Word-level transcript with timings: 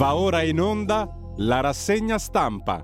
Va 0.00 0.14
ora 0.14 0.40
in 0.40 0.58
onda 0.58 1.14
la 1.36 1.60
rassegna 1.60 2.16
stampa. 2.16 2.82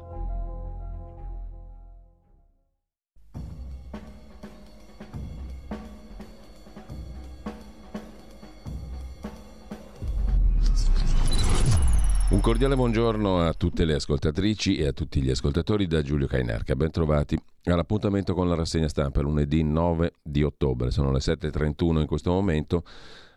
Un 12.28 12.40
cordiale 12.42 12.76
buongiorno 12.76 13.40
a 13.40 13.54
tutte 13.54 13.86
le 13.86 13.94
ascoltatrici 13.94 14.76
e 14.76 14.88
a 14.88 14.92
tutti 14.92 15.22
gli 15.22 15.30
ascoltatori 15.30 15.86
da 15.86 16.02
Giulio 16.02 16.26
Cainarca. 16.26 16.76
Ben 16.76 16.90
trovati 16.90 17.40
all'appuntamento 17.64 18.34
con 18.34 18.46
la 18.46 18.54
rassegna 18.54 18.88
stampa 18.88 19.22
lunedì 19.22 19.62
9 19.62 20.16
di 20.22 20.42
ottobre. 20.42 20.90
Sono 20.90 21.10
le 21.12 21.20
7.31 21.20 22.00
in 22.00 22.06
questo 22.06 22.30
momento. 22.30 22.84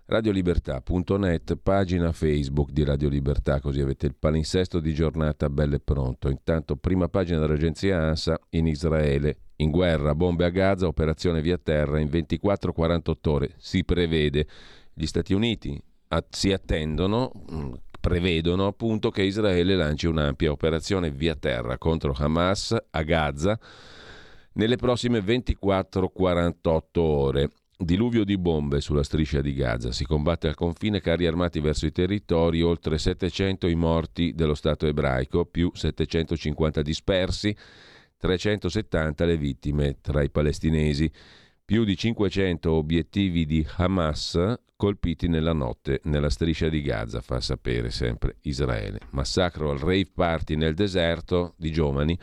Radiolibertà.net, 0.10 1.56
pagina 1.62 2.12
Facebook 2.12 2.72
di 2.72 2.84
Radio 2.84 3.10
Libertà, 3.10 3.60
così 3.60 3.80
avete 3.80 4.08
il 4.08 4.16
palinsesto 4.18 4.80
di 4.80 4.92
giornata 4.92 5.52
bello 5.52 5.76
e 5.76 5.80
pronto. 5.80 6.30
Intanto, 6.30 6.78
prima 6.78 7.08
pagina 7.10 7.38
dell'agenzia 7.38 8.02
ANSA 8.02 8.40
in 8.50 8.66
Israele. 8.66 9.38
In 9.58 9.70
guerra, 9.70 10.16
bombe 10.16 10.46
a 10.46 10.50
Gaza, 10.50 10.88
operazione 10.88 11.42
via 11.42 11.60
terra 11.60 12.00
in 12.00 12.08
24-48 12.08 13.30
ore. 13.30 13.54
Si 13.58 13.84
prevede. 13.84 14.48
Gli 14.96 15.06
Stati 15.06 15.36
Uniti 15.36 15.80
si 16.32 16.52
attendono, 16.52 17.32
mm, 17.52 17.74
prevedono 18.02 18.66
appunto 18.66 19.12
che 19.12 19.22
Israele 19.22 19.76
lanci 19.76 20.08
un'ampia 20.08 20.50
operazione 20.50 21.12
via 21.12 21.36
terra 21.36 21.78
contro 21.78 22.16
Hamas 22.18 22.76
a 22.90 23.04
Gaza 23.04 23.60
nelle 24.54 24.76
prossime 24.76 25.20
24-48 25.20 27.00
ore. 27.00 27.52
Diluvio 27.82 28.26
di 28.26 28.38
bombe 28.38 28.82
sulla 28.82 29.04
striscia 29.04 29.40
di 29.40 29.54
Gaza. 29.54 29.94
Si 29.94 30.04
combatte 30.04 30.50
al 30.50 30.54
confine 30.54 31.00
carri 31.00 31.26
armati 31.26 31.62
verso 31.62 31.86
i 31.86 31.94
territori, 31.94 32.62
oltre 32.62 32.98
700 32.98 33.68
i 33.68 33.76
morti 33.76 34.34
dello 34.36 34.54
Stato 34.54 34.86
ebraico, 34.86 35.46
più 35.46 35.72
750 35.74 36.82
dispersi, 36.82 37.56
370 38.18 39.24
le 39.24 39.38
vittime 39.38 39.98
tra 40.02 40.22
i 40.22 40.30
palestinesi, 40.30 41.10
più 41.64 41.86
di 41.86 41.96
500 41.96 42.70
obiettivi 42.70 43.46
di 43.46 43.66
Hamas 43.78 44.38
colpiti 44.76 45.30
nella 45.30 45.54
notte 45.54 46.02
nella 46.04 46.30
striscia 46.30 46.68
di 46.68 46.82
Gaza, 46.82 47.22
fa 47.22 47.40
sapere 47.40 47.92
sempre 47.92 48.36
Israele. 48.42 49.00
Massacro 49.12 49.72
al 49.72 49.78
rave 49.78 50.10
party 50.14 50.56
nel 50.58 50.74
deserto 50.74 51.54
di 51.56 51.72
giovani 51.72 52.20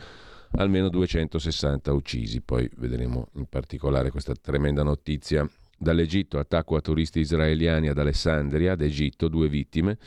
almeno 0.57 0.89
260 0.89 1.91
uccisi. 1.93 2.41
Poi 2.41 2.69
vedremo 2.77 3.29
in 3.35 3.45
particolare 3.47 4.11
questa 4.11 4.33
tremenda 4.33 4.83
notizia 4.83 5.49
dall'Egitto, 5.77 6.39
attacco 6.39 6.75
a 6.75 6.81
turisti 6.81 7.19
israeliani 7.19 7.87
ad 7.87 7.97
Alessandria, 7.97 8.73
ad 8.73 8.81
Egitto, 8.81 9.27
due 9.27 9.47
vittime. 9.47 9.97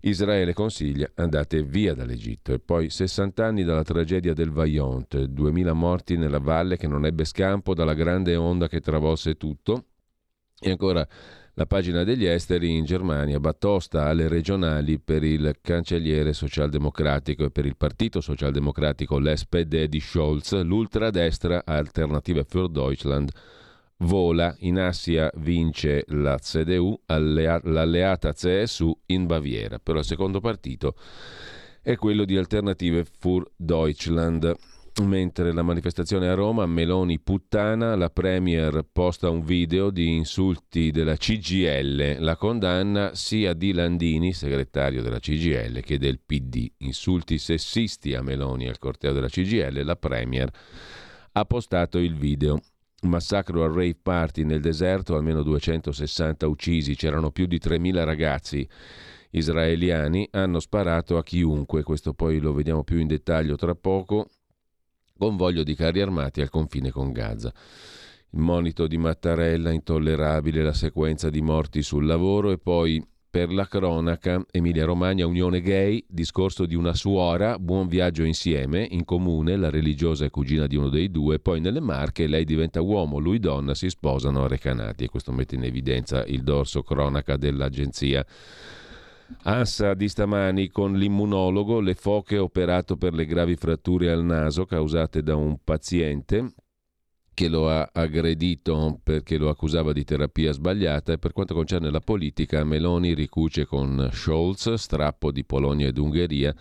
Israele 0.00 0.52
consiglia 0.52 1.10
andate 1.14 1.62
via 1.62 1.94
dall'Egitto. 1.94 2.52
E 2.52 2.58
poi 2.58 2.90
60 2.90 3.44
anni 3.44 3.64
dalla 3.64 3.82
tragedia 3.82 4.32
del 4.34 4.50
Vajont, 4.50 5.24
2000 5.24 5.72
morti 5.72 6.16
nella 6.16 6.38
valle 6.38 6.76
che 6.76 6.86
non 6.86 7.04
ebbe 7.04 7.24
scampo 7.24 7.74
dalla 7.74 7.94
grande 7.94 8.36
onda 8.36 8.68
che 8.68 8.80
travolse 8.80 9.36
tutto. 9.36 9.84
E 10.58 10.70
ancora 10.70 11.06
la 11.58 11.64
pagina 11.64 12.04
degli 12.04 12.26
esteri 12.26 12.76
in 12.76 12.84
Germania, 12.84 13.40
battosta 13.40 14.04
alle 14.04 14.28
regionali 14.28 14.98
per 14.98 15.24
il 15.24 15.56
cancelliere 15.62 16.34
socialdemocratico 16.34 17.44
e 17.44 17.50
per 17.50 17.64
il 17.64 17.76
partito 17.78 18.20
socialdemocratico 18.20 19.18
l'SPD 19.18 19.84
di 19.84 19.98
Scholz, 19.98 20.60
l'ultradestra 20.62 21.62
Alternative 21.64 22.44
für 22.46 22.68
Deutschland 22.68 23.30
vola, 24.00 24.54
in 24.58 24.78
Assia 24.78 25.30
vince 25.36 26.04
la 26.08 26.36
CDU, 26.36 27.00
l'alleata 27.06 28.34
CSU 28.34 28.94
in 29.06 29.24
Baviera, 29.24 29.78
però 29.78 30.00
il 30.00 30.04
secondo 30.04 30.40
partito 30.40 30.94
è 31.80 31.96
quello 31.96 32.26
di 32.26 32.36
Alternative 32.36 33.06
für 33.18 33.50
Deutschland. 33.56 34.54
Mentre 35.02 35.52
la 35.52 35.62
manifestazione 35.62 36.26
a 36.26 36.34
Roma, 36.34 36.64
Meloni 36.64 37.20
puttana, 37.20 37.94
la 37.96 38.08
Premier 38.08 38.82
posta 38.90 39.28
un 39.28 39.44
video 39.44 39.90
di 39.90 40.16
insulti 40.16 40.90
della 40.90 41.16
CGL, 41.16 42.16
la 42.18 42.36
condanna 42.36 43.14
sia 43.14 43.52
di 43.52 43.74
Landini, 43.74 44.32
segretario 44.32 45.02
della 45.02 45.18
CGL, 45.18 45.80
che 45.80 45.98
del 45.98 46.18
PD. 46.24 46.72
Insulti 46.78 47.36
sessisti 47.36 48.14
a 48.14 48.22
Meloni 48.22 48.68
al 48.68 48.78
corteo 48.78 49.12
della 49.12 49.28
CGL, 49.28 49.84
la 49.84 49.96
Premier 49.96 50.50
ha 51.32 51.44
postato 51.44 51.98
il 51.98 52.14
video. 52.14 52.58
Massacro 53.02 53.64
al 53.64 53.72
rave 53.72 53.98
party 54.00 54.44
nel 54.44 54.62
deserto, 54.62 55.14
almeno 55.14 55.42
260 55.42 56.46
uccisi, 56.46 56.96
c'erano 56.96 57.30
più 57.30 57.44
di 57.44 57.60
3.000 57.62 58.02
ragazzi 58.02 58.66
israeliani, 59.30 60.26
hanno 60.32 60.58
sparato 60.58 61.18
a 61.18 61.22
chiunque, 61.22 61.82
questo 61.82 62.14
poi 62.14 62.40
lo 62.40 62.54
vediamo 62.54 62.82
più 62.82 62.98
in 62.98 63.06
dettaglio 63.06 63.56
tra 63.56 63.74
poco, 63.74 64.28
convoglio 65.16 65.62
di 65.62 65.74
carri 65.74 66.00
armati 66.00 66.40
al 66.40 66.50
confine 66.50 66.90
con 66.90 67.12
Gaza. 67.12 67.52
Il 68.30 68.40
monito 68.40 68.86
di 68.86 68.98
Mattarella, 68.98 69.70
intollerabile 69.70 70.62
la 70.62 70.72
sequenza 70.72 71.30
di 71.30 71.40
morti 71.40 71.82
sul 71.82 72.06
lavoro 72.06 72.50
e 72.50 72.58
poi 72.58 73.04
per 73.36 73.52
la 73.52 73.66
cronaca, 73.66 74.42
Emilia 74.50 74.86
Romagna, 74.86 75.26
Unione 75.26 75.60
Gay, 75.60 76.02
discorso 76.08 76.64
di 76.64 76.74
una 76.74 76.94
suora, 76.94 77.58
buon 77.58 77.86
viaggio 77.86 78.22
insieme, 78.22 78.86
in 78.90 79.04
comune, 79.04 79.56
la 79.56 79.68
religiosa 79.68 80.24
è 80.24 80.30
cugina 80.30 80.66
di 80.66 80.74
uno 80.76 80.88
dei 80.88 81.10
due, 81.10 81.38
poi 81.38 81.60
nelle 81.60 81.80
Marche 81.80 82.28
lei 82.28 82.46
diventa 82.46 82.80
uomo, 82.80 83.18
lui 83.18 83.38
donna, 83.38 83.74
si 83.74 83.90
sposano 83.90 84.44
a 84.44 84.48
Recanati 84.48 85.04
e 85.04 85.08
questo 85.08 85.32
mette 85.32 85.54
in 85.54 85.64
evidenza 85.64 86.24
il 86.24 86.42
dorso 86.42 86.82
cronaca 86.82 87.36
dell'agenzia. 87.36 88.24
Ansa 89.42 89.94
di 89.94 90.08
stamani 90.08 90.68
con 90.68 90.94
l'immunologo, 90.94 91.80
le 91.80 91.94
foche 91.94 92.38
operato 92.38 92.96
per 92.96 93.12
le 93.12 93.26
gravi 93.26 93.56
fratture 93.56 94.10
al 94.10 94.24
naso 94.24 94.64
causate 94.64 95.22
da 95.22 95.34
un 95.34 95.58
paziente 95.62 96.54
che 97.36 97.48
lo 97.48 97.68
ha 97.68 97.90
aggredito 97.92 98.98
perché 99.02 99.36
lo 99.36 99.50
accusava 99.50 99.92
di 99.92 100.04
terapia 100.04 100.52
sbagliata 100.52 101.12
e 101.12 101.18
per 101.18 101.32
quanto 101.32 101.52
concerne 101.52 101.90
la 101.90 102.00
politica 102.00 102.64
Meloni 102.64 103.12
ricuce 103.12 103.66
con 103.66 104.08
Scholz, 104.10 104.72
strappo 104.72 105.30
di 105.30 105.44
Polonia 105.44 105.88
ed 105.88 105.98
Ungheria 105.98 106.54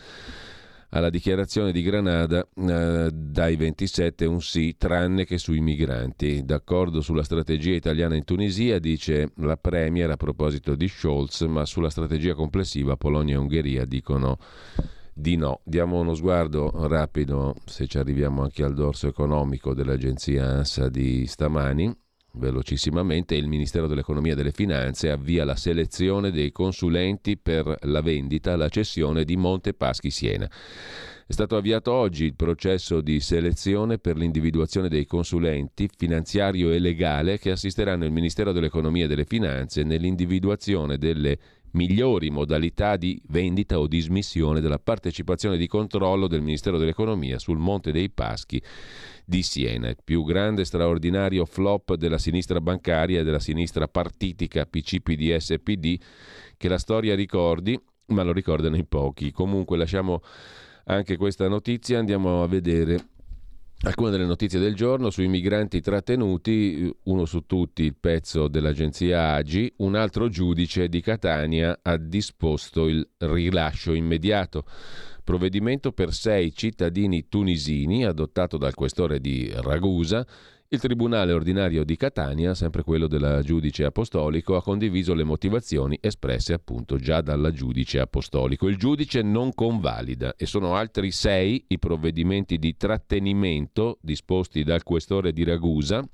alla 0.89 1.09
dichiarazione 1.09 1.71
di 1.71 1.81
Granada 1.81 2.47
eh, 2.55 3.09
dai 3.11 3.55
27 3.55 4.25
un 4.25 4.41
sì, 4.41 4.75
tranne 4.77 5.25
che 5.25 5.37
sui 5.37 5.59
migranti. 5.59 6.43
D'accordo 6.43 7.01
sulla 7.01 7.23
strategia 7.23 7.73
italiana 7.73 8.15
in 8.15 8.23
Tunisia, 8.23 8.79
dice 8.79 9.31
la 9.37 9.57
Premier 9.57 10.09
a 10.11 10.17
proposito 10.17 10.75
di 10.75 10.87
Scholz, 10.87 11.41
ma 11.41 11.65
sulla 11.65 11.89
strategia 11.89 12.33
complessiva 12.33 12.97
Polonia 12.97 13.35
e 13.35 13.39
Ungheria 13.39 13.85
dicono 13.85 14.37
di 15.13 15.35
no. 15.37 15.61
Diamo 15.63 15.99
uno 15.99 16.13
sguardo 16.13 16.87
rapido, 16.87 17.55
se 17.65 17.87
ci 17.87 17.97
arriviamo 17.97 18.43
anche 18.43 18.63
al 18.63 18.73
dorso 18.73 19.07
economico 19.07 19.73
dell'agenzia 19.73 20.45
ANSA 20.45 20.89
di 20.89 21.25
stamani 21.25 22.03
velocissimamente 22.35 23.35
il 23.35 23.47
Ministero 23.47 23.87
dell'Economia 23.87 24.33
e 24.33 24.35
delle 24.35 24.51
Finanze 24.51 25.09
avvia 25.09 25.45
la 25.45 25.55
selezione 25.55 26.31
dei 26.31 26.51
consulenti 26.51 27.37
per 27.37 27.77
la 27.81 28.01
vendita, 28.01 28.55
la 28.55 28.69
cessione 28.69 29.23
di 29.23 29.35
Monte 29.35 29.73
Paschi 29.73 30.09
Siena. 30.09 30.49
È 31.27 31.33
stato 31.33 31.55
avviato 31.55 31.91
oggi 31.91 32.25
il 32.25 32.35
processo 32.35 33.01
di 33.01 33.19
selezione 33.19 33.97
per 33.97 34.15
l'individuazione 34.15 34.89
dei 34.89 35.07
consulenti 35.07 35.89
finanziario 35.97 36.69
e 36.69 36.77
legale 36.77 37.39
che 37.39 37.49
assisteranno 37.49 38.05
il 38.05 38.11
Ministero 38.11 38.51
dell'Economia 38.51 39.05
e 39.05 39.07
delle 39.07 39.25
Finanze 39.25 39.81
nell'individuazione 39.81 40.99
delle 40.99 41.39
migliori 41.71 42.29
modalità 42.29 42.95
di 42.95 43.19
vendita 43.29 43.79
o 43.79 43.87
dismissione 43.87 44.61
della 44.61 44.77
partecipazione 44.77 45.57
di 45.57 45.65
controllo 45.65 46.27
del 46.27 46.43
Ministero 46.43 46.77
dell'Economia 46.77 47.39
sul 47.39 47.57
Monte 47.57 47.91
dei 47.91 48.11
Paschi 48.11 48.61
di 49.25 49.41
Siena, 49.41 49.89
il 49.89 49.97
più 50.03 50.23
grande 50.23 50.61
e 50.61 50.65
straordinario 50.65 51.45
flop 51.45 51.95
della 51.95 52.19
sinistra 52.19 52.61
bancaria 52.61 53.21
e 53.21 53.23
della 53.23 53.39
sinistra 53.39 53.87
partitica 53.87 54.67
PCPD-SPD 54.67 55.95
che 56.55 56.67
la 56.67 56.77
storia 56.77 57.15
ricordi, 57.15 57.81
ma 58.09 58.21
lo 58.21 58.31
ricordano 58.31 58.75
in 58.75 58.87
pochi. 58.87 59.31
Comunque 59.31 59.75
lasciamo 59.75 60.21
anche 60.85 61.17
questa 61.17 61.47
notizia, 61.47 61.99
andiamo 61.99 62.41
a 62.43 62.47
vedere 62.47 63.13
Alcune 63.81 64.09
delle 64.09 64.25
notizie 64.25 64.57
del 64.57 64.73
giorno 64.73 65.11
sui 65.11 65.27
migranti 65.27 65.79
trattenuti, 65.79 66.91
uno 67.03 67.25
su 67.25 67.45
tutti 67.45 67.83
il 67.83 67.95
pezzo 67.95 68.47
dell'agenzia 68.47 69.33
Agi, 69.33 69.71
un 69.77 69.95
altro 69.95 70.27
giudice 70.27 70.87
di 70.87 71.01
Catania 71.01 71.77
ha 71.81 71.97
disposto 71.97 72.87
il 72.87 73.07
rilascio 73.17 73.93
immediato. 73.93 74.63
Provvedimento 75.23 75.91
per 75.91 76.13
sei 76.13 76.51
cittadini 76.53 77.27
tunisini 77.27 78.05
adottato 78.05 78.57
dal 78.57 78.73
questore 78.73 79.19
di 79.19 79.51
Ragusa. 79.53 80.25
Il 80.75 80.81
Tribunale 80.81 81.31
ordinario 81.31 81.85
di 81.85 81.95
Catania, 81.95 82.53
sempre 82.53 82.83
quello 82.83 83.07
della 83.07 83.41
giudice 83.41 83.85
apostolico, 83.85 84.57
ha 84.57 84.61
condiviso 84.61 85.13
le 85.13 85.23
motivazioni 85.23 85.97
espresse 86.01 86.51
appunto 86.51 86.97
già 86.97 87.21
dalla 87.21 87.53
giudice 87.53 88.01
apostolico. 88.01 88.67
Il 88.67 88.75
giudice 88.75 89.21
non 89.21 89.53
convalida 89.53 90.35
e 90.35 90.45
sono 90.45 90.75
altri 90.75 91.11
sei 91.11 91.63
i 91.69 91.79
provvedimenti 91.79 92.57
di 92.57 92.75
trattenimento 92.75 93.99
disposti 94.01 94.65
dal 94.65 94.83
questore 94.83 95.31
di 95.31 95.45
Ragusa 95.45 96.05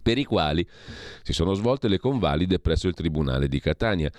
per 0.00 0.16
i 0.16 0.24
quali 0.24 0.66
si 1.22 1.34
sono 1.34 1.52
svolte 1.52 1.88
le 1.88 1.98
convalide 1.98 2.60
presso 2.60 2.88
il 2.88 2.94
Tribunale 2.94 3.48
di 3.48 3.60
Catania. 3.60 4.10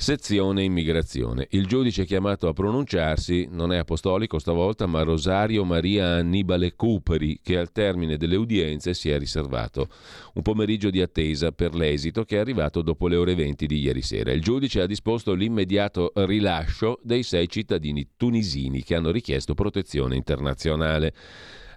Sezione 0.00 0.64
immigrazione. 0.64 1.46
Il 1.50 1.66
giudice 1.66 2.06
chiamato 2.06 2.48
a 2.48 2.54
pronunciarsi 2.54 3.46
non 3.50 3.70
è 3.70 3.76
apostolico 3.76 4.38
stavolta, 4.38 4.86
ma 4.86 5.02
Rosario 5.02 5.62
Maria 5.62 6.14
Annibale 6.14 6.74
Cuperi, 6.74 7.38
che 7.42 7.58
al 7.58 7.70
termine 7.70 8.16
delle 8.16 8.36
udienze 8.36 8.94
si 8.94 9.10
è 9.10 9.18
riservato 9.18 9.90
un 10.32 10.40
pomeriggio 10.42 10.88
di 10.88 11.02
attesa 11.02 11.52
per 11.52 11.74
l'esito 11.74 12.24
che 12.24 12.36
è 12.36 12.40
arrivato 12.40 12.80
dopo 12.80 13.08
le 13.08 13.16
ore 13.16 13.34
20 13.34 13.66
di 13.66 13.78
ieri 13.78 14.00
sera. 14.00 14.32
Il 14.32 14.40
giudice 14.40 14.80
ha 14.80 14.86
disposto 14.86 15.34
l'immediato 15.34 16.12
rilascio 16.14 16.98
dei 17.02 17.22
sei 17.22 17.46
cittadini 17.46 18.12
tunisini 18.16 18.82
che 18.82 18.94
hanno 18.94 19.10
richiesto 19.10 19.52
protezione 19.52 20.16
internazionale. 20.16 21.12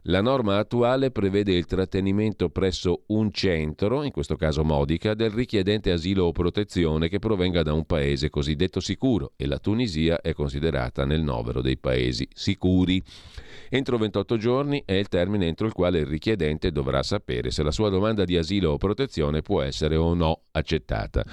La 0.08 0.20
norma 0.20 0.58
attuale 0.58 1.12
prevede 1.12 1.54
il 1.54 1.66
trattenimento 1.66 2.50
presso 2.50 3.04
un 3.08 3.32
centro, 3.32 4.04
in 4.04 4.12
questo 4.12 4.36
caso 4.36 4.66
Modica, 4.66 5.14
del 5.14 5.32
richiedente 5.32 5.92
asilo 5.92 6.26
o 6.26 6.34
protezione 6.34 7.08
che 7.08 7.20
provenga 7.20 7.64
da 7.64 7.72
un 7.72 7.86
paese 7.86 8.30
cosiddetto 8.30 8.82
sicuro 8.82 9.32
e 9.38 9.48
la 9.48 9.60
Tunisia 9.60 10.20
è 10.20 10.34
considerata 10.34 11.06
nel 11.06 11.22
novero 11.22 11.62
dei 11.62 11.78
paesi 11.78 12.28
sicuri. 12.34 13.02
Entro 13.70 13.98
28 13.98 14.36
giorni 14.36 14.84
è 14.86 14.92
il 14.92 15.08
termine 15.08 15.48
entro 15.48 15.68
il 15.68 15.74
quale 15.74 16.00
il 16.00 16.06
richiedente 16.06 16.74
dovrà 16.74 17.02
sapere 17.02 17.50
se 17.50 17.64
la 17.64 17.72
sua 17.72 17.88
domanda 17.88 18.26
di 18.26 18.36
asilo 18.36 18.72
o 18.72 18.78
protezione 18.78 19.42
può 19.42 19.62
essere 19.62 19.96
o 19.96 20.14
no 20.14 20.42
accettata. 20.52 21.24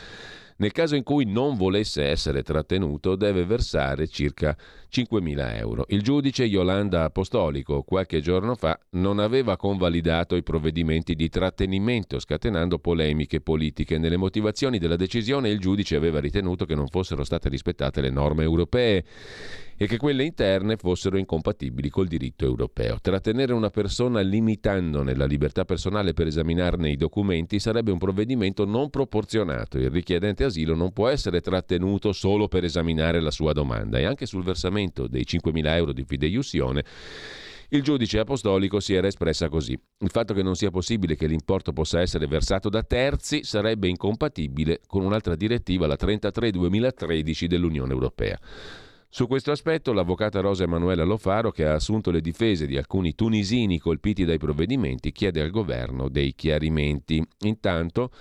Nel 0.60 0.72
caso 0.72 0.94
in 0.94 1.02
cui 1.02 1.24
non 1.24 1.56
volesse 1.56 2.04
essere 2.04 2.42
trattenuto, 2.42 3.16
deve 3.16 3.46
versare 3.46 4.06
circa 4.08 4.54
5.000 4.92 5.56
euro. 5.56 5.86
Il 5.88 6.02
giudice 6.02 6.44
Yolanda 6.44 7.04
Apostolico 7.04 7.82
qualche 7.82 8.20
giorno 8.20 8.54
fa 8.54 8.78
non 8.90 9.20
aveva 9.20 9.56
convalidato 9.56 10.36
i 10.36 10.42
provvedimenti 10.42 11.14
di 11.14 11.30
trattenimento, 11.30 12.18
scatenando 12.18 12.78
polemiche 12.78 13.40
politiche. 13.40 13.96
Nelle 13.96 14.18
motivazioni 14.18 14.78
della 14.78 14.96
decisione 14.96 15.48
il 15.48 15.60
giudice 15.60 15.96
aveva 15.96 16.20
ritenuto 16.20 16.66
che 16.66 16.74
non 16.74 16.88
fossero 16.88 17.24
state 17.24 17.48
rispettate 17.48 18.02
le 18.02 18.10
norme 18.10 18.42
europee 18.42 19.04
e 19.82 19.86
che 19.86 19.96
quelle 19.96 20.24
interne 20.24 20.76
fossero 20.76 21.16
incompatibili 21.16 21.88
col 21.88 22.06
diritto 22.06 22.44
europeo. 22.44 22.98
Trattenere 23.00 23.54
una 23.54 23.70
persona 23.70 24.20
limitandone 24.20 25.14
la 25.14 25.24
libertà 25.24 25.64
personale 25.64 26.12
per 26.12 26.26
esaminarne 26.26 26.90
i 26.90 26.98
documenti 26.98 27.58
sarebbe 27.58 27.90
un 27.90 27.96
provvedimento 27.96 28.66
non 28.66 28.90
proporzionato. 28.90 29.78
Il 29.78 29.88
richiedente 29.88 30.44
asilo 30.44 30.74
non 30.74 30.92
può 30.92 31.08
essere 31.08 31.40
trattenuto 31.40 32.12
solo 32.12 32.46
per 32.46 32.64
esaminare 32.64 33.22
la 33.22 33.30
sua 33.30 33.54
domanda 33.54 33.98
e 33.98 34.04
anche 34.04 34.26
sul 34.26 34.44
versamento 34.44 35.06
dei 35.06 35.24
5.000 35.26 35.66
euro 35.68 35.92
di 35.94 36.04
fideiussione 36.04 36.84
il 37.72 37.82
giudice 37.82 38.18
apostolico 38.18 38.80
si 38.80 38.94
era 38.94 39.06
espressa 39.06 39.48
così. 39.48 39.78
Il 39.98 40.10
fatto 40.10 40.34
che 40.34 40.42
non 40.42 40.56
sia 40.56 40.70
possibile 40.70 41.14
che 41.14 41.28
l'importo 41.28 41.72
possa 41.72 42.00
essere 42.00 42.26
versato 42.26 42.68
da 42.68 42.82
terzi 42.82 43.44
sarebbe 43.44 43.86
incompatibile 43.86 44.80
con 44.88 45.04
un'altra 45.04 45.36
direttiva, 45.36 45.86
la 45.86 45.96
33-2013 45.98 47.44
dell'Unione 47.44 47.92
Europea. 47.92 48.36
Su 49.12 49.26
questo 49.26 49.50
aspetto 49.50 49.92
l'avvocata 49.92 50.38
Rosa 50.38 50.62
Emanuela 50.62 51.02
Lofaro, 51.02 51.50
che 51.50 51.66
ha 51.66 51.74
assunto 51.74 52.12
le 52.12 52.20
difese 52.20 52.64
di 52.68 52.76
alcuni 52.76 53.16
tunisini 53.16 53.80
colpiti 53.80 54.24
dai 54.24 54.38
provvedimenti, 54.38 55.10
chiede 55.10 55.40
al 55.40 55.50
governo 55.50 56.08
dei 56.08 56.32
chiarimenti. 56.36 57.20
Intanto 57.40 58.12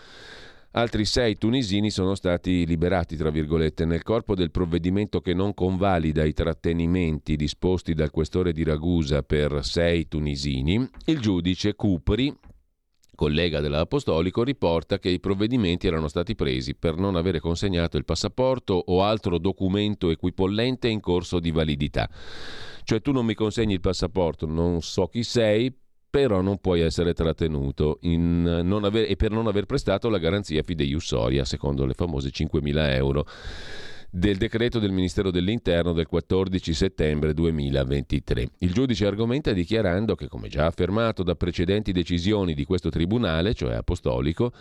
altri 0.72 1.06
sei 1.06 1.38
tunisini 1.38 1.92
sono 1.92 2.16
stati 2.16 2.66
liberati, 2.66 3.16
tra 3.18 3.30
virgolette, 3.30 3.86
nel 3.86 4.02
corpo 4.02 4.34
del 4.34 4.50
provvedimento 4.50 5.22
che 5.22 5.36
non 5.36 5.54
convalida 5.54 6.24
i 6.24 6.34
trattenimenti 6.34 7.36
disposti 7.36 7.94
dal 7.94 8.10
questore 8.10 8.52
di 8.52 8.64
Ragusa 8.64 9.22
per 9.22 9.64
sei 9.64 10.08
tunisini. 10.08 10.90
Il 11.06 11.20
giudice 11.20 11.76
Cupri, 11.76 12.36
collega 13.20 13.60
dell'Apostolico, 13.60 14.44
riporta 14.46 14.98
che 14.98 15.10
i 15.10 15.20
provvedimenti 15.20 15.88
erano 15.88 16.08
stati 16.08 16.36
presi 16.36 16.74
per 16.74 16.96
non 16.96 17.18
avere 17.18 17.42
consegnato 17.42 17.98
il 17.98 18.06
passaporto 18.06 18.82
o 18.86 19.04
altro 19.04 19.38
documento 19.38 20.10
equipollente 20.10 20.88
in 20.88 21.02
corso 21.02 21.42
di 21.42 21.52
validità. 21.52 22.10
Cioè 22.86 23.02
tu 23.02 23.12
non 23.12 23.26
mi 23.26 23.34
consegni 23.34 23.74
il 23.74 23.82
passaporto, 23.82 24.46
non 24.46 24.82
so 24.82 25.08
chi 25.08 25.24
sei, 25.24 25.70
però 26.10 26.40
non 26.40 26.60
puoi 26.60 26.80
essere 26.80 27.14
trattenuto 27.14 28.00
aver, 28.02 29.12
e 29.12 29.16
per 29.18 29.32
non 29.32 29.48
aver 29.48 29.66
prestato 29.66 30.08
la 30.08 30.18
garanzia 30.18 30.64
fideiussoria, 30.64 31.44
secondo 31.44 31.86
le 31.86 31.96
famose 31.96 32.30
5.000 32.30 32.94
euro 32.94 33.26
del 34.12 34.38
decreto 34.38 34.80
del 34.80 34.92
Ministero 34.92 35.30
dell'Interno 35.30 35.94
del 35.94 36.08
14 36.08 36.74
settembre 36.74 37.34
2023. 37.34 38.50
Il 38.60 38.74
giudice 38.74 39.06
argomenta 39.06 39.54
dichiarando 39.54 40.16
che, 40.16 40.28
come 40.28 40.48
già 40.48 40.66
affermato 40.66 41.22
da 41.22 41.36
precedenti 41.36 41.92
decisioni 41.92 42.56
di 42.56 42.66
questo 42.66 42.90
tribunale, 42.90 43.54
cioè 43.54 43.76
apostolico, 43.76 44.52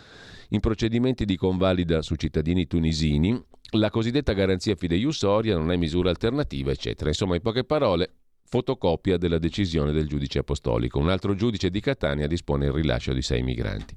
in 0.49 0.59
procedimenti 0.59 1.25
di 1.25 1.35
convalida 1.35 2.01
su 2.01 2.15
cittadini 2.15 2.67
tunisini, 2.67 3.41
la 3.73 3.89
cosiddetta 3.89 4.33
garanzia 4.33 4.75
fideiussoria 4.75 5.57
non 5.57 5.71
è 5.71 5.77
misura 5.77 6.09
alternativa, 6.09 6.71
eccetera. 6.71 7.09
Insomma, 7.09 7.35
in 7.35 7.41
poche 7.41 7.63
parole, 7.63 8.11
fotocopia 8.49 9.17
della 9.17 9.37
decisione 9.37 9.91
del 9.91 10.07
giudice 10.07 10.39
apostolico. 10.39 10.99
Un 10.99 11.09
altro 11.09 11.35
giudice 11.35 11.69
di 11.69 11.79
Catania 11.79 12.27
dispone 12.27 12.65
il 12.65 12.71
rilascio 12.71 13.13
di 13.13 13.21
sei 13.21 13.43
migranti. 13.43 13.93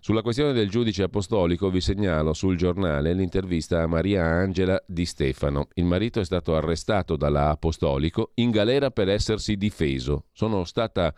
Sulla 0.00 0.22
questione 0.22 0.52
del 0.52 0.70
giudice 0.70 1.02
apostolico 1.02 1.70
vi 1.70 1.80
segnalo 1.80 2.32
sul 2.32 2.56
giornale 2.56 3.12
l'intervista 3.12 3.82
a 3.82 3.86
Maria 3.86 4.24
Angela 4.24 4.82
Di 4.86 5.04
Stefano. 5.04 5.68
Il 5.74 5.84
marito 5.84 6.20
è 6.20 6.24
stato 6.24 6.54
arrestato 6.54 7.16
dalla 7.16 7.50
Apostolico 7.50 8.32
in 8.34 8.50
galera 8.50 8.90
per 8.90 9.08
essersi 9.08 9.56
difeso. 9.56 10.26
Sono 10.32 10.64
stata 10.64 11.12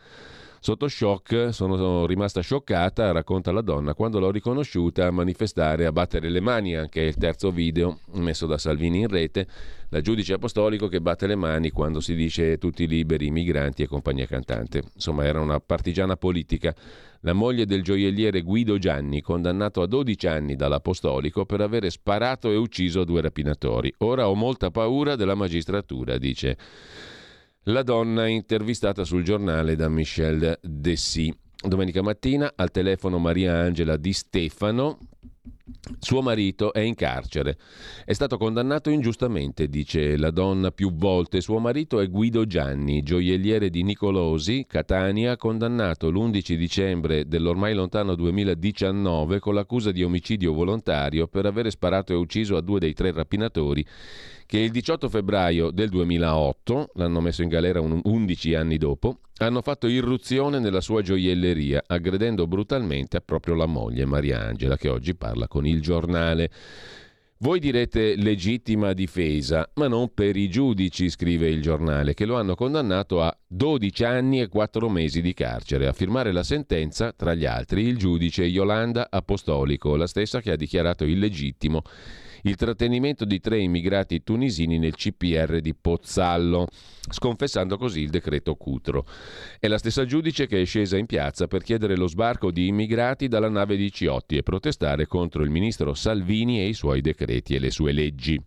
Sotto 0.64 0.86
shock 0.86 1.48
sono 1.52 2.06
rimasta 2.06 2.40
scioccata, 2.40 3.10
racconta 3.10 3.50
la 3.50 3.62
donna, 3.62 3.94
quando 3.94 4.20
l'ho 4.20 4.30
riconosciuta 4.30 5.08
a 5.08 5.10
manifestare, 5.10 5.86
a 5.86 5.90
battere 5.90 6.30
le 6.30 6.38
mani, 6.38 6.76
anche 6.76 7.00
il 7.00 7.16
terzo 7.16 7.50
video 7.50 7.98
messo 8.12 8.46
da 8.46 8.56
Salvini 8.58 9.00
in 9.00 9.08
rete, 9.08 9.48
la 9.88 10.00
giudice 10.00 10.34
apostolico 10.34 10.86
che 10.86 11.00
batte 11.00 11.26
le 11.26 11.34
mani 11.34 11.70
quando 11.70 11.98
si 11.98 12.14
dice 12.14 12.58
tutti 12.58 12.86
liberi, 12.86 13.32
migranti 13.32 13.82
e 13.82 13.88
compagnia 13.88 14.26
cantante. 14.26 14.84
Insomma, 14.94 15.24
era 15.24 15.40
una 15.40 15.58
partigiana 15.58 16.14
politica. 16.14 16.72
La 17.22 17.32
moglie 17.32 17.66
del 17.66 17.82
gioielliere 17.82 18.42
Guido 18.42 18.78
Gianni, 18.78 19.20
condannato 19.20 19.82
a 19.82 19.88
12 19.88 20.28
anni 20.28 20.54
dall'apostolico 20.54 21.44
per 21.44 21.60
avere 21.60 21.90
sparato 21.90 22.48
e 22.52 22.54
ucciso 22.54 23.02
due 23.02 23.20
rapinatori. 23.20 23.92
Ora 23.98 24.28
ho 24.28 24.34
molta 24.36 24.70
paura 24.70 25.16
della 25.16 25.34
magistratura, 25.34 26.18
dice 26.18 26.56
la 27.66 27.82
donna 27.82 28.26
intervistata 28.26 29.04
sul 29.04 29.22
giornale 29.22 29.76
da 29.76 29.88
Michel 29.88 30.58
Dessy. 30.60 31.32
Domenica 31.64 32.02
mattina 32.02 32.52
al 32.56 32.72
telefono 32.72 33.18
Maria 33.18 33.56
Angela 33.56 33.96
Di 33.96 34.12
Stefano, 34.12 34.98
suo 36.00 36.22
marito 36.22 36.72
è 36.72 36.80
in 36.80 36.96
carcere. 36.96 37.56
È 38.04 38.12
stato 38.12 38.36
condannato 38.36 38.90
ingiustamente, 38.90 39.68
dice 39.68 40.16
la 40.16 40.32
donna 40.32 40.72
più 40.72 40.92
volte. 40.92 41.40
Suo 41.40 41.60
marito 41.60 42.00
è 42.00 42.08
Guido 42.08 42.46
Gianni, 42.46 43.04
gioielliere 43.04 43.70
di 43.70 43.84
Nicolosi, 43.84 44.66
Catania, 44.68 45.36
condannato 45.36 46.10
l'11 46.10 46.54
dicembre 46.54 47.28
dell'ormai 47.28 47.74
lontano 47.74 48.16
2019 48.16 49.38
con 49.38 49.54
l'accusa 49.54 49.92
di 49.92 50.02
omicidio 50.02 50.52
volontario 50.52 51.28
per 51.28 51.46
aver 51.46 51.70
sparato 51.70 52.12
e 52.12 52.16
ucciso 52.16 52.56
a 52.56 52.60
due 52.60 52.80
dei 52.80 52.92
tre 52.92 53.12
rapinatori 53.12 53.86
che 54.52 54.58
il 54.58 54.70
18 54.70 55.08
febbraio 55.08 55.70
del 55.70 55.88
2008, 55.88 56.90
l'hanno 56.96 57.22
messo 57.22 57.40
in 57.40 57.48
galera 57.48 57.80
11 57.80 58.54
anni 58.54 58.76
dopo, 58.76 59.20
hanno 59.38 59.62
fatto 59.62 59.86
irruzione 59.86 60.58
nella 60.58 60.82
sua 60.82 61.00
gioielleria, 61.00 61.84
aggredendo 61.86 62.46
brutalmente 62.46 63.22
proprio 63.22 63.54
la 63.54 63.64
moglie 63.64 64.04
Maria 64.04 64.40
Angela, 64.40 64.76
che 64.76 64.90
oggi 64.90 65.14
parla 65.14 65.48
con 65.48 65.66
il 65.66 65.80
giornale. 65.80 66.50
Voi 67.38 67.60
direte 67.60 68.14
legittima 68.14 68.92
difesa, 68.92 69.70
ma 69.76 69.88
non 69.88 70.12
per 70.12 70.36
i 70.36 70.50
giudici, 70.50 71.08
scrive 71.08 71.48
il 71.48 71.62
giornale, 71.62 72.12
che 72.12 72.26
lo 72.26 72.36
hanno 72.36 72.54
condannato 72.54 73.22
a 73.22 73.34
12 73.46 74.04
anni 74.04 74.42
e 74.42 74.48
4 74.48 74.86
mesi 74.90 75.22
di 75.22 75.32
carcere. 75.32 75.86
A 75.86 75.94
firmare 75.94 76.30
la 76.30 76.42
sentenza, 76.42 77.14
tra 77.14 77.32
gli 77.32 77.46
altri, 77.46 77.86
il 77.86 77.96
giudice 77.96 78.44
Yolanda 78.44 79.06
Apostolico, 79.08 79.96
la 79.96 80.06
stessa 80.06 80.42
che 80.42 80.50
ha 80.50 80.56
dichiarato 80.56 81.04
illegittimo 81.04 81.80
il 82.42 82.56
trattenimento 82.56 83.24
di 83.24 83.40
tre 83.40 83.58
immigrati 83.60 84.22
tunisini 84.22 84.78
nel 84.78 84.94
CPR 84.94 85.60
di 85.60 85.74
Pozzallo, 85.74 86.66
sconfessando 87.08 87.76
così 87.76 88.00
il 88.00 88.10
decreto 88.10 88.54
Cutro. 88.54 89.06
È 89.58 89.68
la 89.68 89.78
stessa 89.78 90.04
giudice 90.04 90.46
che 90.46 90.60
è 90.60 90.64
scesa 90.64 90.96
in 90.96 91.06
piazza 91.06 91.46
per 91.46 91.62
chiedere 91.62 91.96
lo 91.96 92.08
sbarco 92.08 92.50
di 92.50 92.66
immigrati 92.66 93.28
dalla 93.28 93.48
nave 93.48 93.76
di 93.76 93.90
Ciotti 93.92 94.36
e 94.36 94.42
protestare 94.42 95.06
contro 95.06 95.42
il 95.42 95.50
ministro 95.50 95.94
Salvini 95.94 96.60
e 96.60 96.68
i 96.68 96.74
suoi 96.74 97.00
decreti 97.00 97.54
e 97.54 97.58
le 97.58 97.70
sue 97.70 97.92
leggi. 97.92 98.40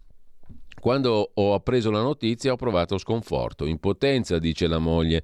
Quando 0.79 1.31
ho 1.33 1.53
appreso 1.53 1.89
la 1.89 2.01
notizia 2.01 2.51
ho 2.51 2.57
provato 2.57 2.97
sconforto, 2.97 3.65
impotenza, 3.65 4.37
dice 4.37 4.67
la 4.67 4.77
moglie 4.77 5.23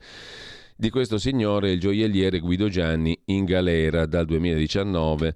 di 0.75 0.89
questo 0.89 1.19
signore, 1.19 1.73
il 1.73 1.79
gioielliere 1.79 2.39
Guido 2.39 2.67
Gianni, 2.67 3.15
in 3.25 3.45
galera 3.45 4.07
dal 4.07 4.25
2019 4.25 5.35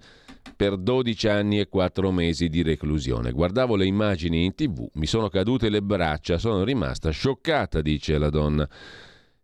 per 0.55 0.77
12 0.77 1.27
anni 1.27 1.59
e 1.59 1.67
4 1.67 2.11
mesi 2.11 2.47
di 2.49 2.63
reclusione. 2.63 3.31
Guardavo 3.31 3.75
le 3.75 3.85
immagini 3.85 4.45
in 4.45 4.55
tv, 4.55 4.87
mi 4.93 5.05
sono 5.05 5.29
cadute 5.29 5.69
le 5.69 5.81
braccia, 5.81 6.37
sono 6.37 6.63
rimasta 6.63 7.09
scioccata, 7.09 7.81
dice 7.81 8.17
la 8.17 8.29
donna. 8.29 8.67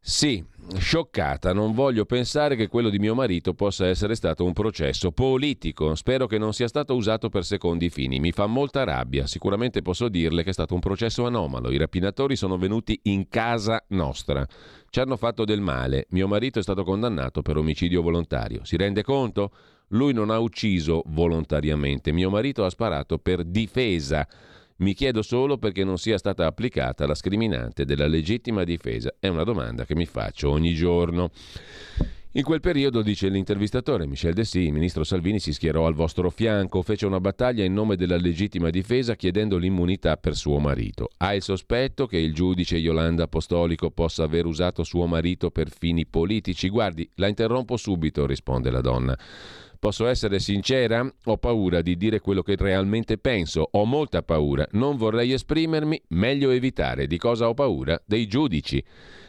Sì, 0.03 0.43
scioccata, 0.79 1.53
non 1.53 1.73
voglio 1.73 2.05
pensare 2.05 2.55
che 2.55 2.67
quello 2.67 2.89
di 2.89 2.97
mio 2.97 3.13
marito 3.13 3.53
possa 3.53 3.85
essere 3.85 4.15
stato 4.15 4.43
un 4.43 4.51
processo 4.51 5.11
politico. 5.11 5.93
Spero 5.93 6.25
che 6.25 6.39
non 6.39 6.53
sia 6.53 6.67
stato 6.67 6.95
usato 6.95 7.29
per 7.29 7.45
secondi 7.45 7.91
fini. 7.91 8.19
Mi 8.19 8.31
fa 8.31 8.47
molta 8.47 8.83
rabbia. 8.83 9.27
Sicuramente 9.27 9.83
posso 9.83 10.09
dirle 10.09 10.41
che 10.41 10.49
è 10.49 10.53
stato 10.53 10.73
un 10.73 10.79
processo 10.79 11.27
anomalo. 11.27 11.69
I 11.69 11.77
rapinatori 11.77 12.35
sono 12.35 12.57
venuti 12.57 12.99
in 13.03 13.27
casa 13.27 13.83
nostra. 13.89 14.43
Ci 14.89 14.99
hanno 14.99 15.17
fatto 15.17 15.45
del 15.45 15.61
male. 15.61 16.07
Mio 16.09 16.27
marito 16.27 16.57
è 16.57 16.63
stato 16.63 16.83
condannato 16.83 17.43
per 17.43 17.57
omicidio 17.57 18.01
volontario. 18.01 18.65
Si 18.65 18.77
rende 18.77 19.03
conto? 19.03 19.51
Lui 19.91 20.13
non 20.13 20.29
ha 20.29 20.39
ucciso 20.39 21.03
volontariamente. 21.07 22.11
Mio 22.11 22.29
marito 22.29 22.65
ha 22.65 22.69
sparato 22.69 23.17
per 23.17 23.43
difesa. 23.43 24.27
Mi 24.77 24.93
chiedo 24.93 25.21
solo 25.21 25.57
perché 25.57 25.83
non 25.83 25.97
sia 25.97 26.17
stata 26.17 26.45
applicata 26.45 27.05
la 27.05 27.15
scriminante 27.15 27.85
della 27.85 28.07
legittima 28.07 28.63
difesa. 28.63 29.13
È 29.19 29.27
una 29.27 29.43
domanda 29.43 29.85
che 29.85 29.95
mi 29.95 30.05
faccio 30.05 30.49
ogni 30.49 30.73
giorno. 30.73 31.29
In 32.35 32.43
quel 32.43 32.61
periodo, 32.61 33.01
dice 33.01 33.27
l'intervistatore 33.27 34.07
Michel 34.07 34.33
Dessy, 34.33 34.67
il 34.67 34.71
ministro 34.71 35.03
Salvini 35.03 35.37
si 35.37 35.51
schierò 35.51 35.85
al 35.85 35.93
vostro 35.93 36.29
fianco, 36.29 36.81
fece 36.81 37.05
una 37.05 37.19
battaglia 37.19 37.65
in 37.65 37.73
nome 37.73 37.97
della 37.97 38.15
legittima 38.15 38.69
difesa 38.69 39.15
chiedendo 39.15 39.57
l'immunità 39.57 40.15
per 40.15 40.37
suo 40.37 40.57
marito. 40.57 41.09
Ha 41.17 41.35
il 41.35 41.41
sospetto 41.41 42.07
che 42.07 42.17
il 42.17 42.33
giudice 42.33 42.77
Yolanda 42.77 43.23
Apostolico 43.23 43.91
possa 43.91 44.23
aver 44.23 44.45
usato 44.45 44.85
suo 44.85 45.07
marito 45.07 45.51
per 45.51 45.69
fini 45.69 46.05
politici? 46.05 46.69
Guardi, 46.69 47.07
la 47.15 47.27
interrompo 47.27 47.75
subito, 47.75 48.25
risponde 48.25 48.71
la 48.71 48.81
donna. 48.81 49.17
Posso 49.81 50.05
essere 50.05 50.37
sincera? 50.37 51.11
Ho 51.23 51.37
paura 51.37 51.81
di 51.81 51.97
dire 51.97 52.19
quello 52.19 52.43
che 52.43 52.55
realmente 52.55 53.17
penso, 53.17 53.67
ho 53.71 53.83
molta 53.83 54.21
paura, 54.21 54.63
non 54.73 54.95
vorrei 54.95 55.33
esprimermi, 55.33 55.99
meglio 56.09 56.51
evitare. 56.51 57.07
Di 57.07 57.17
cosa 57.17 57.49
ho 57.49 57.55
paura? 57.55 57.99
Dei 58.05 58.27
giudici. 58.27 58.83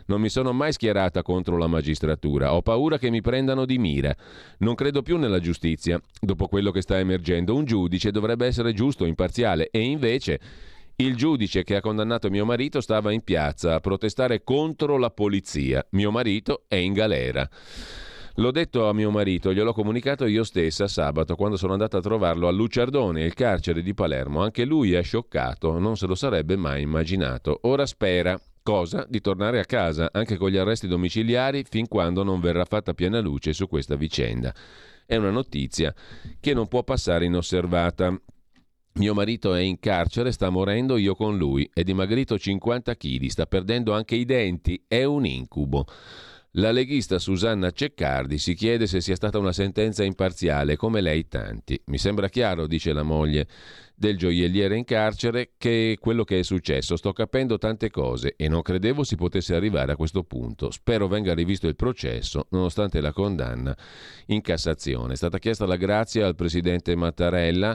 Non 0.08 0.20
mi 0.20 0.28
sono 0.28 0.52
mai 0.52 0.74
schierata 0.74 1.22
contro 1.22 1.56
la 1.56 1.68
magistratura, 1.68 2.52
ho 2.52 2.60
paura 2.60 2.98
che 2.98 3.08
mi 3.08 3.22
prendano 3.22 3.64
di 3.64 3.78
mira. 3.78 4.14
Non 4.58 4.74
credo 4.74 5.00
più 5.00 5.16
nella 5.16 5.40
giustizia. 5.40 5.98
Dopo 6.20 6.48
quello 6.48 6.70
che 6.70 6.82
sta 6.82 6.98
emergendo, 6.98 7.54
un 7.54 7.64
giudice 7.64 8.10
dovrebbe 8.10 8.44
essere 8.44 8.74
giusto, 8.74 9.06
imparziale, 9.06 9.70
e 9.70 9.80
invece... 9.80 10.40
Il 10.96 11.16
giudice 11.16 11.64
che 11.64 11.76
ha 11.76 11.80
condannato 11.80 12.28
mio 12.28 12.44
marito 12.44 12.82
stava 12.82 13.10
in 13.10 13.22
piazza 13.22 13.74
a 13.74 13.80
protestare 13.80 14.44
contro 14.44 14.98
la 14.98 15.10
polizia. 15.10 15.84
Mio 15.92 16.10
marito 16.10 16.64
è 16.68 16.74
in 16.74 16.92
galera. 16.92 17.48
L'ho 18.36 18.50
detto 18.50 18.88
a 18.88 18.94
mio 18.94 19.10
marito, 19.10 19.52
gliel'ho 19.52 19.74
comunicato 19.74 20.24
io 20.24 20.42
stessa 20.42 20.88
sabato 20.88 21.36
quando 21.36 21.58
sono 21.58 21.72
andata 21.72 21.98
a 21.98 22.00
trovarlo 22.00 22.48
a 22.48 22.50
Luciardone, 22.50 23.24
il 23.24 23.34
carcere 23.34 23.82
di 23.82 23.92
Palermo. 23.92 24.42
Anche 24.42 24.64
lui 24.64 24.94
è 24.94 25.02
scioccato, 25.02 25.78
non 25.78 25.96
se 25.96 26.06
lo 26.06 26.14
sarebbe 26.14 26.56
mai 26.56 26.82
immaginato. 26.82 27.58
Ora 27.62 27.84
spera. 27.86 28.40
Cosa? 28.64 29.04
Di 29.08 29.20
tornare 29.20 29.58
a 29.58 29.64
casa, 29.64 30.10
anche 30.12 30.36
con 30.36 30.48
gli 30.48 30.56
arresti 30.56 30.86
domiciliari, 30.86 31.64
fin 31.68 31.88
quando 31.88 32.22
non 32.22 32.38
verrà 32.38 32.64
fatta 32.64 32.94
piena 32.94 33.18
luce 33.18 33.52
su 33.52 33.66
questa 33.66 33.96
vicenda. 33.96 34.54
È 35.04 35.16
una 35.16 35.30
notizia 35.30 35.92
che 36.38 36.54
non 36.54 36.68
può 36.68 36.84
passare 36.84 37.24
inosservata. 37.24 38.16
Mio 38.94 39.14
marito 39.14 39.52
è 39.52 39.60
in 39.60 39.80
carcere, 39.80 40.30
sta 40.30 40.48
morendo 40.48 40.96
io 40.96 41.16
con 41.16 41.36
lui, 41.36 41.68
è 41.74 41.82
dimagrito 41.82 42.38
50 42.38 42.94
kg, 42.94 43.26
sta 43.26 43.46
perdendo 43.46 43.94
anche 43.94 44.14
i 44.14 44.24
denti, 44.24 44.84
è 44.86 45.02
un 45.02 45.26
incubo. 45.26 45.84
La 46.56 46.70
leghista 46.70 47.18
Susanna 47.18 47.70
Ceccardi 47.70 48.36
si 48.36 48.52
chiede 48.52 48.86
se 48.86 49.00
sia 49.00 49.14
stata 49.14 49.38
una 49.38 49.54
sentenza 49.54 50.04
imparziale, 50.04 50.76
come 50.76 51.00
lei 51.00 51.26
tanti. 51.26 51.80
Mi 51.86 51.96
sembra 51.96 52.28
chiaro, 52.28 52.66
dice 52.66 52.92
la 52.92 53.02
moglie 53.02 53.46
del 53.94 54.18
gioielliere 54.18 54.76
in 54.76 54.84
carcere, 54.84 55.52
che 55.56 55.96
quello 55.98 56.24
che 56.24 56.40
è 56.40 56.42
successo. 56.42 56.96
Sto 56.96 57.14
capendo 57.14 57.56
tante 57.56 57.88
cose 57.88 58.34
e 58.36 58.48
non 58.48 58.60
credevo 58.60 59.02
si 59.02 59.16
potesse 59.16 59.54
arrivare 59.54 59.92
a 59.92 59.96
questo 59.96 60.24
punto. 60.24 60.70
Spero 60.70 61.08
venga 61.08 61.32
rivisto 61.32 61.68
il 61.68 61.74
processo, 61.74 62.48
nonostante 62.50 63.00
la 63.00 63.14
condanna 63.14 63.74
in 64.26 64.42
Cassazione. 64.42 65.14
È 65.14 65.16
stata 65.16 65.38
chiesta 65.38 65.64
la 65.64 65.76
grazia 65.76 66.26
al 66.26 66.34
presidente 66.34 66.94
Mattarella 66.94 67.74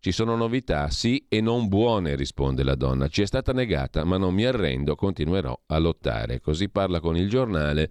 ci 0.00 0.12
sono 0.12 0.36
novità, 0.36 0.90
sì 0.90 1.24
e 1.28 1.40
non 1.40 1.68
buone, 1.68 2.14
risponde 2.14 2.62
la 2.62 2.74
donna. 2.74 3.08
Ci 3.08 3.22
è 3.22 3.26
stata 3.26 3.52
negata, 3.52 4.04
ma 4.04 4.16
non 4.16 4.34
mi 4.34 4.44
arrendo, 4.44 4.94
continuerò 4.94 5.58
a 5.66 5.78
lottare. 5.78 6.40
Così 6.40 6.68
parla 6.68 7.00
con 7.00 7.16
il 7.16 7.28
giornale 7.28 7.90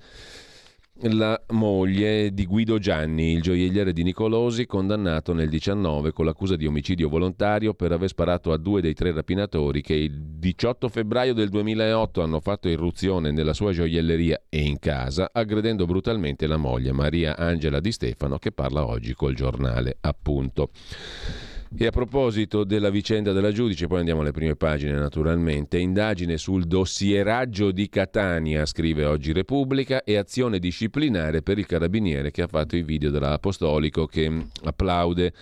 la 1.02 1.40
moglie 1.50 2.34
di 2.34 2.46
Guido 2.46 2.80
Gianni, 2.80 3.34
il 3.34 3.42
gioielliere 3.42 3.94
di 3.94 4.04
Nicolosi, 4.04 4.66
condannato 4.66 5.34
nel 5.34 5.50
19 5.50 6.12
con 6.12 6.26
l'accusa 6.26 6.56
di 6.56 6.66
omicidio 6.66 7.08
volontario 7.08 7.74
per 7.74 7.92
aver 7.92 8.10
sparato 8.10 8.52
a 8.52 8.58
due 8.58 8.82
dei 8.82 8.94
tre 8.94 9.12
rapinatori 9.12 9.82
che 9.82 9.94
il 9.94 10.20
18 10.38 10.90
febbraio 10.90 11.34
del 11.34 11.50
2008 11.50 12.24
hanno 12.24 12.40
fatto 12.40 12.68
irruzione 12.68 13.32
nella 13.32 13.54
sua 13.54 13.72
gioielleria 13.72 14.42
e 14.50 14.62
in 14.62 14.80
casa, 14.80 15.30
aggredendo 15.32 15.86
brutalmente 15.86 16.48
la 16.48 16.58
moglie 16.58 16.92
Maria 16.92 17.38
Angela 17.38 17.80
Di 17.80 17.92
Stefano, 17.92 18.40
che 18.40 18.52
parla 18.52 18.86
oggi 18.86 19.14
col 19.14 19.36
giornale, 19.36 19.98
appunto. 20.02 20.72
E 21.76 21.86
a 21.86 21.92
proposito 21.92 22.64
della 22.64 22.90
vicenda 22.90 23.34
della 23.34 23.52
giudice, 23.52 23.88
poi 23.88 24.00
andiamo 24.00 24.22
alle 24.22 24.32
prime 24.32 24.56
pagine 24.56 24.94
naturalmente, 24.94 25.78
indagine 25.78 26.38
sul 26.38 26.64
dossieraggio 26.64 27.72
di 27.72 27.90
Catania, 27.90 28.66
scrive 28.66 29.04
oggi 29.06 29.34
Repubblica, 29.34 30.04
e 30.04 30.16
azione 30.16 30.60
disciplinare 30.60 31.42
per 31.42 31.58
il 31.58 31.66
carabiniere 31.66 32.32
che 32.32 32.42
ha 32.42 32.48
fatto 32.48 32.78
i 32.78 32.84
video 32.84 33.12
dell'Apostolico 33.12 34.06
che 34.06 34.46
applaude 34.64 35.34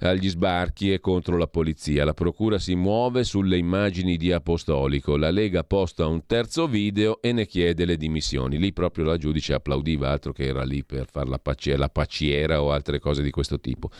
agli 0.00 0.28
sbarchi 0.28 0.92
e 0.92 1.00
contro 1.00 1.36
la 1.36 1.48
polizia. 1.48 2.04
La 2.04 2.14
procura 2.14 2.58
si 2.58 2.74
muove 2.74 3.24
sulle 3.24 3.56
immagini 3.56 4.16
di 4.16 4.30
Apostolico. 4.30 5.16
La 5.16 5.30
Lega 5.30 5.64
posta 5.64 6.06
un 6.06 6.24
terzo 6.26 6.68
video 6.68 7.20
e 7.20 7.32
ne 7.32 7.46
chiede 7.46 7.84
le 7.84 7.96
dimissioni. 7.96 8.58
Lì 8.58 8.72
proprio 8.72 9.06
la 9.06 9.16
giudice 9.16 9.54
applaudiva, 9.54 10.10
altro 10.10 10.32
che 10.32 10.44
era 10.44 10.62
lì 10.62 10.84
per 10.84 11.06
fare 11.10 11.28
la, 11.28 11.38
paciera, 11.38 11.78
la 11.78 11.88
paciera 11.88 12.62
o 12.62 12.70
altre 12.70 13.00
cose 13.00 13.22
di 13.22 13.30
questo 13.30 13.58
tipo 13.58 13.90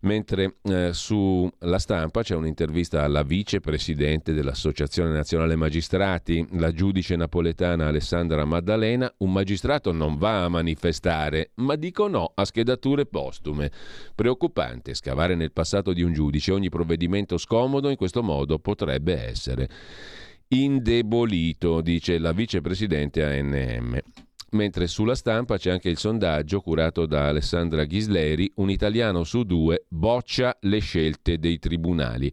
mentre 0.00 0.56
eh, 0.62 0.92
sulla 0.92 1.78
stampa 1.78 2.22
c'è 2.22 2.34
un'intervista 2.34 3.02
alla 3.02 3.22
vicepresidente 3.22 4.32
dell'Associazione 4.32 5.10
Nazionale 5.10 5.56
Magistrati, 5.56 6.46
la 6.52 6.72
giudice 6.72 7.16
napoletana 7.16 7.88
Alessandra 7.88 8.44
Maddalena, 8.44 9.12
un 9.18 9.32
magistrato 9.32 9.92
non 9.92 10.16
va 10.16 10.44
a 10.44 10.48
manifestare, 10.48 11.50
ma 11.56 11.74
dico 11.76 12.08
no 12.08 12.32
a 12.34 12.44
schedature 12.44 13.06
postume. 13.06 13.70
Preoccupante 14.14 14.94
scavare 14.94 15.34
nel 15.34 15.52
passato 15.52 15.92
di 15.92 16.02
un 16.02 16.12
giudice, 16.12 16.52
ogni 16.52 16.68
provvedimento 16.68 17.36
scomodo 17.36 17.88
in 17.88 17.96
questo 17.96 18.22
modo 18.22 18.58
potrebbe 18.58 19.28
essere 19.28 19.68
indebolito, 20.48 21.80
dice 21.80 22.18
la 22.18 22.32
vicepresidente 22.32 23.24
ANM 23.24 24.00
mentre 24.50 24.86
sulla 24.86 25.14
stampa 25.14 25.58
c'è 25.58 25.70
anche 25.70 25.88
il 25.88 25.98
sondaggio 25.98 26.60
curato 26.60 27.06
da 27.06 27.28
Alessandra 27.28 27.84
Ghisleri, 27.84 28.50
un 28.56 28.70
italiano 28.70 29.24
su 29.24 29.44
due 29.44 29.84
boccia 29.88 30.56
le 30.60 30.78
scelte 30.78 31.38
dei 31.38 31.58
tribunali. 31.58 32.32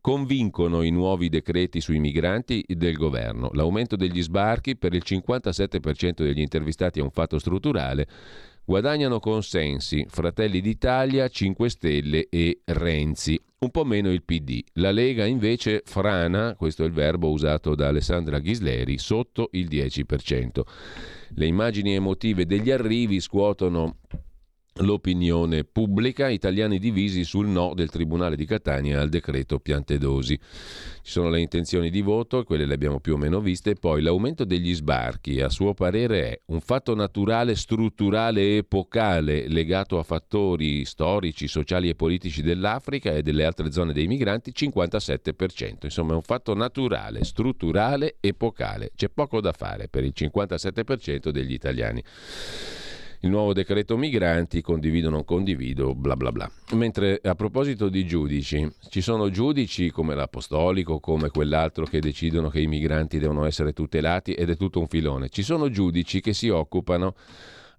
Convincono 0.00 0.82
i 0.82 0.90
nuovi 0.90 1.28
decreti 1.28 1.80
sui 1.80 1.98
migranti 1.98 2.64
del 2.66 2.94
governo. 2.94 3.50
L'aumento 3.52 3.96
degli 3.96 4.22
sbarchi 4.22 4.76
per 4.76 4.94
il 4.94 5.02
57% 5.04 6.22
degli 6.22 6.40
intervistati 6.40 7.00
è 7.00 7.02
un 7.02 7.10
fatto 7.10 7.38
strutturale. 7.38 8.06
Guadagnano 8.64 9.18
consensi 9.18 10.04
Fratelli 10.08 10.60
d'Italia, 10.60 11.28
5 11.28 11.68
Stelle 11.68 12.28
e 12.28 12.60
Renzi. 12.64 13.40
Un 13.60 13.70
po' 13.70 13.84
meno 13.84 14.12
il 14.12 14.22
PD. 14.22 14.62
La 14.74 14.92
Lega 14.92 15.24
invece 15.24 15.82
frana, 15.84 16.54
questo 16.54 16.84
è 16.84 16.86
il 16.86 16.92
verbo 16.92 17.30
usato 17.30 17.74
da 17.74 17.88
Alessandra 17.88 18.38
Ghisleri, 18.38 18.98
sotto 18.98 19.48
il 19.52 19.68
10%. 19.68 20.62
Le 21.30 21.46
immagini 21.46 21.94
emotive 21.94 22.46
degli 22.46 22.70
arrivi 22.70 23.20
scuotono 23.20 23.96
l'opinione 24.78 25.64
pubblica, 25.64 26.28
italiani 26.28 26.78
divisi 26.78 27.24
sul 27.24 27.46
no 27.46 27.74
del 27.74 27.90
Tribunale 27.90 28.36
di 28.36 28.44
Catania 28.44 29.00
al 29.00 29.08
decreto 29.08 29.58
Piantedosi. 29.58 30.38
Ci 31.02 31.14
sono 31.14 31.30
le 31.30 31.40
intenzioni 31.40 31.90
di 31.90 32.02
voto, 32.02 32.44
quelle 32.44 32.66
le 32.66 32.74
abbiamo 32.74 33.00
più 33.00 33.14
o 33.14 33.16
meno 33.16 33.40
viste, 33.40 33.74
poi 33.74 34.02
l'aumento 34.02 34.44
degli 34.44 34.74
sbarchi, 34.74 35.40
a 35.40 35.48
suo 35.48 35.74
parere, 35.74 36.30
è 36.30 36.40
un 36.46 36.60
fatto 36.60 36.94
naturale, 36.94 37.54
strutturale 37.54 38.58
epocale 38.58 39.48
legato 39.48 39.98
a 39.98 40.02
fattori 40.02 40.84
storici, 40.84 41.48
sociali 41.48 41.88
e 41.88 41.94
politici 41.94 42.42
dell'Africa 42.42 43.12
e 43.12 43.22
delle 43.22 43.44
altre 43.44 43.72
zone 43.72 43.92
dei 43.92 44.06
migranti, 44.06 44.52
57%. 44.54 45.78
Insomma, 45.84 46.12
è 46.12 46.16
un 46.16 46.22
fatto 46.22 46.54
naturale, 46.54 47.24
strutturale, 47.24 48.16
epocale. 48.20 48.90
C'è 48.94 49.08
poco 49.08 49.40
da 49.40 49.52
fare 49.52 49.88
per 49.88 50.04
il 50.04 50.12
57% 50.14 51.30
degli 51.30 51.52
italiani 51.52 52.02
il 53.20 53.30
nuovo 53.30 53.52
decreto 53.52 53.96
migranti, 53.96 54.60
condivido 54.60 55.08
o 55.08 55.10
non 55.10 55.24
condivido, 55.24 55.94
bla 55.94 56.16
bla 56.16 56.30
bla. 56.30 56.50
Mentre 56.72 57.20
a 57.22 57.34
proposito 57.34 57.88
di 57.88 58.06
giudici, 58.06 58.68
ci 58.88 59.00
sono 59.00 59.30
giudici 59.30 59.90
come 59.90 60.14
l'apostolico, 60.14 61.00
come 61.00 61.30
quell'altro 61.30 61.84
che 61.84 62.00
decidono 62.00 62.48
che 62.48 62.60
i 62.60 62.66
migranti 62.66 63.18
devono 63.18 63.44
essere 63.44 63.72
tutelati 63.72 64.32
ed 64.32 64.50
è 64.50 64.56
tutto 64.56 64.80
un 64.80 64.86
filone. 64.86 65.28
Ci 65.28 65.42
sono 65.42 65.68
giudici 65.70 66.20
che 66.20 66.32
si 66.32 66.48
occupano 66.48 67.14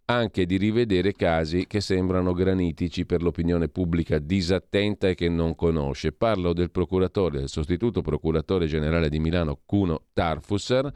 anche 0.09 0.47
di 0.47 0.57
rivedere 0.57 1.13
casi 1.13 1.67
che 1.67 1.81
sembrano 1.81 2.33
granitici 2.33 3.05
per 3.05 3.21
l'opinione 3.21 3.69
pubblica 3.69 4.17
disattenta 4.17 5.07
e 5.07 5.13
che 5.13 5.29
non 5.29 5.53
conosce. 5.55 6.11
Parlo 6.11 6.51
del 6.51 6.71
procuratore, 6.71 7.39
del 7.39 7.49
sostituto 7.49 8.01
procuratore 8.01 8.65
generale 8.65 9.07
di 9.07 9.19
Milano 9.19 9.59
Cuno 9.65 10.05
Tarfusser, 10.11 10.91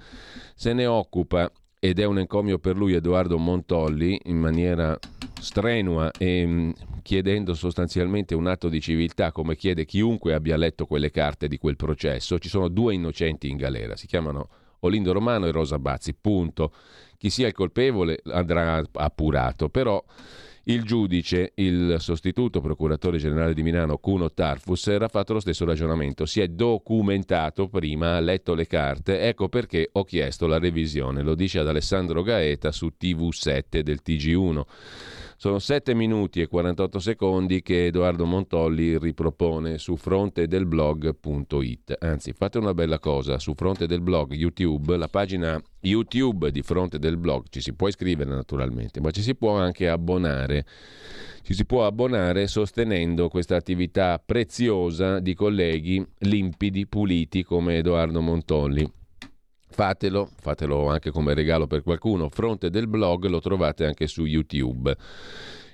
se 0.55 0.73
ne 0.73 0.87
occupa 0.87 1.49
ed 1.83 1.99
è 1.99 2.05
un 2.05 2.17
encomio 2.17 2.59
per 2.59 2.77
lui 2.77 2.93
Edoardo 2.93 3.37
Montolli 3.37 4.17
in 4.27 4.37
maniera 4.37 4.97
strenua 5.41 6.11
e 6.17 6.45
mm, 6.47 6.71
chiedendo 7.01 7.53
sostanzialmente 7.53 8.35
un 8.35 8.47
atto 8.47 8.69
di 8.69 8.79
civiltà 8.79 9.33
come 9.33 9.57
chiede 9.57 9.83
chiunque 9.83 10.33
abbia 10.33 10.55
letto 10.55 10.85
quelle 10.85 11.11
carte 11.11 11.49
di 11.49 11.57
quel 11.57 11.75
processo. 11.75 12.39
Ci 12.39 12.47
sono 12.47 12.69
due 12.69 12.93
innocenti 12.93 13.49
in 13.49 13.57
galera, 13.57 13.97
si 13.97 14.07
chiamano 14.07 14.47
Olindo 14.79 15.11
Romano 15.11 15.45
e 15.45 15.51
Rosa 15.51 15.77
Bazzi, 15.77 16.13
punto. 16.13 16.71
Chi 17.17 17.29
sia 17.29 17.47
il 17.47 17.53
colpevole 17.53 18.21
andrà 18.27 18.81
appurato, 18.93 19.67
però 19.67 20.01
il 20.65 20.83
giudice, 20.83 21.51
il 21.55 21.97
sostituto 21.99 22.61
procuratore 22.61 23.17
generale 23.17 23.53
di 23.53 23.63
Milano, 23.63 23.97
Cuno 23.97 24.31
Tarfus, 24.31 24.87
era 24.87 25.07
fatto 25.07 25.33
lo 25.33 25.39
stesso 25.39 25.65
ragionamento. 25.65 26.25
Si 26.25 26.39
è 26.39 26.47
documentato 26.47 27.67
prima, 27.67 28.15
ha 28.15 28.19
letto 28.19 28.53
le 28.53 28.67
carte, 28.67 29.21
ecco 29.21 29.49
perché 29.49 29.89
ho 29.91 30.03
chiesto 30.03 30.47
la 30.47 30.59
revisione. 30.59 31.21
Lo 31.21 31.35
dice 31.35 31.59
ad 31.59 31.67
Alessandro 31.67 32.21
Gaeta 32.21 32.71
su 32.71 32.91
TV7 32.97 33.79
del 33.79 34.01
TG1. 34.05 34.61
Sono 35.43 35.59
7 35.59 35.93
minuti 35.93 36.39
e 36.39 36.47
48 36.47 36.99
secondi 36.99 37.61
che 37.61 37.87
Edoardo 37.87 38.25
Montolli 38.25 38.97
ripropone 38.97 39.77
su 39.77 39.97
fronte 39.97 40.47
del 40.47 40.65
blog.it. 40.65 41.97
Anzi, 41.99 42.31
fate 42.31 42.59
una 42.59 42.73
bella 42.73 42.97
cosa, 42.97 43.37
su 43.39 43.51
fronte 43.53 43.85
del 43.85 43.99
blog 43.99 44.31
YouTube, 44.31 44.95
la 44.95 45.09
pagina 45.09 45.61
YouTube 45.81 46.49
di 46.49 46.61
fronte 46.61 46.97
del 46.97 47.17
blog, 47.17 47.47
ci 47.49 47.59
si 47.59 47.73
può 47.73 47.89
iscrivere 47.89 48.29
naturalmente, 48.29 49.01
ma 49.01 49.11
ci 49.11 49.21
si 49.21 49.35
può 49.35 49.57
anche 49.57 49.89
abbonare. 49.89 50.65
Ci 51.41 51.53
si 51.53 51.65
può 51.65 51.85
abbonare 51.85 52.47
sostenendo 52.47 53.27
questa 53.27 53.57
attività 53.57 54.23
preziosa 54.25 55.19
di 55.19 55.33
colleghi 55.33 56.01
limpidi, 56.19 56.87
puliti 56.87 57.43
come 57.43 57.79
Edoardo 57.79 58.21
Montolli. 58.21 59.02
Fatelo, 59.73 60.29
fatelo 60.39 60.87
anche 60.87 61.09
come 61.09 61.33
regalo 61.33 61.65
per 61.65 61.81
qualcuno. 61.81 62.29
Fronte 62.29 62.69
del 62.69 62.87
blog 62.87 63.25
lo 63.25 63.39
trovate 63.39 63.85
anche 63.85 64.05
su 64.05 64.23
YouTube. 64.23 64.95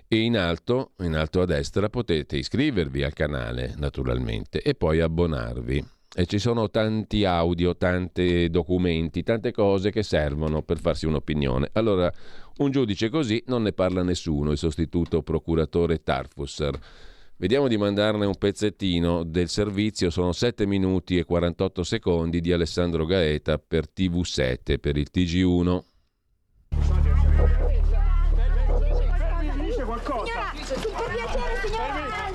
E 0.08 0.18
in 0.20 0.38
alto, 0.38 0.92
in 1.00 1.16
alto 1.16 1.42
a 1.42 1.46
destra 1.46 1.90
potete 1.90 2.38
iscrivervi 2.38 3.04
al 3.04 3.12
canale, 3.12 3.74
naturalmente, 3.76 4.62
e 4.62 4.74
poi 4.74 5.02
abbonarvi. 5.02 5.86
E 6.16 6.26
ci 6.28 6.40
sono 6.40 6.70
tanti 6.70 7.26
audio, 7.26 7.76
tanti 7.76 8.50
documenti, 8.50 9.22
tante 9.22 9.52
cose 9.52 9.92
che 9.92 10.02
servono 10.02 10.62
per 10.62 10.80
farsi 10.80 11.06
un'opinione. 11.06 11.70
Allora, 11.74 12.10
un 12.60 12.72
giudice 12.72 13.10
così 13.10 13.44
non 13.48 13.64
ne 13.64 13.74
parla 13.74 14.02
nessuno, 14.02 14.52
il 14.52 14.58
sostituto 14.58 15.22
procuratore 15.24 16.02
Tarfusser. 16.02 16.80
Vediamo 17.42 17.70
di 17.70 17.78
mandarne 17.78 18.26
un 18.26 18.36
pezzettino 18.36 19.24
del 19.24 19.48
servizio, 19.48 20.10
sono 20.10 20.34
7 20.34 20.66
minuti 20.66 21.18
e 21.18 21.24
48 21.24 21.84
secondi 21.84 22.42
di 22.42 22.52
Alessandro 22.52 23.06
Gaeta 23.06 23.58
per 23.58 23.86
TV7, 23.96 24.78
per 24.78 24.98
il 24.98 25.08
TG1. 25.10 25.82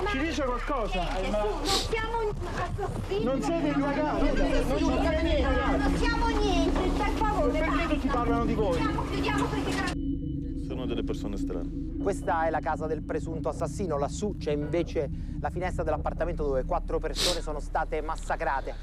Ci 0.09 0.17
dice 0.17 0.41
qualcosa? 0.43 1.07
Non 3.21 3.41
siete 3.43 3.67
indagati. 3.67 4.25
Non 4.25 5.95
siamo 5.97 6.27
niente, 6.29 6.79
per 6.97 7.11
favore. 7.11 7.59
Perché 7.59 7.87
tutti 7.93 8.07
parlano 8.07 8.45
di 8.45 8.53
voi? 8.55 8.79
Chiudiamo 9.11 9.45
sono 10.85 10.93
delle 10.93 11.03
persone 11.03 11.37
strane. 11.37 11.69
Questa 12.01 12.45
è 12.45 12.49
la 12.49 12.59
casa 12.59 12.85
del 12.85 13.03
presunto 13.03 13.49
assassino, 13.49 13.97
lassù 13.97 14.37
c'è 14.37 14.51
invece 14.51 15.09
la 15.41 15.49
finestra 15.49 15.83
dell'appartamento 15.83 16.43
dove 16.43 16.63
quattro 16.63 16.99
persone 16.99 17.41
sono 17.41 17.59
state 17.59 18.01
massacrate. 18.01 18.75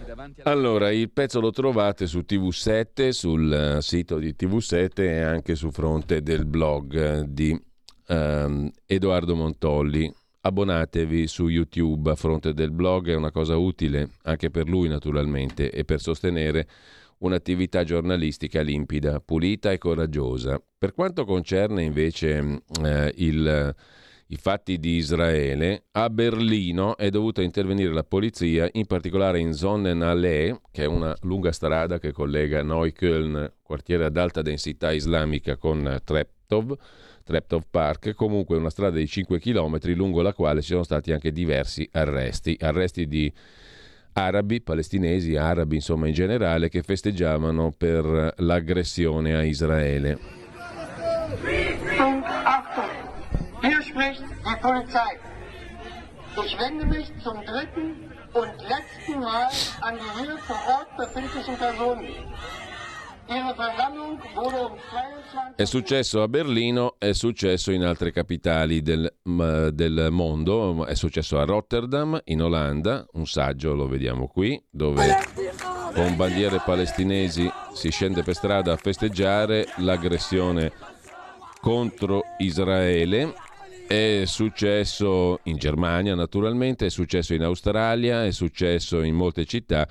Allora, 0.43 0.91
il 0.91 1.11
pezzo 1.11 1.41
lo 1.41 1.51
trovate 1.51 2.07
su 2.07 2.25
TV7, 2.29 3.11
sul 3.11 3.53
eh, 3.53 3.83
sito 3.83 4.19
di 4.19 4.35
TV7 4.39 5.01
e 5.01 5.21
anche 5.21 5.55
su 5.55 5.71
fronte 5.71 6.23
del 6.23 6.45
blog 6.45 7.21
di 7.21 7.59
um, 8.09 8.71
Edoardo 8.85 9.35
Montolli. 9.35 10.13
Abbonatevi 10.45 11.29
su 11.29 11.47
YouTube 11.47 12.11
a 12.11 12.17
fronte 12.17 12.53
del 12.53 12.73
blog, 12.73 13.09
è 13.09 13.15
una 13.15 13.31
cosa 13.31 13.57
utile 13.57 14.09
anche 14.25 14.51
per 14.51 14.69
lui 14.69 14.89
naturalmente 14.89 15.71
e 15.71 15.85
per 15.85 16.01
sostenere 16.01 16.67
un'attività 17.23 17.85
giornalistica 17.85 18.61
limpida, 18.61 19.21
pulita 19.21 19.71
e 19.71 19.79
coraggiosa. 19.79 20.61
Per 20.79 20.93
quanto 20.93 21.25
concerne 21.25 21.83
invece 21.83 22.63
eh, 22.83 23.13
il, 23.17 23.75
i 24.27 24.37
fatti 24.37 24.79
di 24.79 24.97
Israele, 24.97 25.85
a 25.93 26.11
Berlino 26.11 26.97
è 26.97 27.11
dovuta 27.11 27.43
intervenire 27.43 27.93
la 27.93 28.05
polizia, 28.05 28.69
in 28.73 28.87
particolare 28.87 29.39
in 29.39 29.53
Sonnenallee, 29.53 30.61
che 30.71 30.83
è 30.83 30.87
una 30.87 31.15
lunga 31.23 31.53
strada 31.53 31.99
che 31.99 32.13
collega 32.13 32.63
Neukölln, 32.63 33.53
quartiere 33.63 34.05
ad 34.05 34.17
alta 34.17 34.43
densità 34.43 34.93
islamica, 34.93 35.57
con 35.57 36.01
Treptow, 36.03 36.77
Treptow 37.23 37.63
Park, 37.71 38.15
comunque 38.15 38.57
una 38.57 38.71
strada 38.71 38.97
di 38.97 39.07
5 39.07 39.39
km 39.39 39.79
lungo 39.95 40.23
la 40.23 40.33
quale 40.33 40.61
ci 40.61 40.71
sono 40.71 40.83
stati 40.83 41.13
anche 41.13 41.31
diversi 41.31 41.89
arresti, 41.93 42.57
arresti 42.61 43.07
di 43.07 43.33
arabi, 44.13 44.61
palestinesi, 44.61 45.37
arabi 45.37 45.77
insomma 45.77 46.07
in 46.07 46.15
generale, 46.15 46.69
che 46.69 46.83
festeggiavano 46.83 47.73
per 47.77 48.35
l'aggressione 48.37 49.35
a 49.35 49.43
Israele. 49.43 50.19
Hier 53.63 53.81
spricht 53.83 54.23
die 54.23 54.57
Polizei. 54.61 55.19
Ich 56.45 56.59
wende 56.59 56.87
mich 56.87 57.13
zum 57.23 57.45
dritten 57.45 58.11
und 58.33 58.53
letzten 58.69 59.21
Mal 59.21 59.49
an 59.83 59.97
die 59.97 60.25
hier 60.25 60.39
vor 60.39 60.57
Ort 60.69 60.97
befindlichen 60.97 61.57
Personen. 61.57 62.07
È 65.55 65.65
successo 65.65 66.23
a 66.23 66.29
Berlino, 66.29 66.97
è 66.99 67.13
successo 67.13 67.71
in 67.71 67.85
altre 67.85 68.11
capitali 68.11 68.83
del, 68.83 69.13
del, 69.23 70.09
mondo, 70.11 70.85
è 70.87 70.95
successo 70.95 71.39
a 71.39 71.45
Rotterdam, 71.45 72.21
in 72.25 72.43
Olanda, 72.43 73.07
un 73.13 73.27
saggio 73.27 73.75
lo 73.75 73.87
vediamo 73.87 74.27
qui, 74.27 74.61
dove 74.71 75.07
con 75.95 76.17
bandiere 76.17 76.61
palestinesi 76.65 77.51
si 77.75 77.91
scende 77.91 78.23
per 78.23 78.35
strada 78.35 78.73
a 78.73 78.77
festeggiare 78.77 79.67
l'aggressione 79.79 80.73
contro 81.61 82.23
Israele. 82.39 83.35
È 83.87 84.23
successo 84.25 85.41
in 85.45 85.57
Germania 85.57 86.15
naturalmente, 86.15 86.87
è 86.87 86.91
successo 86.91 87.35
in 87.35 87.43
Australia, 87.43 88.25
è 88.25 88.31
successo 88.31 89.03
in 89.03 89.15
molte 89.15 89.45
città 89.45 89.87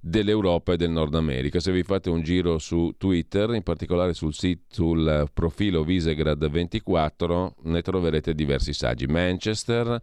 dell'Europa 0.00 0.72
e 0.72 0.76
del 0.76 0.90
Nord 0.90 1.14
America. 1.14 1.60
Se 1.60 1.72
vi 1.72 1.82
fate 1.82 2.10
un 2.10 2.22
giro 2.22 2.58
su 2.58 2.94
Twitter, 2.96 3.54
in 3.54 3.62
particolare 3.62 4.14
sul, 4.14 4.34
sito, 4.34 4.62
sul 4.68 5.28
profilo 5.32 5.82
Visegrad 5.82 6.48
24, 6.48 7.56
ne 7.64 7.82
troverete 7.82 8.34
diversi 8.34 8.72
saggi. 8.72 9.06
Manchester, 9.06 10.00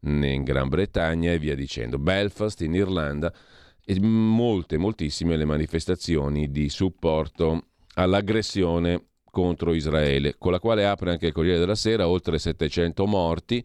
in 0.00 0.42
Gran 0.42 0.68
Bretagna 0.68 1.32
e 1.32 1.38
via 1.38 1.54
dicendo. 1.54 1.98
Belfast, 1.98 2.60
in 2.60 2.74
Irlanda, 2.74 3.32
e 3.84 4.00
molte, 4.00 4.78
moltissime 4.78 5.36
le 5.36 5.44
manifestazioni 5.44 6.50
di 6.50 6.68
supporto 6.68 7.66
all'aggressione 7.94 9.08
contro 9.30 9.74
Israele, 9.74 10.36
con 10.38 10.52
la 10.52 10.60
quale 10.60 10.86
apre 10.86 11.10
anche 11.10 11.26
il 11.26 11.32
Corriere 11.32 11.58
della 11.58 11.74
Sera, 11.74 12.08
oltre 12.08 12.38
700 12.38 13.04
morti. 13.06 13.64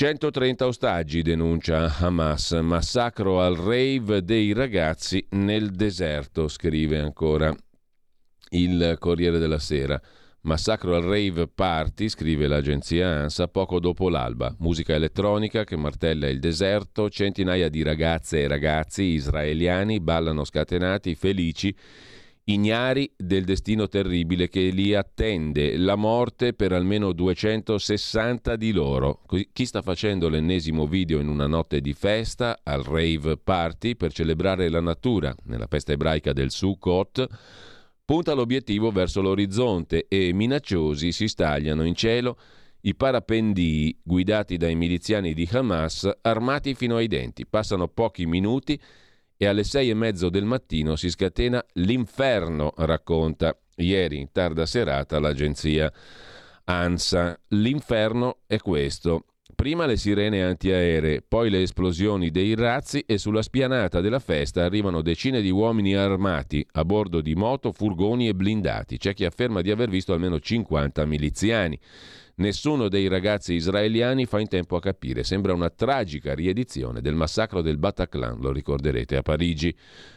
130 0.00 0.66
ostaggi 0.66 1.20
denuncia 1.20 1.94
Hamas, 1.98 2.52
massacro 2.52 3.42
al 3.42 3.54
rave 3.54 4.24
dei 4.24 4.54
ragazzi 4.54 5.22
nel 5.32 5.72
deserto, 5.72 6.48
scrive 6.48 6.98
ancora 6.98 7.54
il 8.52 8.96
Corriere 8.98 9.38
della 9.38 9.58
Sera. 9.58 10.00
Massacro 10.44 10.96
al 10.96 11.02
rave 11.02 11.48
party, 11.48 12.08
scrive 12.08 12.46
l'agenzia 12.46 13.08
ANSA, 13.08 13.48
poco 13.48 13.78
dopo 13.78 14.08
l'alba. 14.08 14.56
Musica 14.60 14.94
elettronica 14.94 15.64
che 15.64 15.76
martella 15.76 16.28
il 16.28 16.40
deserto, 16.40 17.10
centinaia 17.10 17.68
di 17.68 17.82
ragazze 17.82 18.40
e 18.40 18.48
ragazzi 18.48 19.02
israeliani 19.02 20.00
ballano 20.00 20.44
scatenati, 20.44 21.14
felici 21.14 21.76
ignari 22.44 23.12
del 23.16 23.44
destino 23.44 23.88
terribile 23.88 24.48
che 24.48 24.70
li 24.70 24.94
attende, 24.94 25.76
la 25.76 25.94
morte 25.94 26.52
per 26.52 26.72
almeno 26.72 27.12
260 27.12 28.56
di 28.56 28.72
loro. 28.72 29.22
Chi 29.52 29.66
sta 29.66 29.82
facendo 29.82 30.28
l'ennesimo 30.28 30.86
video 30.86 31.20
in 31.20 31.28
una 31.28 31.46
notte 31.46 31.80
di 31.80 31.92
festa 31.92 32.60
al 32.62 32.82
rave 32.82 33.36
party 33.36 33.96
per 33.96 34.12
celebrare 34.12 34.68
la 34.68 34.80
natura 34.80 35.34
nella 35.44 35.66
festa 35.66 35.92
ebraica 35.92 36.32
del 36.32 36.50
Sukkot 36.50 37.26
punta 38.10 38.32
l'obiettivo 38.32 38.90
verso 38.90 39.20
l'orizzonte 39.20 40.06
e 40.08 40.32
minacciosi 40.32 41.12
si 41.12 41.28
stagliano 41.28 41.84
in 41.84 41.94
cielo 41.94 42.36
i 42.80 42.96
parapendii 42.96 44.00
guidati 44.02 44.56
dai 44.56 44.74
miliziani 44.74 45.32
di 45.32 45.48
Hamas 45.48 46.10
armati 46.22 46.74
fino 46.74 46.96
ai 46.96 47.06
denti. 47.06 47.46
Passano 47.46 47.86
pochi 47.86 48.26
minuti 48.26 48.80
e 49.42 49.46
alle 49.46 49.64
sei 49.64 49.88
e 49.88 49.94
mezzo 49.94 50.28
del 50.28 50.44
mattino 50.44 50.96
si 50.96 51.08
scatena 51.08 51.64
l'inferno, 51.76 52.74
racconta 52.76 53.58
ieri 53.76 54.18
in 54.18 54.30
tarda 54.32 54.66
serata 54.66 55.18
l'agenzia 55.18 55.90
ANSA. 56.64 57.40
L'inferno 57.48 58.40
è 58.46 58.58
questo. 58.58 59.24
Prima 59.54 59.86
le 59.86 59.96
sirene 59.96 60.44
antiaeree, 60.44 61.22
poi 61.26 61.48
le 61.48 61.62
esplosioni 61.62 62.30
dei 62.30 62.54
razzi 62.54 63.02
e 63.06 63.16
sulla 63.16 63.40
spianata 63.40 64.02
della 64.02 64.18
festa 64.18 64.62
arrivano 64.62 65.00
decine 65.00 65.40
di 65.40 65.50
uomini 65.50 65.94
armati 65.94 66.66
a 66.72 66.84
bordo 66.84 67.22
di 67.22 67.34
moto, 67.34 67.72
furgoni 67.72 68.28
e 68.28 68.34
blindati. 68.34 68.98
C'è 68.98 69.14
chi 69.14 69.24
afferma 69.24 69.62
di 69.62 69.70
aver 69.70 69.88
visto 69.88 70.12
almeno 70.12 70.38
50 70.38 71.06
miliziani. 71.06 71.78
Nessuno 72.40 72.88
dei 72.88 73.06
ragazzi 73.06 73.52
israeliani 73.52 74.24
fa 74.24 74.40
in 74.40 74.48
tempo 74.48 74.74
a 74.74 74.80
capire. 74.80 75.24
Sembra 75.24 75.52
una 75.52 75.68
tragica 75.68 76.34
riedizione 76.34 77.02
del 77.02 77.14
massacro 77.14 77.60
del 77.60 77.76
Bataclan, 77.76 78.40
lo 78.40 78.50
ricorderete 78.50 79.16
a 79.18 79.22
Parigi. 79.22 79.76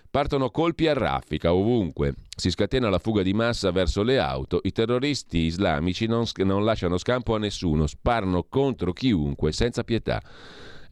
Partono 0.09 0.49
colpi 0.49 0.87
a 0.87 0.93
raffica 0.93 1.53
ovunque. 1.53 2.13
Si 2.33 2.49
scatena 2.49 2.87
la 2.89 2.99
fuga 2.99 3.23
di 3.23 3.33
massa 3.33 3.71
verso 3.71 4.03
le 4.03 4.19
auto. 4.19 4.61
I 4.63 4.71
terroristi 4.71 5.39
islamici 5.39 6.05
non, 6.05 6.23
non 6.37 6.63
lasciano 6.63 6.97
scampo 6.97 7.35
a 7.35 7.39
nessuno, 7.39 7.87
sparano 7.87 8.45
contro 8.47 8.93
chiunque 8.93 9.51
senza 9.51 9.83
pietà. 9.83 10.21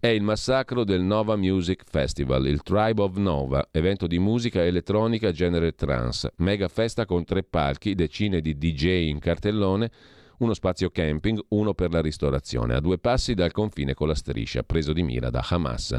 È 0.02 0.08
il 0.08 0.24
massacro 0.24 0.84
del 0.84 1.02
Nova 1.02 1.38
Music 1.38 1.84
Festival, 1.86 2.46
il 2.46 2.62
Tribe 2.62 3.02
of 3.04 3.16
Nova, 3.16 3.70
evento 3.72 4.06
di 4.06 4.20
musica 4.20 4.66
elettronica 4.66 5.32
genere 5.32 5.76
trance, 5.76 6.34
mega 6.38 6.68
festa 6.68 7.06
con 7.06 7.24
tre 7.24 7.44
palchi, 7.44 7.96
decine 7.96 8.42
di 8.42 8.58
DJ 8.58 9.08
in 9.08 9.20
cartellone, 9.20 9.92
uno 10.42 10.54
spazio 10.54 10.90
camping, 10.90 11.40
uno 11.50 11.74
per 11.74 11.92
la 11.92 12.02
ristorazione, 12.02 12.74
a 12.74 12.80
due 12.80 12.98
passi 12.98 13.34
dal 13.34 13.52
confine 13.52 13.94
con 13.94 14.08
la 14.08 14.16
striscia, 14.16 14.64
preso 14.64 14.92
di 14.92 15.04
mira 15.04 15.30
da 15.30 15.46
Hamas. 15.48 15.98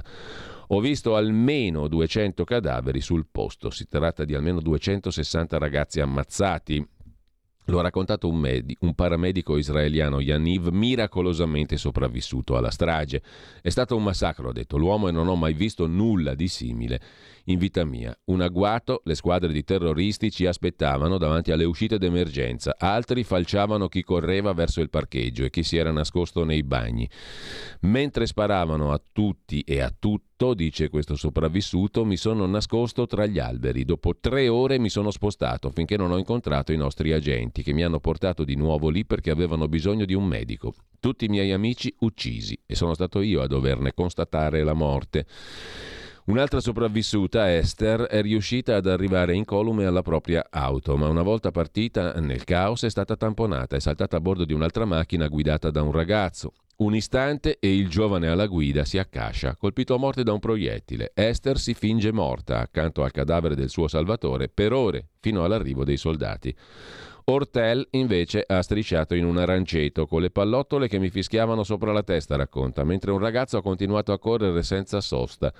Ho 0.68 0.80
visto 0.80 1.16
almeno 1.16 1.86
200 1.86 2.44
cadaveri 2.44 3.00
sul 3.00 3.26
posto, 3.30 3.70
si 3.70 3.86
tratta 3.86 4.24
di 4.24 4.34
almeno 4.34 4.60
260 4.60 5.58
ragazzi 5.58 6.00
ammazzati, 6.00 6.86
lo 7.66 7.78
ha 7.78 7.82
raccontato 7.82 8.28
un, 8.28 8.38
med- 8.38 8.74
un, 8.80 8.94
paramedico 8.94 9.56
israeliano, 9.56 10.20
Yaniv, 10.20 10.68
miracolosamente 10.68 11.76
sopravvissuto 11.76 12.56
alla 12.56 12.70
strage. 12.70 13.22
È 13.60 13.68
stato 13.68 13.94
un 13.94 14.02
massacro, 14.02 14.48
ha 14.48 14.52
detto 14.52 14.76
l'uomo, 14.76 15.06
e 15.06 15.12
non 15.12 15.28
ho 15.28 15.36
mai 15.36 15.52
visto 15.52 15.86
nulla 15.86 16.34
di 16.34 16.48
simile 16.48 17.00
in 17.44 17.58
vita 17.58 17.84
mia. 17.84 18.16
Un 18.26 18.40
agguato, 18.40 19.02
le 19.04 19.14
squadre 19.14 19.52
di 19.52 19.64
terroristi 19.64 20.30
ci 20.30 20.46
aspettavano 20.46 21.18
davanti 21.18 21.50
alle 21.50 21.64
uscite 21.64 21.98
d'emergenza, 21.98 22.76
altri 22.78 23.24
falciavano 23.24 23.88
chi 23.88 24.02
correva 24.02 24.52
verso 24.52 24.80
il 24.80 24.90
parcheggio 24.90 25.44
e 25.44 25.50
chi 25.50 25.62
si 25.62 25.76
era 25.76 25.90
nascosto 25.90 26.44
nei 26.44 26.62
bagni. 26.62 27.08
Mentre 27.80 28.26
sparavano 28.26 28.92
a 28.92 29.00
tutti 29.12 29.60
e 29.62 29.80
a 29.80 29.92
tutto, 29.96 30.54
dice 30.54 30.88
questo 30.88 31.14
sopravvissuto, 31.14 32.04
mi 32.04 32.16
sono 32.16 32.46
nascosto 32.46 33.06
tra 33.06 33.26
gli 33.26 33.38
alberi. 33.38 33.84
Dopo 33.84 34.16
tre 34.18 34.48
ore 34.48 34.78
mi 34.78 34.88
sono 34.88 35.10
spostato 35.10 35.70
finché 35.70 35.96
non 35.96 36.10
ho 36.10 36.18
incontrato 36.18 36.72
i 36.72 36.76
nostri 36.76 37.12
agenti 37.12 37.62
che 37.62 37.72
mi 37.72 37.84
hanno 37.84 38.00
portato 38.00 38.44
di 38.44 38.56
nuovo 38.56 38.88
lì 38.88 39.04
perché 39.04 39.30
avevano 39.30 39.68
bisogno 39.68 40.04
di 40.04 40.14
un 40.14 40.24
medico. 40.24 40.74
Tutti 40.98 41.24
i 41.24 41.28
miei 41.28 41.52
amici 41.52 41.94
uccisi 42.00 42.58
e 42.66 42.74
sono 42.74 42.94
stato 42.94 43.20
io 43.20 43.40
a 43.42 43.46
doverne 43.46 43.92
constatare 43.94 44.62
la 44.62 44.74
morte. 44.74 45.26
Un'altra 46.24 46.60
sopravvissuta, 46.60 47.52
Esther, 47.52 48.02
è 48.02 48.22
riuscita 48.22 48.76
ad 48.76 48.86
arrivare 48.86 49.34
incolume 49.34 49.86
alla 49.86 50.02
propria 50.02 50.46
auto, 50.50 50.96
ma 50.96 51.08
una 51.08 51.22
volta 51.22 51.50
partita 51.50 52.12
nel 52.20 52.44
caos 52.44 52.84
è 52.84 52.90
stata 52.90 53.16
tamponata 53.16 53.74
e 53.74 53.80
saltata 53.80 54.18
a 54.18 54.20
bordo 54.20 54.44
di 54.44 54.52
un'altra 54.52 54.84
macchina 54.84 55.26
guidata 55.26 55.72
da 55.72 55.82
un 55.82 55.90
ragazzo. 55.90 56.52
Un 56.76 56.94
istante 56.94 57.58
e 57.58 57.74
il 57.74 57.88
giovane 57.88 58.28
alla 58.28 58.46
guida 58.46 58.84
si 58.84 58.98
accascia, 58.98 59.56
colpito 59.56 59.94
a 59.94 59.98
morte 59.98 60.22
da 60.22 60.32
un 60.32 60.38
proiettile. 60.38 61.10
Esther 61.12 61.58
si 61.58 61.74
finge 61.74 62.12
morta 62.12 62.60
accanto 62.60 63.02
al 63.02 63.10
cadavere 63.10 63.56
del 63.56 63.68
suo 63.68 63.88
salvatore 63.88 64.48
per 64.48 64.72
ore, 64.72 65.08
fino 65.18 65.42
all'arrivo 65.42 65.82
dei 65.82 65.96
soldati. 65.96 66.54
Ortel 67.24 67.86
invece 67.92 68.44
ha 68.46 68.62
strisciato 68.62 69.14
in 69.14 69.24
un 69.24 69.38
aranceto 69.38 70.06
con 70.06 70.20
le 70.20 70.30
pallottole 70.30 70.88
che 70.88 70.98
mi 70.98 71.08
fischiavano 71.08 71.62
sopra 71.62 71.92
la 71.92 72.02
testa, 72.02 72.36
racconta, 72.36 72.82
mentre 72.84 73.10
un 73.10 73.18
ragazzo 73.18 73.56
ha 73.56 73.62
continuato 73.62 74.12
a 74.12 74.18
correre 74.18 74.62
senza 74.62 75.00
sosta. 75.00 75.52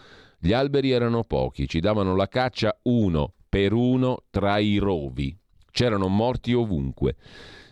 Gli 0.44 0.52
alberi 0.52 0.90
erano 0.90 1.22
pochi, 1.22 1.68
ci 1.68 1.78
davano 1.78 2.16
la 2.16 2.26
caccia 2.26 2.76
uno 2.82 3.34
per 3.48 3.72
uno 3.72 4.24
tra 4.28 4.58
i 4.58 4.78
rovi. 4.78 5.38
C'erano 5.70 6.08
morti 6.08 6.52
ovunque. 6.52 7.14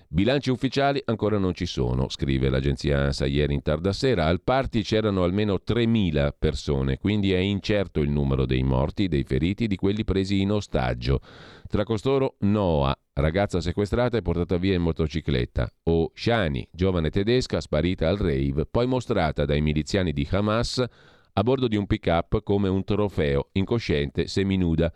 Bilanci 0.06 0.50
ufficiali 0.50 1.02
ancora 1.06 1.36
non 1.38 1.52
ci 1.52 1.66
sono, 1.66 2.08
scrive 2.08 2.48
l'agenzia 2.48 3.00
ANSA 3.00 3.26
ieri 3.26 3.54
in 3.54 3.62
tarda 3.62 3.92
sera. 3.92 4.26
Al 4.26 4.40
party 4.42 4.82
c'erano 4.82 5.24
almeno 5.24 5.58
3.000 5.66 6.30
persone, 6.38 6.98
quindi 6.98 7.32
è 7.32 7.38
incerto 7.38 7.98
il 7.98 8.10
numero 8.10 8.46
dei 8.46 8.62
morti, 8.62 9.08
dei 9.08 9.24
feriti, 9.24 9.66
di 9.66 9.74
quelli 9.74 10.04
presi 10.04 10.40
in 10.40 10.52
ostaggio. 10.52 11.22
Tra 11.66 11.82
costoro 11.82 12.36
Noah, 12.42 12.96
ragazza 13.14 13.60
sequestrata 13.60 14.16
e 14.16 14.22
portata 14.22 14.58
via 14.58 14.74
in 14.74 14.82
motocicletta, 14.82 15.68
o 15.84 16.12
Shani, 16.14 16.68
giovane 16.70 17.10
tedesca 17.10 17.60
sparita 17.60 18.08
al 18.08 18.18
rave, 18.18 18.64
poi 18.64 18.86
mostrata 18.86 19.44
dai 19.44 19.60
miliziani 19.60 20.12
di 20.12 20.24
Hamas 20.30 20.86
a 21.32 21.42
bordo 21.42 21.68
di 21.68 21.76
un 21.76 21.86
pick-up 21.86 22.42
come 22.42 22.68
un 22.68 22.84
trofeo, 22.84 23.48
incosciente, 23.52 24.26
seminuda. 24.26 24.92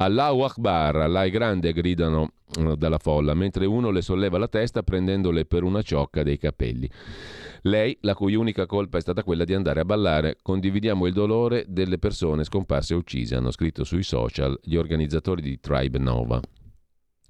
Allahu 0.00 0.42
Akbar, 0.42 0.96
Allah 0.96 1.24
è 1.24 1.30
grande, 1.30 1.72
gridano 1.72 2.30
eh, 2.56 2.76
dalla 2.76 2.98
folla, 2.98 3.34
mentre 3.34 3.66
uno 3.66 3.90
le 3.90 4.00
solleva 4.00 4.38
la 4.38 4.46
testa 4.46 4.82
prendendole 4.82 5.44
per 5.44 5.64
una 5.64 5.82
ciocca 5.82 6.22
dei 6.22 6.38
capelli. 6.38 6.88
Lei, 7.62 7.96
la 8.02 8.14
cui 8.14 8.36
unica 8.36 8.66
colpa 8.66 8.98
è 8.98 9.00
stata 9.00 9.24
quella 9.24 9.44
di 9.44 9.54
andare 9.54 9.80
a 9.80 9.84
ballare, 9.84 10.36
condividiamo 10.40 11.06
il 11.06 11.12
dolore 11.12 11.64
delle 11.66 11.98
persone 11.98 12.44
scomparse 12.44 12.94
e 12.94 12.96
uccise, 12.96 13.34
hanno 13.34 13.50
scritto 13.50 13.82
sui 13.82 14.04
social 14.04 14.58
gli 14.62 14.76
organizzatori 14.76 15.42
di 15.42 15.58
Tribe 15.58 15.98
Nova. 15.98 16.40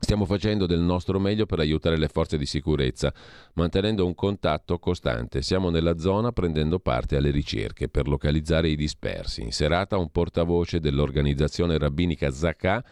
Stiamo 0.01 0.27
facendo 0.27 0.67
del 0.67 0.79
nostro 0.79 1.19
meglio 1.19 1.45
per 1.45 1.59
aiutare 1.59 1.99
le 1.99 2.07
forze 2.07 2.39
di 2.39 2.47
sicurezza, 2.47 3.13
mantenendo 3.55 4.07
un 4.07 4.15
contatto 4.15 4.79
costante. 4.79 5.43
Siamo 5.43 5.71
nella 5.71 5.99
zona 5.99 6.31
prendendo 6.31 6.79
parte 6.79 7.17
alle 7.17 7.31
ricerche 7.31 7.89
per 7.89 8.07
localizzare 8.07 8.69
i 8.69 8.77
dispersi. 8.77 9.43
In 9.43 9.51
serata 9.53 9.99
un 9.99 10.11
portavoce 10.11 10.79
dell'organizzazione 10.79 11.77
rabbinica 11.77 12.31
Zakà 12.31 12.83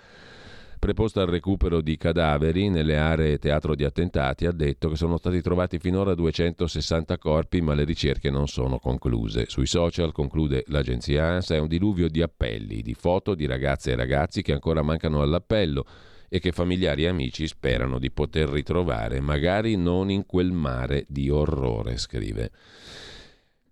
preposta 0.80 1.22
al 1.22 1.28
recupero 1.28 1.80
di 1.80 1.96
cadaveri 1.96 2.68
nelle 2.68 2.98
aree 2.98 3.38
teatro 3.38 3.74
di 3.74 3.84
attentati, 3.84 4.44
ha 4.44 4.52
detto 4.52 4.88
che 4.88 4.96
sono 4.96 5.16
stati 5.16 5.40
trovati 5.40 5.78
finora 5.78 6.14
260 6.14 7.16
corpi, 7.18 7.60
ma 7.60 7.72
le 7.74 7.84
ricerche 7.84 8.30
non 8.30 8.48
sono 8.48 8.78
concluse. 8.78 9.46
Sui 9.48 9.66
social, 9.66 10.12
conclude 10.12 10.64
l'agenzia 10.66 11.24
ANSA, 11.24 11.54
è 11.54 11.58
un 11.58 11.68
diluvio 11.68 12.08
di 12.08 12.20
appelli, 12.20 12.82
di 12.82 12.94
foto 12.94 13.34
di 13.34 13.46
ragazze 13.46 13.92
e 13.92 13.96
ragazzi 13.96 14.42
che 14.42 14.52
ancora 14.52 14.82
mancano 14.82 15.22
all'appello 15.22 15.86
e 16.28 16.38
che 16.38 16.52
familiari 16.52 17.04
e 17.04 17.08
amici 17.08 17.46
sperano 17.46 17.98
di 17.98 18.10
poter 18.10 18.48
ritrovare, 18.48 19.20
magari 19.20 19.76
non 19.76 20.10
in 20.10 20.26
quel 20.26 20.52
mare 20.52 21.04
di 21.08 21.30
orrore, 21.30 21.96
scrive 21.96 22.50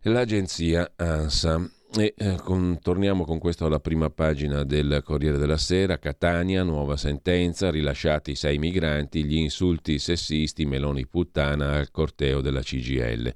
l'agenzia 0.03 0.93
ANSA. 0.97 1.71
E 1.97 2.13
eh, 2.17 2.35
con, 2.43 2.81
torniamo 2.83 3.25
con 3.25 3.39
questo 3.39 3.67
alla 3.67 3.79
prima 3.79 4.11
pagina 4.11 4.65
del 4.65 5.03
Corriere 5.05 5.39
della 5.39 5.57
Sera. 5.57 6.01
Catania, 6.01 6.65
nuova 6.65 6.97
sentenza, 6.97 7.71
rilasciati 7.71 8.35
sei 8.35 8.59
migranti, 8.59 9.25
gli 9.25 9.37
insulti 9.37 10.01
sessisti, 10.01 10.67
Meloni 10.67 11.07
puttana 11.07 11.75
al 11.75 11.93
corteo 11.93 12.41
della 12.41 12.63
CGL. 12.63 13.33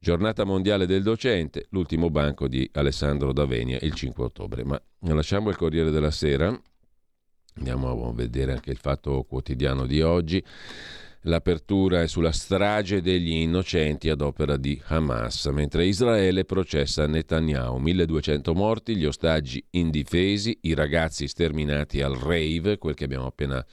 Giornata 0.00 0.42
mondiale 0.42 0.86
del 0.86 1.04
docente, 1.04 1.66
l'ultimo 1.70 2.10
banco 2.10 2.48
di 2.48 2.68
Alessandro 2.72 3.32
Davenia 3.32 3.78
il 3.80 3.94
5 3.94 4.24
ottobre. 4.24 4.64
Ma 4.64 4.80
lasciamo 5.00 5.50
il 5.50 5.56
Corriere 5.56 5.90
della 5.90 6.10
Sera 6.10 6.60
Andiamo 7.56 8.08
a 8.08 8.12
vedere 8.12 8.52
anche 8.52 8.70
il 8.70 8.76
fatto 8.76 9.24
quotidiano 9.24 9.86
di 9.86 10.02
oggi. 10.02 10.42
L'apertura 11.22 12.02
è 12.02 12.06
sulla 12.06 12.30
strage 12.30 13.00
degli 13.00 13.32
innocenti 13.32 14.08
ad 14.08 14.20
opera 14.20 14.56
di 14.56 14.80
Hamas, 14.86 15.46
mentre 15.46 15.86
Israele 15.86 16.44
processa 16.44 17.06
Netanyahu. 17.06 17.78
1200 17.78 18.54
morti, 18.54 18.94
gli 18.94 19.06
ostaggi 19.06 19.64
indifesi, 19.70 20.56
i 20.62 20.74
ragazzi 20.74 21.26
sterminati 21.26 22.00
al 22.00 22.14
rave, 22.14 22.78
quel 22.78 22.94
che 22.94 23.04
abbiamo 23.04 23.26
appena 23.26 23.64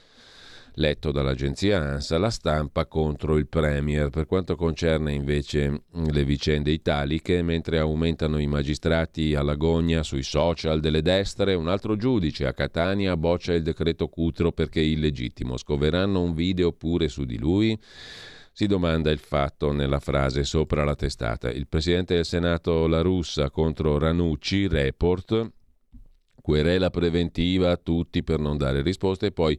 letto 0.74 1.12
dall'agenzia 1.12 1.80
ANSA, 1.80 2.18
la 2.18 2.30
stampa 2.30 2.86
contro 2.86 3.36
il 3.36 3.46
Premier 3.46 4.10
per 4.10 4.26
quanto 4.26 4.56
concerne 4.56 5.12
invece 5.12 5.84
le 5.92 6.24
vicende 6.24 6.72
italiche, 6.72 7.42
mentre 7.42 7.78
aumentano 7.78 8.38
i 8.38 8.46
magistrati 8.46 9.34
all'agonia 9.34 10.02
sui 10.02 10.22
social 10.22 10.80
delle 10.80 11.02
destre, 11.02 11.54
un 11.54 11.68
altro 11.68 11.96
giudice 11.96 12.46
a 12.46 12.52
Catania 12.52 13.16
boccia 13.16 13.52
il 13.52 13.62
decreto 13.62 14.08
Cutro 14.08 14.52
perché 14.52 14.80
è 14.80 14.84
illegittimo. 14.84 15.56
Scoveranno 15.56 16.20
un 16.20 16.34
video 16.34 16.72
pure 16.72 17.08
su 17.08 17.24
di 17.24 17.38
lui? 17.38 17.78
Si 18.52 18.66
domanda 18.66 19.10
il 19.10 19.18
fatto 19.18 19.72
nella 19.72 19.98
frase 19.98 20.44
sopra 20.44 20.84
la 20.84 20.94
testata. 20.94 21.50
Il 21.50 21.66
presidente 21.66 22.14
del 22.14 22.24
Senato 22.24 22.86
La 22.86 23.00
Russa 23.00 23.50
contro 23.50 23.98
Ranucci, 23.98 24.68
report, 24.68 25.50
querela 26.40 26.90
preventiva 26.90 27.70
a 27.70 27.76
tutti 27.76 28.22
per 28.22 28.38
non 28.38 28.56
dare 28.56 28.82
risposte 28.82 29.26
e 29.26 29.32
poi 29.32 29.58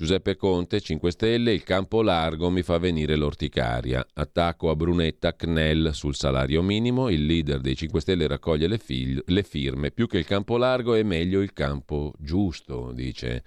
Giuseppe 0.00 0.36
Conte, 0.36 0.80
5 0.80 1.10
Stelle, 1.10 1.52
il 1.52 1.64
campo 1.64 2.02
largo 2.02 2.50
mi 2.50 2.62
fa 2.62 2.78
venire 2.78 3.16
l'orticaria. 3.16 4.06
Attacco 4.14 4.70
a 4.70 4.76
Brunetta, 4.76 5.34
Knell 5.34 5.90
sul 5.90 6.14
salario 6.14 6.62
minimo, 6.62 7.08
il 7.08 7.26
leader 7.26 7.58
dei 7.58 7.74
5 7.74 8.00
Stelle 8.00 8.28
raccoglie 8.28 8.68
le, 8.68 8.78
fil- 8.78 9.20
le 9.26 9.42
firme, 9.42 9.90
più 9.90 10.06
che 10.06 10.18
il 10.18 10.24
campo 10.24 10.56
largo 10.56 10.94
è 10.94 11.02
meglio 11.02 11.40
il 11.40 11.52
campo 11.52 12.12
giusto, 12.16 12.92
dice 12.94 13.42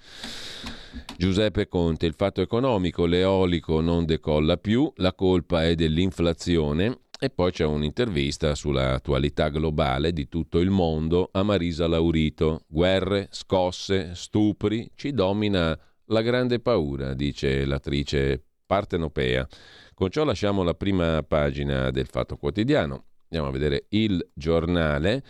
Giuseppe 1.15 1.69
Conte. 1.69 2.05
Il 2.05 2.15
fatto 2.17 2.41
economico, 2.41 3.05
l'eolico 3.05 3.79
non 3.79 4.03
decolla 4.03 4.57
più, 4.57 4.91
la 4.97 5.13
colpa 5.13 5.65
è 5.65 5.73
dell'inflazione, 5.75 6.99
E 7.23 7.29
poi 7.29 7.51
c'è 7.51 7.63
un'intervista 7.63 8.55
sull'attualità 8.55 9.47
globale 9.47 10.11
di 10.11 10.27
tutto 10.27 10.59
il 10.59 10.71
mondo 10.71 11.29
a 11.31 11.43
Marisa 11.43 11.87
Laurito. 11.87 12.63
Guerre, 12.67 13.29
scosse, 13.29 14.15
stupri, 14.15 14.91
ci 14.95 15.13
domina 15.13 15.79
la 16.11 16.21
grande 16.21 16.59
paura, 16.59 17.13
dice 17.13 17.65
l'attrice 17.65 18.43
partenopea. 18.65 19.47
Con 19.93 20.09
ciò 20.09 20.23
lasciamo 20.23 20.63
la 20.63 20.73
prima 20.73 21.23
pagina 21.23 21.89
del 21.89 22.07
Fatto 22.07 22.37
Quotidiano. 22.37 23.05
Andiamo 23.29 23.47
a 23.47 23.51
vedere 23.51 23.85
il 23.89 24.29
giornale 24.33 25.23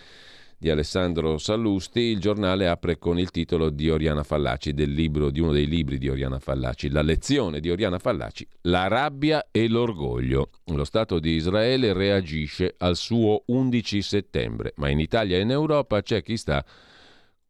di 0.58 0.70
Alessandro 0.70 1.38
Sallusti. 1.38 2.00
Il 2.00 2.20
giornale 2.20 2.68
apre 2.68 2.98
con 2.98 3.20
il 3.20 3.30
titolo 3.30 3.70
di 3.70 3.90
Oriana 3.90 4.24
Fallaci, 4.24 4.74
del 4.74 4.92
libro, 4.92 5.30
di 5.30 5.40
uno 5.40 5.52
dei 5.52 5.68
libri 5.68 6.00
di 6.00 6.10
Oriana 6.10 6.40
Fallaci, 6.40 6.90
La 6.90 7.04
lezione 7.04 7.60
di 7.60 7.70
Oriana 7.70 8.00
Fallaci, 8.00 8.48
La 8.62 8.88
rabbia 8.88 9.48
e 9.52 9.68
l'orgoglio. 9.68 10.50
Lo 10.66 10.84
Stato 10.84 11.20
di 11.20 11.32
Israele 11.32 11.94
reagisce 11.94 12.74
al 12.78 12.96
suo 12.96 13.44
11 13.48 14.02
settembre, 14.02 14.74
ma 14.78 14.90
in 14.90 15.00
Italia 15.00 15.38
e 15.38 15.42
in 15.42 15.52
Europa 15.52 16.02
c'è 16.02 16.24
chi 16.24 16.38
sta 16.38 16.66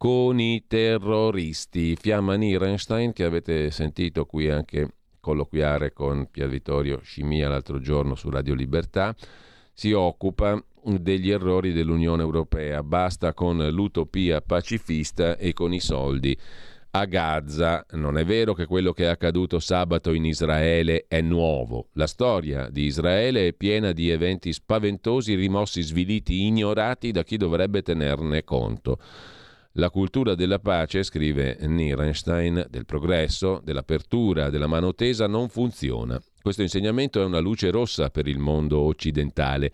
con 0.01 0.39
i 0.39 0.63
terroristi. 0.65 1.95
Fiamma 1.95 2.33
Nierenstein, 2.33 3.13
che 3.13 3.23
avete 3.23 3.69
sentito 3.69 4.25
qui 4.25 4.49
anche 4.49 4.95
colloquiare 5.19 5.93
con 5.93 6.27
Pier 6.31 6.49
Vittorio 6.49 7.01
Scimia 7.03 7.47
l'altro 7.47 7.79
giorno 7.79 8.15
su 8.15 8.31
Radio 8.31 8.55
Libertà, 8.55 9.15
si 9.71 9.91
occupa 9.91 10.59
degli 10.83 11.29
errori 11.29 11.71
dell'Unione 11.71 12.23
Europea. 12.23 12.81
Basta 12.81 13.35
con 13.35 13.63
l'utopia 13.69 14.41
pacifista 14.41 15.37
e 15.37 15.53
con 15.53 15.71
i 15.71 15.79
soldi. 15.79 16.35
A 16.93 17.05
Gaza 17.05 17.85
non 17.91 18.17
è 18.17 18.25
vero 18.25 18.55
che 18.55 18.65
quello 18.65 18.93
che 18.93 19.03
è 19.03 19.07
accaduto 19.07 19.59
sabato 19.59 20.13
in 20.13 20.25
Israele 20.25 21.05
è 21.07 21.21
nuovo. 21.21 21.89
La 21.93 22.07
storia 22.07 22.69
di 22.71 22.85
Israele 22.85 23.49
è 23.49 23.53
piena 23.53 23.91
di 23.91 24.09
eventi 24.09 24.51
spaventosi, 24.51 25.35
rimossi, 25.35 25.83
sviliti, 25.83 26.47
ignorati 26.47 27.11
da 27.11 27.21
chi 27.21 27.37
dovrebbe 27.37 27.83
tenerne 27.83 28.43
conto. 28.43 28.97
La 29.75 29.89
cultura 29.89 30.35
della 30.35 30.59
pace, 30.59 31.01
scrive 31.01 31.57
Nierenstein, 31.61 32.65
del 32.69 32.85
progresso, 32.85 33.61
dell'apertura, 33.63 34.49
della 34.49 34.67
mano 34.67 34.93
tesa 34.93 35.27
non 35.27 35.47
funziona. 35.47 36.21
Questo 36.41 36.61
insegnamento 36.61 37.21
è 37.21 37.23
una 37.23 37.39
luce 37.39 37.71
rossa 37.71 38.09
per 38.09 38.27
il 38.27 38.37
mondo 38.37 38.79
occidentale. 38.79 39.71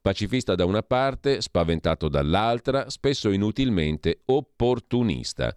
Pacifista 0.00 0.54
da 0.54 0.64
una 0.64 0.82
parte, 0.82 1.42
spaventato 1.42 2.08
dall'altra, 2.08 2.88
spesso 2.88 3.30
inutilmente 3.30 4.22
opportunista. 4.24 5.54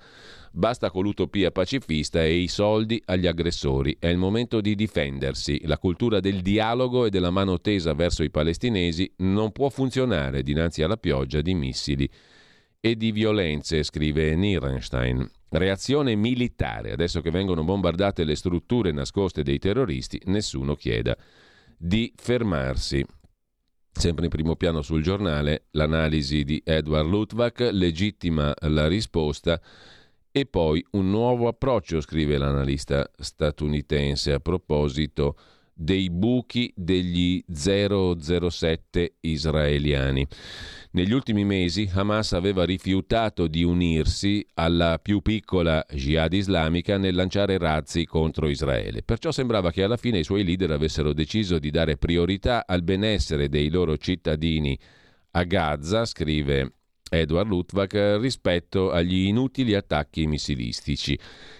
Basta 0.52 0.92
con 0.92 1.04
l'utopia 1.04 1.52
pacifista 1.52 2.22
e 2.22 2.34
i 2.36 2.50
soldi 2.50 3.02
agli 3.06 3.26
aggressori. 3.26 3.96
È 3.98 4.08
il 4.08 4.18
momento 4.18 4.60
di 4.60 4.76
difendersi. 4.76 5.62
La 5.66 5.78
cultura 5.78 6.20
del 6.20 6.42
dialogo 6.42 7.06
e 7.06 7.10
della 7.10 7.30
mano 7.30 7.62
tesa 7.62 7.94
verso 7.94 8.24
i 8.24 8.32
palestinesi 8.32 9.10
non 9.20 9.54
può 9.54 9.70
funzionare 9.70 10.44
dinanzi 10.44 10.84
alla 10.84 10.98
pioggia 10.98 11.40
di 11.40 11.54
missili 11.54 12.10
e 12.80 12.96
di 12.96 13.12
violenze, 13.12 13.84
scrive 13.84 14.36
Nierenstein. 14.36 15.30
Reazione 15.50 16.16
militare. 16.16 16.92
Adesso 16.92 17.22
che 17.22 17.32
vengono 17.32 17.64
bombardate 17.64 18.24
le 18.24 18.36
strutture 18.36 18.92
nascoste 18.92 19.44
dei 19.44 19.60
terroristi, 19.60 20.22
nessuno 20.26 20.76
chieda 20.76 21.18
di 21.78 22.12
fermarsi. 22.16 23.06
Sempre 23.92 24.26
in 24.26 24.32
primo 24.32 24.56
piano 24.56 24.82
sul 24.82 25.02
giornale 25.02 25.68
l'analisi 25.72 26.44
di 26.44 26.62
Edward 26.64 27.08
Luttwak, 27.08 27.70
legittima 27.72 28.54
la 28.68 28.88
risposta 28.88 29.60
e 30.32 30.46
poi 30.46 30.86
un 30.92 31.10
nuovo 31.10 31.48
approccio, 31.48 32.00
scrive 32.00 32.38
l'analista 32.38 33.10
statunitense 33.18 34.34
a 34.34 34.40
proposito 34.40 35.36
dei 35.78 36.10
buchi 36.10 36.74
degli 36.76 37.44
007 37.48 39.18
israeliani. 39.22 40.26
Negli 40.92 41.12
ultimi 41.12 41.46
mesi 41.46 41.88
Hamas 41.94 42.34
aveva 42.34 42.66
rifiutato 42.66 43.48
di 43.48 43.64
unirsi 43.64 44.44
alla 44.56 44.98
più 45.00 45.22
piccola 45.22 45.86
jihad 45.92 46.34
islamica 46.34 46.98
nel 46.98 47.14
lanciare 47.14 47.60
razzi 47.60 48.06
contro 48.06 48.50
Israele. 48.50 49.04
Perciò 49.04 49.32
sembrava 49.32 49.72
che 49.72 49.84
alla 49.84 49.98
fine 49.98 50.20
i 50.20 50.24
suoi 50.24 50.44
leader 50.44 50.72
avessero 50.72 51.14
deciso 51.14 51.60
di 51.60 51.70
dare 51.70 51.98
priorità 51.98 52.66
al 52.66 52.82
benessere 52.82 53.48
dei 53.48 53.70
loro 53.70 53.98
cittadini 53.98 54.78
a 55.32 55.44
Gaza, 55.44 56.06
scrive 56.06 56.77
Edward 57.10 57.48
Luttwak, 57.48 58.18
rispetto 58.20 58.92
agli 58.92 59.26
inutili 59.28 59.74
attacchi 59.74 60.28
missilistici. 60.28 61.18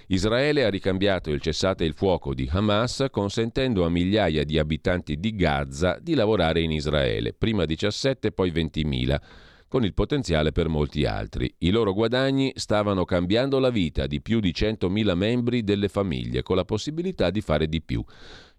Israele 0.08 0.64
ha 0.64 0.70
ricambiato 0.70 1.32
il 1.32 1.42
cessate 1.42 1.84
il 1.84 1.94
fuoco 1.94 2.34
di 2.34 2.50
Hamas 2.52 3.08
consentendo 3.12 3.86
a 3.86 3.90
migliaia 3.90 4.44
di 4.44 4.58
abitanti 4.58 5.20
di 5.20 5.36
Gaza 5.36 5.98
di 6.02 6.14
lavorare 6.14 6.62
in 6.62 6.72
Israele, 6.72 7.34
prima 7.34 7.66
17 7.66 8.32
poi 8.32 8.52
20.000 8.52 9.20
con 9.68 9.84
il 9.84 9.94
potenziale 9.94 10.52
per 10.52 10.70
molti 10.70 11.06
altri. 11.06 11.54
I 11.60 11.72
loro 11.72 11.94
guadagni 11.94 12.54
stavano 12.56 13.04
cambiando 13.04 13.60
la 13.60 13.70
vita 13.70 14.08
di 14.08 14.22
più 14.22 14.40
di 14.40 14.52
100.000 14.52 15.14
membri 15.14 15.64
delle 15.64 15.90
famiglie, 15.90 16.42
con 16.42 16.56
la 16.56 16.64
possibilità 16.64 17.30
di 17.30 17.42
fare 17.42 17.68
di 17.68 17.82
più. 17.82 18.04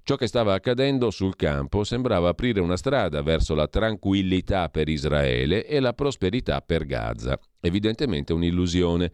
Ciò 0.09 0.17
che 0.17 0.27
stava 0.27 0.55
accadendo 0.55 1.11
sul 1.11 1.37
campo 1.37 1.85
sembrava 1.85 2.31
aprire 2.31 2.61
una 2.61 2.79
strada 2.79 3.21
verso 3.21 3.55
la 3.55 3.69
tranquillità 3.69 4.71
per 4.71 4.89
Israele 4.89 5.67
e 5.67 5.81
la 5.81 5.93
prosperità 5.93 6.63
per 6.63 6.87
Gaza. 6.87 7.39
Evidentemente 7.61 8.33
un'illusione. 8.33 9.13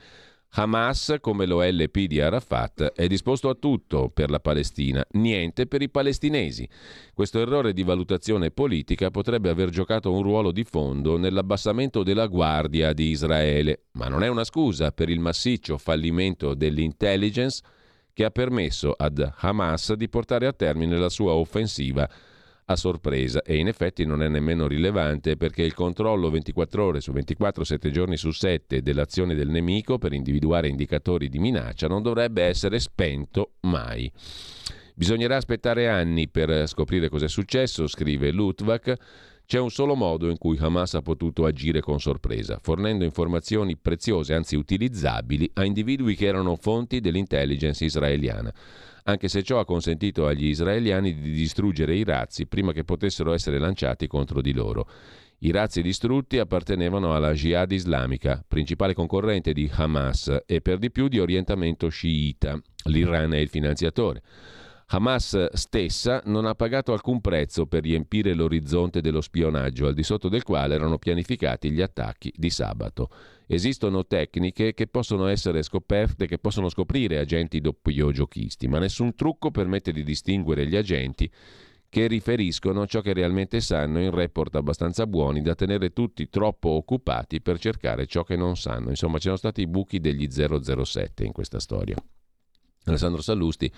Hamas, 0.50 1.16
come 1.20 1.46
lo 1.46 1.64
è 1.64 1.72
l'EP 1.72 2.02
di 2.02 2.20
Arafat, 2.20 2.92
è 2.94 3.08
disposto 3.08 3.48
a 3.48 3.56
tutto 3.56 4.08
per 4.08 4.30
la 4.30 4.38
Palestina, 4.38 5.04
niente 5.14 5.66
per 5.66 5.82
i 5.82 5.90
palestinesi. 5.90 6.68
Questo 7.12 7.40
errore 7.40 7.72
di 7.72 7.82
valutazione 7.82 8.52
politica 8.52 9.10
potrebbe 9.10 9.48
aver 9.48 9.70
giocato 9.70 10.12
un 10.12 10.22
ruolo 10.22 10.52
di 10.52 10.62
fondo 10.62 11.16
nell'abbassamento 11.16 12.04
della 12.04 12.28
guardia 12.28 12.92
di 12.92 13.08
Israele, 13.08 13.86
ma 13.94 14.06
non 14.06 14.22
è 14.22 14.28
una 14.28 14.44
scusa 14.44 14.92
per 14.92 15.08
il 15.08 15.18
massiccio 15.18 15.76
fallimento 15.76 16.54
dell'intelligence 16.54 17.62
che 18.14 18.24
ha 18.24 18.30
permesso 18.30 18.94
ad 18.96 19.32
Hamas 19.40 19.92
di 19.92 20.08
portare 20.08 20.46
a 20.46 20.52
termine 20.52 20.96
la 20.96 21.10
sua 21.10 21.32
offensiva 21.32 22.08
a 22.66 22.76
sorpresa 22.76 23.42
e 23.42 23.56
in 23.56 23.68
effetti 23.68 24.06
non 24.06 24.22
è 24.22 24.28
nemmeno 24.28 24.66
rilevante 24.66 25.36
perché 25.36 25.62
il 25.62 25.74
controllo 25.74 26.30
24 26.30 26.82
ore 26.82 27.00
su 27.00 27.12
24, 27.12 27.62
7 27.62 27.90
giorni 27.90 28.16
su 28.16 28.30
7 28.30 28.80
dell'azione 28.80 29.34
del 29.34 29.48
nemico 29.48 29.98
per 29.98 30.14
individuare 30.14 30.68
indicatori 30.68 31.28
di 31.28 31.38
minaccia 31.38 31.88
non 31.88 32.00
dovrebbe 32.00 32.42
essere 32.44 32.78
spento 32.78 33.54
mai. 33.62 34.10
Bisognerà 34.94 35.36
aspettare 35.36 35.88
anni 35.88 36.28
per 36.28 36.68
scoprire 36.68 37.08
cos'è 37.08 37.28
successo, 37.28 37.86
scrive 37.88 38.30
Lutvak. 38.30 38.94
C'è 39.46 39.58
un 39.58 39.70
solo 39.70 39.94
modo 39.94 40.30
in 40.30 40.38
cui 40.38 40.56
Hamas 40.58 40.94
ha 40.94 41.02
potuto 41.02 41.44
agire 41.44 41.80
con 41.80 42.00
sorpresa, 42.00 42.58
fornendo 42.62 43.04
informazioni 43.04 43.76
preziose, 43.76 44.34
anzi 44.34 44.56
utilizzabili, 44.56 45.50
a 45.54 45.64
individui 45.64 46.14
che 46.14 46.26
erano 46.26 46.56
fonti 46.56 47.00
dell'intelligence 47.00 47.84
israeliana 47.84 48.52
anche 49.04 49.28
se 49.28 49.42
ciò 49.42 49.58
ha 49.58 49.64
consentito 49.64 50.26
agli 50.26 50.46
israeliani 50.46 51.14
di 51.14 51.32
distruggere 51.32 51.94
i 51.94 52.04
razzi 52.04 52.46
prima 52.46 52.72
che 52.72 52.84
potessero 52.84 53.32
essere 53.32 53.58
lanciati 53.58 54.06
contro 54.06 54.40
di 54.40 54.52
loro. 54.52 54.88
I 55.40 55.50
razzi 55.50 55.82
distrutti 55.82 56.38
appartenevano 56.38 57.14
alla 57.14 57.32
Jihad 57.32 57.70
islamica, 57.72 58.42
principale 58.46 58.94
concorrente 58.94 59.52
di 59.52 59.70
Hamas 59.70 60.44
e 60.46 60.62
per 60.62 60.78
di 60.78 60.90
più 60.90 61.08
di 61.08 61.18
orientamento 61.18 61.88
sciita. 61.88 62.58
L'Iran 62.84 63.34
è 63.34 63.38
il 63.38 63.48
finanziatore. 63.48 64.22
Hamas 64.86 65.52
stessa 65.54 66.20
non 66.26 66.44
ha 66.44 66.54
pagato 66.54 66.92
alcun 66.92 67.20
prezzo 67.20 67.66
per 67.66 67.82
riempire 67.82 68.34
l'orizzonte 68.34 69.00
dello 69.00 69.20
spionaggio, 69.22 69.86
al 69.86 69.94
di 69.94 70.02
sotto 70.02 70.28
del 70.28 70.42
quale 70.42 70.74
erano 70.74 70.98
pianificati 70.98 71.70
gli 71.70 71.80
attacchi 71.80 72.32
di 72.36 72.50
sabato. 72.50 73.08
Esistono 73.46 74.06
tecniche 74.06 74.74
che 74.74 74.86
possono 74.86 75.26
essere 75.26 75.62
scoperte, 75.62 76.26
che 76.26 76.38
possono 76.38 76.68
scoprire 76.68 77.18
agenti 77.18 77.60
doppio 77.60 78.12
giochisti, 78.12 78.68
ma 78.68 78.78
nessun 78.78 79.14
trucco 79.14 79.50
permette 79.50 79.90
di 79.90 80.02
distinguere 80.02 80.66
gli 80.66 80.76
agenti 80.76 81.30
che 81.88 82.08
riferiscono 82.08 82.86
ciò 82.88 83.00
che 83.00 83.12
realmente 83.12 83.60
sanno 83.60 84.00
in 84.00 84.10
report 84.10 84.56
abbastanza 84.56 85.06
buoni 85.06 85.42
da 85.42 85.54
tenere 85.54 85.92
tutti 85.92 86.28
troppo 86.28 86.70
occupati 86.70 87.40
per 87.40 87.60
cercare 87.60 88.06
ciò 88.06 88.24
che 88.24 88.34
non 88.34 88.56
sanno. 88.56 88.88
Insomma, 88.88 89.18
ci 89.18 89.24
sono 89.24 89.36
stati 89.36 89.60
i 89.60 89.68
buchi 89.68 90.00
degli 90.00 90.28
007 90.28 91.24
in 91.24 91.30
questa 91.30 91.60
storia. 91.60 91.96
Alessandro 92.86 93.22
Sallusti 93.22 93.72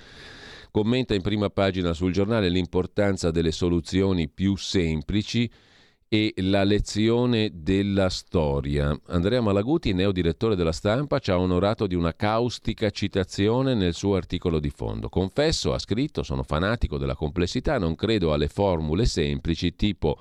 commenta 0.77 1.15
in 1.15 1.23
prima 1.23 1.49
pagina 1.49 1.95
sul 1.95 2.13
giornale 2.13 2.51
l'importanza 2.51 3.31
delle 3.31 3.51
soluzioni 3.51 4.29
più 4.29 4.57
semplici 4.57 5.51
e 6.07 6.35
la 6.37 6.65
lezione 6.65 7.51
della 7.55 8.11
storia. 8.11 8.95
Andrea 9.07 9.41
Malaguti, 9.41 9.95
neodirettore 9.95 10.55
della 10.55 10.73
stampa, 10.73 11.19
ci 11.19 11.31
ha 11.31 11.39
onorato 11.39 11.87
di 11.87 11.95
una 11.95 12.13
caustica 12.13 12.91
citazione 12.91 13.73
nel 13.73 13.95
suo 13.95 14.17
articolo 14.17 14.59
di 14.59 14.69
fondo. 14.69 15.09
Confesso, 15.09 15.73
ha 15.73 15.79
scritto, 15.79 16.23
sono 16.23 16.43
fanatico 16.43 16.99
della 16.99 17.15
complessità, 17.15 17.79
non 17.79 17.95
credo 17.95 18.35
alle 18.35 18.49
formule 18.49 19.07
semplici 19.07 19.77
tipo 19.77 20.21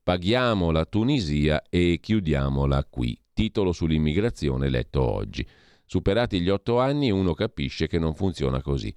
paghiamo 0.00 0.70
la 0.70 0.84
Tunisia 0.84 1.60
e 1.68 1.98
chiudiamola 2.00 2.86
qui. 2.88 3.18
Titolo 3.32 3.72
sull'immigrazione 3.72 4.68
letto 4.68 5.02
oggi. 5.02 5.44
Superati 5.84 6.40
gli 6.40 6.50
otto 6.50 6.78
anni 6.78 7.10
uno 7.10 7.34
capisce 7.34 7.88
che 7.88 7.98
non 7.98 8.14
funziona 8.14 8.62
così. 8.62 8.94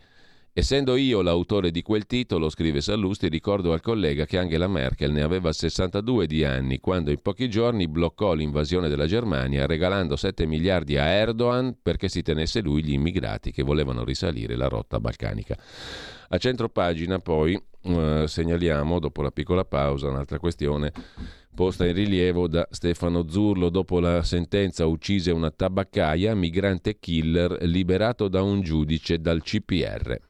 Essendo 0.53 0.97
io 0.97 1.21
l'autore 1.21 1.71
di 1.71 1.81
quel 1.81 2.05
titolo, 2.05 2.49
scrive 2.49 2.81
Sallusti, 2.81 3.29
ricordo 3.29 3.71
al 3.71 3.79
collega 3.79 4.25
che 4.25 4.37
Angela 4.37 4.67
Merkel 4.67 5.13
ne 5.13 5.21
aveva 5.21 5.53
62 5.53 6.27
di 6.27 6.43
anni 6.43 6.81
quando 6.81 7.09
in 7.09 7.21
pochi 7.21 7.49
giorni 7.49 7.87
bloccò 7.87 8.33
l'invasione 8.33 8.89
della 8.89 9.05
Germania 9.05 9.65
regalando 9.65 10.17
7 10.17 10.45
miliardi 10.45 10.97
a 10.97 11.05
Erdogan 11.05 11.77
perché 11.81 12.09
si 12.09 12.21
tenesse 12.21 12.59
lui 12.59 12.83
gli 12.83 12.91
immigrati 12.91 13.53
che 13.53 13.63
volevano 13.63 14.03
risalire 14.03 14.57
la 14.57 14.67
rotta 14.67 14.99
balcanica. 14.99 15.57
A 16.27 16.37
centro 16.37 16.67
pagina 16.67 17.19
poi 17.19 17.57
eh, 17.83 18.25
segnaliamo, 18.27 18.99
dopo 18.99 19.21
la 19.21 19.31
piccola 19.31 19.63
pausa, 19.63 20.09
un'altra 20.09 20.37
questione 20.37 20.91
posta 21.55 21.85
in 21.85 21.93
rilievo 21.93 22.49
da 22.49 22.67
Stefano 22.69 23.25
Zurlo 23.29 23.69
dopo 23.69 24.01
la 24.01 24.21
sentenza 24.23 24.85
uccise 24.85 25.31
una 25.31 25.49
tabaccaia, 25.49 26.35
migrante 26.35 26.99
killer 26.99 27.57
liberato 27.61 28.27
da 28.27 28.41
un 28.41 28.59
giudice 28.59 29.21
dal 29.21 29.41
CPR. 29.41 30.29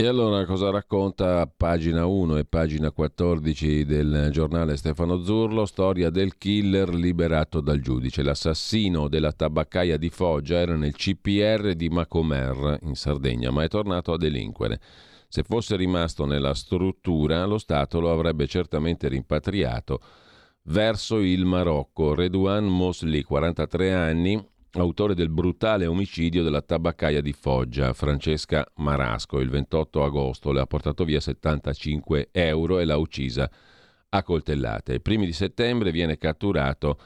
E 0.00 0.06
allora 0.06 0.46
cosa 0.46 0.70
racconta 0.70 1.44
pagina 1.48 2.06
1 2.06 2.36
e 2.36 2.44
pagina 2.44 2.92
14 2.92 3.84
del 3.84 4.28
giornale 4.30 4.76
Stefano 4.76 5.24
Zurlo? 5.24 5.66
Storia 5.66 6.08
del 6.08 6.38
killer 6.38 6.94
liberato 6.94 7.60
dal 7.60 7.80
giudice. 7.80 8.22
L'assassino 8.22 9.08
della 9.08 9.32
tabaccaia 9.32 9.96
di 9.96 10.08
Foggia 10.08 10.58
era 10.58 10.76
nel 10.76 10.94
CPR 10.94 11.74
di 11.74 11.88
Macomer 11.88 12.78
in 12.82 12.94
Sardegna, 12.94 13.50
ma 13.50 13.64
è 13.64 13.68
tornato 13.68 14.12
a 14.12 14.16
delinquere. 14.16 14.80
Se 15.26 15.42
fosse 15.42 15.74
rimasto 15.74 16.26
nella 16.26 16.54
struttura, 16.54 17.44
lo 17.44 17.58
Stato 17.58 17.98
lo 17.98 18.12
avrebbe 18.12 18.46
certamente 18.46 19.08
rimpatriato 19.08 20.00
verso 20.66 21.18
il 21.18 21.44
Marocco. 21.44 22.14
Redouan 22.14 22.66
Mosli, 22.66 23.24
43 23.24 23.92
anni, 23.92 24.48
autore 24.80 25.14
del 25.14 25.28
brutale 25.28 25.86
omicidio 25.86 26.42
della 26.42 26.62
tabaccaia 26.62 27.20
di 27.20 27.32
Foggia, 27.32 27.92
Francesca 27.92 28.66
Marasco. 28.76 29.40
Il 29.40 29.50
28 29.50 30.04
agosto 30.04 30.52
le 30.52 30.60
ha 30.60 30.66
portato 30.66 31.04
via 31.04 31.20
75 31.20 32.28
euro 32.32 32.78
e 32.78 32.84
l'ha 32.84 32.96
uccisa 32.96 33.50
a 34.10 34.22
coltellate. 34.22 34.94
I 34.94 35.00
primi 35.00 35.26
di 35.26 35.32
settembre 35.32 35.90
viene 35.90 36.18
catturato 36.18 36.98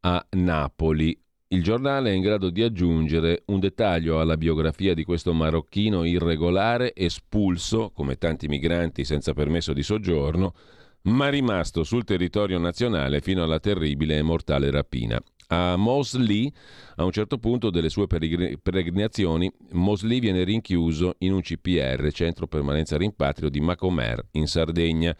a 0.00 0.24
Napoli. 0.30 1.18
Il 1.48 1.62
giornale 1.62 2.10
è 2.10 2.14
in 2.14 2.22
grado 2.22 2.50
di 2.50 2.62
aggiungere 2.62 3.42
un 3.46 3.58
dettaglio 3.58 4.20
alla 4.20 4.36
biografia 4.36 4.92
di 4.92 5.04
questo 5.04 5.32
marocchino 5.32 6.04
irregolare, 6.04 6.94
espulso, 6.94 7.90
come 7.90 8.16
tanti 8.16 8.48
migranti 8.48 9.04
senza 9.04 9.32
permesso 9.32 9.72
di 9.72 9.82
soggiorno, 9.82 10.54
ma 11.02 11.28
rimasto 11.28 11.84
sul 11.84 12.04
territorio 12.04 12.58
nazionale 12.58 13.20
fino 13.20 13.42
alla 13.42 13.60
terribile 13.60 14.18
e 14.18 14.22
mortale 14.22 14.70
rapina. 14.70 15.18
A 15.50 15.76
Mosley, 15.76 16.52
a 16.96 17.04
un 17.04 17.10
certo 17.10 17.38
punto 17.38 17.70
delle 17.70 17.88
sue 17.88 18.06
peregrinazioni, 18.06 19.50
Mosley 19.70 20.20
viene 20.20 20.44
rinchiuso 20.44 21.14
in 21.18 21.32
un 21.32 21.40
CPR, 21.40 22.10
Centro 22.12 22.46
Permanenza 22.46 22.98
Rimpatrio 22.98 23.48
di 23.48 23.60
Macomer, 23.60 24.28
in 24.32 24.46
Sardegna, 24.46 25.16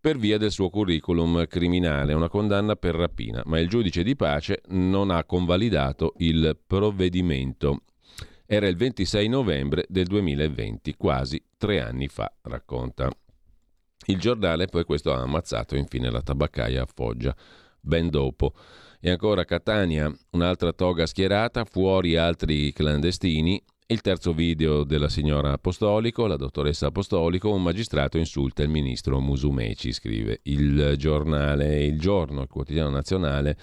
per 0.00 0.16
via 0.16 0.38
del 0.38 0.50
suo 0.50 0.70
curriculum 0.70 1.46
criminale, 1.46 2.14
una 2.14 2.28
condanna 2.28 2.74
per 2.74 2.96
rapina, 2.96 3.42
ma 3.44 3.60
il 3.60 3.68
giudice 3.68 4.02
di 4.02 4.16
pace 4.16 4.62
non 4.68 5.10
ha 5.10 5.22
convalidato 5.24 6.14
il 6.18 6.58
provvedimento. 6.66 7.82
Era 8.46 8.66
il 8.66 8.76
26 8.76 9.28
novembre 9.28 9.84
del 9.88 10.06
2020, 10.06 10.96
quasi 10.96 11.40
tre 11.56 11.80
anni 11.80 12.08
fa, 12.08 12.32
racconta. 12.42 13.08
Il 14.06 14.18
giornale 14.18 14.66
poi 14.66 14.84
questo 14.84 15.12
ha 15.12 15.20
ammazzato 15.20 15.76
infine 15.76 16.10
la 16.10 16.22
tabaccaia 16.22 16.82
a 16.82 16.88
Foggia, 16.92 17.36
ben 17.78 18.08
dopo. 18.10 18.54
E 19.02 19.08
ancora 19.08 19.46
Catania, 19.46 20.14
un'altra 20.32 20.74
toga 20.74 21.06
schierata, 21.06 21.64
fuori 21.64 22.16
altri 22.16 22.70
clandestini. 22.70 23.58
Il 23.86 24.02
terzo 24.02 24.34
video 24.34 24.84
della 24.84 25.08
signora 25.08 25.52
Apostolico, 25.52 26.26
la 26.26 26.36
dottoressa 26.36 26.88
Apostolico, 26.88 27.50
un 27.50 27.62
magistrato 27.62 28.18
insulta 28.18 28.62
il 28.62 28.68
ministro 28.68 29.18
Musumeci, 29.18 29.92
scrive 29.92 30.40
il 30.42 30.96
giornale 30.98 31.82
Il 31.82 31.98
Giorno, 31.98 32.42
il 32.42 32.48
quotidiano 32.48 32.90
nazionale 32.90 33.56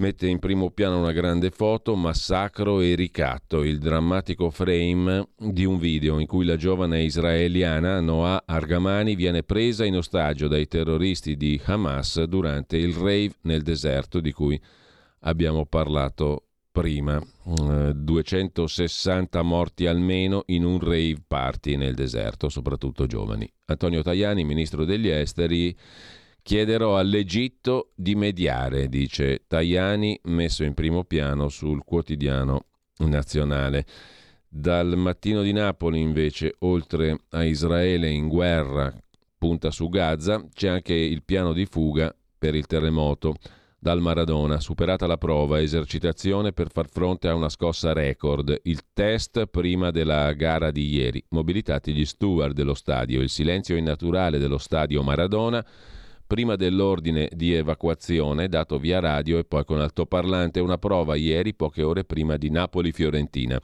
mette 0.00 0.26
in 0.26 0.38
primo 0.38 0.70
piano 0.70 0.98
una 0.98 1.12
grande 1.12 1.50
foto, 1.50 1.94
massacro 1.94 2.80
e 2.80 2.94
ricatto, 2.94 3.62
il 3.62 3.78
drammatico 3.78 4.48
frame 4.48 5.28
di 5.36 5.64
un 5.64 5.78
video 5.78 6.18
in 6.18 6.26
cui 6.26 6.46
la 6.46 6.56
giovane 6.56 7.02
israeliana 7.02 8.00
Noah 8.00 8.44
Argamani 8.46 9.14
viene 9.14 9.42
presa 9.42 9.84
in 9.84 9.96
ostaggio 9.96 10.48
dai 10.48 10.66
terroristi 10.66 11.36
di 11.36 11.60
Hamas 11.62 12.22
durante 12.24 12.78
il 12.78 12.94
rave 12.94 13.32
nel 13.42 13.62
deserto 13.62 14.20
di 14.20 14.32
cui 14.32 14.60
abbiamo 15.20 15.66
parlato 15.66 16.46
prima. 16.72 17.22
260 17.44 19.42
morti 19.42 19.86
almeno 19.86 20.44
in 20.46 20.64
un 20.64 20.78
rave 20.78 21.18
party 21.26 21.76
nel 21.76 21.94
deserto, 21.94 22.48
soprattutto 22.48 23.06
giovani. 23.06 23.50
Antonio 23.66 24.02
Tajani, 24.02 24.44
ministro 24.44 24.84
degli 24.86 25.08
esteri, 25.08 25.76
Chiederò 26.42 26.98
all'Egitto 26.98 27.90
di 27.94 28.14
mediare, 28.14 28.88
dice 28.88 29.42
Tajani, 29.46 30.18
messo 30.24 30.64
in 30.64 30.74
primo 30.74 31.04
piano 31.04 31.48
sul 31.48 31.84
quotidiano 31.84 32.64
nazionale. 32.98 33.86
Dal 34.48 34.96
mattino 34.96 35.42
di 35.42 35.52
Napoli, 35.52 36.00
invece, 36.00 36.54
oltre 36.60 37.20
a 37.30 37.44
Israele 37.44 38.08
in 38.10 38.26
guerra, 38.28 38.92
punta 39.38 39.70
su 39.70 39.88
Gaza, 39.88 40.44
c'è 40.52 40.68
anche 40.68 40.94
il 40.94 41.22
piano 41.22 41.52
di 41.52 41.66
fuga 41.66 42.14
per 42.36 42.54
il 42.54 42.66
terremoto. 42.66 43.36
Dal 43.78 44.00
Maradona, 44.00 44.60
superata 44.60 45.06
la 45.06 45.16
prova, 45.16 45.60
esercitazione 45.60 46.52
per 46.52 46.70
far 46.70 46.88
fronte 46.88 47.28
a 47.28 47.34
una 47.34 47.48
scossa 47.48 47.94
record, 47.94 48.60
il 48.64 48.80
test 48.92 49.46
prima 49.46 49.90
della 49.90 50.32
gara 50.32 50.70
di 50.70 50.94
ieri, 50.94 51.24
mobilitati 51.28 51.94
gli 51.94 52.04
steward 52.04 52.54
dello 52.54 52.74
stadio, 52.74 53.22
il 53.22 53.30
silenzio 53.30 53.76
innaturale 53.76 54.38
dello 54.38 54.58
stadio 54.58 55.02
Maradona, 55.02 55.64
prima 56.30 56.54
dell'ordine 56.54 57.28
di 57.32 57.54
evacuazione 57.54 58.48
dato 58.48 58.78
via 58.78 59.00
radio 59.00 59.38
e 59.38 59.44
poi 59.44 59.64
con 59.64 59.80
altoparlante 59.80 60.60
una 60.60 60.78
prova 60.78 61.16
ieri 61.16 61.54
poche 61.54 61.82
ore 61.82 62.04
prima 62.04 62.36
di 62.36 62.50
Napoli-Fiorentina. 62.50 63.60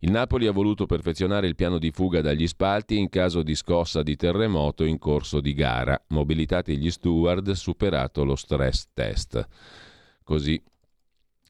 Il 0.00 0.10
Napoli 0.10 0.46
ha 0.46 0.52
voluto 0.52 0.84
perfezionare 0.84 1.46
il 1.46 1.54
piano 1.54 1.78
di 1.78 1.90
fuga 1.90 2.20
dagli 2.20 2.46
spalti 2.46 2.98
in 2.98 3.08
caso 3.08 3.42
di 3.42 3.54
scossa 3.54 4.02
di 4.02 4.14
terremoto 4.14 4.84
in 4.84 4.98
corso 4.98 5.40
di 5.40 5.54
gara. 5.54 5.98
Mobilitati 6.08 6.76
gli 6.76 6.90
steward, 6.90 7.52
superato 7.52 8.24
lo 8.24 8.36
stress 8.36 8.88
test. 8.92 9.48
Così 10.22 10.62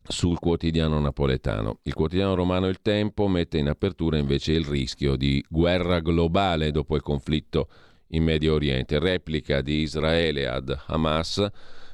sul 0.01 0.39
quotidiano 0.39 1.01
napoletano. 1.01 1.81
Il 1.83 1.95
quotidiano 1.95 2.37
romano 2.37 2.69
Il 2.69 2.83
Tempo 2.83 3.27
mette 3.27 3.59
in 3.59 3.67
apertura 3.67 4.17
invece 4.17 4.53
il 4.53 4.65
rischio 4.65 5.17
di 5.17 5.45
guerra 5.49 5.99
globale 5.99 6.71
dopo 6.71 6.95
il 6.95 7.03
conflitto 7.03 7.69
in 8.09 8.23
Medio 8.23 8.55
Oriente. 8.55 8.99
Replica 8.99 9.61
di 9.61 9.81
Israele 9.81 10.47
ad 10.47 10.77
Hamas, 10.87 11.47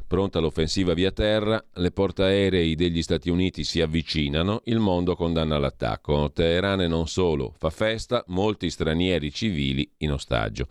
pronta 0.07 0.41
l'offensiva 0.41 0.95
via 0.95 1.11
terra, 1.11 1.65
le 1.75 1.91
portaerei 1.91 2.75
degli 2.75 3.03
Stati 3.03 3.31
Uniti 3.31 3.65
si 3.65 3.81
avvicinano, 3.81 4.61
il 4.65 4.79
mondo 4.79 5.15
condanna 5.17 5.59
l'attacco. 5.59 6.31
Teheran 6.33 6.83
e 6.83 6.87
non 6.87 7.09
solo, 7.09 7.55
fa 7.57 7.71
festa, 7.71 8.23
molti 8.29 8.69
stranieri 8.71 9.33
civili 9.33 9.91
in 9.99 10.13
ostaggio. 10.13 10.69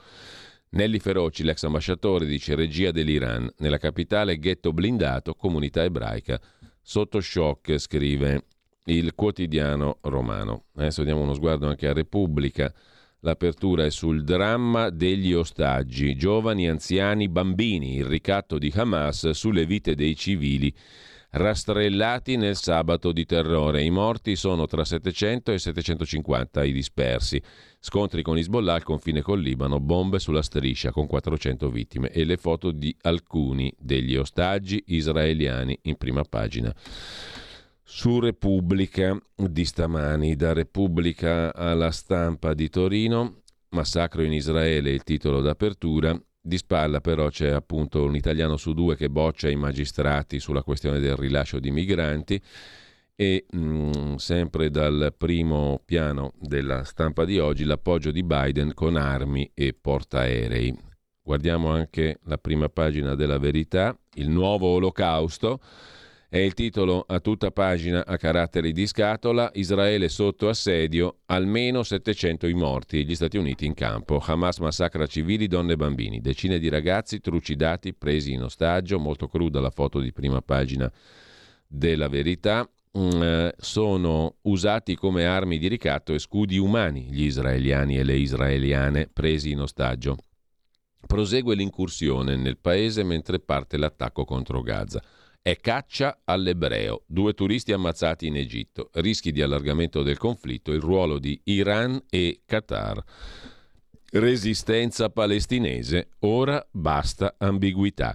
Nelli 0.74 1.00
Feroci, 1.00 1.44
l'ex 1.44 1.64
ambasciatore, 1.64 2.26
dice 2.26 2.56
regia 2.56 2.92
dell'Iran. 2.92 3.52
Nella 3.58 3.78
capitale, 3.78 4.38
ghetto 4.38 4.72
blindato, 4.72 5.34
comunità 5.34 5.84
ebraica. 5.84 6.39
Sotto 6.82 7.20
shock, 7.20 7.78
scrive 7.78 8.46
il 8.86 9.14
quotidiano 9.14 9.98
romano. 10.02 10.66
Adesso 10.76 11.04
diamo 11.04 11.22
uno 11.22 11.34
sguardo 11.34 11.68
anche 11.68 11.88
a 11.88 11.94
Repubblica 11.94 12.74
L'apertura 13.24 13.86
è 13.86 13.92
sul 13.92 14.24
dramma 14.24 14.90
degli 14.90 15.32
ostaggi, 15.32 16.16
giovani, 16.16 16.68
anziani, 16.68 17.30
bambini, 17.30 17.98
il 17.98 18.06
ricatto 18.06 18.58
di 18.58 18.74
Hamas 18.76 19.30
sulle 19.30 19.68
vite 19.68 19.94
dei 19.94 20.16
civili 20.16 20.74
rastrellati 21.30 22.36
nel 22.36 22.56
sabato 22.56 23.12
di 23.12 23.26
terrore. 23.26 23.84
I 23.84 23.92
morti 23.92 24.36
sono 24.36 24.66
tra 24.66 24.84
700 24.84 25.52
e 25.52 25.60
750 25.60 26.64
i 26.64 26.72
dispersi. 26.72 27.40
Scontri 27.80 28.24
con 28.24 28.40
Hezbollah 28.40 28.74
al 28.74 28.84
confine 28.84 29.22
col 29.22 29.40
Libano, 29.40 29.80
bombe 29.80 30.18
sulla 30.18 30.42
striscia 30.42 30.92
con 30.92 31.06
400 31.06 31.70
vittime 31.70 32.10
e 32.10 32.26
le 32.26 32.38
foto 32.38 32.72
di 32.72 32.96
alcuni 33.02 33.72
degli 33.78 34.16
ostaggi 34.16 34.84
israeliani 34.88 35.78
in 35.84 35.96
prima 35.96 36.24
pagina. 36.24 36.74
Su 37.94 38.22
Repubblica 38.22 39.22
di 39.36 39.66
stamani, 39.66 40.38
da 40.38 40.54
Repubblica 40.54 41.54
alla 41.54 41.92
stampa 41.92 42.54
di 42.54 42.70
Torino, 42.70 43.42
massacro 43.72 44.24
in 44.24 44.32
Israele, 44.32 44.92
il 44.92 45.04
titolo 45.04 45.42
d'apertura, 45.42 46.18
di 46.42 46.58
spalla 46.58 47.02
però 47.02 47.28
c'è 47.28 47.50
appunto 47.50 48.06
un 48.06 48.16
italiano 48.16 48.56
su 48.56 48.74
due 48.74 48.96
che 48.96 49.10
boccia 49.10 49.50
i 49.50 49.58
magistrati 49.58 50.39
sulla 50.39 50.64
questione 50.64 51.00
del 51.00 51.18
rilascio 51.18 51.60
di 51.60 51.70
migranti 51.70 52.42
e 53.14 53.46
mh, 53.52 53.60
mm, 53.60 54.16
sempre 54.16 54.70
dal 54.72 55.14
primo 55.16 55.82
piano 55.84 56.32
della 56.39 56.86
stampa 56.86 57.26
di 57.26 57.39
oggi 57.39 57.66
l'appoggio 57.66 58.12
di 58.12 58.24
Biden 58.24 58.74
con 58.74 58.96
armi 58.96 59.52
e 59.54 59.74
portaerei. 59.74 60.74
Guardiamo 61.22 61.68
anche 61.68 62.20
la 62.24 62.38
prima 62.38 62.70
pagina 62.70 63.16
della 63.16 63.38
verità, 63.38 63.94
il 64.14 64.30
nuovo 64.30 64.68
olocausto. 64.70 65.60
È 66.34 66.38
il 66.38 66.54
titolo 66.54 67.04
a 67.06 67.20
tutta 67.20 67.52
pagina 67.52 68.06
a 68.06 68.16
caratteri 68.16 68.72
di 68.72 68.88
scatola, 68.88 69.52
Israele 69.56 70.08
sotto 70.08 70.48
assedio, 70.48 71.18
almeno 71.26 71.84
700 71.84 72.48
i 72.48 72.54
morti, 72.54 73.04
gli 73.04 73.16
Stati 73.16 73.36
Uniti 73.36 73.66
in 73.66 73.74
campo, 73.74 74.18
Hamas 74.26 74.60
massacra 74.60 75.08
civili, 75.08 75.48
donne 75.48 75.74
e 75.74 75.76
bambini, 75.76 76.22
decine 76.22 76.58
di 76.58 76.70
ragazzi 76.70 77.20
trucidati, 77.20 77.94
presi 77.94 78.32
in 78.32 78.44
ostaggio, 78.44 78.98
molto 78.98 79.28
cruda 79.28 79.60
la 79.60 79.72
foto 79.72 80.00
di 80.00 80.14
prima 80.14 80.42
pagina 80.42 80.90
della 81.68 82.08
verità, 82.08 82.66
mm, 82.98 83.22
eh, 83.22 83.54
sono 83.58 84.38
usati 84.44 84.96
come 84.96 85.26
armi 85.26 85.58
di 85.58 85.68
ricatto 85.68 86.14
e 86.14 86.20
scudi 86.20 86.58
umani 86.58 87.10
gli 87.12 87.24
israeliani 87.24 87.98
e 87.98 88.06
le 88.06 88.16
israeliane 88.16 89.10
presi 89.12 89.52
in 89.52 89.60
ostaggio. 89.60 90.16
Prosegue 91.06 91.56
l'incursione 91.56 92.38
nel 92.38 92.58
paese 92.58 93.04
mentre 93.04 93.42
parte 93.42 93.76
l'attacco 93.76 94.24
contro 94.24 94.62
Gaza. 94.62 95.04
È 95.44 95.58
caccia 95.58 96.22
all'ebreo. 96.24 97.02
Due 97.08 97.34
turisti 97.34 97.72
ammazzati 97.72 98.28
in 98.28 98.36
Egitto. 98.36 98.92
Rischi 98.94 99.32
di 99.32 99.42
allargamento 99.42 100.04
del 100.04 100.20
conflitto. 100.20 100.72
Il 100.72 100.82
ruolo 100.82 101.18
di 101.18 101.39
Iran 101.46 102.00
e 102.12 102.42
Qatar. 102.46 103.04
Resistenza 104.12 105.10
palestinese. 105.10 106.10
Ora 106.20 106.64
basta 106.70 107.38
ambiguità. 107.39 108.14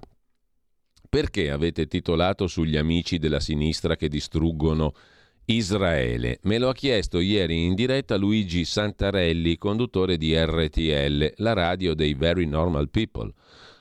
Perché 1.09 1.51
avete 1.51 1.89
titolato 1.89 2.47
sugli 2.47 2.77
amici 2.77 3.19
della 3.19 3.41
sinistra 3.41 3.97
che 3.97 4.07
distruggono 4.09 4.95
Israele? 5.47 6.39
Me 6.43 6.59
lo 6.59 6.69
ha 6.69 6.75
chiesto 6.75 7.19
ieri 7.19 7.65
in 7.65 7.75
diretta 7.75 8.15
Luigi 8.15 8.65
Santarelli, 8.65 9.59
conduttore 9.59 10.17
di 10.17 10.33
RTL, 10.33 11.33
la 11.39 11.55
radio 11.55 11.95
dei 11.95 12.15
Very 12.15 12.47
Normal 12.47 12.89
People. 12.89 13.33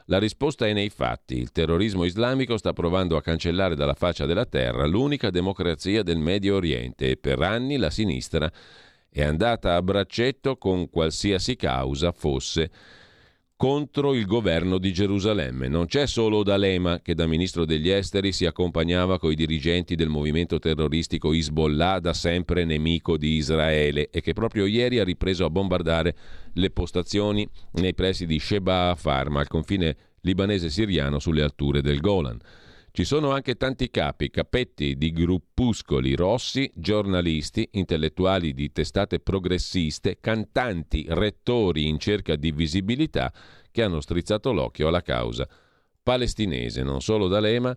La 0.08 0.20
risposta 0.20 0.68
è 0.68 0.74
nei 0.74 0.90
fatti. 0.90 1.36
Il 1.38 1.52
terrorismo 1.52 2.04
islamico 2.04 2.58
sta 2.58 2.74
provando 2.74 3.18
a 3.18 3.22
cancellare 3.22 3.76
dalla 3.76 3.96
faccia 3.96 4.28
della 4.28 4.46
terra 4.46 4.86
l'unica 4.86 5.32
democrazia 5.32 6.04
del 6.04 6.20
Medio 6.20 6.56
Oriente 6.56 7.10
e 7.10 7.18
per 7.18 7.42
anni 7.42 7.78
la 7.78 7.90
sinistra 7.90 8.52
è 9.10 9.24
andata 9.24 9.76
a 9.76 9.82
braccetto 9.82 10.58
con 10.58 10.90
qualsiasi 10.92 11.56
causa 11.56 12.12
fosse 12.12 12.70
contro 13.58 14.14
il 14.14 14.26
governo 14.26 14.78
di 14.78 14.92
Gerusalemme. 14.92 15.70
Non 15.70 15.86
c'è 15.86 16.08
solo 16.08 16.44
D'Alema 16.44 17.00
che 17.02 17.16
da 17.16 17.26
ministro 17.26 17.66
degli 17.66 17.90
esteri 17.90 18.34
si 18.34 18.46
accompagnava 18.46 19.18
coi 19.18 19.36
dirigenti 19.36 19.96
del 19.96 20.10
movimento 20.10 20.60
terroristico 20.60 21.32
Hezbollah 21.32 22.00
da 22.00 22.14
sempre 22.14 22.66
nemico 22.66 23.18
di 23.18 23.36
Israele 23.36 24.10
e 24.10 24.22
che 24.22 24.34
proprio 24.34 24.66
ieri 24.66 25.00
ha 25.00 25.06
ripreso 25.06 25.46
a 25.46 25.50
bombardare 25.50 26.16
le 26.54 26.70
postazioni 26.70 27.48
nei 27.74 27.94
pressi 27.94 28.26
di 28.26 28.40
Sheba 28.40 28.94
Farma 28.98 29.40
al 29.40 29.48
confine 29.48 29.96
libanese-siriano 30.22 31.20
sulle 31.20 31.44
alture 31.44 31.82
del 31.82 32.02
Golan. 32.02 32.40
Ci 32.96 33.04
sono 33.04 33.32
anche 33.32 33.56
tanti 33.56 33.90
capi, 33.90 34.30
capetti 34.30 34.96
di 34.96 35.12
gruppuscoli 35.12 36.16
rossi, 36.16 36.72
giornalisti, 36.74 37.68
intellettuali 37.74 38.54
di 38.54 38.72
testate 38.72 39.20
progressiste, 39.20 40.20
cantanti, 40.22 41.06
rettori 41.10 41.90
in 41.90 42.00
cerca 42.00 42.38
di 42.38 42.54
visibilità 42.54 43.34
che 43.70 43.84
hanno 43.84 44.00
strizzato 44.00 44.54
l'occhio 44.54 44.88
alla 44.88 45.02
causa 45.02 45.46
palestinese, 46.02 46.84
non 46.84 47.02
solo 47.02 47.28
D'Alema, 47.28 47.76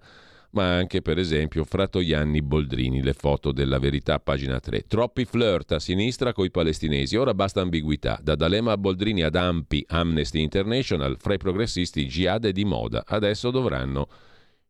ma 0.50 0.76
anche 0.76 1.02
per 1.02 1.18
esempio 1.18 1.64
Frattoianni 1.64 2.40
Boldrini, 2.40 3.02
le 3.02 3.12
foto 3.12 3.50
della 3.50 3.80
verità, 3.80 4.20
pagina 4.20 4.60
3. 4.60 4.86
Troppi 4.86 5.24
flirt 5.24 5.72
a 5.72 5.80
sinistra 5.80 6.32
coi 6.32 6.52
palestinesi, 6.52 7.16
ora 7.16 7.34
basta 7.34 7.60
ambiguità. 7.60 8.20
Da 8.22 8.36
D'Alema 8.36 8.70
a 8.70 8.78
Boldrini 8.78 9.22
ad 9.22 9.34
Ampi, 9.34 9.84
Amnesty 9.88 10.40
International, 10.42 11.16
fra 11.18 11.34
i 11.34 11.38
progressisti 11.38 12.06
jihad 12.06 12.46
è 12.46 12.52
di 12.52 12.64
moda, 12.64 13.02
adesso 13.04 13.50
dovranno 13.50 14.06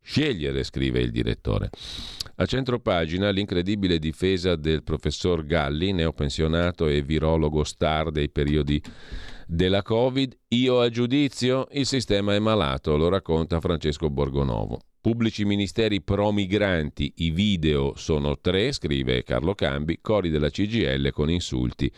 scegliere, 0.09 0.65
scrive 0.65 1.01
il 1.01 1.11
direttore. 1.11 1.69
A 2.37 2.47
centro 2.47 2.79
pagina 2.79 3.29
l'incredibile 3.29 3.99
difesa 3.99 4.57
del 4.57 4.83
professor 4.83 5.45
Galli, 5.45 5.93
neopensionato 5.93 6.87
e 6.87 7.03
virologo 7.03 7.63
star 7.63 8.11
dei 8.11 8.31
periodi 8.31 8.83
della 9.47 9.83
Covid. 9.83 10.35
Io 10.49 10.81
a 10.81 10.89
giudizio, 10.89 11.67
il 11.73 11.85
sistema 11.85 12.35
è 12.35 12.39
malato, 12.39 12.97
lo 12.97 13.09
racconta 13.09 13.61
Francesco 13.61 14.09
Borgonovo. 14.09 14.81
Pubblici 15.01 15.45
ministeri 15.45 16.01
pro-migranti, 16.01 17.13
i 17.17 17.31
video 17.31 17.93
sono 17.97 18.39
tre, 18.41 18.73
scrive 18.73 19.23
Carlo 19.25 19.55
Cambi, 19.55 19.99
cori 20.01 20.31
della 20.31 20.51
CGL 20.51 21.11
con 21.11 21.31
insulti 21.31 21.93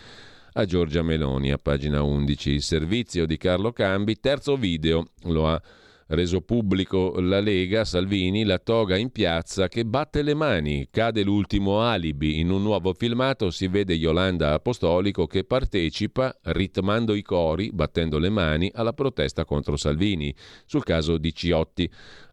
a 0.55 0.65
Giorgia 0.65 1.03
Meloni, 1.03 1.53
a 1.53 1.59
pagina 1.59 2.03
11. 2.03 2.51
Il 2.51 2.63
servizio 2.63 3.25
di 3.25 3.37
Carlo 3.37 3.73
Cambi, 3.73 4.19
terzo 4.19 4.57
video, 4.57 5.07
lo 5.25 5.47
ha 5.47 5.63
reso 6.11 6.41
pubblico 6.41 7.15
la 7.21 7.41
Lega, 7.41 7.85
Salvini, 7.85 8.45
la 8.45 8.59
toga 8.59 8.97
in 8.97 9.11
piazza 9.11 9.69
che 9.69 9.85
batte 9.85 10.23
le 10.23 10.35
mani, 10.35 10.89
cade 10.91 11.23
l'ultimo 11.23 11.83
alibi. 11.83 12.41
In 12.41 12.51
un 12.51 12.63
nuovo 12.63 12.95
filmato 12.95 13.51
si 13.51 13.69
vede 13.69 13.95
Yolanda 13.95 14.53
Apostolico 14.53 15.27
che 15.27 15.45
partecipa, 15.45 16.37
ritmando 16.45 17.15
i 17.15 17.23
cori, 17.23 17.71
battendo 17.73 18.19
le 18.19 18.29
mani, 18.29 18.71
alla 18.75 18.93
protesta 18.93 19.45
contro 19.45 19.77
Salvini 19.77 20.35
sul 20.65 20.83
caso 20.83 21.17
di 21.17 21.33
Ciotti. 21.33 21.91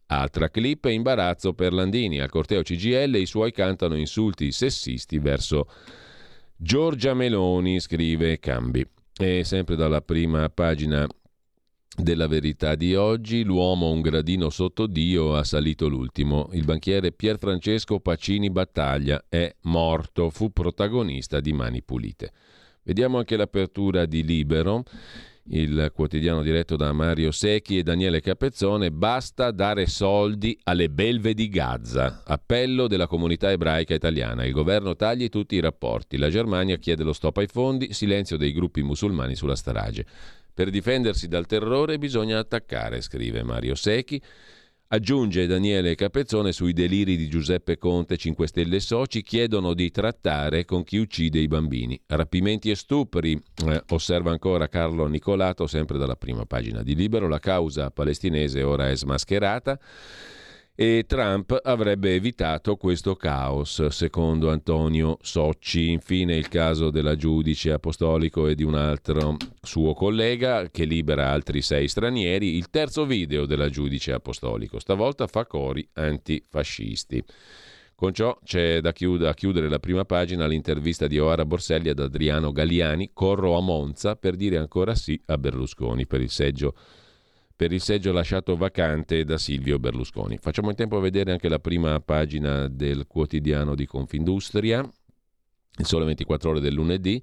Altra 0.07 0.49
clip 0.49 0.87
è 0.87 0.91
imbarazzo 0.91 1.53
per 1.53 1.73
Landini. 1.73 2.19
Al 2.19 2.29
corteo 2.29 2.63
CGL 2.63 3.15
i 3.15 3.25
suoi 3.25 3.51
cantano 3.51 3.95
insulti 3.95 4.51
sessisti 4.51 5.19
verso 5.19 5.67
Giorgia 6.55 7.13
Meloni, 7.13 7.79
scrive 7.79 8.39
Cambi. 8.39 8.85
E 9.19 9.43
sempre 9.43 9.75
dalla 9.75 10.01
prima 10.01 10.49
pagina 10.49 11.07
della 11.99 12.27
verità 12.27 12.75
di 12.75 12.95
oggi, 12.95 13.43
l'uomo 13.43 13.89
un 13.89 14.01
gradino 14.01 14.49
sotto 14.49 14.85
Dio 14.85 15.35
ha 15.35 15.43
salito 15.43 15.87
l'ultimo. 15.87 16.47
Il 16.53 16.63
banchiere 16.63 17.11
Pier 17.11 17.39
Francesco 17.39 17.99
Pacini 17.99 18.51
Battaglia 18.51 19.25
è 19.27 19.53
morto, 19.63 20.29
fu 20.29 20.51
protagonista 20.51 21.39
di 21.39 21.53
Mani 21.53 21.81
Pulite. 21.81 22.31
Vediamo 22.83 23.17
anche 23.17 23.35
l'apertura 23.35 24.05
di 24.05 24.23
Libero, 24.23 24.83
il 25.49 25.91
quotidiano 25.93 26.41
diretto 26.43 26.75
da 26.75 26.91
Mario 26.91 27.31
Secchi 27.31 27.77
e 27.77 27.83
Daniele 27.83 28.21
Capezzone. 28.21 28.91
Basta 28.91 29.51
dare 29.51 29.87
soldi 29.87 30.57
alle 30.63 30.89
belve 30.89 31.33
di 31.33 31.49
Gaza. 31.49 32.23
Appello 32.25 32.87
della 32.87 33.07
comunità 33.07 33.49
ebraica 33.51 33.93
italiana. 33.93 34.45
Il 34.45 34.53
governo 34.53 34.95
tagli 34.95 35.29
tutti 35.29 35.55
i 35.55 35.61
rapporti. 35.61 36.17
La 36.17 36.29
Germania 36.29 36.77
chiede 36.77 37.03
lo 37.03 37.13
stop 37.13 37.37
ai 37.37 37.47
fondi, 37.47 37.91
silenzio 37.91 38.37
dei 38.37 38.53
gruppi 38.53 38.83
musulmani 38.83 39.35
sulla 39.35 39.55
strage. 39.55 40.05
Per 40.57 40.71
difendersi 40.71 41.27
dal 41.27 41.45
terrore 41.45 41.99
bisogna 41.99 42.39
attaccare, 42.39 43.01
scrive 43.01 43.43
Mario 43.43 43.75
Secchi. 43.75 44.19
Aggiunge 44.87 45.45
Daniele 45.45 45.93
Capezzone 45.93 46.51
sui 46.51 46.73
deliri 46.73 47.15
di 47.15 47.29
Giuseppe 47.29 47.77
Conte, 47.77 48.17
5 48.17 48.47
Stelle 48.47 48.79
Soci, 48.79 49.21
chiedono 49.21 49.75
di 49.75 49.91
trattare 49.91 50.65
con 50.65 50.83
chi 50.83 50.97
uccide 50.97 51.37
i 51.37 51.47
bambini. 51.47 52.01
Rapimenti 52.07 52.71
e 52.71 52.75
stupri, 52.75 53.39
eh, 53.67 53.83
osserva 53.89 54.31
ancora 54.31 54.67
Carlo 54.67 55.05
Nicolato, 55.05 55.67
sempre 55.67 55.99
dalla 55.99 56.15
prima 56.15 56.47
pagina 56.47 56.81
di 56.81 56.95
Libero, 56.95 57.27
la 57.27 57.37
causa 57.37 57.91
palestinese 57.91 58.63
ora 58.63 58.89
è 58.89 58.95
smascherata 58.95 59.79
e 60.79 61.05
Trump 61.07 61.59
avrebbe 61.63 62.13
evitato 62.13 62.75
questo 62.75 63.15
caos, 63.15 63.87
secondo 63.87 64.51
Antonio 64.51 65.17
Socci. 65.21 65.89
Infine 65.89 66.35
il 66.35 66.49
caso 66.49 66.91
della 66.91 67.15
giudice 67.15 67.71
apostolico 67.71 68.45
e 68.45 68.53
di 68.53 68.61
un 68.61 68.75
altro 68.75 69.37
suo 69.59 69.95
collega 69.95 70.69
che 70.69 70.85
libera 70.85 71.31
altri 71.31 71.63
sei 71.63 71.87
stranieri, 71.87 72.57
il 72.57 72.69
terzo 72.69 73.07
video 73.07 73.47
della 73.47 73.69
giudice 73.69 74.11
apostolico, 74.11 74.77
stavolta 74.77 75.25
fa 75.25 75.47
cori 75.47 75.87
antifascisti. 75.93 77.23
Con 77.95 78.13
ciò 78.13 78.37
c'è 78.43 78.79
da 78.79 78.93
chiudere, 78.93 79.69
la 79.69 79.79
prima 79.79 80.05
pagina 80.05 80.45
l'intervista 80.45 81.07
di 81.07 81.17
Oara 81.17 81.43
Borselli 81.43 81.89
ad 81.89 81.97
Adriano 81.97 82.51
Galliani, 82.51 83.09
corro 83.13 83.57
a 83.57 83.61
Monza 83.61 84.15
per 84.15 84.35
dire 84.35 84.57
ancora 84.57 84.93
sì 84.93 85.19
a 85.25 85.39
Berlusconi 85.39 86.05
per 86.05 86.21
il 86.21 86.29
seggio 86.29 86.75
per 87.57 87.71
il 87.71 87.81
seggio 87.81 88.11
lasciato 88.11 88.55
vacante 88.55 89.25
da 89.25 89.39
Silvio 89.39 89.79
Berlusconi. 89.79 90.37
Facciamo 90.37 90.69
in 90.69 90.75
tempo 90.75 90.97
a 90.97 91.01
vedere 91.01 91.31
anche 91.31 91.49
la 91.49 91.57
prima 91.57 91.99
pagina 91.99 92.67
del 92.67 93.07
quotidiano 93.07 93.73
di 93.73 93.87
Confindustria, 93.87 94.87
il 95.79 95.85
sole 95.85 96.05
24 96.05 96.51
ore 96.51 96.59
del 96.59 96.75
lunedì. 96.75 97.21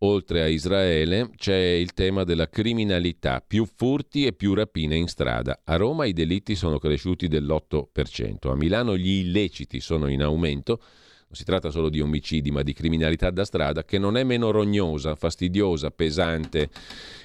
Oltre 0.00 0.42
a 0.42 0.46
Israele 0.46 1.30
c'è 1.36 1.56
il 1.56 1.92
tema 1.92 2.24
della 2.24 2.48
criminalità, 2.48 3.44
più 3.46 3.66
furti 3.66 4.24
e 4.24 4.32
più 4.32 4.54
rapine 4.54 4.96
in 4.96 5.08
strada. 5.08 5.60
A 5.64 5.76
Roma 5.76 6.06
i 6.06 6.14
delitti 6.14 6.54
sono 6.54 6.78
cresciuti 6.78 7.28
dell'8%, 7.28 8.50
a 8.50 8.56
Milano 8.56 8.96
gli 8.96 9.10
illeciti 9.10 9.80
sono 9.80 10.08
in 10.08 10.22
aumento 10.22 10.80
non 11.26 11.34
si 11.34 11.44
tratta 11.44 11.70
solo 11.70 11.88
di 11.88 12.00
omicidi, 12.00 12.52
ma 12.52 12.62
di 12.62 12.72
criminalità 12.72 13.30
da 13.30 13.44
strada 13.44 13.84
che 13.84 13.98
non 13.98 14.16
è 14.16 14.22
meno 14.22 14.52
rognosa, 14.52 15.16
fastidiosa, 15.16 15.90
pesante 15.90 16.68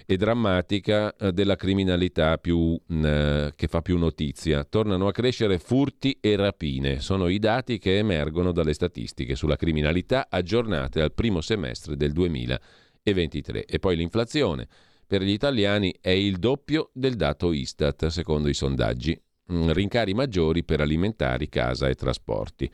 e 0.08 0.18
drammatica 0.18 1.16
eh, 1.16 1.32
della 1.32 1.56
criminalità 1.56 2.40
più, 2.40 2.80
mh, 2.84 3.06
eh, 3.06 3.52
che 3.56 3.68
fa 3.68 3.82
più 3.82 4.00
notizia. 4.00 4.64
Tornano 4.64 5.08
a 5.08 5.12
crescere 5.12 5.60
furti 5.60 6.18
e 6.20 6.36
rapine. 6.36 7.00
Sono 7.00 7.28
i 7.28 7.38
dati 7.38 7.78
che 7.78 8.00
emergono 8.00 8.52
dalle 8.52 8.74
statistiche 8.74 9.36
sulla 9.36 9.56
criminalità 9.56 10.28
aggiornate 10.30 11.00
al 11.00 11.14
primo 11.14 11.42
semestre 11.42 11.96
del 11.96 12.12
2023. 12.12 13.66
E 13.66 13.78
poi 13.78 13.96
l'inflazione. 13.96 14.68
Per 15.06 15.22
gli 15.22 15.30
italiani 15.30 15.94
è 16.02 16.10
il 16.10 16.38
doppio 16.38 16.90
del 16.94 17.16
dato 17.16 17.52
Istat, 17.52 18.08
secondo 18.08 18.48
i 18.48 18.54
sondaggi. 18.56 19.20
Rincari 19.46 20.14
maggiori 20.14 20.64
per 20.64 20.80
alimentari, 20.80 21.50
casa 21.50 21.90
e 21.90 21.96
trasporti 21.96 22.72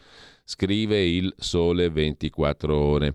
scrive 0.48 1.04
il 1.04 1.34
Sole 1.38 1.90
24 1.90 2.74
ore. 2.74 3.14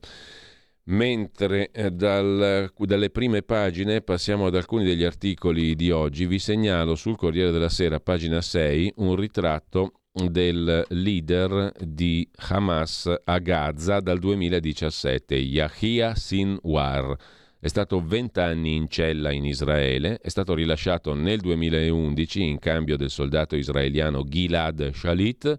Mentre 0.84 1.70
eh, 1.70 1.90
dal, 1.90 2.70
dalle 2.76 3.10
prime 3.10 3.42
pagine 3.42 4.02
passiamo 4.02 4.46
ad 4.46 4.56
alcuni 4.56 4.84
degli 4.84 5.04
articoli 5.04 5.74
di 5.74 5.90
oggi, 5.90 6.26
vi 6.26 6.38
segnalo 6.38 6.94
sul 6.94 7.16
Corriere 7.16 7.50
della 7.50 7.70
Sera, 7.70 8.00
pagina 8.00 8.42
6, 8.42 8.94
un 8.96 9.16
ritratto 9.16 9.92
del 10.12 10.84
leader 10.88 11.72
di 11.78 12.28
Hamas 12.48 13.10
a 13.24 13.38
Gaza 13.38 14.00
dal 14.00 14.18
2017, 14.18 15.34
Yahya 15.36 16.14
Sinwar. 16.14 17.16
È 17.58 17.68
stato 17.68 18.04
20 18.04 18.40
anni 18.40 18.74
in 18.74 18.88
cella 18.88 19.30
in 19.30 19.46
Israele, 19.46 20.18
è 20.20 20.28
stato 20.28 20.52
rilasciato 20.52 21.14
nel 21.14 21.40
2011 21.40 22.42
in 22.42 22.58
cambio 22.58 22.96
del 22.96 23.08
soldato 23.08 23.54
israeliano 23.54 24.24
Gilad 24.24 24.92
Shalit 24.92 25.58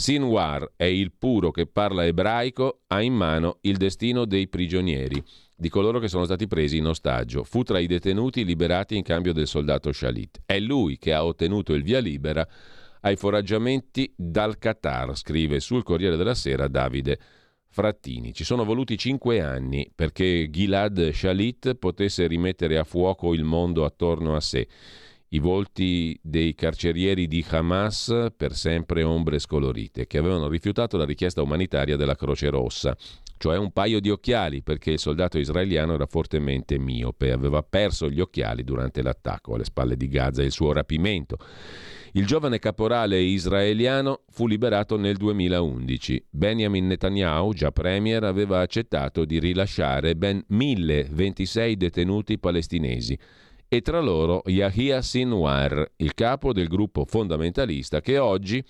Sinwar 0.00 0.72
è 0.76 0.84
il 0.84 1.12
puro 1.12 1.50
che 1.50 1.66
parla 1.66 2.06
ebraico, 2.06 2.84
ha 2.86 3.02
in 3.02 3.12
mano 3.12 3.58
il 3.60 3.76
destino 3.76 4.24
dei 4.24 4.48
prigionieri, 4.48 5.22
di 5.54 5.68
coloro 5.68 5.98
che 5.98 6.08
sono 6.08 6.24
stati 6.24 6.46
presi 6.46 6.78
in 6.78 6.86
ostaggio. 6.86 7.44
Fu 7.44 7.64
tra 7.64 7.78
i 7.78 7.86
detenuti 7.86 8.46
liberati 8.46 8.96
in 8.96 9.02
cambio 9.02 9.34
del 9.34 9.46
soldato 9.46 9.92
Shalit. 9.92 10.40
È 10.46 10.58
lui 10.58 10.96
che 10.96 11.12
ha 11.12 11.22
ottenuto 11.22 11.74
il 11.74 11.82
via 11.82 11.98
libera 11.98 12.48
ai 13.02 13.16
foraggiamenti 13.16 14.10
dal 14.16 14.56
Qatar, 14.56 15.14
scrive 15.14 15.60
sul 15.60 15.82
Corriere 15.82 16.16
della 16.16 16.34
Sera 16.34 16.66
Davide 16.66 17.18
Frattini. 17.68 18.32
Ci 18.32 18.44
sono 18.44 18.64
voluti 18.64 18.96
cinque 18.96 19.42
anni 19.42 19.92
perché 19.94 20.48
Gilad 20.48 21.10
Shalit 21.10 21.74
potesse 21.74 22.26
rimettere 22.26 22.78
a 22.78 22.84
fuoco 22.84 23.34
il 23.34 23.44
mondo 23.44 23.84
attorno 23.84 24.34
a 24.34 24.40
sé 24.40 24.66
i 25.32 25.38
volti 25.38 26.18
dei 26.22 26.54
carcerieri 26.54 27.28
di 27.28 27.44
Hamas 27.48 28.28
per 28.36 28.52
sempre 28.54 29.04
ombre 29.04 29.38
scolorite, 29.38 30.06
che 30.06 30.18
avevano 30.18 30.48
rifiutato 30.48 30.96
la 30.96 31.04
richiesta 31.04 31.42
umanitaria 31.42 31.96
della 31.96 32.16
Croce 32.16 32.48
Rossa, 32.50 32.96
cioè 33.36 33.56
un 33.56 33.70
paio 33.70 34.00
di 34.00 34.10
occhiali 34.10 34.62
perché 34.62 34.90
il 34.90 34.98
soldato 34.98 35.38
israeliano 35.38 35.94
era 35.94 36.06
fortemente 36.06 36.78
miope 36.78 37.30
aveva 37.30 37.62
perso 37.62 38.10
gli 38.10 38.20
occhiali 38.20 38.64
durante 38.64 39.02
l'attacco 39.02 39.54
alle 39.54 39.64
spalle 39.64 39.96
di 39.96 40.08
Gaza 40.08 40.42
e 40.42 40.46
il 40.46 40.52
suo 40.52 40.72
rapimento. 40.72 41.38
Il 42.12 42.26
giovane 42.26 42.58
caporale 42.58 43.20
israeliano 43.20 44.22
fu 44.30 44.48
liberato 44.48 44.96
nel 44.96 45.16
2011. 45.16 46.26
Benjamin 46.28 46.88
Netanyahu, 46.88 47.54
già 47.54 47.70
premier, 47.70 48.24
aveva 48.24 48.60
accettato 48.60 49.24
di 49.24 49.38
rilasciare 49.38 50.16
ben 50.16 50.42
1026 50.48 51.76
detenuti 51.76 52.36
palestinesi 52.36 53.16
e 53.72 53.82
tra 53.82 54.00
loro 54.00 54.42
Yahya 54.46 55.00
Sinwar, 55.00 55.92
il 55.98 56.12
capo 56.14 56.52
del 56.52 56.66
gruppo 56.66 57.04
fondamentalista 57.04 58.00
che 58.00 58.18
oggi, 58.18 58.60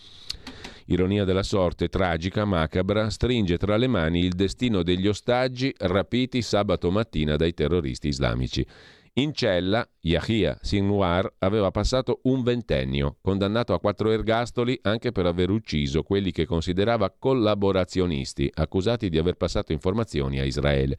ironia 0.88 1.24
della 1.24 1.42
sorte 1.42 1.88
tragica, 1.88 2.44
macabra, 2.44 3.09
stringe 3.09 3.57
tra 3.57 3.78
le 3.78 3.86
mani 3.86 4.20
il 4.20 4.34
destino 4.34 4.82
degli 4.82 5.09
ostaggi 5.09 5.74
rapiti 5.78 6.42
sabato 6.42 6.90
mattina 6.90 7.36
dai 7.36 7.55
terroristi 7.55 8.09
islamici. 8.09 8.66
In 9.14 9.32
cella, 9.32 9.88
Yahya 10.01 10.59
Sinwar 10.61 11.32
aveva 11.38 11.70
passato 11.70 12.20
un 12.24 12.42
ventennio, 12.42 13.16
condannato 13.22 13.72
a 13.72 13.80
quattro 13.80 14.11
ergastoli 14.11 14.78
anche 14.82 15.12
per 15.12 15.24
aver 15.24 15.48
ucciso 15.48 16.03
quelli 16.03 16.30
che 16.30 16.44
considerava 16.44 17.11
collaborazionisti, 17.11 18.51
accusati 18.53 19.09
di 19.09 19.16
aver 19.16 19.36
passato 19.36 19.72
informazioni 19.72 20.38
a 20.40 20.44
Israele. 20.44 20.98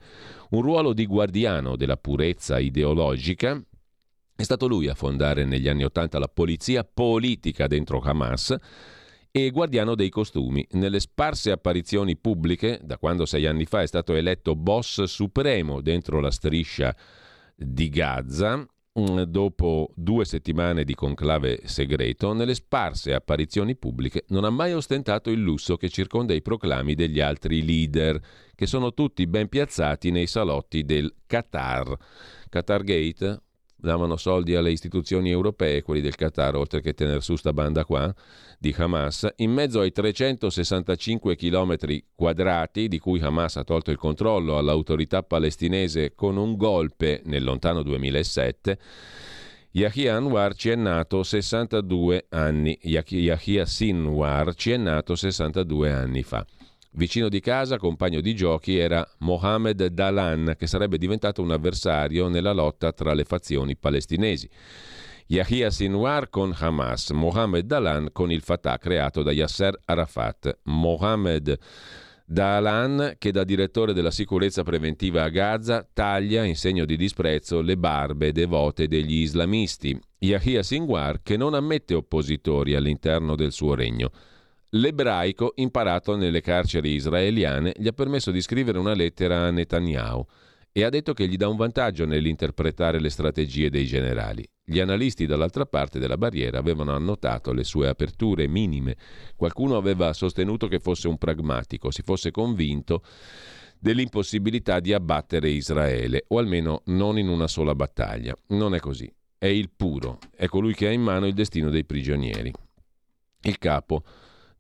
Un 0.49 0.63
ruolo 0.63 0.93
di 0.93 1.05
guardiano 1.05 1.75
della 1.75 1.97
purezza 1.97 2.57
ideologica 2.57 3.63
è 4.41 4.43
stato 4.43 4.67
lui 4.67 4.87
a 4.87 4.95
fondare 4.95 5.45
negli 5.45 5.67
anni 5.67 5.83
Ottanta 5.83 6.17
la 6.19 6.27
polizia 6.27 6.83
politica 6.83 7.67
dentro 7.67 7.99
Hamas 7.99 8.55
e 9.29 9.49
guardiano 9.51 9.95
dei 9.95 10.09
costumi. 10.09 10.65
Nelle 10.71 10.99
sparse 10.99 11.51
apparizioni 11.51 12.17
pubbliche, 12.17 12.79
da 12.83 12.97
quando 12.97 13.25
sei 13.25 13.45
anni 13.45 13.65
fa 13.65 13.81
è 13.81 13.87
stato 13.87 14.13
eletto 14.13 14.55
boss 14.55 15.03
supremo 15.03 15.79
dentro 15.79 16.19
la 16.19 16.31
striscia 16.31 16.95
di 17.55 17.89
Gaza, 17.89 18.57
mm, 18.57 19.21
dopo 19.21 19.91
due 19.95 20.25
settimane 20.25 20.83
di 20.83 20.95
conclave 20.95 21.61
segreto, 21.65 22.33
nelle 22.33 22.55
sparse 22.55 23.13
apparizioni 23.13 23.75
pubbliche 23.75 24.25
non 24.29 24.43
ha 24.43 24.49
mai 24.49 24.73
ostentato 24.73 25.29
il 25.29 25.39
lusso 25.39 25.77
che 25.77 25.89
circonda 25.89 26.33
i 26.33 26.41
proclami 26.41 26.95
degli 26.95 27.19
altri 27.19 27.63
leader, 27.63 28.19
che 28.55 28.65
sono 28.65 28.93
tutti 28.93 29.27
ben 29.27 29.47
piazzati 29.47 30.09
nei 30.09 30.25
salotti 30.25 30.83
del 30.83 31.13
Qatar. 31.27 31.95
Qatar 32.49 32.83
Gate, 32.83 33.41
davano 33.81 34.15
soldi 34.15 34.55
alle 34.55 34.71
istituzioni 34.71 35.29
europee, 35.29 35.81
quelli 35.81 36.01
del 36.01 36.15
Qatar, 36.15 36.55
oltre 36.55 36.81
che 36.81 36.93
tenere 36.93 37.21
su 37.21 37.35
sta 37.35 37.51
banda 37.51 37.83
qua 37.83 38.13
di 38.57 38.73
Hamas, 38.77 39.27
in 39.37 39.51
mezzo 39.51 39.79
ai 39.79 39.91
365 39.91 41.35
km 41.35 41.75
quadrati 42.15 42.87
di 42.87 42.99
cui 42.99 43.19
Hamas 43.19 43.57
ha 43.57 43.63
tolto 43.63 43.91
il 43.91 43.97
controllo 43.97 44.57
all'autorità 44.57 45.23
palestinese 45.23 46.13
con 46.13 46.37
un 46.37 46.55
golpe 46.55 47.21
nel 47.25 47.43
lontano 47.43 47.81
2007, 47.81 48.77
Yahya 49.71 50.17
Anwar 50.17 50.53
ci 50.53 50.69
è 50.69 50.75
nato 50.75 51.23
62 51.23 52.25
anni, 52.29 52.77
Yahya 52.81 53.65
Sinwar 53.65 54.53
ci 54.53 54.71
è 54.71 54.77
nato 54.77 55.15
62 55.15 55.91
anni 55.91 56.23
fa. 56.23 56.45
Vicino 56.93 57.29
di 57.29 57.39
casa, 57.39 57.77
compagno 57.77 58.19
di 58.19 58.35
giochi, 58.35 58.77
era 58.77 59.07
Mohamed 59.19 59.85
Dalan, 59.87 60.55
che 60.57 60.67
sarebbe 60.67 60.97
diventato 60.97 61.41
un 61.41 61.51
avversario 61.51 62.27
nella 62.27 62.51
lotta 62.51 62.91
tra 62.91 63.13
le 63.13 63.23
fazioni 63.23 63.77
palestinesi. 63.77 64.49
Yahya 65.27 65.69
Sinwar 65.69 66.29
con 66.29 66.53
Hamas, 66.57 67.11
Mohamed 67.11 67.65
Dalan 67.65 68.09
con 68.11 68.29
il 68.29 68.41
Fatah 68.41 68.77
creato 68.77 69.23
da 69.23 69.31
Yasser 69.31 69.79
Arafat. 69.85 70.59
Mohamed 70.63 71.57
Dalan, 72.25 73.15
che 73.17 73.31
da 73.31 73.45
direttore 73.45 73.93
della 73.93 74.11
sicurezza 74.11 74.63
preventiva 74.63 75.23
a 75.23 75.29
Gaza 75.29 75.87
taglia 75.93 76.43
in 76.43 76.57
segno 76.57 76.83
di 76.83 76.97
disprezzo 76.97 77.61
le 77.61 77.77
barbe 77.77 78.33
devote 78.33 78.89
degli 78.89 79.21
islamisti. 79.21 79.97
Yahya 80.19 80.61
Sinwar, 80.61 81.21
che 81.23 81.37
non 81.37 81.53
ammette 81.53 81.93
oppositori 81.93 82.75
all'interno 82.75 83.37
del 83.37 83.53
suo 83.53 83.75
regno. 83.75 84.11
L'ebraico, 84.75 85.51
imparato 85.55 86.15
nelle 86.15 86.39
carceri 86.39 86.91
israeliane, 86.91 87.73
gli 87.75 87.87
ha 87.87 87.91
permesso 87.91 88.31
di 88.31 88.39
scrivere 88.41 88.77
una 88.77 88.93
lettera 88.93 89.47
a 89.47 89.51
Netanyahu 89.51 90.25
e 90.71 90.85
ha 90.85 90.89
detto 90.89 91.11
che 91.11 91.27
gli 91.27 91.35
dà 91.35 91.49
un 91.49 91.57
vantaggio 91.57 92.05
nell'interpretare 92.05 93.01
le 93.01 93.09
strategie 93.09 93.69
dei 93.69 93.85
generali. 93.85 94.47
Gli 94.63 94.79
analisti 94.79 95.25
dall'altra 95.25 95.65
parte 95.65 95.99
della 95.99 96.15
barriera 96.15 96.59
avevano 96.59 96.95
annotato 96.95 97.51
le 97.51 97.65
sue 97.65 97.89
aperture 97.89 98.47
minime. 98.47 98.95
Qualcuno 99.35 99.75
aveva 99.75 100.13
sostenuto 100.13 100.69
che 100.69 100.79
fosse 100.79 101.09
un 101.09 101.17
pragmatico, 101.17 101.91
si 101.91 102.01
fosse 102.01 102.31
convinto 102.31 103.03
dell'impossibilità 103.77 104.79
di 104.79 104.93
abbattere 104.93 105.49
Israele, 105.49 106.23
o 106.29 106.37
almeno 106.37 106.83
non 106.85 107.17
in 107.17 107.27
una 107.27 107.47
sola 107.47 107.75
battaglia. 107.75 108.33
Non 108.49 108.73
è 108.73 108.79
così. 108.79 109.13
È 109.37 109.47
il 109.47 109.69
puro, 109.75 110.19
è 110.33 110.45
colui 110.45 110.73
che 110.73 110.87
ha 110.87 110.91
in 110.91 111.01
mano 111.01 111.27
il 111.27 111.33
destino 111.33 111.69
dei 111.69 111.83
prigionieri. 111.83 112.53
Il 113.41 113.57
capo 113.57 114.03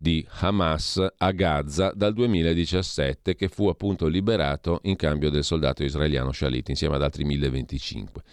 di 0.01 0.25
Hamas 0.39 1.05
a 1.15 1.31
Gaza 1.31 1.91
dal 1.93 2.13
2017 2.13 3.35
che 3.35 3.49
fu 3.49 3.67
appunto 3.67 4.07
liberato 4.07 4.79
in 4.85 4.95
cambio 4.95 5.29
del 5.29 5.43
soldato 5.43 5.83
israeliano 5.83 6.31
Shalit 6.31 6.69
insieme 6.69 6.95
ad 6.95 7.03
altri 7.03 7.23
1025. 7.23 8.23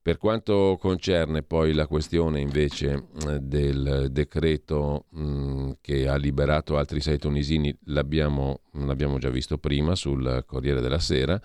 Per 0.00 0.18
quanto 0.18 0.78
concerne 0.80 1.42
poi 1.42 1.72
la 1.72 1.88
questione 1.88 2.38
invece 2.38 3.08
eh, 3.26 3.40
del 3.40 4.06
decreto 4.12 5.06
mm, 5.16 5.72
che 5.80 6.06
ha 6.06 6.14
liberato 6.14 6.78
altri 6.78 7.00
sei 7.00 7.18
tunisini, 7.18 7.76
l'abbiamo, 7.86 8.60
l'abbiamo 8.74 9.18
già 9.18 9.30
visto 9.30 9.58
prima 9.58 9.96
sul 9.96 10.44
Corriere 10.46 10.80
della 10.80 11.00
Sera, 11.00 11.42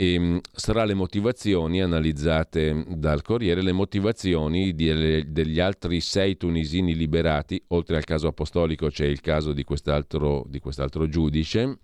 e 0.00 0.16
mh, 0.16 0.40
sarà 0.52 0.84
le 0.84 0.94
motivazioni 0.94 1.82
analizzate 1.82 2.84
dal 2.86 3.20
Corriere, 3.22 3.62
le 3.62 3.72
motivazioni 3.72 4.72
di, 4.72 5.32
degli 5.32 5.58
altri 5.58 6.00
sei 6.00 6.36
tunisini 6.36 6.94
liberati, 6.94 7.60
oltre 7.68 7.96
al 7.96 8.04
caso 8.04 8.28
apostolico 8.28 8.90
c'è 8.90 9.06
il 9.06 9.20
caso 9.20 9.52
di 9.52 9.64
quest'altro, 9.64 10.44
di 10.46 10.60
quest'altro 10.60 11.08
giudice, 11.08 11.78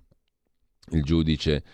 il 0.91 1.03
giudice 1.03 1.65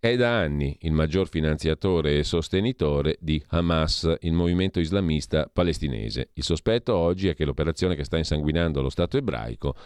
è 0.00 0.16
da 0.16 0.36
anni 0.36 0.76
il 0.80 0.90
maggior 0.90 1.28
finanziatore 1.28 2.18
e 2.18 2.24
sostenitore 2.24 3.16
di 3.20 3.40
Hamas, 3.50 4.12
il 4.22 4.32
movimento 4.32 4.80
islamista 4.80 5.48
palestinese. 5.52 6.30
Il 6.32 6.42
sospetto 6.42 6.96
oggi 6.96 7.28
è 7.28 7.36
che 7.36 7.44
l'operazione 7.44 7.94
che 7.94 8.02
sta 8.02 8.18
insanguinando 8.18 8.82
lo 8.82 8.90
Stato 8.90 9.16
ebraico 9.16 9.76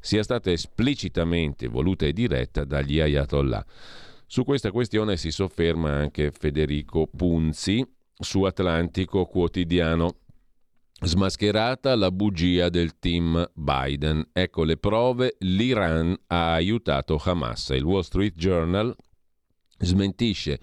sia 0.00 0.22
stata 0.22 0.50
esplicitamente 0.50 1.68
voluta 1.68 2.06
e 2.06 2.12
diretta 2.12 2.64
dagli 2.64 2.98
ayatollah. 2.98 3.64
Su 4.26 4.44
questa 4.44 4.70
questione 4.70 5.16
si 5.16 5.30
sofferma 5.30 5.90
anche 5.90 6.30
Federico 6.30 7.06
Punzi 7.06 7.86
su 8.18 8.42
Atlantico 8.44 9.26
Quotidiano. 9.26 10.16
Smascherata 11.02 11.94
la 11.96 12.10
bugia 12.10 12.68
del 12.68 12.98
team 12.98 13.50
Biden. 13.54 14.28
Ecco 14.32 14.64
le 14.64 14.76
prove, 14.76 15.36
l'Iran 15.38 16.14
ha 16.26 16.52
aiutato 16.52 17.20
Hamas. 17.24 17.70
Il 17.70 17.84
Wall 17.84 18.02
Street 18.02 18.34
Journal 18.34 18.94
smentisce 19.78 20.60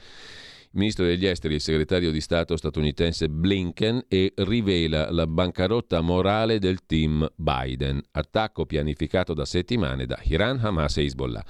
il 0.72 0.80
ministro 0.80 1.06
degli 1.06 1.26
esteri 1.26 1.54
e 1.54 1.58
il 1.58 1.64
segretario 1.64 2.12
di 2.12 2.22
Stato 2.22 2.58
statunitense 2.58 3.30
Blinken 3.30 4.04
e 4.08 4.34
rivela 4.36 5.10
la 5.12 5.26
bancarotta 5.26 6.02
morale 6.02 6.60
del 6.60 6.86
team 6.86 7.28
Biden, 7.36 8.02
attacco 8.12 8.66
pianificato 8.66 9.34
da 9.34 9.46
settimane 9.46 10.06
da 10.06 10.20
Iran, 10.24 10.60
Hamas 10.62 10.98
e 10.98 11.06
Hezbollah. 11.06 11.46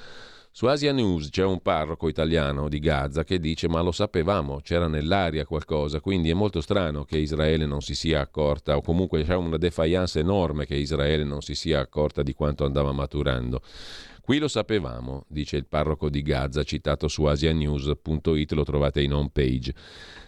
Su 0.52 0.66
Asia 0.66 0.92
News 0.92 1.30
c'è 1.30 1.44
un 1.44 1.62
parroco 1.62 2.08
italiano 2.08 2.68
di 2.68 2.80
Gaza 2.80 3.24
che 3.24 3.40
dice 3.40 3.68
ma 3.68 3.82
lo 3.82 3.92
sapevamo, 3.92 4.60
c'era 4.62 4.88
nell'aria 4.88 5.46
qualcosa, 5.46 6.00
quindi 6.00 6.32
è 6.32 6.34
molto 6.34 6.62
strano 6.62 7.04
che 7.04 7.18
Israele 7.18 7.68
non 7.68 7.82
si 7.82 7.94
sia 7.94 8.22
accorta 8.22 8.76
o 8.76 8.82
comunque 8.82 9.24
c'è 9.24 9.36
una 9.36 9.58
defiance 9.58 10.20
enorme 10.20 10.66
che 10.66 10.74
Israele 10.74 11.24
non 11.24 11.42
si 11.42 11.54
sia 11.54 11.80
accorta 11.80 12.24
di 12.24 12.34
quanto 12.34 12.66
andava 12.66 12.92
maturando. 12.92 13.62
Qui 14.28 14.40
lo 14.40 14.50
sapevamo, 14.50 15.24
dice 15.30 15.56
il 15.56 15.68
parroco 15.68 16.10
di 16.10 16.22
Gaza, 16.22 16.64
citato 16.64 17.08
su 17.08 17.24
asianews.it, 17.24 18.52
lo 18.52 18.64
trovate 18.66 19.02
in 19.02 19.14
home 19.14 19.30
page. 19.32 19.74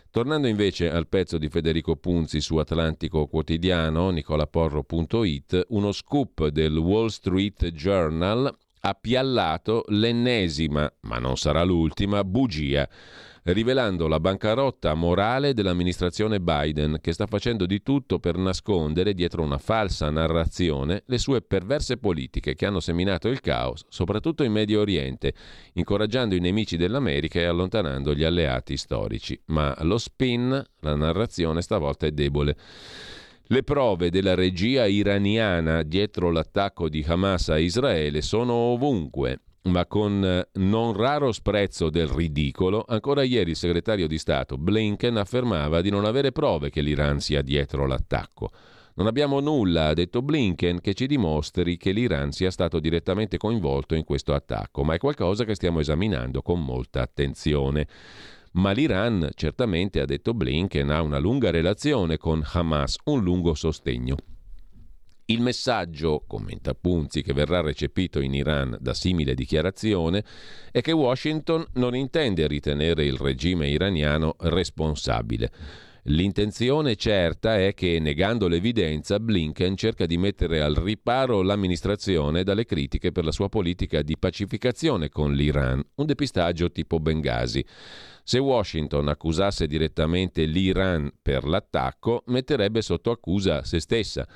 Tornando 0.10 0.48
invece 0.48 0.90
al 0.90 1.10
pezzo 1.10 1.38
di 1.38 1.50
Federico 1.50 1.98
Punzi 1.98 2.40
su 2.40 2.56
Atlantico 2.56 3.28
Quotidiano, 3.28 4.10
nicolaporro.it, 4.12 5.66
uno 5.72 5.92
scoop 5.92 6.48
del 6.48 6.78
Wall 6.78 7.08
Street 7.08 7.72
Journal 7.72 8.58
ha 8.80 8.94
piallato 8.94 9.84
l'ennesima, 9.90 10.90
ma 11.02 11.18
non 11.18 11.36
sarà 11.36 11.64
l'ultima, 11.64 12.24
bugia 12.24 12.88
rivelando 13.54 14.08
la 14.08 14.20
bancarotta 14.20 14.94
morale 14.94 15.54
dell'amministrazione 15.54 16.40
Biden, 16.40 17.00
che 17.02 17.14
sta 17.14 17.26
facendo 17.26 17.66
di 17.66 17.82
tutto 17.82 18.20
per 18.20 18.38
nascondere 18.38 19.14
dietro 19.14 19.42
una 19.42 19.58
falsa 19.58 20.10
narrazione 20.10 21.04
le 21.06 21.18
sue 21.18 21.42
perverse 21.42 21.98
politiche 21.98 22.54
che 22.54 22.66
hanno 22.66 22.80
seminato 22.80 23.28
il 23.28 23.40
caos, 23.40 23.86
soprattutto 23.90 24.44
in 24.44 24.52
Medio 24.52 24.82
Oriente, 24.82 25.34
incoraggiando 25.74 26.36
i 26.36 26.40
nemici 26.40 26.78
dell'America 26.78 27.40
e 27.40 27.46
allontanando 27.46 28.14
gli 28.14 28.24
alleati 28.24 28.78
storici. 28.78 29.40
Ma 29.46 29.76
lo 29.82 29.98
spin, 29.98 30.64
la 30.82 30.96
narrazione 30.96 31.62
stavolta 31.62 32.06
è 32.06 32.12
debole. 32.12 32.56
Le 33.52 33.64
prove 33.64 34.12
della 34.12 34.36
regia 34.36 34.86
iraniana 34.86 35.82
dietro 35.82 36.30
l'attacco 36.30 36.88
di 36.88 37.04
Hamas 37.08 37.50
a 37.50 37.58
Israele 37.58 38.22
sono 38.22 38.54
ovunque 38.54 39.40
ma 39.64 39.86
con 39.86 40.24
eh, 40.24 40.48
non 40.60 40.94
raro 40.94 41.32
sprezzo 41.32 41.90
del 41.90 42.08
ridicolo, 42.08 42.86
ancora 42.88 43.24
ieri 43.24 43.52
il 43.52 43.56
segretario 43.56 44.08
di 44.08 44.18
Stato 44.18 44.58
Blinken 44.58 45.18
affermava 45.18 45.82
di 45.82 45.90
non 45.90 46.06
avere 46.06 46.32
prove 46.32 46.70
che 46.70 46.82
l'Iran 46.82 47.20
sia 47.20 47.42
dietro 47.42 47.86
l'attacco. 47.86 48.52
Non 48.96 49.08
abbiamo 49.08 49.40
nulla, 49.40 49.88
ha 49.88 49.94
detto 49.94 50.22
Blinken, 50.22 50.82
che 50.82 50.94
ci 50.94 51.08
dimostri 51.08 51.78
che 51.78 51.92
l'Iran 51.92 52.32
sia 52.32 52.52
stato 52.52 52.80
direttamente 52.80 53.38
coinvolto 53.38 53.96
in 53.96 54.04
questo 54.04 54.34
attacco, 54.34 54.84
ma 54.84 54.94
è 54.94 54.98
qualcosa 54.98 55.46
che 55.46 55.56
stiamo 55.56 55.80
esaminando 55.80 56.42
con 56.42 56.64
molta 56.64 57.02
attenzione. 57.02 57.88
Ma 58.54 58.72
l'Iran, 58.72 59.30
certamente, 59.36 60.02
ha 60.02 60.06
detto 60.06 60.34
Blinken, 60.34 60.90
ha 60.90 61.02
una 61.02 61.20
lunga 61.20 61.50
relazione 61.50 62.18
con 62.18 62.44
Hamas, 62.52 62.98
un 63.06 63.24
lungo 63.24 63.54
sostegno. 63.54 64.18
Il 65.32 65.42
messaggio, 65.42 66.24
commenta 66.26 66.74
Punzi, 66.74 67.22
che 67.22 67.34
verrà 67.34 67.62
recepito 67.62 68.20
in 68.20 68.34
Iran 68.34 68.76
da 68.80 68.96
simile 68.96 69.36
dichiarazione 69.36 70.24
è 70.72 70.82
che 70.82 70.92
Washington 70.92 71.64
non 71.74 71.96
intende 71.96 72.48
ritenere 72.48 73.06
il 73.06 73.16
regime 73.16 73.70
iraniano 73.70 74.36
responsabile. 74.40 75.52
L'intenzione 76.06 76.96
certa 76.96 77.60
è 77.60 77.76
che, 77.76 78.00
negando 78.00 78.48
l'evidenza, 78.48 79.20
Blinken 79.20 79.76
cerca 79.76 80.08
di 80.08 80.18
mettere 80.18 80.62
al 80.62 80.74
riparo 80.74 81.44
l'amministrazione 81.44 82.44
dalle 82.44 82.66
critiche 82.66 83.12
per 83.12 83.24
la 83.24 83.32
sua 83.32 83.50
politica 83.50 84.02
di 84.02 84.18
pacificazione 84.18 85.10
con 85.10 85.34
l'Iran, 85.34 85.80
un 85.96 86.06
depistaggio 86.08 86.72
tipo 86.72 87.00
Benghazi. 87.00 87.64
Se 88.24 88.40
Washington 88.40 89.10
accusasse 89.10 89.68
direttamente 89.68 90.46
l'Iran 90.46 91.12
per 91.22 91.44
l'attacco, 91.44 92.24
metterebbe 92.28 92.82
sotto 92.82 93.12
accusa 93.12 93.64
se 93.64 93.80
stessa. 93.80 94.28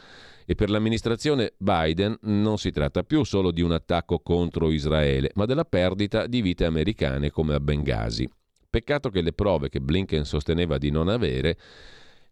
E 0.46 0.56
per 0.56 0.70
l'amministrazione 0.70 1.54
Biden 1.58 2.18
non 2.22 2.58
si 2.58 2.72
tratta 2.72 3.04
più 3.04 3.24
solo 3.24 3.52
di 3.52 3.62
un 3.62 3.72
attacco 3.72 4.20
contro 4.20 4.72
Israele, 4.72 5.32
ma 5.36 5.46
della 5.46 5.66
perdita 5.66 6.28
di 6.28 6.42
vite 6.42 6.66
americane 6.66 7.30
come 7.30 7.54
a 7.54 7.60
Benghazi. 7.60 8.30
Peccato 8.70 9.10
che 9.10 9.22
le 9.22 9.34
prove 9.34 9.70
che 9.70 9.80
Blinken 9.80 10.26
sosteneva 10.26 10.78
di 10.78 10.90
non 10.90 11.08
avere 11.08 11.58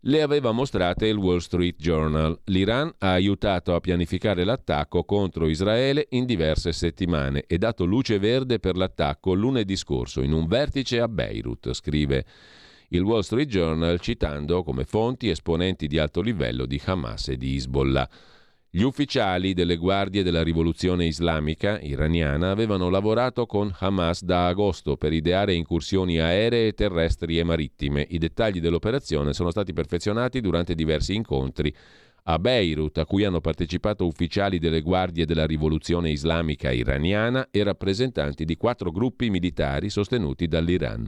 le 0.05 0.21
aveva 0.21 0.51
mostrate 0.51 1.05
il 1.07 1.17
Wall 1.17 1.37
Street 1.37 1.75
Journal. 1.77 2.39
L'Iran 2.45 2.91
ha 2.99 3.11
aiutato 3.11 3.75
a 3.75 3.79
pianificare 3.79 4.43
l'attacco 4.43 5.03
contro 5.03 5.47
Israele 5.47 6.07
in 6.11 6.25
diverse 6.25 6.71
settimane 6.71 7.43
e 7.45 7.57
dato 7.57 7.85
luce 7.85 8.17
verde 8.17 8.59
per 8.59 8.77
l'attacco 8.77 9.33
lunedì 9.33 9.75
scorso 9.75 10.21
in 10.21 10.33
un 10.33 10.47
vertice 10.47 10.99
a 10.99 11.07
Beirut, 11.07 11.73
scrive 11.73 12.25
il 12.93 13.03
Wall 13.03 13.21
Street 13.21 13.47
Journal 13.47 13.99
citando 14.01 14.63
come 14.63 14.83
fonti 14.83 15.29
esponenti 15.29 15.87
di 15.87 15.97
alto 15.97 16.19
livello 16.19 16.65
di 16.65 16.81
Hamas 16.83 17.29
e 17.29 17.37
di 17.37 17.55
Hezbollah. 17.55 18.09
Gli 18.69 18.81
ufficiali 18.81 19.53
delle 19.53 19.77
guardie 19.77 20.23
della 20.23 20.43
rivoluzione 20.43 21.05
islamica 21.05 21.79
iraniana 21.79 22.51
avevano 22.51 22.89
lavorato 22.89 23.45
con 23.45 23.73
Hamas 23.79 24.23
da 24.23 24.47
agosto 24.47 24.97
per 24.97 25.13
ideare 25.13 25.53
incursioni 25.53 26.19
aeree, 26.19 26.73
terrestri 26.73 27.39
e 27.39 27.43
marittime. 27.43 28.05
I 28.09 28.17
dettagli 28.17 28.59
dell'operazione 28.59 29.33
sono 29.33 29.51
stati 29.51 29.71
perfezionati 29.71 30.41
durante 30.41 30.75
diversi 30.75 31.15
incontri 31.15 31.73
a 32.23 32.37
Beirut, 32.39 32.97
a 32.99 33.05
cui 33.05 33.23
hanno 33.23 33.41
partecipato 33.41 34.05
ufficiali 34.05 34.59
delle 34.59 34.81
guardie 34.81 35.25
della 35.25 35.45
rivoluzione 35.45 36.11
islamica 36.11 36.71
iraniana 36.71 37.47
e 37.49 37.63
rappresentanti 37.63 38.45
di 38.45 38.57
quattro 38.57 38.91
gruppi 38.91 39.29
militari 39.29 39.89
sostenuti 39.89 40.47
dall'Iran 40.47 41.07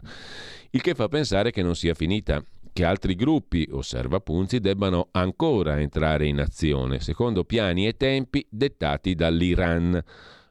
il 0.75 0.81
che 0.81 0.95
fa 0.95 1.07
pensare 1.07 1.51
che 1.51 1.61
non 1.61 1.75
sia 1.75 1.93
finita 1.93 2.43
che 2.73 2.83
altri 2.83 3.13
gruppi, 3.13 3.67
osserva 3.71 4.19
Punzi, 4.19 4.59
debbano 4.59 5.09
ancora 5.11 5.79
entrare 5.79 6.25
in 6.25 6.39
azione, 6.39 6.99
secondo 6.99 7.43
piani 7.43 7.85
e 7.85 7.95
tempi 7.95 8.43
dettati 8.49 9.13
dall'Iran. 9.13 10.03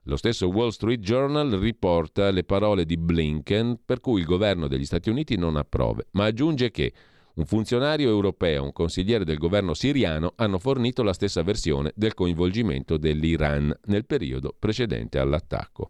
Lo 0.05 0.17
stesso 0.17 0.47
Wall 0.47 0.69
Street 0.69 1.01
Journal 1.01 1.51
riporta 1.59 2.31
le 2.31 2.45
parole 2.45 2.85
di 2.85 2.97
Blinken 2.97 3.81
per 3.85 3.99
cui 3.99 4.21
il 4.21 4.27
governo 4.27 4.69
degli 4.69 4.85
Stati 4.85 5.11
Uniti 5.11 5.37
non 5.37 5.57
approve, 5.57 6.07
ma 6.13 6.27
aggiunge 6.27 6.71
che 6.71 6.93
un 7.35 7.45
funzionario 7.45 8.09
europeo 8.09 8.63
e 8.63 8.67
un 8.67 8.73
consigliere 8.73 9.25
del 9.25 9.39
governo 9.39 9.75
siriano 9.75 10.35
hanno 10.37 10.61
fornito 10.61 11.03
la 11.03 11.15
stessa 11.15 11.43
versione 11.43 11.91
del 11.97 12.15
coinvolgimento 12.15 12.97
dell'Iran 12.97 13.77
nel 13.87 14.07
periodo 14.07 14.55
precedente 14.57 15.19
all'attacco. 15.19 15.89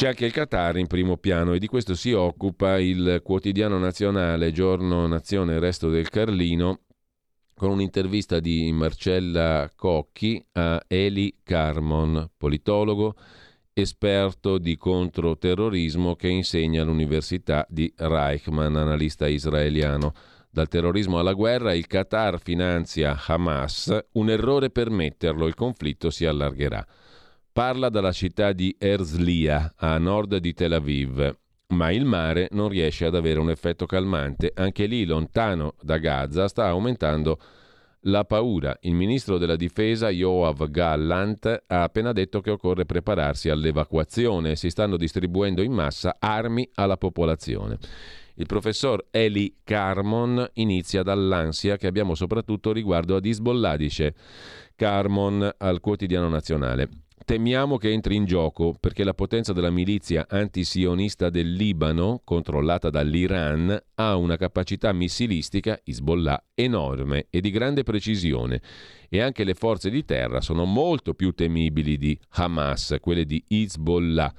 C'è 0.00 0.08
anche 0.08 0.24
il 0.24 0.32
Qatar 0.32 0.78
in 0.78 0.86
primo 0.86 1.18
piano 1.18 1.52
e 1.52 1.58
di 1.58 1.66
questo 1.66 1.94
si 1.94 2.12
occupa 2.12 2.78
il 2.78 3.20
quotidiano 3.22 3.76
nazionale 3.76 4.50
Giorno 4.50 5.06
Nazione 5.06 5.58
Resto 5.58 5.90
del 5.90 6.08
Carlino 6.08 6.84
con 7.54 7.68
un'intervista 7.68 8.40
di 8.40 8.72
Marcella 8.72 9.70
Cocchi 9.76 10.42
a 10.52 10.82
Eli 10.86 11.40
Carmon, 11.42 12.30
politologo, 12.34 13.14
esperto 13.74 14.56
di 14.56 14.78
controterrorismo 14.78 16.16
che 16.16 16.28
insegna 16.28 16.80
all'Università 16.80 17.66
di 17.68 17.92
Reichman, 17.94 18.76
analista 18.76 19.28
israeliano. 19.28 20.14
Dal 20.48 20.68
terrorismo 20.68 21.18
alla 21.18 21.34
guerra, 21.34 21.74
il 21.74 21.86
Qatar 21.86 22.40
finanzia 22.40 23.20
Hamas, 23.26 23.94
un 24.12 24.30
errore 24.30 24.70
per 24.70 24.88
metterlo, 24.88 25.46
il 25.46 25.54
conflitto 25.54 26.08
si 26.08 26.24
allargherà. 26.24 26.86
Parla 27.52 27.88
dalla 27.88 28.12
città 28.12 28.52
di 28.52 28.76
Erzliya, 28.78 29.74
a 29.76 29.98
nord 29.98 30.36
di 30.36 30.54
Tel 30.54 30.72
Aviv, 30.72 31.36
ma 31.70 31.90
il 31.90 32.04
mare 32.04 32.46
non 32.52 32.68
riesce 32.68 33.06
ad 33.06 33.16
avere 33.16 33.40
un 33.40 33.50
effetto 33.50 33.86
calmante. 33.86 34.52
Anche 34.54 34.86
lì, 34.86 35.04
lontano 35.04 35.74
da 35.82 35.98
Gaza, 35.98 36.46
sta 36.46 36.68
aumentando 36.68 37.40
la 38.02 38.24
paura. 38.24 38.76
Il 38.82 38.94
ministro 38.94 39.36
della 39.36 39.56
difesa 39.56 40.10
Yoav 40.10 40.70
Gallant 40.70 41.64
ha 41.66 41.82
appena 41.82 42.12
detto 42.12 42.40
che 42.40 42.52
occorre 42.52 42.86
prepararsi 42.86 43.48
all'evacuazione. 43.48 44.54
Si 44.54 44.70
stanno 44.70 44.96
distribuendo 44.96 45.60
in 45.60 45.72
massa 45.72 46.18
armi 46.20 46.70
alla 46.74 46.96
popolazione. 46.96 47.78
Il 48.34 48.46
professor 48.46 49.08
Eli 49.10 49.56
Carmon 49.64 50.48
inizia 50.54 51.02
dall'ansia 51.02 51.76
che 51.76 51.88
abbiamo 51.88 52.14
soprattutto 52.14 52.72
riguardo 52.72 53.16
ad 53.16 53.26
Hezbollah, 53.26 53.76
dice 53.76 54.14
Carmon 54.76 55.52
al 55.58 55.80
quotidiano 55.80 56.28
nazionale. 56.28 56.88
Temiamo 57.24 57.76
che 57.76 57.92
entri 57.92 58.16
in 58.16 58.24
gioco 58.24 58.74
perché 58.80 59.04
la 59.04 59.14
potenza 59.14 59.52
della 59.52 59.70
milizia 59.70 60.26
antisionista 60.28 61.30
del 61.30 61.52
Libano, 61.52 62.22
controllata 62.24 62.90
dall'Iran, 62.90 63.80
ha 63.94 64.16
una 64.16 64.36
capacità 64.36 64.92
missilistica, 64.92 65.78
Hezbollah, 65.84 66.42
enorme 66.54 67.26
e 67.30 67.40
di 67.40 67.50
grande 67.50 67.82
precisione 67.84 68.60
e 69.08 69.20
anche 69.20 69.44
le 69.44 69.54
forze 69.54 69.90
di 69.90 70.04
terra 70.04 70.40
sono 70.40 70.64
molto 70.64 71.14
più 71.14 71.32
temibili 71.32 71.98
di 71.98 72.18
Hamas, 72.30 72.96
quelle 73.00 73.24
di 73.24 73.44
Hezbollah, 73.46 74.34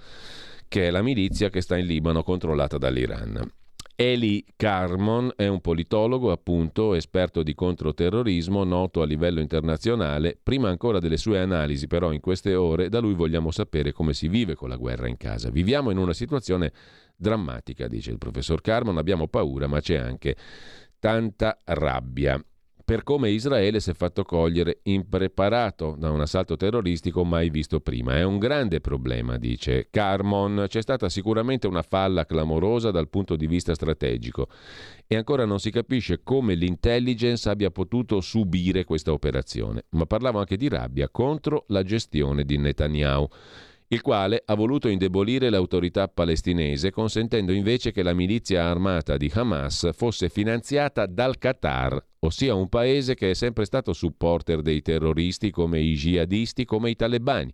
che 0.67 0.87
è 0.87 0.89
la 0.89 1.01
milizia 1.01 1.49
che 1.49 1.61
sta 1.61 1.77
in 1.77 1.85
Libano 1.85 2.23
controllata 2.23 2.77
dall'Iran. 2.77 3.59
Eli 4.03 4.43
Carmon 4.55 5.31
è 5.35 5.45
un 5.45 5.61
politologo, 5.61 6.31
appunto, 6.31 6.95
esperto 6.95 7.43
di 7.43 7.53
controterrorismo, 7.53 8.63
noto 8.63 9.03
a 9.03 9.05
livello 9.05 9.41
internazionale. 9.41 10.39
Prima 10.41 10.69
ancora 10.69 10.97
delle 10.97 11.17
sue 11.17 11.37
analisi, 11.37 11.85
però, 11.85 12.11
in 12.11 12.19
queste 12.19 12.55
ore, 12.55 12.89
da 12.89 12.97
lui 12.97 13.13
vogliamo 13.13 13.51
sapere 13.51 13.91
come 13.91 14.13
si 14.13 14.27
vive 14.27 14.55
con 14.55 14.69
la 14.69 14.75
guerra 14.75 15.07
in 15.07 15.17
casa. 15.17 15.51
Viviamo 15.51 15.91
in 15.91 15.99
una 15.99 16.13
situazione 16.13 16.73
drammatica, 17.15 17.87
dice 17.87 18.09
il 18.09 18.17
professor 18.17 18.59
Carmon, 18.59 18.97
abbiamo 18.97 19.27
paura, 19.27 19.67
ma 19.67 19.79
c'è 19.79 19.97
anche 19.97 20.35
tanta 20.97 21.59
rabbia 21.65 22.43
per 22.83 23.03
come 23.03 23.29
Israele 23.29 23.79
si 23.79 23.91
è 23.91 23.93
fatto 23.93 24.23
cogliere 24.23 24.79
impreparato 24.83 25.95
da 25.97 26.11
un 26.11 26.21
assalto 26.21 26.55
terroristico 26.55 27.23
mai 27.23 27.49
visto 27.49 27.79
prima. 27.79 28.17
È 28.17 28.23
un 28.23 28.37
grande 28.37 28.81
problema, 28.81 29.37
dice 29.37 29.87
Carmon. 29.89 30.65
C'è 30.67 30.81
stata 30.81 31.09
sicuramente 31.09 31.67
una 31.67 31.81
falla 31.81 32.25
clamorosa 32.25 32.91
dal 32.91 33.09
punto 33.09 33.35
di 33.35 33.47
vista 33.47 33.73
strategico 33.73 34.47
e 35.07 35.15
ancora 35.15 35.45
non 35.45 35.59
si 35.59 35.71
capisce 35.71 36.21
come 36.23 36.55
l'intelligence 36.55 37.49
abbia 37.49 37.71
potuto 37.71 38.21
subire 38.21 38.83
questa 38.83 39.11
operazione. 39.11 39.85
Ma 39.89 40.05
parlavo 40.05 40.39
anche 40.39 40.57
di 40.57 40.67
rabbia 40.67 41.09
contro 41.09 41.65
la 41.67 41.83
gestione 41.83 42.43
di 42.43 42.57
Netanyahu 42.57 43.27
il 43.91 44.01
quale 44.01 44.41
ha 44.45 44.55
voluto 44.55 44.87
indebolire 44.87 45.49
l'autorità 45.49 46.07
palestinese 46.07 46.91
consentendo 46.91 47.51
invece 47.51 47.91
che 47.91 48.03
la 48.03 48.13
milizia 48.13 48.63
armata 48.63 49.17
di 49.17 49.29
Hamas 49.33 49.89
fosse 49.93 50.29
finanziata 50.29 51.05
dal 51.05 51.37
Qatar, 51.37 52.01
ossia 52.19 52.55
un 52.55 52.69
paese 52.69 53.15
che 53.15 53.31
è 53.31 53.33
sempre 53.33 53.65
stato 53.65 53.91
supporter 53.91 54.61
dei 54.61 54.81
terroristi 54.81 55.51
come 55.51 55.81
i 55.81 55.93
jihadisti, 55.95 56.63
come 56.63 56.89
i 56.91 56.95
talebani. 56.95 57.53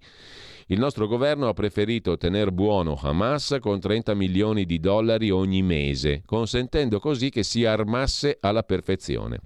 Il 0.67 0.77
nostro 0.77 1.07
governo 1.07 1.47
ha 1.47 1.53
preferito 1.53 2.17
tenere 2.17 2.51
buono 2.51 2.99
Hamas 3.01 3.57
con 3.59 3.79
30 3.79 4.13
milioni 4.13 4.65
di 4.65 4.79
dollari 4.79 5.31
ogni 5.31 5.63
mese, 5.63 6.21
consentendo 6.23 6.99
così 6.99 7.29
che 7.29 7.41
si 7.41 7.65
armasse 7.65 8.37
alla 8.41 8.61
perfezione. 8.61 9.39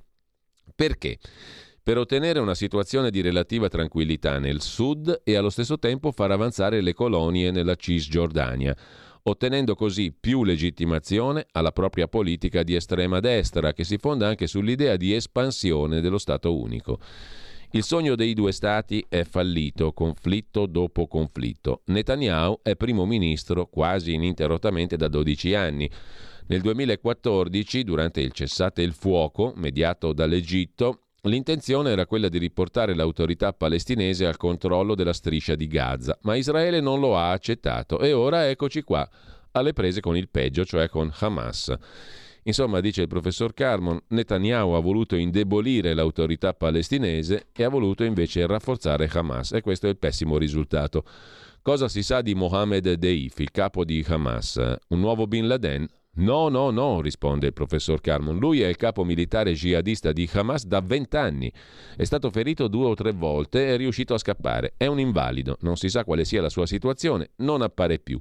Perché? 0.75 1.19
Per 1.83 1.97
ottenere 1.97 2.39
una 2.39 2.53
situazione 2.53 3.09
di 3.09 3.21
relativa 3.21 3.67
tranquillità 3.67 4.37
nel 4.37 4.61
sud 4.61 5.21
e 5.23 5.35
allo 5.35 5.49
stesso 5.49 5.79
tempo 5.79 6.11
far 6.11 6.31
avanzare 6.31 6.81
le 6.81 6.93
colonie 6.93 7.49
nella 7.49 7.75
Cisgiordania, 7.75 8.75
ottenendo 9.23 9.75
così 9.75 10.13
più 10.17 10.43
legittimazione 10.43 11.47
alla 11.51 11.71
propria 11.71 12.07
politica 12.07 12.61
di 12.63 12.75
estrema 12.75 13.19
destra, 13.19 13.73
che 13.73 13.83
si 13.83 13.97
fonda 13.97 14.27
anche 14.27 14.45
sull'idea 14.45 14.95
di 14.95 15.13
espansione 15.13 16.01
dello 16.01 16.19
Stato 16.19 16.55
unico. 16.55 16.99
Il 17.73 17.83
sogno 17.83 18.15
dei 18.15 18.33
due 18.33 18.51
stati 18.51 19.03
è 19.07 19.23
fallito, 19.23 19.93
conflitto 19.93 20.65
dopo 20.65 21.07
conflitto. 21.07 21.83
Netanyahu 21.85 22.59
è 22.63 22.75
primo 22.75 23.05
ministro 23.05 23.67
quasi 23.67 24.13
ininterrottamente 24.13 24.97
da 24.97 25.07
12 25.07 25.53
anni. 25.55 25.89
Nel 26.47 26.59
2014, 26.59 27.83
durante 27.85 28.19
il 28.19 28.33
cessate 28.33 28.81
il 28.81 28.91
fuoco 28.91 29.53
mediato 29.55 30.11
dall'Egitto, 30.11 31.03
L'intenzione 31.25 31.91
era 31.91 32.07
quella 32.07 32.29
di 32.29 32.39
riportare 32.39 32.95
l'autorità 32.95 33.53
palestinese 33.53 34.25
al 34.25 34.37
controllo 34.37 34.95
della 34.95 35.13
striscia 35.13 35.53
di 35.53 35.67
Gaza, 35.67 36.17
ma 36.23 36.33
Israele 36.33 36.79
non 36.79 36.99
lo 36.99 37.15
ha 37.15 37.29
accettato 37.29 37.99
e 37.99 38.11
ora 38.11 38.49
eccoci 38.49 38.81
qua, 38.81 39.07
alle 39.51 39.73
prese 39.73 40.01
con 40.01 40.17
il 40.17 40.29
peggio, 40.29 40.65
cioè 40.65 40.89
con 40.89 41.13
Hamas. 41.19 41.71
Insomma, 42.43 42.79
dice 42.79 43.03
il 43.03 43.07
professor 43.07 43.53
Carmon, 43.53 44.01
Netanyahu 44.07 44.71
ha 44.71 44.79
voluto 44.79 45.15
indebolire 45.15 45.93
l'autorità 45.93 46.55
palestinese 46.55 47.49
e 47.53 47.63
ha 47.63 47.69
voluto 47.69 48.03
invece 48.03 48.47
rafforzare 48.47 49.07
Hamas 49.13 49.51
e 49.51 49.61
questo 49.61 49.85
è 49.85 49.89
il 49.91 49.99
pessimo 49.99 50.39
risultato. 50.39 51.03
Cosa 51.61 51.87
si 51.87 52.01
sa 52.01 52.21
di 52.21 52.33
Mohammed 52.33 52.93
Deif, 52.93 53.37
il 53.37 53.51
capo 53.51 53.85
di 53.85 54.03
Hamas? 54.07 54.55
Un 54.87 54.99
nuovo 54.99 55.27
Bin 55.27 55.45
Laden? 55.45 55.87
No, 56.13 56.49
no, 56.49 56.71
no, 56.71 56.99
risponde 56.99 57.47
il 57.47 57.53
professor 57.53 58.01
Carmon. 58.01 58.37
Lui 58.37 58.61
è 58.61 58.67
il 58.67 58.75
capo 58.75 59.05
militare 59.05 59.53
jihadista 59.53 60.11
di 60.11 60.29
Hamas 60.33 60.65
da 60.65 60.81
vent'anni. 60.81 61.51
È 61.95 62.03
stato 62.03 62.29
ferito 62.29 62.67
due 62.67 62.87
o 62.87 62.95
tre 62.95 63.13
volte 63.13 63.65
e 63.65 63.73
è 63.75 63.77
riuscito 63.77 64.13
a 64.13 64.17
scappare. 64.17 64.73
È 64.75 64.87
un 64.87 64.99
invalido, 64.99 65.57
non 65.61 65.77
si 65.77 65.87
sa 65.87 66.03
quale 66.03 66.25
sia 66.25 66.41
la 66.41 66.49
sua 66.49 66.65
situazione, 66.65 67.29
non 67.37 67.61
appare 67.61 67.99
più. 67.99 68.19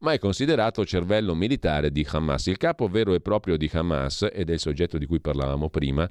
Ma 0.00 0.12
è 0.12 0.18
considerato 0.18 0.84
cervello 0.84 1.34
militare 1.34 1.90
di 1.90 2.06
Hamas. 2.10 2.46
Il 2.46 2.58
capo 2.58 2.88
vero 2.88 3.14
e 3.14 3.20
proprio 3.20 3.56
di 3.56 3.70
Hamas, 3.72 4.28
ed 4.30 4.50
è 4.50 4.52
il 4.52 4.60
soggetto 4.60 4.98
di 4.98 5.06
cui 5.06 5.20
parlavamo 5.20 5.70
prima, 5.70 6.08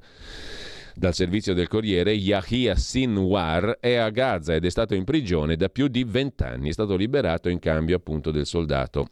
dal 0.96 1.14
servizio 1.14 1.54
del 1.54 1.68
Corriere, 1.68 2.12
Yahya 2.12 2.74
Sinwar 2.74 3.78
è 3.78 3.94
a 3.94 4.10
Gaza 4.10 4.54
ed 4.54 4.64
è 4.64 4.70
stato 4.70 4.94
in 4.96 5.04
prigione 5.04 5.54
da 5.54 5.68
più 5.68 5.86
di 5.86 6.02
vent'anni. 6.02 6.70
È 6.70 6.72
stato 6.72 6.96
liberato 6.96 7.48
in 7.48 7.60
cambio 7.60 7.96
appunto 7.96 8.32
del 8.32 8.46
soldato, 8.46 9.10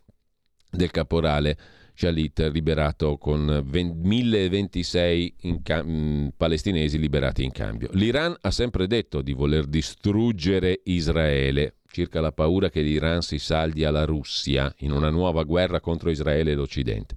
del 0.69 0.91
caporale 0.91 1.57
Shalit 1.99 2.49
liberato 2.53 3.19
con 3.19 3.65
1026 3.69 5.35
cam- 5.65 5.91
mm, 5.91 6.29
palestinesi 6.37 6.97
liberati 6.97 7.43
in 7.43 7.51
cambio. 7.51 7.89
L'Iran 7.95 8.37
ha 8.41 8.53
sempre 8.53 8.87
detto 8.87 9.21
di 9.21 9.33
voler 9.33 9.67
distruggere 9.67 10.83
Israele, 10.85 11.79
circa 11.91 12.21
la 12.21 12.31
paura 12.31 12.71
che 12.71 12.83
l'Iran 12.83 13.23
si 13.23 13.41
saldi 13.41 13.83
alla 13.83 14.05
Russia 14.05 14.73
in 14.79 14.93
una 14.93 15.11
nuova 15.11 15.43
guerra 15.43 15.81
contro 15.81 16.09
Israele 16.09 16.53
e 16.53 16.55
l'Occidente. 16.55 17.17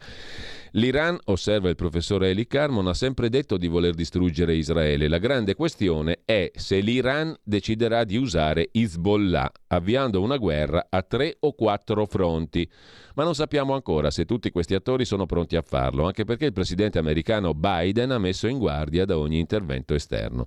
L'Iran, 0.75 1.19
osserva 1.25 1.67
il 1.67 1.75
professore 1.75 2.29
Eli 2.29 2.47
Carmon, 2.47 2.87
ha 2.87 2.93
sempre 2.93 3.27
detto 3.27 3.57
di 3.57 3.67
voler 3.67 3.93
distruggere 3.93 4.55
Israele. 4.55 5.09
La 5.09 5.17
grande 5.17 5.53
questione 5.53 6.21
è 6.23 6.49
se 6.55 6.79
l'Iran 6.79 7.35
deciderà 7.43 8.05
di 8.05 8.15
usare 8.15 8.69
Hezbollah, 8.71 9.51
avviando 9.67 10.21
una 10.21 10.37
guerra 10.37 10.87
a 10.89 11.01
tre 11.01 11.35
o 11.41 11.51
quattro 11.55 12.05
fronti. 12.05 12.69
Ma 13.15 13.25
non 13.25 13.35
sappiamo 13.35 13.73
ancora 13.73 14.11
se 14.11 14.23
tutti 14.23 14.49
questi 14.49 14.73
attori 14.73 15.03
sono 15.03 15.25
pronti 15.25 15.57
a 15.57 15.61
farlo, 15.61 16.05
anche 16.05 16.23
perché 16.23 16.45
il 16.45 16.53
presidente 16.53 16.99
americano 16.99 17.53
Biden 17.53 18.11
ha 18.11 18.17
messo 18.17 18.47
in 18.47 18.57
guardia 18.57 19.03
da 19.03 19.17
ogni 19.17 19.39
intervento 19.39 19.93
esterno. 19.93 20.45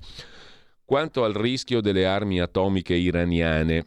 Quanto 0.87 1.25
al 1.25 1.35
rischio 1.35 1.83
delle 1.83 2.07
armi 2.07 2.41
atomiche 2.41 2.95
iraniane, 2.95 3.85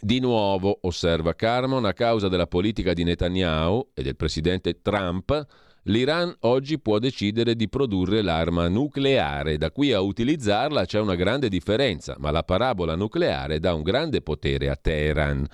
di 0.00 0.20
nuovo, 0.20 0.78
osserva 0.82 1.34
Carmon, 1.34 1.84
a 1.84 1.92
causa 1.92 2.28
della 2.28 2.46
politica 2.46 2.92
di 2.92 3.04
Netanyahu 3.04 3.90
e 3.94 4.02
del 4.02 4.16
presidente 4.16 4.80
Trump, 4.80 5.46
L'Iran 5.88 6.34
oggi 6.40 6.78
può 6.78 6.98
decidere 6.98 7.54
di 7.54 7.66
produrre 7.70 8.20
l'arma 8.20 8.68
nucleare, 8.68 9.56
da 9.56 9.70
qui 9.70 9.92
a 9.92 10.02
utilizzarla 10.02 10.84
c'è 10.84 11.00
una 11.00 11.14
grande 11.14 11.48
differenza, 11.48 12.14
ma 12.18 12.30
la 12.30 12.42
parabola 12.42 12.94
nucleare 12.94 13.58
dà 13.58 13.72
un 13.72 13.82
grande 13.82 14.20
potere 14.20 14.68
a 14.68 14.76
Teheran. 14.76 15.46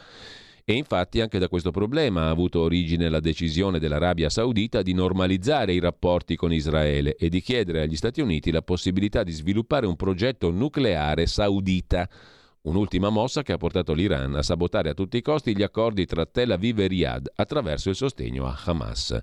E 0.64 0.72
infatti 0.72 1.20
anche 1.20 1.38
da 1.38 1.46
questo 1.46 1.70
problema 1.70 2.22
ha 2.22 2.30
avuto 2.30 2.62
origine 2.62 3.08
la 3.08 3.20
decisione 3.20 3.78
dell'Arabia 3.78 4.28
Saudita 4.28 4.82
di 4.82 4.92
normalizzare 4.92 5.72
i 5.72 5.78
rapporti 5.78 6.34
con 6.34 6.52
Israele 6.52 7.14
e 7.14 7.28
di 7.28 7.40
chiedere 7.40 7.82
agli 7.82 7.96
Stati 7.96 8.20
Uniti 8.20 8.50
la 8.50 8.62
possibilità 8.62 9.22
di 9.22 9.30
sviluppare 9.30 9.86
un 9.86 9.94
progetto 9.94 10.50
nucleare 10.50 11.26
saudita. 11.26 12.08
Un'ultima 12.64 13.10
mossa 13.10 13.42
che 13.42 13.52
ha 13.52 13.58
portato 13.58 13.92
l'Iran 13.92 14.36
a 14.36 14.42
sabotare 14.42 14.88
a 14.88 14.94
tutti 14.94 15.18
i 15.18 15.22
costi 15.22 15.54
gli 15.54 15.62
accordi 15.62 16.06
tra 16.06 16.24
Tel 16.24 16.52
Aviv 16.52 16.78
e 16.78 16.86
Riyadh 16.86 17.32
attraverso 17.34 17.90
il 17.90 17.94
sostegno 17.94 18.46
a 18.46 18.58
Hamas. 18.64 19.20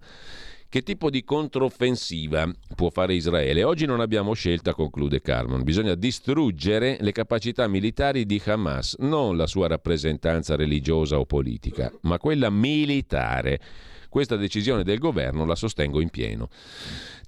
Che 0.69 0.83
tipo 0.83 1.09
di 1.09 1.23
controffensiva 1.23 2.47
può 2.75 2.91
fare 2.91 3.15
Israele? 3.15 3.63
Oggi 3.63 3.87
non 3.87 3.99
abbiamo 3.99 4.33
scelta, 4.33 4.75
conclude 4.75 5.21
Carmon. 5.21 5.63
Bisogna 5.63 5.95
distruggere 5.95 6.97
le 6.99 7.11
capacità 7.11 7.67
militari 7.67 8.27
di 8.27 8.39
Hamas, 8.45 8.97
non 8.99 9.35
la 9.35 9.47
sua 9.47 9.65
rappresentanza 9.65 10.55
religiosa 10.55 11.17
o 11.17 11.25
politica, 11.25 11.91
ma 12.01 12.19
quella 12.19 12.51
militare. 12.51 13.59
Questa 14.11 14.35
decisione 14.35 14.83
del 14.83 14.99
governo 14.99 15.45
la 15.45 15.55
sostengo 15.55 16.01
in 16.01 16.09
pieno. 16.09 16.49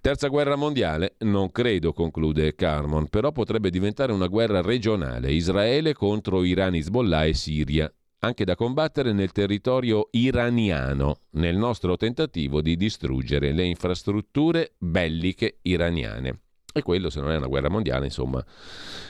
Terza 0.02 0.28
guerra 0.28 0.58
mondiale? 0.58 1.16
Non 1.20 1.50
credo, 1.50 1.94
conclude 1.94 2.56
Carmon, 2.56 3.08
però 3.08 3.32
potrebbe 3.32 3.70
diventare 3.70 4.12
una 4.12 4.28
guerra 4.28 4.60
regionale, 4.60 5.32
Israele 5.32 5.94
contro 5.94 6.44
Iran, 6.44 6.76
Hezbollah 6.76 7.24
e 7.24 7.34
Siria 7.36 7.90
anche 8.20 8.44
da 8.44 8.56
combattere 8.56 9.14
nel 9.14 9.32
territorio 9.32 10.10
iraniano, 10.12 11.20
nel 11.32 11.56
nostro 11.56 11.96
tentativo 11.96 12.62
di 12.62 12.76
distruggere 12.76 13.54
le 13.54 13.64
infrastrutture 13.64 14.74
belliche 14.78 15.60
iraniane. 15.62 16.40
E 16.74 16.82
quello, 16.82 17.10
se 17.10 17.22
non 17.22 17.32
è 17.32 17.38
una 17.38 17.48
guerra 17.48 17.70
mondiale, 17.70 18.08
insomma, 18.08 18.44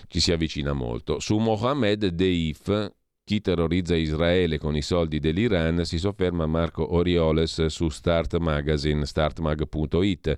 ci 0.08 0.20
si 0.20 0.32
avvicina 0.32 0.74
molto. 0.74 1.20
Su 1.20 1.38
Mohammed 1.38 2.06
Deif, 2.08 2.92
chi 3.26 3.40
terrorizza 3.40 3.96
Israele 3.96 4.58
con 4.58 4.76
i 4.76 4.82
soldi 4.82 5.20
dell'Iran, 5.20 5.86
si 5.86 5.98
sofferma 5.98 6.46
Marco 6.46 6.94
Orioles 6.94 7.66
su 7.68 7.88
Start 7.88 8.38
Magazine, 8.38 9.06
startmag.it. 9.06 10.38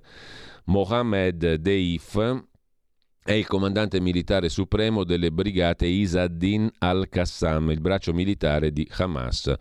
Mohammed 0.66 1.54
Deif, 1.54 2.44
è 3.24 3.32
il 3.32 3.46
comandante 3.46 4.00
militare 4.00 4.48
supremo 4.48 5.02
delle 5.02 5.32
brigate 5.32 5.86
Isaddin 5.86 6.70
al-Qassam, 6.78 7.70
il 7.70 7.80
braccio 7.80 8.12
militare 8.12 8.72
di 8.72 8.88
Hamas, 8.98 9.52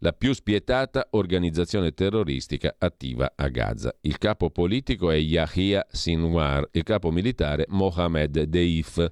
la 0.00 0.12
più 0.12 0.32
spietata 0.32 1.08
organizzazione 1.10 1.92
terroristica 1.92 2.74
attiva 2.78 3.32
a 3.34 3.48
Gaza. 3.48 3.94
Il 4.02 4.18
capo 4.18 4.50
politico 4.50 5.10
è 5.10 5.16
Yahya 5.16 5.86
Sinwar, 5.90 6.68
il 6.72 6.82
capo 6.82 7.10
militare 7.10 7.66
Mohamed 7.68 8.42
Deif. 8.42 9.06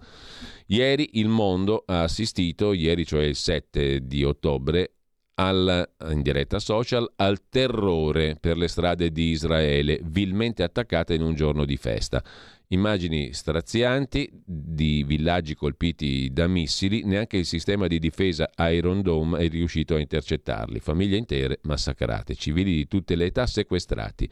Ieri 0.66 1.10
il 1.14 1.28
mondo 1.28 1.82
ha 1.86 2.02
assistito, 2.02 2.72
ieri 2.72 3.04
cioè 3.04 3.24
il 3.24 3.36
7 3.36 4.06
di 4.06 4.24
ottobre, 4.24 4.92
al, 5.34 5.88
in 6.10 6.22
diretta 6.22 6.58
social 6.58 7.12
al 7.16 7.48
terrore 7.48 8.36
per 8.40 8.56
le 8.56 8.68
strade 8.68 9.12
di 9.12 9.30
Israele, 9.30 10.00
vilmente 10.02 10.62
attaccate 10.62 11.14
in 11.14 11.22
un 11.22 11.34
giorno 11.34 11.64
di 11.64 11.76
festa. 11.76 12.22
Immagini 12.70 13.32
strazianti 13.32 14.30
di 14.44 15.02
villaggi 15.02 15.54
colpiti 15.54 16.30
da 16.30 16.46
missili, 16.46 17.02
neanche 17.02 17.38
il 17.38 17.46
sistema 17.46 17.86
di 17.86 17.98
difesa 17.98 18.50
Iron 18.70 19.00
Dome 19.00 19.38
è 19.38 19.48
riuscito 19.48 19.94
a 19.94 20.00
intercettarli. 20.00 20.78
Famiglie 20.78 21.16
intere 21.16 21.60
massacrate, 21.62 22.34
civili 22.34 22.74
di 22.74 22.86
tutte 22.86 23.14
le 23.14 23.24
età 23.26 23.46
sequestrati, 23.46 24.28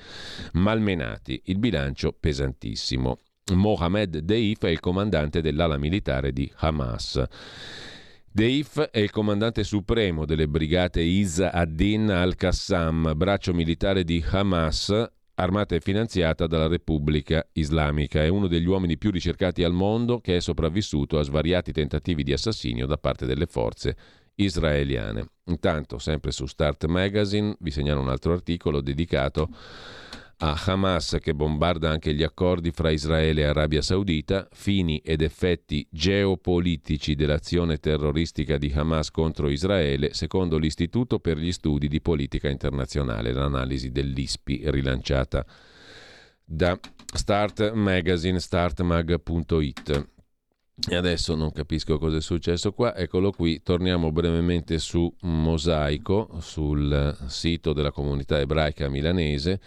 malmenati, 0.52 1.40
il 1.46 1.58
bilancio 1.58 2.12
pesantissimo. 2.12 3.20
Mohamed 3.54 4.18
Deif 4.18 4.64
è 4.66 4.70
il 4.70 4.80
comandante 4.80 5.40
dell'ala 5.40 5.78
militare 5.78 6.30
di 6.32 6.50
Hamas. 6.56 7.22
Deif 8.30 8.80
è 8.90 8.98
il 8.98 9.10
comandante 9.10 9.64
supremo 9.64 10.26
delle 10.26 10.46
brigate 10.46 11.00
Isa 11.00 11.52
ad-Din 11.52 12.10
al-Qassam, 12.10 13.14
braccio 13.16 13.54
militare 13.54 14.04
di 14.04 14.22
Hamas, 14.28 14.92
armata 15.36 15.74
e 15.74 15.80
finanziata 15.80 16.46
dalla 16.46 16.66
Repubblica 16.66 17.46
Islamica. 17.52 18.22
È 18.22 18.28
uno 18.28 18.46
degli 18.46 18.66
uomini 18.66 18.98
più 18.98 19.10
ricercati 19.10 19.64
al 19.64 19.72
mondo 19.72 20.20
che 20.20 20.36
è 20.36 20.40
sopravvissuto 20.40 21.18
a 21.18 21.22
svariati 21.22 21.72
tentativi 21.72 22.22
di 22.22 22.32
assassinio 22.32 22.86
da 22.86 22.96
parte 22.96 23.26
delle 23.26 23.46
forze 23.46 23.96
israeliane. 24.36 25.28
Intanto, 25.44 25.98
sempre 25.98 26.30
su 26.30 26.46
Start 26.46 26.86
Magazine, 26.86 27.56
vi 27.60 27.70
segnalo 27.70 28.00
un 28.00 28.08
altro 28.08 28.32
articolo 28.32 28.80
dedicato 28.80 29.48
a 30.38 30.62
Hamas 30.66 31.16
che 31.20 31.34
bombarda 31.34 31.88
anche 31.88 32.12
gli 32.12 32.22
accordi 32.22 32.70
fra 32.70 32.90
Israele 32.90 33.40
e 33.40 33.44
Arabia 33.44 33.80
Saudita, 33.80 34.46
fini 34.52 34.98
ed 34.98 35.22
effetti 35.22 35.86
geopolitici 35.90 37.14
dell'azione 37.14 37.78
terroristica 37.78 38.58
di 38.58 38.70
Hamas 38.74 39.10
contro 39.10 39.48
Israele, 39.48 40.12
secondo 40.12 40.58
l'Istituto 40.58 41.20
per 41.20 41.38
gli 41.38 41.52
Studi 41.52 41.88
di 41.88 42.02
Politica 42.02 42.48
Internazionale, 42.48 43.32
l'analisi 43.32 43.90
dell'ISPI 43.90 44.70
rilanciata 44.70 45.44
da 46.44 46.78
Start 47.14 47.72
Magazine, 47.72 48.38
startmag.it. 48.38 50.08
E 50.90 50.94
adesso 50.94 51.34
non 51.34 51.52
capisco 51.52 51.96
cosa 51.96 52.18
è 52.18 52.20
successo 52.20 52.72
qua, 52.72 52.94
eccolo 52.94 53.30
qui, 53.30 53.62
torniamo 53.62 54.12
brevemente 54.12 54.78
su 54.78 55.10
Mosaico, 55.22 56.36
sul 56.40 57.16
sito 57.28 57.72
della 57.72 57.90
comunità 57.90 58.38
ebraica 58.38 58.90
milanese 58.90 59.60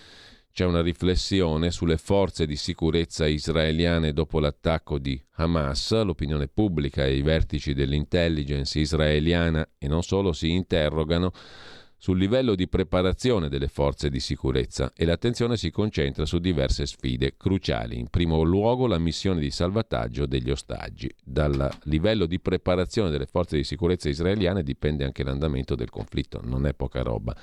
c'è 0.52 0.66
una 0.66 0.82
riflessione 0.82 1.72
sulle 1.72 1.98
forze 1.98 2.46
di 2.46 2.56
sicurezza 2.56 3.28
israeliane 3.28 4.14
dopo 4.14 4.40
l'attacco 4.40 4.98
di 4.98 5.22
Hamas. 5.36 6.02
L'opinione 6.04 6.48
pubblica 6.48 7.06
e 7.06 7.16
i 7.16 7.22
vertici 7.22 7.74
dell'intelligence 7.74 8.80
israeliana 8.80 9.68
e 9.78 9.88
non 9.88 10.04
solo 10.04 10.34
si 10.34 10.52
interrogano 10.52 11.32
sul 12.02 12.18
livello 12.18 12.56
di 12.56 12.70
preparazione 12.70 13.50
delle 13.50 13.68
forze 13.68 14.10
di 14.10 14.22
sicurezza 14.22 14.94
e 14.96 15.04
l'attenzione 15.04 15.58
si 15.58 15.70
concentra 15.70 16.26
su 16.26 16.40
diverse 16.40 16.86
sfide 16.86 17.36
cruciali. 17.36 18.00
In 18.00 18.08
primo 18.08 18.42
luogo 18.42 18.88
la 18.88 18.98
missione 18.98 19.42
di 19.42 19.52
salvataggio 19.52 20.26
degli 20.26 20.50
ostaggi. 20.50 21.14
Dal 21.22 21.70
livello 21.84 22.26
di 22.26 22.40
preparazione 22.40 23.10
delle 23.10 23.26
forze 23.26 23.58
di 23.58 23.66
sicurezza 23.66 24.08
israeliane 24.08 24.64
dipende 24.64 25.04
anche 25.04 25.24
l'andamento 25.24 25.76
del 25.76 25.90
conflitto, 25.90 26.40
non 26.42 26.66
è 26.66 26.74
poca 26.74 27.02
roba. 27.02 27.36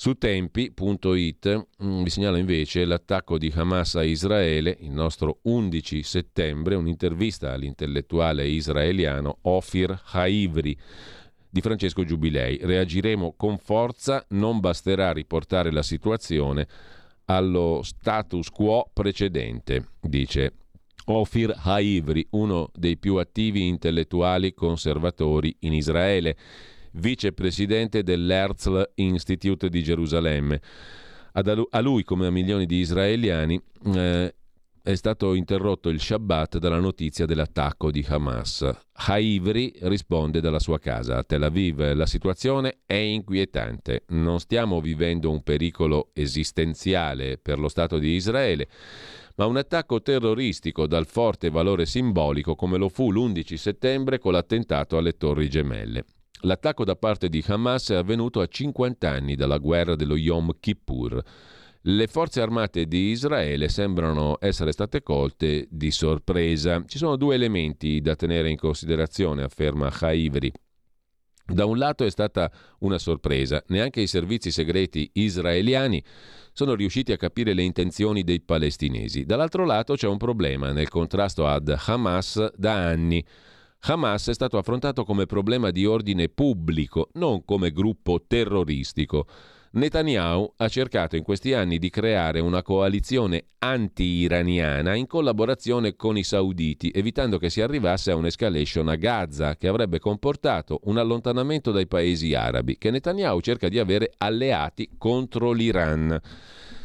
Su 0.00 0.14
tempi.it 0.14 1.66
mm, 1.82 2.02
vi 2.04 2.08
segnalo 2.08 2.36
invece 2.36 2.84
l'attacco 2.84 3.36
di 3.36 3.52
Hamas 3.52 3.96
a 3.96 4.04
Israele 4.04 4.76
il 4.82 4.92
nostro 4.92 5.40
11 5.42 6.04
settembre, 6.04 6.76
un'intervista 6.76 7.52
all'intellettuale 7.52 8.46
israeliano 8.46 9.38
Ofir 9.42 10.02
Haivri 10.12 10.78
di 11.50 11.60
Francesco 11.60 12.04
Giubilei. 12.04 12.60
Reagiremo 12.62 13.34
con 13.36 13.58
forza, 13.58 14.24
non 14.28 14.60
basterà 14.60 15.10
riportare 15.10 15.72
la 15.72 15.82
situazione 15.82 16.68
allo 17.24 17.80
status 17.82 18.50
quo 18.50 18.88
precedente, 18.92 19.88
dice 20.00 20.52
Ofir 21.06 21.52
Haivri, 21.64 22.24
uno 22.30 22.70
dei 22.72 22.98
più 22.98 23.16
attivi 23.16 23.66
intellettuali 23.66 24.54
conservatori 24.54 25.56
in 25.62 25.72
Israele 25.72 26.36
vicepresidente 26.92 28.02
dell'Herzl 28.02 28.90
Institute 28.94 29.68
di 29.68 29.82
Gerusalemme. 29.82 30.60
a 31.32 31.80
lui, 31.80 32.02
come 32.04 32.26
a 32.26 32.30
milioni 32.30 32.66
di 32.66 32.76
israeliani, 32.76 33.60
eh, 33.94 34.34
è 34.88 34.94
stato 34.94 35.34
interrotto 35.34 35.90
il 35.90 36.00
Shabbat 36.00 36.56
dalla 36.56 36.78
notizia 36.80 37.26
dell'attacco 37.26 37.90
di 37.90 38.02
Hamas. 38.08 38.66
Haivri 38.92 39.74
risponde 39.80 40.40
dalla 40.40 40.58
sua 40.58 40.78
casa 40.78 41.18
a 41.18 41.24
Tel 41.24 41.42
Aviv. 41.42 41.92
La 41.92 42.06
situazione 42.06 42.78
è 42.86 42.94
inquietante. 42.94 44.04
Non 44.08 44.40
stiamo 44.40 44.80
vivendo 44.80 45.30
un 45.30 45.42
pericolo 45.42 46.08
esistenziale 46.14 47.36
per 47.36 47.58
lo 47.58 47.68
Stato 47.68 47.98
di 47.98 48.12
Israele, 48.12 48.66
ma 49.34 49.44
un 49.44 49.58
attacco 49.58 50.00
terroristico 50.00 50.86
dal 50.86 51.06
forte 51.06 51.50
valore 51.50 51.84
simbolico 51.84 52.54
come 52.54 52.78
lo 52.78 52.88
fu 52.88 53.10
l'11 53.10 53.56
settembre 53.56 54.18
con 54.18 54.32
l'attentato 54.32 54.96
alle 54.96 55.18
Torri 55.18 55.50
Gemelle. 55.50 56.04
L'attacco 56.42 56.84
da 56.84 56.94
parte 56.94 57.28
di 57.28 57.42
Hamas 57.46 57.90
è 57.90 57.96
avvenuto 57.96 58.40
a 58.40 58.46
50 58.46 59.10
anni 59.10 59.34
dalla 59.34 59.58
guerra 59.58 59.96
dello 59.96 60.16
Yom 60.16 60.52
Kippur. 60.60 61.22
Le 61.82 62.06
forze 62.06 62.40
armate 62.40 62.86
di 62.86 63.10
Israele 63.10 63.68
sembrano 63.68 64.36
essere 64.40 64.72
state 64.72 65.02
colte 65.02 65.66
di 65.70 65.90
sorpresa. 65.90 66.82
Ci 66.86 66.98
sono 66.98 67.16
due 67.16 67.34
elementi 67.34 68.00
da 68.00 68.14
tenere 68.14 68.50
in 68.50 68.56
considerazione, 68.56 69.42
afferma 69.42 69.92
Haivri. 70.00 70.52
Da 71.50 71.64
un 71.64 71.78
lato 71.78 72.04
è 72.04 72.10
stata 72.10 72.52
una 72.80 72.98
sorpresa, 72.98 73.62
neanche 73.68 74.02
i 74.02 74.06
servizi 74.06 74.50
segreti 74.50 75.08
israeliani 75.14 76.04
sono 76.52 76.74
riusciti 76.74 77.12
a 77.12 77.16
capire 77.16 77.54
le 77.54 77.62
intenzioni 77.62 78.22
dei 78.22 78.42
palestinesi. 78.42 79.24
Dall'altro 79.24 79.64
lato 79.64 79.94
c'è 79.94 80.08
un 80.08 80.18
problema 80.18 80.72
nel 80.72 80.88
contrasto 80.88 81.46
ad 81.46 81.74
Hamas 81.86 82.52
da 82.54 82.74
anni. 82.74 83.24
Hamas 83.80 84.28
è 84.28 84.34
stato 84.34 84.58
affrontato 84.58 85.04
come 85.04 85.26
problema 85.26 85.70
di 85.70 85.86
ordine 85.86 86.28
pubblico, 86.28 87.10
non 87.14 87.44
come 87.44 87.70
gruppo 87.70 88.24
terroristico. 88.26 89.26
Netanyahu 89.70 90.54
ha 90.56 90.68
cercato 90.68 91.14
in 91.16 91.22
questi 91.22 91.52
anni 91.52 91.78
di 91.78 91.90
creare 91.90 92.40
una 92.40 92.62
coalizione 92.62 93.48
anti-iraniana 93.58 94.94
in 94.94 95.06
collaborazione 95.06 95.94
con 95.94 96.16
i 96.16 96.24
sauditi, 96.24 96.90
evitando 96.92 97.38
che 97.38 97.50
si 97.50 97.60
arrivasse 97.60 98.10
a 98.10 98.16
un'escalation 98.16 98.88
a 98.88 98.96
Gaza 98.96 99.56
che 99.56 99.68
avrebbe 99.68 100.00
comportato 100.00 100.80
un 100.84 100.96
allontanamento 100.96 101.70
dai 101.70 101.86
paesi 101.86 102.34
arabi, 102.34 102.78
che 102.78 102.90
Netanyahu 102.90 103.40
cerca 103.40 103.68
di 103.68 103.78
avere 103.78 104.12
alleati 104.18 104.90
contro 104.98 105.52
l'Iran. 105.52 106.18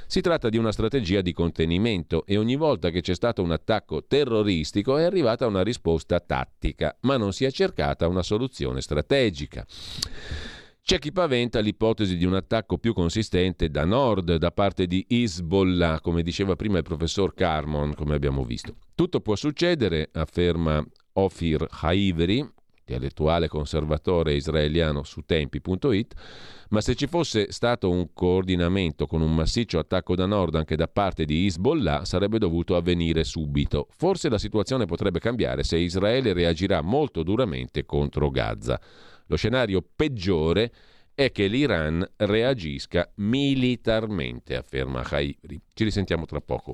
Si 0.07 0.21
tratta 0.21 0.49
di 0.49 0.57
una 0.57 0.71
strategia 0.71 1.21
di 1.21 1.33
contenimento 1.33 2.25
e 2.25 2.37
ogni 2.37 2.55
volta 2.55 2.89
che 2.89 3.01
c'è 3.01 3.15
stato 3.15 3.41
un 3.41 3.51
attacco 3.51 4.05
terroristico 4.05 4.97
è 4.97 5.03
arrivata 5.03 5.47
una 5.47 5.63
risposta 5.63 6.19
tattica, 6.19 6.95
ma 7.01 7.17
non 7.17 7.33
si 7.33 7.45
è 7.45 7.51
cercata 7.51 8.07
una 8.07 8.23
soluzione 8.23 8.81
strategica. 8.81 9.65
C'è 10.85 10.99
chi 10.99 11.13
paventa 11.13 11.61
l'ipotesi 11.61 12.17
di 12.17 12.25
un 12.25 12.35
attacco 12.35 12.77
più 12.77 12.93
consistente 12.93 13.69
da 13.69 13.85
nord, 13.85 14.35
da 14.35 14.51
parte 14.51 14.85
di 14.85 15.05
Hezbollah, 15.07 16.01
come 16.01 16.23
diceva 16.23 16.57
prima 16.57 16.77
il 16.77 16.83
professor 16.83 17.33
Carmon, 17.33 17.93
come 17.93 18.15
abbiamo 18.15 18.43
visto. 18.43 18.75
Tutto 18.93 19.21
può 19.21 19.35
succedere, 19.37 20.09
afferma 20.11 20.85
Ofir 21.13 21.65
Haiveri, 21.69 22.45
intellettuale 22.85 23.47
conservatore 23.47 24.35
israeliano 24.35 25.03
su 25.03 25.21
tempi.it, 25.25 26.13
ma 26.69 26.81
se 26.81 26.95
ci 26.95 27.07
fosse 27.07 27.51
stato 27.51 27.89
un 27.89 28.09
coordinamento 28.13 29.07
con 29.07 29.21
un 29.21 29.33
massiccio 29.33 29.79
attacco 29.79 30.15
da 30.15 30.25
nord 30.25 30.55
anche 30.55 30.75
da 30.75 30.87
parte 30.87 31.25
di 31.25 31.45
Hezbollah 31.45 32.03
sarebbe 32.05 32.37
dovuto 32.37 32.75
avvenire 32.75 33.23
subito. 33.23 33.87
Forse 33.91 34.29
la 34.29 34.37
situazione 34.37 34.85
potrebbe 34.85 35.19
cambiare 35.19 35.63
se 35.63 35.77
Israele 35.77 36.33
reagirà 36.33 36.81
molto 36.81 37.23
duramente 37.23 37.85
contro 37.85 38.29
Gaza. 38.29 38.79
Lo 39.27 39.37
scenario 39.37 39.83
peggiore 39.95 40.71
è 41.15 41.31
che 41.31 41.47
l'Iran 41.47 42.05
reagisca 42.17 43.09
militarmente, 43.15 44.55
afferma 44.55 45.03
Hairi. 45.07 45.61
Ci 45.73 45.83
risentiamo 45.83 46.25
tra 46.25 46.41
poco. 46.41 46.73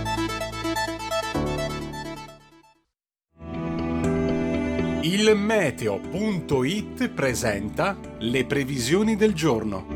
Il 5.03 5.35
meteo.it 5.35 7.09
presenta 7.09 7.97
le 8.19 8.45
previsioni 8.45 9.15
del 9.15 9.33
giorno. 9.33 9.87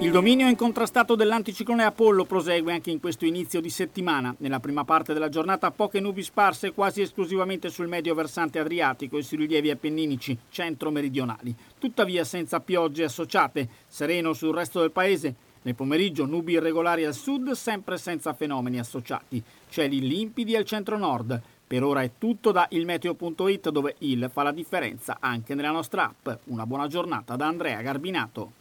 Il 0.00 0.12
dominio 0.12 0.46
incontrastato 0.46 1.16
dell'anticiclone 1.16 1.82
Apollo 1.82 2.26
prosegue 2.26 2.72
anche 2.72 2.92
in 2.92 3.00
questo 3.00 3.24
inizio 3.24 3.60
di 3.60 3.70
settimana. 3.70 4.32
Nella 4.38 4.60
prima 4.60 4.84
parte 4.84 5.12
della 5.14 5.30
giornata 5.30 5.72
poche 5.72 5.98
nubi 5.98 6.22
sparse 6.22 6.70
quasi 6.70 7.00
esclusivamente 7.00 7.70
sul 7.70 7.88
medio 7.88 8.14
versante 8.14 8.60
adriatico 8.60 9.18
e 9.18 9.22
sui 9.22 9.38
rilievi 9.38 9.70
appenninici 9.70 10.38
centro-meridionali. 10.48 11.52
Tuttavia 11.76 12.22
senza 12.22 12.60
piogge 12.60 13.02
associate, 13.02 13.68
sereno 13.88 14.32
sul 14.32 14.54
resto 14.54 14.78
del 14.78 14.92
paese. 14.92 15.34
Nel 15.62 15.74
pomeriggio 15.74 16.26
nubi 16.26 16.52
irregolari 16.52 17.04
al 17.04 17.14
sud, 17.14 17.50
sempre 17.52 17.96
senza 17.96 18.32
fenomeni 18.34 18.78
associati. 18.78 19.42
Cieli 19.70 20.06
limpidi 20.06 20.54
al 20.54 20.66
centro-nord. 20.66 21.40
Per 21.74 21.82
ora 21.82 22.02
è 22.02 22.12
tutto 22.18 22.52
da 22.52 22.68
ilmeteo.it 22.70 23.70
dove 23.70 23.96
il 23.98 24.30
fa 24.32 24.44
la 24.44 24.52
differenza 24.52 25.16
anche 25.18 25.56
nella 25.56 25.72
nostra 25.72 26.04
app. 26.04 26.42
Una 26.44 26.66
buona 26.66 26.86
giornata 26.86 27.34
da 27.34 27.48
Andrea 27.48 27.82
Garbinato. 27.82 28.52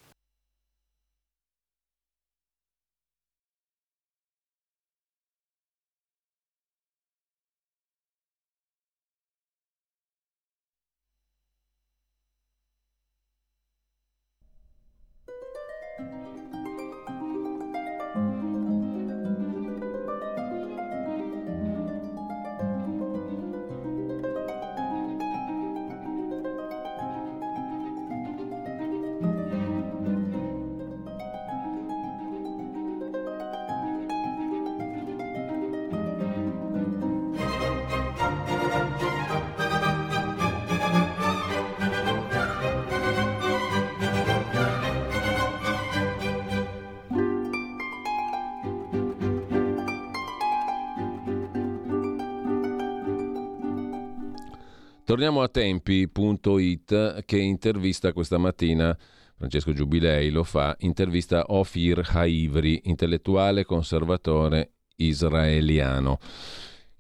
Torniamo 55.06 55.42
a 55.42 55.50
tempi.it 55.50 57.26
che 57.26 57.38
intervista 57.38 58.14
questa 58.14 58.38
mattina, 58.38 58.98
Francesco 59.36 59.74
Giubilei 59.74 60.30
lo 60.30 60.46
fa, 60.46 60.78
intervista 60.80 61.44
Ofir 61.48 62.10
Haivri, 62.14 62.84
intellettuale 62.86 63.66
conservatore 63.66 64.76
israeliano 64.96 66.20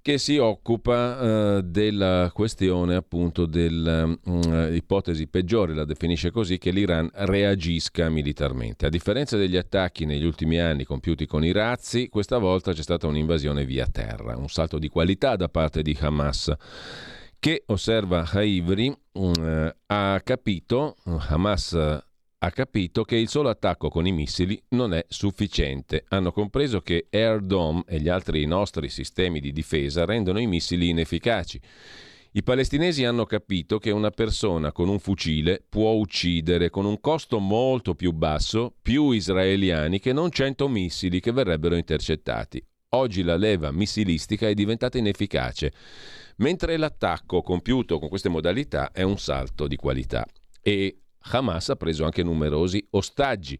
che 0.01 0.17
si 0.17 0.35
occupa 0.35 1.17
eh, 1.17 1.63
della 1.63 2.29
questione 2.33 2.95
appunto 2.95 3.45
dell'ipotesi 3.45 5.27
peggiore, 5.27 5.73
la 5.73 5.85
definisce 5.85 6.29
così, 6.29 6.57
che 6.57 6.71
l'Iran 6.71 7.09
reagisca 7.13 8.09
militarmente. 8.09 8.85
A 8.85 8.89
differenza 8.89 9.37
degli 9.37 9.55
attacchi 9.55 10.03
negli 10.03 10.25
ultimi 10.25 10.59
anni 10.59 10.83
compiuti 10.83 11.25
con 11.25 11.45
i 11.45 11.53
razzi, 11.53 12.09
questa 12.09 12.37
volta 12.37 12.73
c'è 12.73 12.81
stata 12.81 13.07
un'invasione 13.07 13.63
via 13.63 13.87
terra, 13.89 14.35
un 14.35 14.49
salto 14.49 14.77
di 14.77 14.89
qualità 14.89 15.37
da 15.37 15.47
parte 15.47 15.81
di 15.81 15.97
Hamas 15.97 16.53
che 17.43 17.63
osserva 17.65 18.25
Haivri 18.31 18.95
eh, 19.11 19.75
ha 19.87 20.21
capito, 20.23 20.95
Hamas 21.03 21.73
ha 21.73 22.51
capito 22.51 23.03
che 23.03 23.17
il 23.17 23.27
solo 23.27 23.49
attacco 23.49 23.89
con 23.89 24.07
i 24.07 24.13
missili 24.13 24.57
non 24.69 24.93
è 24.93 25.03
sufficiente. 25.09 26.05
Hanno 26.07 26.31
compreso 26.31 26.79
che 26.79 27.07
Air 27.09 27.41
Dome 27.41 27.83
e 27.85 27.99
gli 27.99 28.07
altri 28.07 28.45
nostri 28.45 28.87
sistemi 28.87 29.41
di 29.41 29.51
difesa 29.51 30.05
rendono 30.05 30.39
i 30.39 30.47
missili 30.47 30.87
inefficaci. 30.87 31.59
I 32.31 32.43
palestinesi 32.43 33.03
hanno 33.03 33.25
capito 33.25 33.77
che 33.77 33.91
una 33.91 34.11
persona 34.11 34.71
con 34.71 34.87
un 34.87 34.99
fucile 34.99 35.61
può 35.67 35.91
uccidere 35.91 36.69
con 36.69 36.85
un 36.85 37.01
costo 37.01 37.39
molto 37.39 37.93
più 37.93 38.13
basso 38.13 38.73
più 38.81 39.11
israeliani 39.11 39.99
che 39.99 40.13
non 40.13 40.31
100 40.31 40.69
missili 40.69 41.19
che 41.19 41.33
verrebbero 41.33 41.75
intercettati. 41.75 42.65
Oggi 42.95 43.23
la 43.23 43.37
leva 43.37 43.71
missilistica 43.71 44.47
è 44.47 44.53
diventata 44.53 44.97
inefficace 44.97 45.73
mentre 46.37 46.77
l'attacco 46.77 47.41
compiuto 47.41 47.99
con 47.99 48.09
queste 48.09 48.29
modalità 48.29 48.91
è 48.91 49.01
un 49.01 49.17
salto 49.17 49.67
di 49.67 49.75
qualità. 49.75 50.25
E 50.61 50.97
Hamas 51.31 51.69
ha 51.69 51.75
preso 51.75 52.03
anche 52.03 52.21
numerosi 52.21 52.85
ostaggi. 52.91 53.57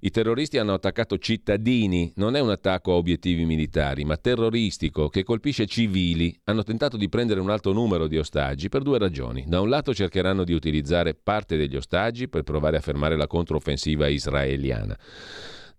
I 0.00 0.10
terroristi 0.10 0.58
hanno 0.58 0.74
attaccato 0.74 1.18
cittadini, 1.18 2.12
non 2.16 2.36
è 2.36 2.40
un 2.40 2.50
attacco 2.50 2.92
a 2.92 2.96
obiettivi 2.96 3.44
militari, 3.44 4.04
ma 4.04 4.16
terroristico 4.16 5.08
che 5.08 5.24
colpisce 5.24 5.66
civili. 5.66 6.38
Hanno 6.44 6.62
tentato 6.62 6.96
di 6.96 7.08
prendere 7.08 7.40
un 7.40 7.50
alto 7.50 7.72
numero 7.72 8.06
di 8.06 8.16
ostaggi 8.16 8.68
per 8.68 8.82
due 8.82 8.98
ragioni. 8.98 9.44
Da 9.46 9.60
un 9.60 9.68
lato 9.68 9.92
cercheranno 9.92 10.44
di 10.44 10.52
utilizzare 10.52 11.14
parte 11.14 11.56
degli 11.56 11.76
ostaggi 11.76 12.28
per 12.28 12.44
provare 12.44 12.76
a 12.76 12.80
fermare 12.80 13.16
la 13.16 13.26
controffensiva 13.26 14.08
israeliana. 14.08 14.96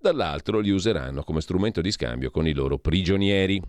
Dall'altro 0.02 0.58
li 0.58 0.72
useranno 0.72 1.22
come 1.24 1.42
strumento 1.42 1.80
di 1.80 1.92
scambio 1.92 2.32
con 2.32 2.48
i 2.48 2.54
loro 2.54 2.80
prigionieri. 2.80 3.62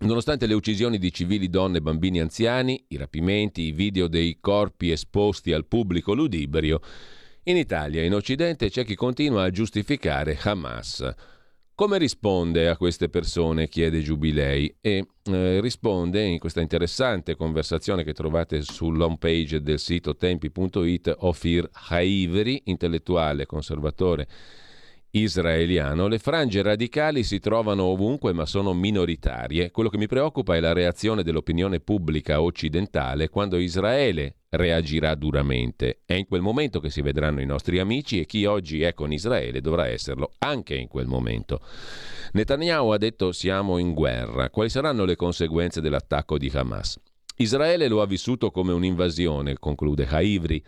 Nonostante 0.00 0.46
le 0.46 0.54
uccisioni 0.54 0.96
di 0.96 1.12
civili, 1.12 1.50
donne, 1.50 1.82
bambini 1.82 2.18
anziani, 2.18 2.82
i 2.88 2.96
rapimenti, 2.96 3.60
i 3.60 3.72
video 3.72 4.08
dei 4.08 4.38
corpi 4.40 4.90
esposti 4.90 5.52
al 5.52 5.66
pubblico 5.66 6.14
ludibrio, 6.14 6.80
in 7.42 7.58
Italia 7.58 8.00
e 8.00 8.06
in 8.06 8.14
Occidente 8.14 8.70
c'è 8.70 8.86
chi 8.86 8.94
continua 8.94 9.44
a 9.44 9.50
giustificare 9.50 10.38
Hamas. 10.42 11.14
Come 11.74 11.98
risponde 11.98 12.68
a 12.70 12.78
queste 12.78 13.10
persone? 13.10 13.68
chiede 13.68 14.00
Giubilei 14.00 14.74
e 14.80 15.06
eh, 15.24 15.60
risponde 15.60 16.22
in 16.22 16.38
questa 16.38 16.62
interessante 16.62 17.36
conversazione 17.36 18.02
che 18.02 18.14
trovate 18.14 18.62
sull'home 18.62 19.18
page 19.18 19.60
del 19.60 19.78
sito 19.78 20.16
tempi.it 20.16 21.14
Ofir 21.18 21.68
Haiveri, 21.70 22.62
intellettuale 22.64 23.44
conservatore 23.44 24.26
israeliano, 25.16 26.08
le 26.08 26.18
frange 26.18 26.60
radicali 26.62 27.22
si 27.22 27.38
trovano 27.38 27.84
ovunque 27.84 28.32
ma 28.32 28.46
sono 28.46 28.72
minoritarie. 28.74 29.70
Quello 29.70 29.88
che 29.88 29.98
mi 29.98 30.08
preoccupa 30.08 30.56
è 30.56 30.60
la 30.60 30.72
reazione 30.72 31.22
dell'opinione 31.22 31.78
pubblica 31.78 32.42
occidentale 32.42 33.28
quando 33.28 33.56
Israele 33.56 34.36
reagirà 34.50 35.14
duramente. 35.14 36.00
È 36.04 36.14
in 36.14 36.26
quel 36.26 36.40
momento 36.40 36.80
che 36.80 36.90
si 36.90 37.00
vedranno 37.00 37.40
i 37.40 37.46
nostri 37.46 37.78
amici 37.78 38.20
e 38.20 38.26
chi 38.26 38.44
oggi 38.44 38.82
è 38.82 38.92
con 38.94 39.12
Israele 39.12 39.60
dovrà 39.60 39.86
esserlo 39.86 40.32
anche 40.38 40.74
in 40.74 40.88
quel 40.88 41.06
momento. 41.06 41.60
Netanyahu 42.32 42.90
ha 42.90 42.98
detto 42.98 43.30
siamo 43.30 43.78
in 43.78 43.94
guerra. 43.94 44.50
Quali 44.50 44.68
saranno 44.68 45.04
le 45.04 45.14
conseguenze 45.14 45.80
dell'attacco 45.80 46.38
di 46.38 46.50
Hamas? 46.52 46.98
Israele 47.36 47.88
lo 47.88 48.00
ha 48.00 48.06
vissuto 48.06 48.50
come 48.52 48.72
un'invasione, 48.72 49.58
conclude 49.58 50.06
Haivri. 50.06 50.62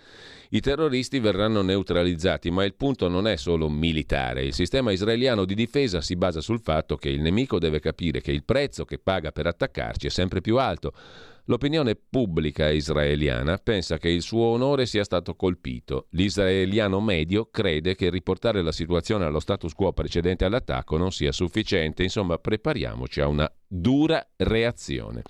I 0.51 0.61
terroristi 0.61 1.21
verranno 1.21 1.63
neutralizzati, 1.63 2.51
ma 2.51 2.65
il 2.65 2.75
punto 2.75 3.09
non 3.09 3.29
è 3.29 3.37
solo 3.37 3.69
militare. 3.69 4.45
Il 4.45 4.53
sistema 4.53 4.91
israeliano 4.91 5.45
di 5.45 5.55
difesa 5.55 6.01
si 6.01 6.17
basa 6.17 6.41
sul 6.41 6.61
fatto 6.61 6.97
che 6.97 7.09
il 7.09 7.21
nemico 7.21 7.59
deve 7.59 7.79
capire 7.79 8.21
che 8.21 8.33
il 8.33 8.45
prezzo 8.45 8.85
che 8.85 8.99
paga 8.99 9.31
per 9.31 9.47
attaccarci 9.47 10.09
è 10.09 10.11
sempre 10.11 10.41
più 10.41 10.59
alto. 10.59 10.93
L'opinione 11.45 11.95
pubblica 11.95 12.69
israeliana 12.71 13.59
pensa 13.59 13.99
che 13.99 14.09
il 14.09 14.23
suo 14.23 14.47
onore 14.47 14.87
sia 14.87 15.05
stato 15.05 15.37
colpito. 15.37 16.09
L'israeliano 16.11 17.01
medio 17.01 17.49
crede 17.49 17.95
che 17.95 18.11
riportare 18.11 18.63
la 18.63 18.73
situazione 18.73 19.25
allo 19.25 19.39
status 19.39 19.73
quo 19.73 19.93
precedente 19.93 20.45
all'attacco 20.45 20.97
non 20.97 21.13
sia 21.13 21.31
sufficiente. 21.31 22.03
Insomma, 22.03 22.39
prepariamoci 22.39 23.21
a 23.21 23.29
una 23.29 23.49
dura 23.69 24.27
reazione. 24.37 25.23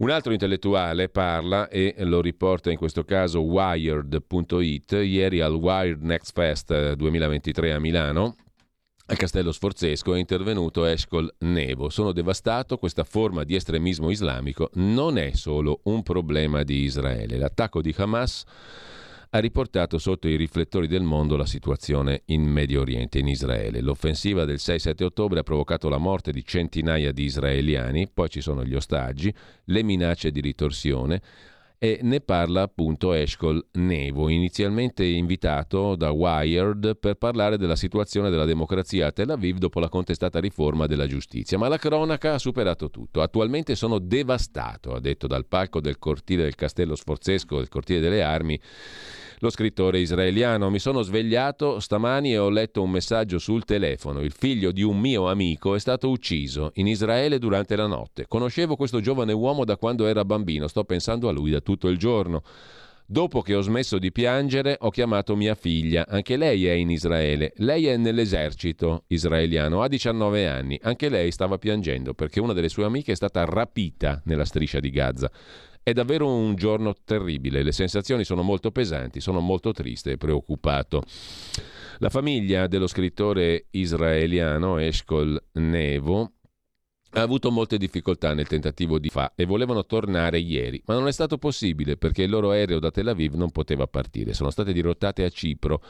Un 0.00 0.08
altro 0.08 0.32
intellettuale 0.32 1.10
parla 1.10 1.68
e 1.68 1.94
lo 1.98 2.22
riporta 2.22 2.70
in 2.70 2.78
questo 2.78 3.04
caso 3.04 3.40
Wired.it, 3.40 4.92
ieri 4.92 5.42
al 5.42 5.52
Wired 5.52 6.00
Next 6.00 6.32
Fest 6.32 6.94
2023 6.94 7.68
eh, 7.68 7.72
a 7.72 7.78
Milano. 7.78 8.34
Al 9.04 9.18
Castello 9.18 9.52
Sforzesco 9.52 10.14
è 10.14 10.18
intervenuto 10.18 10.86
Eshkol 10.86 11.30
Nevo. 11.40 11.90
Sono 11.90 12.12
devastato, 12.12 12.78
questa 12.78 13.04
forma 13.04 13.44
di 13.44 13.54
estremismo 13.54 14.08
islamico 14.08 14.70
non 14.74 15.18
è 15.18 15.32
solo 15.34 15.80
un 15.82 16.02
problema 16.02 16.62
di 16.62 16.78
Israele. 16.78 17.36
L'attacco 17.36 17.82
di 17.82 17.94
Hamas 17.98 18.44
ha 19.32 19.38
riportato 19.38 19.98
sotto 19.98 20.26
i 20.26 20.34
riflettori 20.34 20.88
del 20.88 21.02
mondo 21.02 21.36
la 21.36 21.46
situazione 21.46 22.22
in 22.26 22.42
Medio 22.42 22.80
Oriente, 22.80 23.20
in 23.20 23.28
Israele. 23.28 23.80
L'offensiva 23.80 24.44
del 24.44 24.56
6-7 24.56 25.04
ottobre 25.04 25.40
ha 25.40 25.44
provocato 25.44 25.88
la 25.88 25.98
morte 25.98 26.32
di 26.32 26.44
centinaia 26.44 27.12
di 27.12 27.24
israeliani, 27.24 28.08
poi 28.12 28.28
ci 28.28 28.40
sono 28.40 28.64
gli 28.64 28.74
ostaggi, 28.74 29.32
le 29.66 29.82
minacce 29.84 30.32
di 30.32 30.40
ritorsione 30.40 31.22
e 31.82 32.00
ne 32.02 32.20
parla 32.20 32.60
appunto 32.60 33.14
Eshkol 33.14 33.68
Nevo, 33.72 34.28
inizialmente 34.28 35.02
invitato 35.02 35.96
da 35.96 36.10
Wired 36.10 36.98
per 36.98 37.14
parlare 37.14 37.56
della 37.56 37.74
situazione 37.74 38.28
della 38.28 38.44
democrazia 38.44 39.06
a 39.06 39.12
Tel 39.12 39.30
Aviv 39.30 39.56
dopo 39.56 39.80
la 39.80 39.88
contestata 39.88 40.40
riforma 40.40 40.86
della 40.86 41.06
giustizia. 41.06 41.56
Ma 41.56 41.68
la 41.68 41.78
cronaca 41.78 42.34
ha 42.34 42.38
superato 42.38 42.90
tutto. 42.90 43.22
Attualmente 43.22 43.76
sono 43.76 43.98
devastato, 43.98 44.92
ha 44.92 45.00
detto 45.00 45.26
dal 45.26 45.46
palco 45.46 45.80
del 45.80 45.98
cortile 45.98 46.42
del 46.42 46.54
Castello 46.54 46.94
Sforzesco, 46.94 47.56
del 47.56 47.68
cortile 47.68 48.00
delle 48.00 48.22
armi, 48.22 48.60
lo 49.40 49.48
scrittore 49.48 50.00
israeliano, 50.00 50.68
mi 50.68 50.78
sono 50.78 51.00
svegliato 51.00 51.80
stamani 51.80 52.32
e 52.32 52.38
ho 52.38 52.50
letto 52.50 52.82
un 52.82 52.90
messaggio 52.90 53.38
sul 53.38 53.64
telefono. 53.64 54.20
Il 54.20 54.32
figlio 54.32 54.70
di 54.70 54.82
un 54.82 54.98
mio 54.98 55.30
amico 55.30 55.74
è 55.74 55.78
stato 55.78 56.10
ucciso 56.10 56.72
in 56.74 56.86
Israele 56.86 57.38
durante 57.38 57.74
la 57.74 57.86
notte. 57.86 58.26
Conoscevo 58.28 58.76
questo 58.76 59.00
giovane 59.00 59.32
uomo 59.32 59.64
da 59.64 59.78
quando 59.78 60.06
era 60.06 60.26
bambino, 60.26 60.68
sto 60.68 60.84
pensando 60.84 61.26
a 61.28 61.32
lui 61.32 61.50
da 61.50 61.60
tutto 61.60 61.88
il 61.88 61.96
giorno. 61.96 62.42
Dopo 63.06 63.40
che 63.40 63.54
ho 63.54 63.60
smesso 63.60 63.98
di 63.98 64.12
piangere, 64.12 64.76
ho 64.78 64.90
chiamato 64.90 65.34
mia 65.34 65.54
figlia. 65.54 66.06
Anche 66.06 66.36
lei 66.36 66.66
è 66.66 66.72
in 66.72 66.90
Israele. 66.90 67.52
Lei 67.56 67.86
è 67.86 67.96
nell'esercito 67.96 69.04
israeliano, 69.08 69.82
ha 69.82 69.88
19 69.88 70.46
anni. 70.46 70.78
Anche 70.82 71.08
lei 71.08 71.32
stava 71.32 71.58
piangendo 71.58 72.14
perché 72.14 72.38
una 72.40 72.52
delle 72.52 72.68
sue 72.68 72.84
amiche 72.84 73.12
è 73.12 73.16
stata 73.16 73.44
rapita 73.44 74.20
nella 74.26 74.44
striscia 74.44 74.78
di 74.78 74.90
Gaza. 74.90 75.28
È 75.82 75.92
davvero 75.92 76.28
un 76.28 76.56
giorno 76.56 76.94
terribile, 77.04 77.62
le 77.62 77.72
sensazioni 77.72 78.24
sono 78.24 78.42
molto 78.42 78.70
pesanti, 78.70 79.20
sono 79.20 79.40
molto 79.40 79.72
triste 79.72 80.12
e 80.12 80.16
preoccupato. 80.18 81.02
La 81.98 82.10
famiglia 82.10 82.66
dello 82.66 82.86
scrittore 82.86 83.66
israeliano 83.70 84.76
Eshkol 84.78 85.42
Nevo 85.52 86.32
ha 87.12 87.22
avuto 87.22 87.50
molte 87.50 87.76
difficoltà 87.76 88.34
nel 88.34 88.46
tentativo 88.46 88.98
di 88.98 89.08
fa 89.08 89.32
e 89.34 89.44
volevano 89.44 89.84
tornare 89.84 90.38
ieri, 90.38 90.80
ma 90.86 90.94
non 90.94 91.08
è 91.08 91.12
stato 91.12 91.38
possibile 91.38 91.96
perché 91.96 92.22
il 92.22 92.30
loro 92.30 92.50
aereo 92.50 92.78
da 92.78 92.90
Tel 92.90 93.08
Aviv 93.08 93.34
non 93.34 93.50
poteva 93.50 93.86
partire. 93.86 94.32
Sono 94.32 94.50
state 94.50 94.72
dirottate 94.72 95.24
a 95.24 95.28
Cipro 95.28 95.82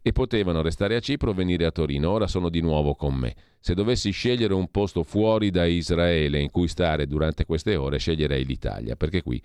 e 0.00 0.12
potevano 0.12 0.62
restare 0.62 0.94
a 0.94 1.00
Cipro 1.00 1.30
o 1.30 1.34
venire 1.34 1.64
a 1.64 1.72
Torino. 1.72 2.10
Ora 2.10 2.28
sono 2.28 2.48
di 2.48 2.60
nuovo 2.60 2.94
con 2.94 3.14
me. 3.14 3.34
Se 3.58 3.74
dovessi 3.74 4.10
scegliere 4.10 4.54
un 4.54 4.70
posto 4.70 5.02
fuori 5.02 5.50
da 5.50 5.64
Israele 5.64 6.40
in 6.40 6.50
cui 6.50 6.68
stare 6.68 7.06
durante 7.06 7.44
queste 7.44 7.76
ore, 7.76 7.98
sceglierei 7.98 8.44
l'Italia, 8.44 8.96
perché 8.96 9.22
qui 9.22 9.42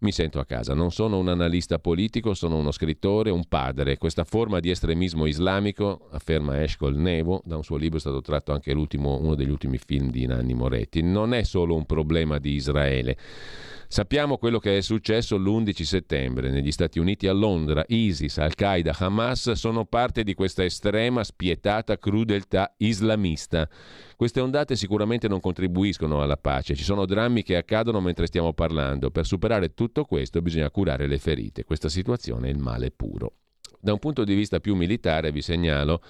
mi 0.00 0.12
sento 0.12 0.38
a 0.38 0.44
casa. 0.44 0.74
Non 0.74 0.90
sono 0.90 1.18
un 1.18 1.28
analista 1.28 1.78
politico, 1.78 2.34
sono 2.34 2.56
uno 2.56 2.70
scrittore, 2.70 3.30
un 3.30 3.44
padre. 3.46 3.96
Questa 3.96 4.24
forma 4.24 4.60
di 4.60 4.70
estremismo 4.70 5.26
islamico, 5.26 6.08
afferma 6.10 6.62
Eshkol 6.62 6.96
Nevo, 6.96 7.42
da 7.44 7.56
un 7.56 7.64
suo 7.64 7.76
libro 7.76 7.98
è 7.98 8.00
stato 8.00 8.20
tratto 8.20 8.52
anche 8.52 8.72
uno 8.72 9.34
degli 9.34 9.50
ultimi 9.50 9.78
film 9.78 10.10
di 10.10 10.26
Nanni 10.26 10.54
Moretti, 10.54 11.02
non 11.02 11.34
è 11.34 11.42
solo 11.42 11.74
un 11.74 11.84
problema 11.84 12.38
di 12.38 12.52
Israele. 12.52 13.16
Sappiamo 13.90 14.36
quello 14.36 14.58
che 14.58 14.76
è 14.76 14.80
successo 14.82 15.38
l'11 15.38 15.82
settembre 15.82 16.50
negli 16.50 16.70
Stati 16.70 16.98
Uniti 16.98 17.26
a 17.26 17.32
Londra. 17.32 17.82
ISIS, 17.88 18.36
Al-Qaeda, 18.36 18.94
Hamas 18.98 19.52
sono 19.52 19.86
parte 19.86 20.24
di 20.24 20.34
questa 20.34 20.62
estrema, 20.62 21.24
spietata 21.24 21.96
crudeltà 21.96 22.74
islamista. 22.76 23.66
Queste 24.14 24.40
ondate 24.40 24.76
sicuramente 24.76 25.26
non 25.26 25.40
contribuiscono 25.40 26.20
alla 26.20 26.36
pace. 26.36 26.74
Ci 26.74 26.84
sono 26.84 27.06
drammi 27.06 27.42
che 27.42 27.56
accadono 27.56 28.02
mentre 28.02 28.26
stiamo 28.26 28.52
parlando. 28.52 29.10
Per 29.10 29.24
superare 29.24 29.72
tutto 29.72 30.04
questo 30.04 30.42
bisogna 30.42 30.70
curare 30.70 31.06
le 31.06 31.18
ferite. 31.18 31.64
Questa 31.64 31.88
situazione 31.88 32.48
è 32.48 32.50
il 32.50 32.58
male 32.58 32.90
puro. 32.90 33.36
Da 33.80 33.92
un 33.92 33.98
punto 34.00 34.22
di 34.24 34.34
vista 34.34 34.60
più 34.60 34.74
militare 34.74 35.32
vi 35.32 35.40
segnalo 35.40 36.02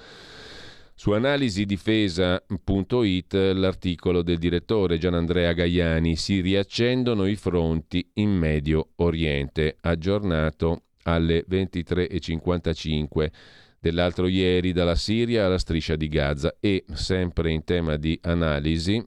su 0.98 1.12
analisidifesa.it 1.12 3.32
l'articolo 3.54 4.22
del 4.22 4.38
direttore 4.38 4.98
Gianandrea 4.98 5.52
Gaiani. 5.52 6.16
Si 6.16 6.40
riaccendono 6.40 7.26
i 7.26 7.36
fronti 7.36 8.10
in 8.14 8.30
Medio 8.30 8.88
Oriente, 8.96 9.76
aggiornato 9.80 10.86
alle 11.04 11.44
23.55 11.48 13.30
dell'altro 13.78 14.26
ieri 14.26 14.72
dalla 14.72 14.96
Siria 14.96 15.46
alla 15.46 15.58
striscia 15.58 15.94
di 15.94 16.08
Gaza. 16.08 16.56
E 16.58 16.84
sempre 16.92 17.52
in 17.52 17.62
tema 17.62 17.96
di 17.96 18.18
analisi 18.22 19.00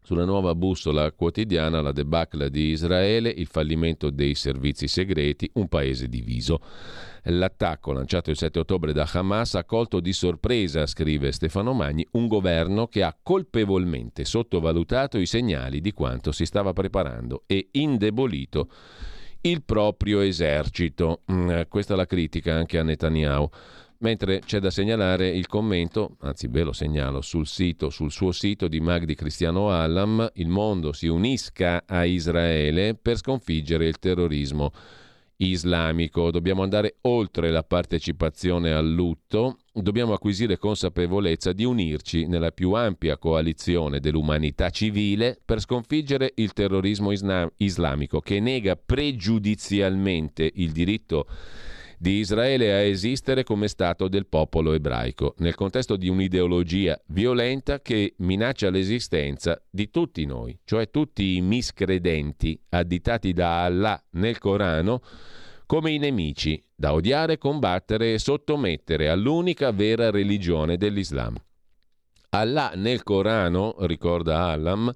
sulla 0.00 0.24
nuova 0.24 0.54
bussola 0.54 1.10
quotidiana 1.10 1.80
la 1.80 1.90
debacle 1.90 2.50
di 2.50 2.68
Israele, 2.68 3.30
il 3.30 3.46
fallimento 3.46 4.10
dei 4.10 4.36
servizi 4.36 4.86
segreti, 4.86 5.50
un 5.54 5.66
paese 5.66 6.06
diviso. 6.06 6.60
L'attacco 7.24 7.92
lanciato 7.92 8.30
il 8.30 8.36
7 8.36 8.60
ottobre 8.60 8.92
da 8.92 9.08
Hamas 9.12 9.54
ha 9.54 9.64
colto 9.64 10.00
di 10.00 10.12
sorpresa, 10.12 10.86
scrive 10.86 11.32
Stefano 11.32 11.72
Magni, 11.72 12.06
un 12.12 12.26
governo 12.26 12.86
che 12.86 13.02
ha 13.02 13.16
colpevolmente 13.20 14.24
sottovalutato 14.24 15.18
i 15.18 15.26
segnali 15.26 15.80
di 15.80 15.92
quanto 15.92 16.32
si 16.32 16.46
stava 16.46 16.72
preparando 16.72 17.42
e 17.46 17.68
indebolito 17.72 18.68
il 19.42 19.62
proprio 19.62 20.20
esercito. 20.20 21.22
Mm, 21.30 21.62
questa 21.68 21.94
è 21.94 21.96
la 21.96 22.06
critica 22.06 22.54
anche 22.54 22.78
a 22.78 22.82
Netanyahu. 22.82 23.48
Mentre 23.98 24.38
c'è 24.38 24.60
da 24.60 24.70
segnalare 24.70 25.28
il 25.28 25.46
commento, 25.46 26.16
anzi 26.20 26.48
ve 26.48 26.62
lo 26.62 26.72
segnalo, 26.72 27.20
sul 27.20 27.46
sito, 27.46 27.90
sul 27.90 28.10
suo 28.10 28.32
sito 28.32 28.66
di 28.66 28.80
Magdi 28.80 29.14
Cristiano 29.14 29.70
Allam, 29.70 30.26
il 30.34 30.48
mondo 30.48 30.94
si 30.94 31.06
unisca 31.06 31.82
a 31.86 32.06
Israele 32.06 32.94
per 32.94 33.18
sconfiggere 33.18 33.86
il 33.86 33.98
terrorismo 33.98 34.72
islamico. 35.40 36.30
Dobbiamo 36.30 36.62
andare 36.62 36.96
oltre 37.02 37.50
la 37.50 37.62
partecipazione 37.62 38.72
al 38.72 38.88
lutto, 38.90 39.58
dobbiamo 39.72 40.12
acquisire 40.12 40.58
consapevolezza 40.58 41.52
di 41.52 41.64
unirci 41.64 42.26
nella 42.26 42.50
più 42.50 42.72
ampia 42.72 43.16
coalizione 43.18 44.00
dell'umanità 44.00 44.70
civile 44.70 45.38
per 45.44 45.60
sconfiggere 45.60 46.32
il 46.36 46.52
terrorismo 46.52 47.12
islam- 47.12 47.50
islamico 47.56 48.20
che 48.20 48.40
nega 48.40 48.76
pregiudizialmente 48.76 50.50
il 50.54 50.72
diritto 50.72 51.26
di 52.02 52.12
Israele 52.12 52.72
a 52.72 52.78
esistere 52.78 53.44
come 53.44 53.68
Stato 53.68 54.08
del 54.08 54.26
popolo 54.26 54.72
ebraico, 54.72 55.34
nel 55.40 55.54
contesto 55.54 55.96
di 55.96 56.08
un'ideologia 56.08 56.98
violenta 57.08 57.82
che 57.82 58.14
minaccia 58.20 58.70
l'esistenza 58.70 59.60
di 59.68 59.90
tutti 59.90 60.24
noi, 60.24 60.58
cioè 60.64 60.88
tutti 60.88 61.36
i 61.36 61.42
miscredenti 61.42 62.58
additati 62.70 63.34
da 63.34 63.64
Allah 63.64 64.02
nel 64.12 64.38
Corano 64.38 65.02
come 65.66 65.90
i 65.90 65.98
nemici, 65.98 66.64
da 66.74 66.94
odiare, 66.94 67.36
combattere 67.36 68.14
e 68.14 68.18
sottomettere 68.18 69.10
all'unica 69.10 69.70
vera 69.70 70.10
religione 70.10 70.78
dell'Islam. 70.78 71.36
Allah 72.30 72.72
nel 72.76 73.02
Corano, 73.02 73.74
ricorda 73.80 74.46
Allam, 74.46 74.90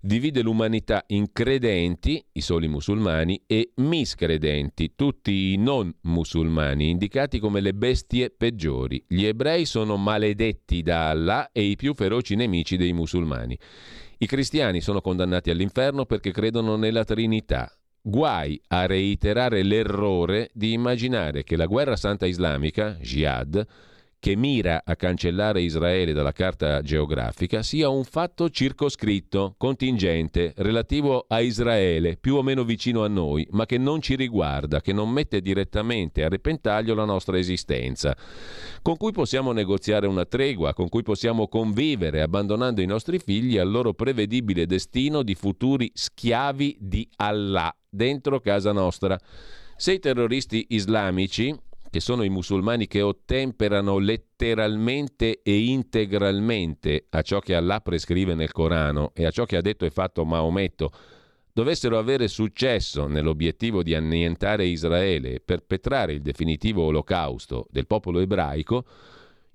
divide 0.00 0.42
l'umanità 0.42 1.04
in 1.08 1.32
credenti, 1.32 2.24
i 2.32 2.40
soli 2.40 2.68
musulmani, 2.68 3.42
e 3.46 3.72
miscredenti, 3.76 4.92
tutti 4.94 5.52
i 5.52 5.56
non 5.56 5.92
musulmani, 6.02 6.90
indicati 6.90 7.38
come 7.38 7.60
le 7.60 7.74
bestie 7.74 8.30
peggiori. 8.30 9.04
Gli 9.06 9.24
ebrei 9.24 9.64
sono 9.64 9.96
maledetti 9.96 10.82
da 10.82 11.10
Allah 11.10 11.50
e 11.52 11.62
i 11.62 11.76
più 11.76 11.94
feroci 11.94 12.34
nemici 12.34 12.76
dei 12.76 12.92
musulmani. 12.92 13.58
I 14.18 14.26
cristiani 14.26 14.80
sono 14.80 15.00
condannati 15.00 15.50
all'inferno 15.50 16.06
perché 16.06 16.32
credono 16.32 16.76
nella 16.76 17.04
Trinità. 17.04 17.70
Guai 18.00 18.60
a 18.68 18.86
reiterare 18.86 19.62
l'errore 19.62 20.50
di 20.52 20.72
immaginare 20.72 21.42
che 21.42 21.56
la 21.56 21.66
guerra 21.66 21.96
santa 21.96 22.24
islamica, 22.24 22.96
jihad, 23.00 23.66
che 24.18 24.34
mira 24.34 24.82
a 24.84 24.96
cancellare 24.96 25.60
Israele 25.60 26.12
dalla 26.12 26.32
carta 26.32 26.80
geografica 26.82 27.62
sia 27.62 27.88
un 27.88 28.04
fatto 28.04 28.48
circoscritto, 28.50 29.54
contingente, 29.56 30.52
relativo 30.56 31.26
a 31.28 31.40
Israele, 31.40 32.16
più 32.16 32.36
o 32.36 32.42
meno 32.42 32.64
vicino 32.64 33.04
a 33.04 33.08
noi, 33.08 33.46
ma 33.50 33.66
che 33.66 33.78
non 33.78 34.00
ci 34.00 34.16
riguarda, 34.16 34.80
che 34.80 34.92
non 34.92 35.10
mette 35.10 35.40
direttamente 35.40 36.24
a 36.24 36.28
repentaglio 36.28 36.94
la 36.94 37.04
nostra 37.04 37.38
esistenza, 37.38 38.16
con 38.82 38.96
cui 38.96 39.12
possiamo 39.12 39.52
negoziare 39.52 40.06
una 40.06 40.24
tregua, 40.24 40.74
con 40.74 40.88
cui 40.88 41.02
possiamo 41.02 41.48
convivere, 41.48 42.22
abbandonando 42.22 42.80
i 42.80 42.86
nostri 42.86 43.18
figli 43.18 43.58
al 43.58 43.70
loro 43.70 43.94
prevedibile 43.94 44.66
destino 44.66 45.22
di 45.22 45.34
futuri 45.34 45.90
schiavi 45.92 46.76
di 46.80 47.08
Allah 47.16 47.74
dentro 47.88 48.40
casa 48.40 48.72
nostra. 48.72 49.18
Se 49.76 49.92
i 49.92 49.98
terroristi 49.98 50.66
islamici, 50.70 51.54
che 51.90 52.00
sono 52.00 52.22
i 52.22 52.28
musulmani 52.28 52.86
che 52.86 53.02
ottemperano 53.02 53.98
letteralmente 53.98 55.40
e 55.42 55.58
integralmente 55.66 57.06
a 57.10 57.22
ciò 57.22 57.40
che 57.40 57.54
Allah 57.54 57.80
prescrive 57.80 58.34
nel 58.34 58.52
Corano 58.52 59.12
e 59.14 59.24
a 59.24 59.30
ciò 59.30 59.44
che 59.44 59.56
ha 59.56 59.60
detto 59.60 59.84
e 59.84 59.90
fatto 59.90 60.24
Maometto, 60.24 60.90
dovessero 61.56 61.96
avere 61.96 62.28
successo 62.28 63.06
nell'obiettivo 63.06 63.82
di 63.82 63.94
annientare 63.94 64.66
Israele 64.66 65.36
e 65.36 65.40
perpetrare 65.40 66.12
il 66.12 66.20
definitivo 66.20 66.82
olocausto 66.82 67.66
del 67.70 67.86
popolo 67.86 68.20
ebraico, 68.20 68.84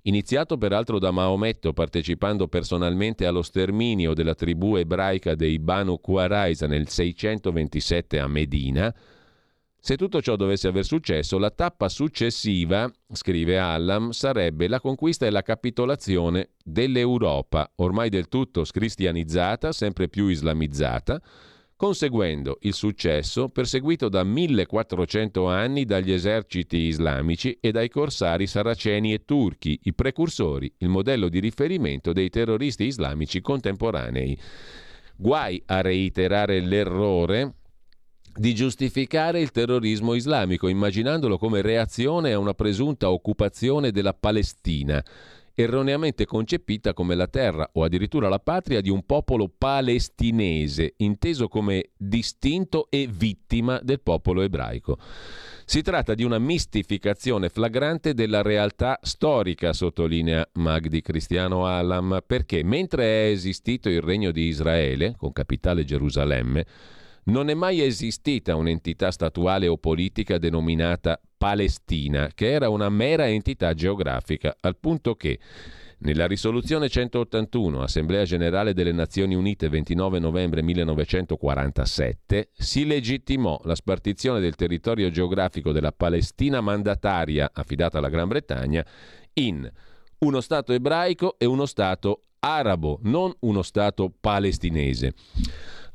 iniziato 0.02 0.58
peraltro 0.58 0.98
da 0.98 1.12
Maometto 1.12 1.72
partecipando 1.72 2.48
personalmente 2.48 3.24
allo 3.24 3.42
sterminio 3.42 4.14
della 4.14 4.34
tribù 4.34 4.74
ebraica 4.74 5.36
dei 5.36 5.60
Banu 5.60 6.00
Qurayza 6.00 6.66
nel 6.66 6.88
627 6.88 8.18
a 8.18 8.26
Medina, 8.26 8.92
se 9.84 9.96
tutto 9.96 10.22
ciò 10.22 10.36
dovesse 10.36 10.68
aver 10.68 10.84
successo, 10.84 11.38
la 11.38 11.50
tappa 11.50 11.88
successiva, 11.88 12.88
scrive 13.12 13.58
Allam, 13.58 14.10
sarebbe 14.10 14.68
la 14.68 14.78
conquista 14.78 15.26
e 15.26 15.30
la 15.30 15.42
capitolazione 15.42 16.50
dell'Europa, 16.62 17.68
ormai 17.74 18.08
del 18.08 18.28
tutto 18.28 18.62
scristianizzata, 18.62 19.72
sempre 19.72 20.08
più 20.08 20.28
islamizzata, 20.28 21.20
conseguendo 21.74 22.58
il 22.60 22.74
successo 22.74 23.48
perseguito 23.48 24.08
da 24.08 24.22
1400 24.22 25.48
anni 25.48 25.84
dagli 25.84 26.12
eserciti 26.12 26.76
islamici 26.76 27.58
e 27.60 27.72
dai 27.72 27.88
corsari 27.88 28.46
saraceni 28.46 29.12
e 29.12 29.24
turchi, 29.24 29.80
i 29.82 29.94
precursori, 29.94 30.72
il 30.78 30.90
modello 30.90 31.28
di 31.28 31.40
riferimento 31.40 32.12
dei 32.12 32.30
terroristi 32.30 32.84
islamici 32.84 33.40
contemporanei. 33.40 34.38
Guai 35.16 35.60
a 35.66 35.80
reiterare 35.80 36.60
l'errore 36.60 37.54
di 38.34 38.54
giustificare 38.54 39.40
il 39.40 39.50
terrorismo 39.50 40.14
islamico, 40.14 40.68
immaginandolo 40.68 41.38
come 41.38 41.60
reazione 41.60 42.32
a 42.32 42.38
una 42.38 42.54
presunta 42.54 43.10
occupazione 43.10 43.90
della 43.90 44.14
Palestina, 44.14 45.04
erroneamente 45.54 46.24
concepita 46.24 46.94
come 46.94 47.14
la 47.14 47.26
terra 47.26 47.68
o 47.74 47.84
addirittura 47.84 48.28
la 48.28 48.38
patria 48.38 48.80
di 48.80 48.88
un 48.88 49.04
popolo 49.04 49.52
palestinese, 49.56 50.94
inteso 50.98 51.48
come 51.48 51.90
distinto 51.96 52.86
e 52.88 53.06
vittima 53.06 53.78
del 53.82 54.00
popolo 54.00 54.40
ebraico. 54.40 54.98
Si 55.64 55.82
tratta 55.82 56.14
di 56.14 56.24
una 56.24 56.38
mistificazione 56.38 57.50
flagrante 57.50 58.14
della 58.14 58.42
realtà 58.42 58.98
storica, 59.02 59.72
sottolinea 59.72 60.48
Magdi 60.54 61.02
Cristiano 61.02 61.66
Alam, 61.66 62.22
perché 62.26 62.64
mentre 62.64 63.04
è 63.04 63.30
esistito 63.30 63.88
il 63.88 64.00
regno 64.00 64.30
di 64.30 64.46
Israele, 64.46 65.14
con 65.18 65.32
capitale 65.32 65.84
Gerusalemme, 65.84 66.66
non 67.24 67.48
è 67.48 67.54
mai 67.54 67.80
esistita 67.80 68.56
un'entità 68.56 69.10
statuale 69.10 69.68
o 69.68 69.76
politica 69.76 70.38
denominata 70.38 71.20
Palestina, 71.36 72.30
che 72.34 72.50
era 72.50 72.68
una 72.68 72.88
mera 72.88 73.28
entità 73.28 73.74
geografica, 73.74 74.56
al 74.60 74.76
punto 74.76 75.14
che 75.14 75.38
nella 75.98 76.26
risoluzione 76.26 76.88
181, 76.88 77.82
Assemblea 77.82 78.24
Generale 78.24 78.74
delle 78.74 78.90
Nazioni 78.90 79.36
Unite 79.36 79.68
29 79.68 80.18
novembre 80.18 80.60
1947, 80.62 82.50
si 82.52 82.84
legittimò 82.84 83.60
la 83.64 83.76
spartizione 83.76 84.40
del 84.40 84.56
territorio 84.56 85.10
geografico 85.10 85.70
della 85.70 85.92
Palestina 85.92 86.60
mandataria 86.60 87.50
affidata 87.52 87.98
alla 87.98 88.08
Gran 88.08 88.26
Bretagna 88.26 88.84
in 89.34 89.70
uno 90.18 90.40
Stato 90.40 90.72
ebraico 90.72 91.36
e 91.38 91.44
uno 91.44 91.66
Stato 91.66 92.24
arabo, 92.40 92.98
non 93.02 93.32
uno 93.40 93.62
Stato 93.62 94.12
palestinese. 94.20 95.14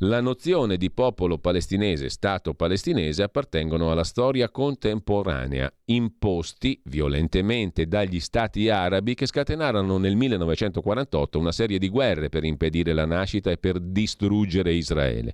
La 0.02 0.22
nozione 0.22 0.78
di 0.78 0.91
popolo 0.91 1.40
palestinese, 1.40 2.10
Stato 2.10 2.53
palestinese 2.53 3.24
appartengono 3.24 3.90
alla 3.90 4.03
storia 4.03 4.48
contemporanea, 4.48 5.74
imposti 5.86 6.80
violentemente 6.86 7.88
dagli 7.88 8.19
stati 8.19 8.69
arabi 8.69 9.15
che 9.15 9.26
scatenarono 9.26 9.98
nel 9.98 10.15
1948 10.15 11.40
una 11.40 11.52
serie 11.52 11.80
di 11.80 11.90
guerre 11.90 12.30
per 12.30 12.44
impedire 12.44 12.94
la 12.94 13.06
nascita 13.06 13.49
e 13.49 13.57
per 13.57 13.80
distruggere 13.80 14.72
Israele. 14.72 15.34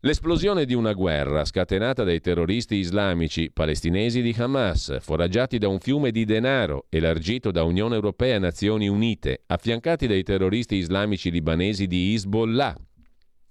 L'esplosione 0.00 0.64
di 0.64 0.72
una 0.72 0.94
guerra 0.94 1.44
scatenata 1.44 2.02
dai 2.02 2.20
terroristi 2.20 2.76
islamici 2.76 3.50
palestinesi 3.52 4.22
di 4.22 4.34
Hamas, 4.38 4.96
foraggiati 5.02 5.58
da 5.58 5.68
un 5.68 5.80
fiume 5.80 6.12
di 6.12 6.24
denaro 6.24 6.86
elargito 6.88 7.50
da 7.50 7.64
Unione 7.64 7.96
Europea 7.96 8.36
e 8.36 8.38
Nazioni 8.38 8.88
Unite, 8.88 9.42
affiancati 9.48 10.06
dai 10.06 10.22
terroristi 10.22 10.76
islamici 10.76 11.30
libanesi 11.30 11.86
di 11.86 12.14
Hezbollah, 12.14 12.74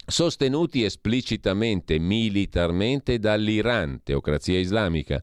sostenuti 0.10 0.84
esplicitamente 0.84 2.00
militarmente 2.00 3.20
dall'Iran, 3.20 4.02
teocrazia 4.04 4.60
islamica, 4.60 5.22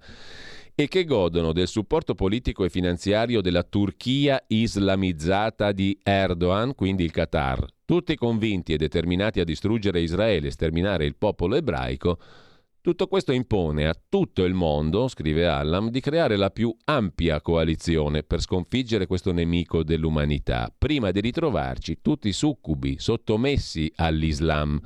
e 0.78 0.88
che 0.88 1.04
godono 1.04 1.52
del 1.52 1.68
supporto 1.68 2.14
politico 2.14 2.62
e 2.64 2.68
finanziario 2.68 3.40
della 3.40 3.62
Turchia 3.62 4.42
islamizzata 4.46 5.72
di 5.72 5.98
Erdogan, 6.02 6.74
quindi 6.74 7.02
il 7.02 7.12
Qatar, 7.12 7.64
tutti 7.86 8.14
convinti 8.14 8.74
e 8.74 8.76
determinati 8.76 9.40
a 9.40 9.44
distruggere 9.44 10.00
Israele 10.00 10.48
e 10.48 10.50
sterminare 10.50 11.06
il 11.06 11.16
popolo 11.16 11.56
ebraico, 11.56 12.18
tutto 12.86 13.08
questo 13.08 13.32
impone 13.32 13.88
a 13.88 13.96
tutto 14.08 14.44
il 14.44 14.54
mondo, 14.54 15.08
scrive 15.08 15.48
Allam, 15.48 15.90
di 15.90 15.98
creare 15.98 16.36
la 16.36 16.50
più 16.50 16.72
ampia 16.84 17.40
coalizione 17.40 18.22
per 18.22 18.40
sconfiggere 18.40 19.08
questo 19.08 19.32
nemico 19.32 19.82
dell'umanità, 19.82 20.72
prima 20.78 21.10
di 21.10 21.20
ritrovarci 21.20 21.98
tutti 22.00 22.32
succubi, 22.32 22.94
sottomessi 23.00 23.90
all'Islam, 23.96 24.80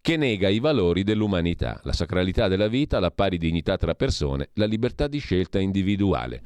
che 0.00 0.16
nega 0.16 0.48
i 0.48 0.60
valori 0.60 1.02
dell'umanità, 1.02 1.78
la 1.84 1.92
sacralità 1.92 2.48
della 2.48 2.68
vita, 2.68 3.00
la 3.00 3.10
pari 3.10 3.36
dignità 3.36 3.76
tra 3.76 3.94
persone, 3.94 4.48
la 4.54 4.64
libertà 4.64 5.06
di 5.06 5.18
scelta 5.18 5.58
individuale. 5.58 6.42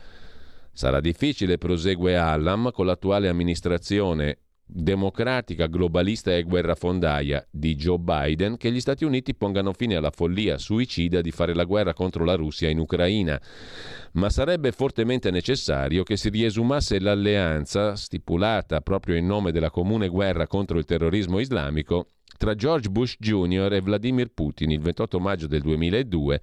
Sarà 0.73 0.99
difficile, 0.99 1.57
prosegue 1.57 2.17
Allam, 2.17 2.73
con 2.73 2.87
l'attuale 2.87 3.29
amministrazione 3.29 4.39
democratica, 4.73 5.67
globalista 5.67 6.35
e 6.35 6.43
guerrafondaia 6.43 7.47
di 7.51 7.75
Joe 7.75 7.99
Biden 7.99 8.57
che 8.57 8.71
gli 8.71 8.81
Stati 8.81 9.05
Uniti 9.05 9.35
pongano 9.35 9.73
fine 9.73 9.97
alla 9.97 10.11
follia 10.11 10.59
suicida 10.59 11.21
di 11.21 11.31
fare 11.31 11.55
la 11.55 11.65
guerra 11.65 11.93
contro 11.93 12.25
la 12.25 12.35
Russia 12.35 12.69
in 12.69 12.79
Ucraina. 12.79 13.41
Ma 14.13 14.31
sarebbe 14.31 14.73
fortemente 14.73 15.31
necessario 15.31 16.03
che 16.03 16.17
si 16.17 16.29
riesumasse 16.29 17.01
l'alleanza 17.01 17.97
stipulata 17.97 18.81
proprio 18.81 19.17
in 19.17 19.27
nome 19.27 19.53
della 19.53 19.71
comune 19.71 20.09
guerra 20.09 20.47
contro 20.47 20.79
il 20.79 20.85
terrorismo 20.85 21.39
islamico 21.39 22.09
tra 22.39 22.55
George 22.55 22.89
Bush 22.89 23.17
Jr. 23.19 23.73
e 23.73 23.81
Vladimir 23.81 24.31
Putin 24.33 24.71
il 24.71 24.81
28 24.81 25.21
maggio 25.21 25.47
del 25.47 25.61
2002 25.61 26.41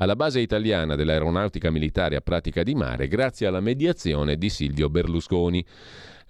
alla 0.00 0.16
base 0.16 0.40
italiana 0.40 0.96
dell'aeronautica 0.96 1.70
militare 1.70 2.16
a 2.16 2.20
pratica 2.20 2.62
di 2.62 2.74
mare 2.74 3.06
grazie 3.06 3.46
alla 3.46 3.60
mediazione 3.60 4.36
di 4.36 4.48
Silvio 4.48 4.88
Berlusconi. 4.88 5.64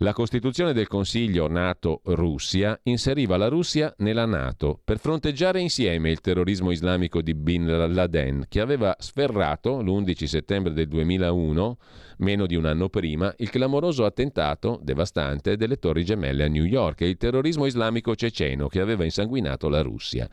La 0.02 0.14
Costituzione 0.14 0.72
del 0.72 0.86
Consiglio 0.86 1.47
NATO-Russia 1.47 2.81
inseriva 2.85 3.36
la 3.36 3.48
Russia 3.48 3.93
nella 3.98 4.24
NATO 4.24 4.81
per 4.82 4.98
fronteggiare 4.98 5.60
insieme 5.60 6.10
il 6.10 6.22
terrorismo 6.22 6.70
islamico 6.70 7.20
di 7.20 7.35
Bin 7.35 7.66
Laden, 7.66 8.47
che 8.48 8.62
aveva 8.62 8.97
sferrato 8.98 9.82
l'11 9.82 10.24
settembre 10.24 10.72
del 10.72 10.89
2001, 10.89 11.77
meno 12.16 12.47
di 12.47 12.55
un 12.55 12.64
anno 12.64 12.89
prima, 12.89 13.31
il 13.36 13.51
clamoroso 13.51 14.06
attentato 14.06 14.81
devastante 14.82 15.59
delle 15.59 15.77
Torri 15.77 16.02
Gemelle 16.02 16.44
a 16.44 16.48
New 16.48 16.64
York 16.64 17.02
e 17.02 17.09
il 17.10 17.18
terrorismo 17.18 17.66
islamico 17.66 18.14
ceceno 18.16 18.68
che 18.68 18.81
aveva 18.81 19.05
insanguinato 19.05 19.68
la 19.68 19.82
Russia. 19.82 20.27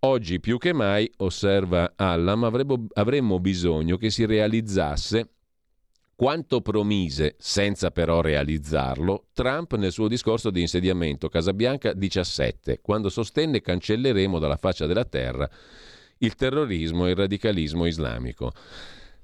Oggi 0.00 0.38
più 0.38 0.58
che 0.58 0.74
mai, 0.74 1.10
osserva 1.16 1.94
Allam, 1.96 2.44
avremmo 2.92 3.40
bisogno 3.40 3.96
che 3.96 4.10
si 4.10 4.26
realizzasse 4.26 5.30
quanto 6.22 6.60
promise, 6.60 7.34
senza 7.36 7.90
però 7.90 8.20
realizzarlo, 8.20 9.30
Trump 9.32 9.74
nel 9.74 9.90
suo 9.90 10.06
discorso 10.06 10.50
di 10.50 10.60
insediamento 10.60 11.28
Casabianca 11.28 11.92
17, 11.94 12.78
quando 12.80 13.08
sostenne 13.08 13.60
cancelleremo 13.60 14.38
dalla 14.38 14.54
faccia 14.54 14.86
della 14.86 15.04
terra 15.04 15.50
il 16.18 16.36
terrorismo 16.36 17.08
e 17.08 17.10
il 17.10 17.16
radicalismo 17.16 17.86
islamico. 17.86 18.52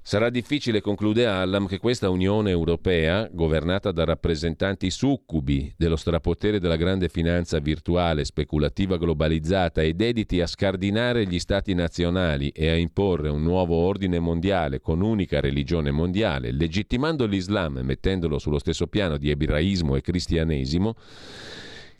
Sarà 0.09 0.31
difficile, 0.31 0.81
conclude 0.81 1.27
Allam, 1.27 1.67
che 1.67 1.77
questa 1.77 2.09
Unione 2.09 2.49
Europea, 2.49 3.29
governata 3.31 3.91
da 3.91 4.05
rappresentanti 4.05 4.89
succubi 4.89 5.71
dello 5.77 5.97
strapotere 5.97 6.59
della 6.59 6.77
grande 6.77 7.09
finanza 7.09 7.59
virtuale, 7.59 8.25
speculativa 8.25 8.97
globalizzata 8.97 9.83
e 9.83 9.93
dediti 9.93 10.41
a 10.41 10.47
scardinare 10.47 11.27
gli 11.27 11.37
stati 11.37 11.75
nazionali 11.75 12.49
e 12.49 12.69
a 12.69 12.75
imporre 12.75 13.29
un 13.29 13.43
nuovo 13.43 13.75
ordine 13.75 14.17
mondiale 14.17 14.79
con 14.79 15.01
unica 15.01 15.41
religione 15.41 15.91
mondiale, 15.91 16.51
legittimando 16.53 17.27
l'Islam 17.27 17.77
e 17.77 17.83
mettendolo 17.83 18.39
sullo 18.39 18.57
stesso 18.57 18.87
piano 18.87 19.15
di 19.15 19.29
ebraismo 19.29 19.95
e 19.95 20.01
cristianesimo, 20.01 20.95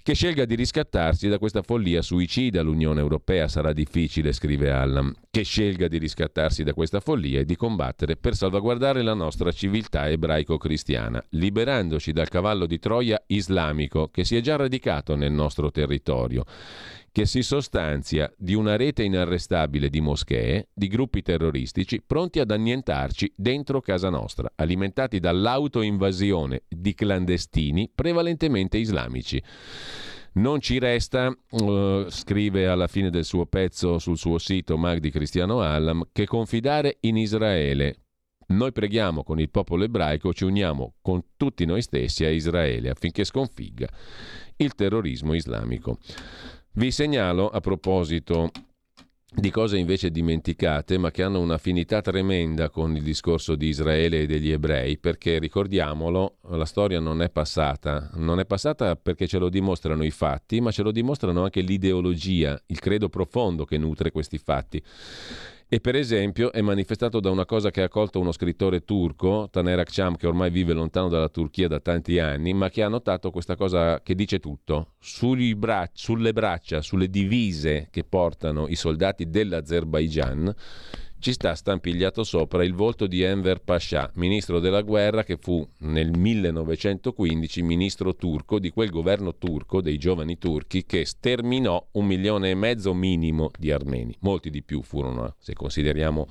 che 0.01 0.13
scelga 0.13 0.45
di 0.45 0.55
riscattarsi 0.55 1.27
da 1.27 1.38
questa 1.38 1.61
follia 1.61 2.01
suicida. 2.01 2.61
L'Unione 2.61 2.99
Europea 2.99 3.47
sarà 3.47 3.73
difficile, 3.73 4.34
scrive 4.34 4.71
Allam, 4.71 5.13
che 5.30 5.43
scelga 5.43 5.88
di 5.88 5.97
riscattarsi 5.97 6.63
da 6.63 6.73
questa 6.73 6.99
follia 6.99 7.39
e 7.39 7.45
di 7.45 7.55
combattere 7.55 8.15
per 8.15 8.35
salvaguardare 8.35 9.01
la 9.01 9.13
nostra 9.13 9.51
civiltà 9.51 10.09
ebraico-cristiana, 10.09 11.23
liberandoci 11.30 12.11
dal 12.11 12.30
cavallo 12.30 12.65
di 12.65 12.80
Troia 12.80 13.21
islamico 13.27 14.09
che 14.09 14.23
si 14.23 14.35
è 14.35 14.41
già 14.41 14.55
radicato 14.55 15.15
nel 15.15 15.31
nostro 15.31 15.71
territorio 15.71 16.45
che 17.19 17.25
si 17.25 17.43
sostanzia 17.43 18.31
di 18.37 18.53
una 18.53 18.77
rete 18.77 19.03
inarrestabile 19.03 19.89
di 19.89 19.99
moschee, 19.99 20.69
di 20.73 20.87
gruppi 20.87 21.21
terroristici 21.21 22.01
pronti 22.01 22.39
ad 22.39 22.49
annientarci 22.49 23.33
dentro 23.35 23.81
casa 23.81 24.09
nostra, 24.09 24.49
alimentati 24.55 25.19
dall'autoinvasione 25.19 26.61
di 26.69 26.93
clandestini 26.93 27.91
prevalentemente 27.93 28.77
islamici. 28.77 29.43
Non 30.35 30.61
ci 30.61 30.79
resta, 30.79 31.27
uh, 31.27 32.09
scrive 32.09 32.67
alla 32.67 32.87
fine 32.87 33.09
del 33.09 33.25
suo 33.25 33.45
pezzo 33.47 33.99
sul 33.99 34.17
suo 34.17 34.37
sito 34.37 34.77
Magdi 34.77 35.09
Cristiano 35.09 35.59
Allam, 35.59 36.07
che 36.13 36.25
confidare 36.25 36.99
in 37.01 37.17
Israele. 37.17 38.03
Noi 38.47 38.71
preghiamo 38.71 39.23
con 39.23 39.41
il 39.41 39.49
popolo 39.49 39.83
ebraico, 39.83 40.33
ci 40.33 40.45
uniamo 40.45 40.93
con 41.01 41.21
tutti 41.35 41.65
noi 41.65 41.81
stessi 41.81 42.23
a 42.23 42.29
Israele 42.29 42.89
affinché 42.89 43.25
sconfigga 43.25 43.89
il 44.55 44.73
terrorismo 44.73 45.33
islamico. 45.33 45.97
Vi 46.80 46.91
segnalo 46.91 47.49
a 47.49 47.60
proposito 47.60 48.51
di 49.35 49.51
cose 49.51 49.77
invece 49.77 50.11
dimenticate, 50.11 50.97
ma 50.97 51.11
che 51.11 51.23
hanno 51.23 51.41
un'affinità 51.41 51.99
tremenda 51.99 52.69
con 52.69 52.95
il 52.95 53.03
discorso 53.03 53.56
di 53.56 53.68
Israele 53.68 54.22
e 54.22 54.26
degli 54.26 54.49
ebrei, 54.49 54.97
perché 54.97 55.39
ricordiamolo, 55.39 56.38
la 56.51 56.64
storia 56.64 57.01
non 57.01 57.22
è 57.22 57.30
passata, 57.30 58.10
non 58.14 58.39
è 58.39 58.45
passata 58.45 58.95
perché 58.95 59.27
ce 59.27 59.39
lo 59.39 59.49
dimostrano 59.49 60.06
i 60.06 60.10
fatti, 60.10 60.61
ma 60.61 60.72
ce 60.72 60.84
lo 60.84 60.93
dimostrano 60.93 61.43
anche 61.43 61.60
l'ideologia, 61.60 62.57
il 62.68 62.80
credo 62.80 63.10
profondo 63.10 63.65
che 63.65 63.77
nutre 63.77 64.11
questi 64.11 64.38
fatti 64.38 64.81
e 65.71 65.79
per 65.79 65.95
esempio 65.95 66.51
è 66.51 66.61
manifestato 66.61 67.19
da 67.19 67.29
una 67.29 67.45
cosa 67.45 67.69
che 67.69 67.83
ha 67.83 67.89
colto 67.89 68.19
uno 68.19 68.31
scrittore 68.31 68.83
turco, 68.83 69.49
Taner 69.51 69.77
Akçam, 69.77 70.15
che 70.15 70.25
ormai 70.25 70.49
vive 70.49 70.73
lontano 70.73 71.09
dalla 71.09 71.29
Turchia 71.29 71.67
da 71.67 71.79
tanti 71.79 72.17
anni, 72.17 72.53
ma 72.53 72.71
che 72.71 72.81
ha 72.81 72.87
notato 72.87 73.29
questa 73.29 73.55
cosa 73.55 74.01
che 74.01 74.15
dice 74.15 74.39
tutto. 74.39 74.95
Bra- 75.55 75.87
sulle 75.93 76.33
braccia, 76.33 76.81
sulle 76.81 77.07
divise 77.07 77.87
che 77.91 78.03
portano 78.03 78.67
i 78.67 78.75
soldati 78.75 79.29
dell'Azerbaigian, 79.29 80.55
ci 81.19 81.33
sta 81.33 81.53
stampigliato 81.53 82.23
sopra 82.23 82.63
il 82.63 82.73
volto 82.73 83.05
di 83.05 83.21
Enver 83.21 83.61
Pasha, 83.61 84.09
ministro 84.15 84.61
della 84.61 84.81
guerra 84.81 85.23
che 85.23 85.35
fu 85.37 85.67
nel 85.79 86.17
1915 86.17 87.61
ministro 87.61 88.15
turco 88.15 88.57
di 88.57 88.69
quel 88.69 88.89
governo 88.89 89.35
turco 89.35 89.81
dei 89.81 89.97
giovani 89.97 90.37
turchi 90.37 90.85
che 90.85 91.03
sterminò 91.03 91.89
un 91.91 92.05
milione 92.05 92.51
e 92.51 92.55
mezzo 92.55 92.93
minimo 92.93 93.51
di 93.57 93.69
armeni. 93.69 94.15
Molti 94.21 94.49
di 94.49 94.63
più 94.63 94.81
furono, 94.81 95.35
se 95.39 95.53
consideriamo 95.53 96.27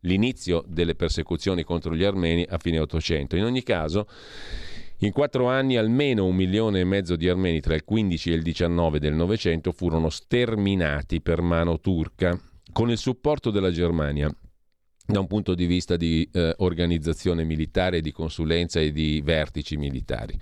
l'inizio 0.00 0.64
delle 0.66 0.94
persecuzioni 0.94 1.62
contro 1.62 1.94
gli 1.94 2.04
armeni 2.04 2.46
a 2.48 2.56
fine 2.56 2.78
Ottocento. 2.78 3.36
In 3.36 3.44
ogni 3.44 3.62
caso, 3.62 4.06
in 5.00 5.12
quattro 5.12 5.48
anni 5.48 5.76
almeno 5.76 6.24
un 6.24 6.34
milione 6.34 6.80
e 6.80 6.84
mezzo 6.84 7.14
di 7.14 7.28
armeni 7.28 7.60
tra 7.60 7.74
il 7.74 7.84
15 7.84 8.32
e 8.32 8.34
il 8.36 8.42
19 8.42 8.98
del 9.00 9.12
Novecento 9.12 9.70
furono 9.70 10.08
sterminati 10.08 11.20
per 11.20 11.42
mano 11.42 11.78
turca 11.78 12.40
con 12.72 12.90
il 12.90 12.98
supporto 12.98 13.50
della 13.50 13.70
Germania 13.70 14.34
da 15.06 15.20
un 15.20 15.26
punto 15.26 15.54
di 15.54 15.66
vista 15.66 15.96
di 15.96 16.28
eh, 16.32 16.54
organizzazione 16.58 17.44
militare, 17.44 18.00
di 18.00 18.12
consulenza 18.12 18.80
e 18.80 18.92
di 18.92 19.20
vertici 19.22 19.76
militari. 19.76 20.38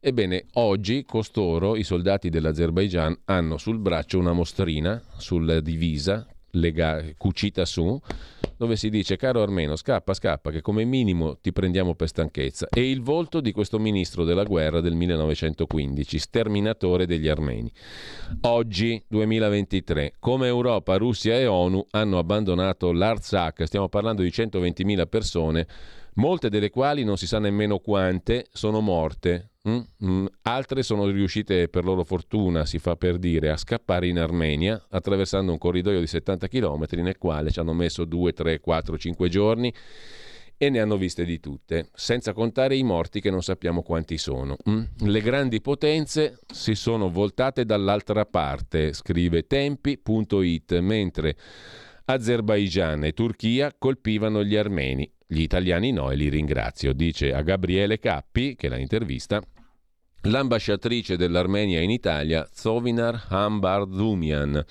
Ebbene, 0.00 0.46
oggi 0.54 1.04
costoro, 1.04 1.76
i 1.76 1.82
soldati 1.82 2.28
dell'Azerbaigian, 2.30 3.22
hanno 3.24 3.58
sul 3.58 3.78
braccio 3.78 4.18
una 4.18 4.32
mostrina 4.32 5.02
sulla 5.16 5.60
divisa 5.60 6.26
lega- 6.52 7.04
cucita 7.16 7.64
su, 7.64 8.00
dove 8.56 8.76
si 8.76 8.90
dice 8.90 9.16
caro 9.16 9.42
Armeno 9.42 9.76
scappa 9.76 10.14
scappa 10.14 10.50
che 10.50 10.60
come 10.60 10.84
minimo 10.84 11.38
ti 11.38 11.52
prendiamo 11.52 11.94
per 11.94 12.08
stanchezza. 12.08 12.68
E 12.70 12.90
il 12.90 13.02
volto 13.02 13.40
di 13.40 13.52
questo 13.52 13.78
ministro 13.78 14.24
della 14.24 14.44
guerra 14.44 14.80
del 14.80 14.94
1915 14.94 16.18
sterminatore 16.18 17.06
degli 17.06 17.28
armeni. 17.28 17.72
Oggi 18.42 19.02
2023 19.06 20.14
come 20.18 20.46
Europa, 20.46 20.96
Russia 20.96 21.36
e 21.38 21.46
ONU 21.46 21.86
hanno 21.90 22.18
abbandonato 22.18 22.92
l'Artsakh 22.92 23.64
stiamo 23.64 23.88
parlando 23.88 24.22
di 24.22 24.28
120.000 24.28 25.08
persone 25.08 25.66
molte 26.14 26.48
delle 26.48 26.70
quali 26.70 27.04
non 27.04 27.16
si 27.16 27.26
sa 27.26 27.38
nemmeno 27.38 27.78
quante 27.78 28.46
sono 28.52 28.80
morte 28.80 29.50
Mm, 29.68 29.80
mm. 30.04 30.26
Altre 30.42 30.82
sono 30.82 31.06
riuscite, 31.06 31.68
per 31.68 31.84
loro 31.84 32.04
fortuna, 32.04 32.64
si 32.64 32.78
fa 32.78 32.96
per 32.96 33.18
dire, 33.18 33.50
a 33.50 33.56
scappare 33.56 34.06
in 34.06 34.18
Armenia 34.18 34.86
attraversando 34.88 35.52
un 35.52 35.58
corridoio 35.58 36.00
di 36.00 36.06
70 36.06 36.48
km 36.48 36.86
nel 36.92 37.18
quale 37.18 37.50
ci 37.50 37.60
hanno 37.60 37.74
messo 37.74 38.04
2, 38.04 38.32
3, 38.32 38.60
4, 38.60 38.96
5 38.96 39.28
giorni 39.28 39.72
e 40.60 40.70
ne 40.70 40.80
hanno 40.80 40.96
viste 40.96 41.24
di 41.24 41.38
tutte, 41.38 41.88
senza 41.94 42.32
contare 42.32 42.74
i 42.76 42.82
morti 42.82 43.20
che 43.20 43.30
non 43.30 43.42
sappiamo 43.42 43.82
quanti 43.82 44.18
sono. 44.18 44.56
Mm? 44.68 44.82
Le 45.04 45.20
grandi 45.20 45.60
potenze 45.60 46.40
si 46.52 46.74
sono 46.74 47.10
voltate 47.10 47.64
dall'altra 47.64 48.24
parte, 48.24 48.92
scrive 48.92 49.46
tempi.it, 49.46 50.78
mentre 50.80 51.36
Azerbaigian 52.06 53.04
e 53.04 53.12
Turchia 53.12 53.72
colpivano 53.78 54.42
gli 54.42 54.56
armeni. 54.56 55.08
Gli 55.30 55.42
italiani 55.42 55.92
no 55.92 56.10
e 56.10 56.16
li 56.16 56.28
ringrazio, 56.28 56.92
dice 56.92 57.34
a 57.34 57.42
Gabriele 57.42 57.98
Cappi, 57.98 58.56
che 58.56 58.68
la 58.68 58.78
intervista, 58.78 59.40
l'ambasciatrice 60.28 61.16
dell'Armenia 61.16 61.80
in 61.80 61.90
Italia, 61.90 62.48
Zovinar 62.52 63.26
Hambardumian. 63.28 64.64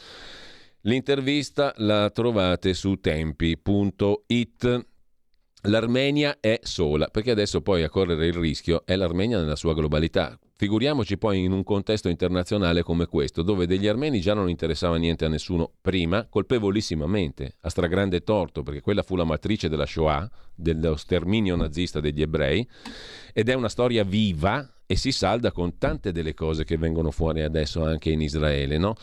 L'intervista 0.81 1.73
la 1.77 2.09
trovate 2.11 2.73
su 2.73 2.95
tempi.it. 2.95 4.85
L'Armenia 5.63 6.37
è 6.39 6.59
sola, 6.63 7.07
perché 7.07 7.31
adesso 7.31 7.61
poi 7.61 7.83
a 7.83 7.89
correre 7.89 8.27
il 8.27 8.33
rischio 8.33 8.85
è 8.85 8.95
l'Armenia 8.95 9.39
nella 9.39 9.55
sua 9.55 9.73
globalità. 9.73 10.37
Figuriamoci 10.59 11.19
poi 11.19 11.43
in 11.43 11.51
un 11.51 11.63
contesto 11.63 12.09
internazionale 12.09 12.81
come 12.81 13.05
questo, 13.05 13.43
dove 13.43 13.67
degli 13.67 13.85
armeni 13.85 14.19
già 14.19 14.33
non 14.33 14.49
interessava 14.49 14.95
niente 14.95 15.23
a 15.23 15.27
nessuno 15.27 15.71
prima, 15.79 16.25
colpevolissimamente, 16.25 17.57
a 17.61 17.69
stragrande 17.69 18.21
torto, 18.21 18.63
perché 18.63 18.81
quella 18.81 19.03
fu 19.03 19.15
la 19.15 19.23
matrice 19.23 19.69
della 19.69 19.85
Shoah, 19.85 20.27
dello 20.55 20.95
sterminio 20.95 21.55
nazista 21.55 21.99
degli 21.99 22.23
ebrei, 22.23 22.67
ed 23.33 23.49
è 23.49 23.53
una 23.53 23.69
storia 23.69 24.03
viva 24.03 24.67
e 24.87 24.95
si 24.95 25.11
salda 25.11 25.51
con 25.51 25.77
tante 25.77 26.11
delle 26.11 26.33
cose 26.33 26.63
che 26.63 26.75
vengono 26.75 27.11
fuori 27.11 27.43
adesso 27.43 27.83
anche 27.83 28.09
in 28.09 28.21
Israele, 28.21 28.79
no? 28.79 28.95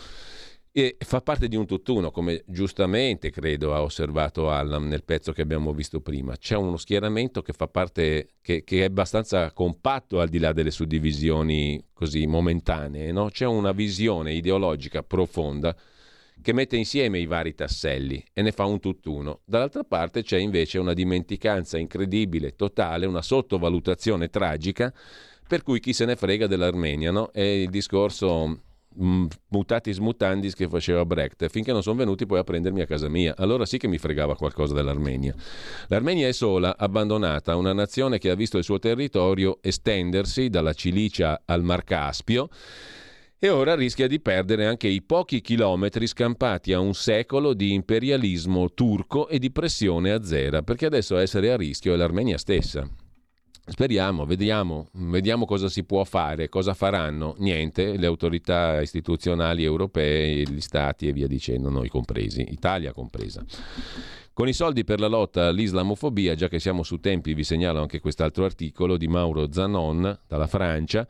E 0.76 0.96
fa 0.98 1.20
parte 1.20 1.46
di 1.46 1.54
un 1.54 1.66
tutt'uno, 1.66 2.10
come 2.10 2.42
giustamente 2.48 3.30
credo 3.30 3.76
ha 3.76 3.82
osservato 3.82 4.50
Allam 4.50 4.88
nel 4.88 5.04
pezzo 5.04 5.30
che 5.30 5.40
abbiamo 5.40 5.72
visto 5.72 6.00
prima. 6.00 6.36
C'è 6.36 6.56
uno 6.56 6.76
schieramento 6.78 7.42
che 7.42 7.52
fa 7.52 7.68
parte, 7.68 8.30
che, 8.40 8.64
che 8.64 8.80
è 8.80 8.82
abbastanza 8.86 9.52
compatto 9.52 10.18
al 10.18 10.28
di 10.28 10.40
là 10.40 10.52
delle 10.52 10.72
suddivisioni 10.72 11.80
così 11.92 12.26
momentanee, 12.26 13.12
no? 13.12 13.28
C'è 13.30 13.46
una 13.46 13.70
visione 13.70 14.32
ideologica 14.32 15.04
profonda 15.04 15.76
che 16.42 16.52
mette 16.52 16.76
insieme 16.76 17.20
i 17.20 17.26
vari 17.26 17.54
tasselli 17.54 18.20
e 18.32 18.42
ne 18.42 18.50
fa 18.50 18.64
un 18.64 18.80
tutt'uno. 18.80 19.42
Dall'altra 19.44 19.84
parte 19.84 20.24
c'è 20.24 20.38
invece 20.38 20.78
una 20.78 20.92
dimenticanza 20.92 21.78
incredibile, 21.78 22.56
totale, 22.56 23.06
una 23.06 23.22
sottovalutazione 23.22 24.28
tragica, 24.28 24.92
per 25.46 25.62
cui 25.62 25.78
chi 25.78 25.92
se 25.92 26.04
ne 26.04 26.16
frega 26.16 26.48
dell'Armenia, 26.48 27.12
no? 27.12 27.30
È 27.30 27.42
il 27.42 27.70
discorso 27.70 28.72
mutatis 28.96 29.98
mutandis 29.98 30.54
che 30.54 30.68
faceva 30.68 31.04
Brecht, 31.04 31.48
finché 31.48 31.72
non 31.72 31.82
sono 31.82 31.96
venuti 31.96 32.26
poi 32.26 32.38
a 32.38 32.44
prendermi 32.44 32.80
a 32.80 32.86
casa 32.86 33.08
mia. 33.08 33.34
Allora 33.36 33.66
sì 33.66 33.78
che 33.78 33.88
mi 33.88 33.98
fregava 33.98 34.36
qualcosa 34.36 34.74
dell'Armenia. 34.74 35.34
L'Armenia 35.88 36.28
è 36.28 36.32
sola, 36.32 36.76
abbandonata, 36.76 37.56
una 37.56 37.72
nazione 37.72 38.18
che 38.18 38.30
ha 38.30 38.34
visto 38.34 38.58
il 38.58 38.64
suo 38.64 38.78
territorio 38.78 39.58
estendersi 39.60 40.48
dalla 40.48 40.72
Cilicia 40.72 41.42
al 41.44 41.62
Mar 41.62 41.84
Caspio 41.84 42.48
e 43.38 43.48
ora 43.50 43.74
rischia 43.74 44.06
di 44.06 44.20
perdere 44.20 44.64
anche 44.64 44.88
i 44.88 45.02
pochi 45.02 45.42
chilometri 45.42 46.06
scampati 46.06 46.72
a 46.72 46.80
un 46.80 46.94
secolo 46.94 47.52
di 47.52 47.74
imperialismo 47.74 48.72
turco 48.72 49.28
e 49.28 49.38
di 49.38 49.50
pressione 49.50 50.12
azera, 50.12 50.62
perché 50.62 50.86
adesso 50.86 51.18
essere 51.18 51.52
a 51.52 51.56
rischio 51.56 51.92
è 51.92 51.96
l'Armenia 51.96 52.38
stessa. 52.38 52.88
Speriamo, 53.66 54.26
vediamo, 54.26 54.88
vediamo 54.92 55.46
cosa 55.46 55.70
si 55.70 55.84
può 55.84 56.04
fare, 56.04 56.50
cosa 56.50 56.74
faranno. 56.74 57.34
Niente, 57.38 57.96
le 57.96 58.04
autorità 58.04 58.82
istituzionali 58.82 59.64
europee, 59.64 60.42
gli 60.42 60.60
stati 60.60 61.08
e 61.08 61.14
via 61.14 61.26
dicendo, 61.26 61.70
noi 61.70 61.88
compresi, 61.88 62.44
Italia 62.50 62.92
compresa. 62.92 63.42
Con 64.34 64.48
i 64.48 64.52
soldi 64.52 64.84
per 64.84 65.00
la 65.00 65.06
lotta 65.06 65.46
all'islamofobia, 65.46 66.34
già 66.34 66.48
che 66.48 66.58
siamo 66.58 66.82
su 66.82 66.98
tempi, 66.98 67.32
vi 67.32 67.42
segnalo 67.42 67.80
anche 67.80 68.00
quest'altro 68.00 68.44
articolo 68.44 68.98
di 68.98 69.08
Mauro 69.08 69.50
Zanon 69.50 70.18
dalla 70.28 70.46
Francia. 70.46 71.08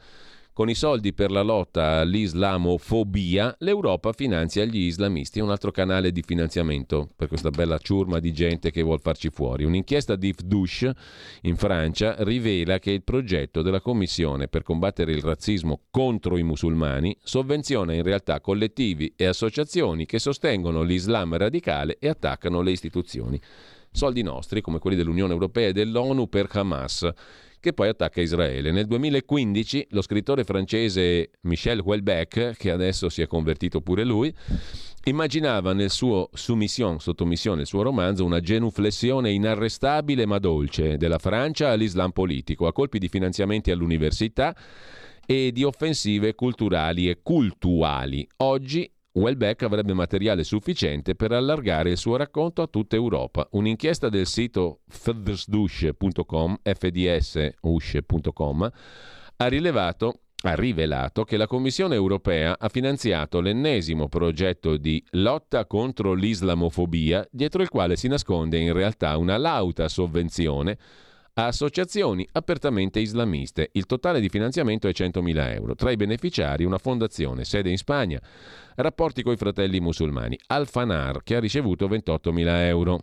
Con 0.55 0.68
i 0.68 0.76
soldi 0.76 1.12
per 1.12 1.32
la 1.32 1.43
lotta 1.43 1.98
all'islamofobia, 1.98 3.56
l'Europa 3.59 4.12
finanzia 4.12 4.64
gli 4.64 4.82
islamisti, 4.82 5.40
un 5.40 5.51
altro 5.51 5.72
canale 5.72 6.12
di 6.12 6.22
finanziamento 6.24 7.09
per 7.16 7.26
questa 7.26 7.51
bella 7.51 7.76
ciurma 7.78 8.20
di 8.20 8.32
gente 8.32 8.70
che 8.70 8.82
vuol 8.82 9.01
farci 9.01 9.31
fuori. 9.31 9.64
Un'inchiesta 9.64 10.14
di 10.14 10.32
FDUSH 10.32 10.90
in 11.40 11.56
Francia 11.56 12.14
rivela 12.20 12.78
che 12.78 12.93
il 12.93 13.02
progetto 13.02 13.62
della 13.62 13.81
Commissione 13.81 14.47
per 14.47 14.62
combattere 14.62 15.10
il 15.10 15.22
razzismo 15.22 15.86
contro 15.90 16.36
i 16.36 16.44
musulmani 16.44 17.16
sovvenziona 17.20 17.93
in 17.93 18.05
realtà 18.05 18.40
collettivi 18.40 19.12
e 19.16 19.24
associazioni 19.24 20.06
che 20.06 20.20
sostengono 20.20 20.82
l'Islam 20.82 21.36
radicale 21.36 21.97
e 21.98 22.06
attaccano 22.06 22.60
le 22.60 22.70
istituzioni. 22.70 23.40
Soldi 23.90 24.22
nostri, 24.22 24.60
come 24.60 24.78
quelli 24.78 24.97
dell'Unione 24.97 25.32
Europea 25.32 25.66
e 25.66 25.72
dell'ONU 25.72 26.28
per 26.28 26.48
Hamas 26.52 27.12
che 27.65 27.73
poi 27.73 27.89
attacca 27.89 28.20
Israele. 28.20 28.70
Nel 28.73 28.85
2015 28.85 29.86
lo 29.93 30.03
scrittore 30.03 30.45
francese 30.45 31.31
Michel 31.45 31.81
Houellebecq, 31.81 32.59
che 32.59 32.70
adesso 32.70 33.09
si 33.09 33.23
è 33.23 33.27
convertito 33.27 33.81
pure 33.81 34.05
lui, 34.05 34.32
immaginava 35.05 35.73
nel 35.73 35.89
suo 35.89 36.28
Soumission, 36.35 37.01
sottomissione, 37.01 37.62
il 37.62 37.66
suo 37.66 37.81
romanzo, 37.81 38.23
una 38.23 38.41
genuflessione 38.41 39.31
inarrestabile 39.31 40.27
ma 40.27 40.39
dolce 40.39 40.99
della 40.99 41.19
Francia 41.19 41.70
all'Islam 41.70 42.11
politico, 42.11 42.66
a 42.66 42.73
colpi 42.74 42.99
di 42.99 43.09
finanziamenti 43.09 43.70
all'università 43.70 44.55
e 45.24 45.51
di 45.51 45.65
offensive 45.65 46.35
culturali 46.35 47.09
e 47.09 47.20
cultuali. 47.23 48.28
Oggi 48.36 48.94
Welbeck 49.16 49.62
avrebbe 49.62 49.95
materiale 49.95 50.43
sufficiente 50.43 51.15
per 51.15 51.31
allargare 51.31 51.91
il 51.91 51.97
suo 51.97 52.16
racconto 52.16 52.62
a 52.62 52.66
tutta 52.66 52.97
Europa. 52.97 53.47
Un'inchiesta 53.53 54.09
del 54.09 54.27
sito 54.27 54.81
fdsdush.com, 54.89 56.59
fdsdush.com 56.62 58.70
ha 59.36 59.47
rilevato 59.47 60.19
ha 60.47 60.55
rivelato 60.55 61.24
che 61.24 61.39
la 61.39 61.47
Commissione 61.47 61.95
europea 61.95 62.59
ha 62.59 62.69
finanziato 62.69 63.41
l'ennesimo 63.41 64.09
progetto 64.09 64.77
di 64.77 65.03
lotta 65.12 65.65
contro 65.65 66.12
l'islamofobia, 66.12 67.27
dietro 67.31 67.62
il 67.62 67.70
quale 67.70 67.97
si 67.97 68.09
nasconde 68.09 68.59
in 68.59 68.74
realtà 68.74 69.16
una 69.16 69.39
lauta 69.39 69.89
sovvenzione 69.89 70.77
a 71.35 71.47
associazioni 71.47 72.27
apertamente 72.32 73.01
islamiste. 73.01 73.70
Il 73.73 73.86
totale 73.86 74.20
di 74.20 74.28
finanziamento 74.28 74.89
è 74.89 74.93
100.000 74.93 75.52
euro. 75.55 75.74
Tra 75.74 75.90
i 75.90 75.97
beneficiari 75.97 76.65
una 76.65 76.78
fondazione, 76.78 77.44
sede 77.44 77.70
in 77.70 77.77
Spagna, 77.77 78.20
rapporti 78.77 79.23
coi 79.23 79.36
fratelli 79.36 79.81
musulmani, 79.81 80.39
Al-Fanar, 80.47 81.23
che 81.23 81.36
ha 81.36 81.40
ricevuto 81.40 81.89
28.000 81.89 82.47
euro. 82.66 83.01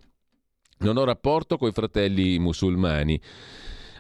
Non 0.80 0.98
ho 0.98 1.04
rapporto 1.04 1.58
coi 1.58 1.72
fratelli 1.72 2.40
musulmani 2.40 3.22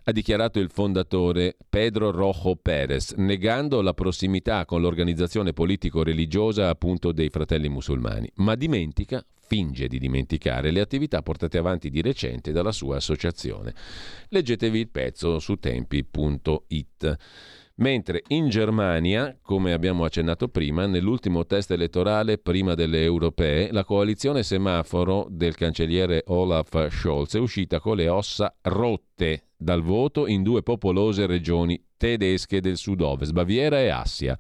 ha 0.03 0.11
dichiarato 0.11 0.59
il 0.59 0.71
fondatore 0.71 1.55
Pedro 1.69 2.09
Rojo 2.09 2.55
Pérez, 2.55 3.11
negando 3.17 3.81
la 3.81 3.93
prossimità 3.93 4.65
con 4.65 4.81
l'organizzazione 4.81 5.53
politico-religiosa 5.53 6.69
appunto 6.69 7.11
dei 7.11 7.29
fratelli 7.29 7.69
musulmani, 7.69 8.27
ma 8.37 8.55
dimentica 8.55 9.23
finge 9.51 9.89
di 9.89 9.99
dimenticare 9.99 10.71
le 10.71 10.79
attività 10.79 11.21
portate 11.21 11.57
avanti 11.57 11.89
di 11.89 12.01
recente 12.01 12.53
dalla 12.53 12.71
sua 12.71 12.95
associazione. 12.95 13.73
Leggetevi 14.29 14.79
il 14.79 14.87
pezzo 14.87 15.39
su 15.39 15.57
tempi.it. 15.57 17.17
Mentre 17.75 18.23
in 18.27 18.47
Germania, 18.47 19.37
come 19.41 19.73
abbiamo 19.73 20.05
accennato 20.05 20.47
prima, 20.47 20.85
nell'ultimo 20.85 21.45
test 21.45 21.71
elettorale 21.71 22.37
prima 22.37 22.75
delle 22.75 23.03
europee, 23.03 23.73
la 23.73 23.83
coalizione 23.83 24.43
semaforo 24.43 25.27
del 25.29 25.55
cancelliere 25.55 26.23
Olaf 26.27 26.87
Scholz 26.89 27.35
è 27.35 27.39
uscita 27.39 27.81
con 27.81 27.97
le 27.97 28.07
ossa 28.07 28.55
rotte 28.61 29.47
dal 29.57 29.81
voto 29.81 30.27
in 30.27 30.43
due 30.43 30.63
popolose 30.63 31.25
regioni 31.25 31.77
tedesche 31.97 32.61
del 32.61 32.77
sud-ovest, 32.77 33.33
Baviera 33.33 33.81
e 33.81 33.89
Assia. 33.89 34.37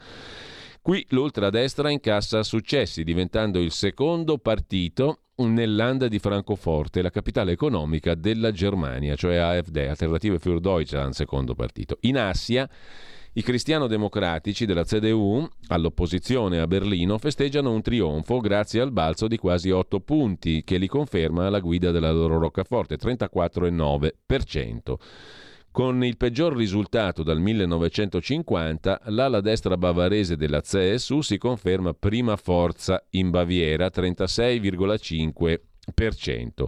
Qui 0.83 1.05
l'ultradestra 1.09 1.91
incassa 1.91 2.41
successi, 2.41 3.03
diventando 3.03 3.59
il 3.59 3.69
secondo 3.69 4.39
partito 4.39 5.25
nell'Anda 5.35 6.07
di 6.07 6.17
Francoforte, 6.17 7.03
la 7.03 7.11
capitale 7.11 7.51
economica 7.51 8.15
della 8.15 8.51
Germania, 8.51 9.15
cioè 9.15 9.35
AfD, 9.35 9.77
Alternative 9.77 10.39
für 10.39 10.59
Deutschland, 10.59 11.13
secondo 11.13 11.53
partito. 11.53 11.97
In 12.01 12.17
Assia 12.17 12.67
i 13.33 13.43
cristiano-democratici 13.43 14.65
della 14.65 14.83
CDU, 14.83 15.47
all'opposizione 15.67 16.59
a 16.59 16.65
Berlino, 16.65 17.19
festeggiano 17.19 17.71
un 17.71 17.83
trionfo 17.83 18.39
grazie 18.39 18.81
al 18.81 18.91
balzo 18.91 19.27
di 19.27 19.37
quasi 19.37 19.69
8 19.69 19.99
punti 19.99 20.63
che 20.63 20.77
li 20.77 20.87
conferma 20.87 21.45
alla 21.45 21.59
guida 21.59 21.91
della 21.91 22.11
loro 22.11 22.39
roccaforte, 22.39 22.97
34,9%. 22.97 24.95
Con 25.71 26.03
il 26.03 26.17
peggior 26.17 26.53
risultato 26.53 27.23
dal 27.23 27.39
1950, 27.39 29.03
l'ala 29.05 29.39
destra 29.39 29.77
bavarese 29.77 30.35
della 30.35 30.59
CSU 30.59 31.21
si 31.21 31.37
conferma 31.37 31.93
prima 31.93 32.35
forza 32.35 33.01
in 33.11 33.29
Baviera, 33.29 33.87
36,5%. 33.87 36.65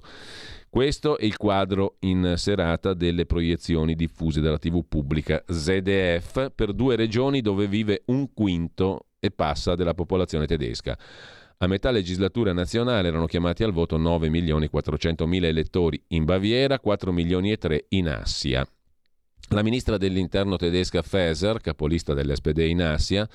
Questo 0.70 1.18
è 1.18 1.26
il 1.26 1.36
quadro 1.36 1.98
in 2.00 2.36
serata 2.38 2.94
delle 2.94 3.26
proiezioni 3.26 3.94
diffuse 3.94 4.40
dalla 4.40 4.58
TV 4.58 4.86
pubblica 4.88 5.44
ZDF 5.46 6.54
per 6.56 6.72
due 6.72 6.96
regioni 6.96 7.42
dove 7.42 7.68
vive 7.68 8.04
un 8.06 8.32
quinto 8.34 9.08
e 9.20 9.32
passa 9.32 9.76
della 9.76 9.94
popolazione 9.94 10.48
tedesca. 10.48 10.98
A 11.58 11.68
metà 11.68 11.92
legislatura 11.92 12.54
nazionale 12.54 13.10
erano 13.10 13.26
chiamati 13.26 13.64
al 13.64 13.74
voto 13.74 13.98
9 13.98 14.30
milioni 14.30 14.70
400 14.70 15.28
mila 15.28 15.48
elettori 15.48 16.02
in 16.08 16.24
Baviera, 16.24 16.80
4 16.80 17.12
milioni 17.12 17.52
e 17.52 17.58
3 17.58 17.86
in 17.90 18.08
Assia. 18.08 18.66
La 19.54 19.62
ministra 19.62 19.98
dell'interno 19.98 20.56
tedesca 20.56 21.04
Faeser, 21.04 21.62
capolista 21.62 22.16
dell'SPD 22.16 22.58
in 22.58 22.82
Asia, 22.82 23.30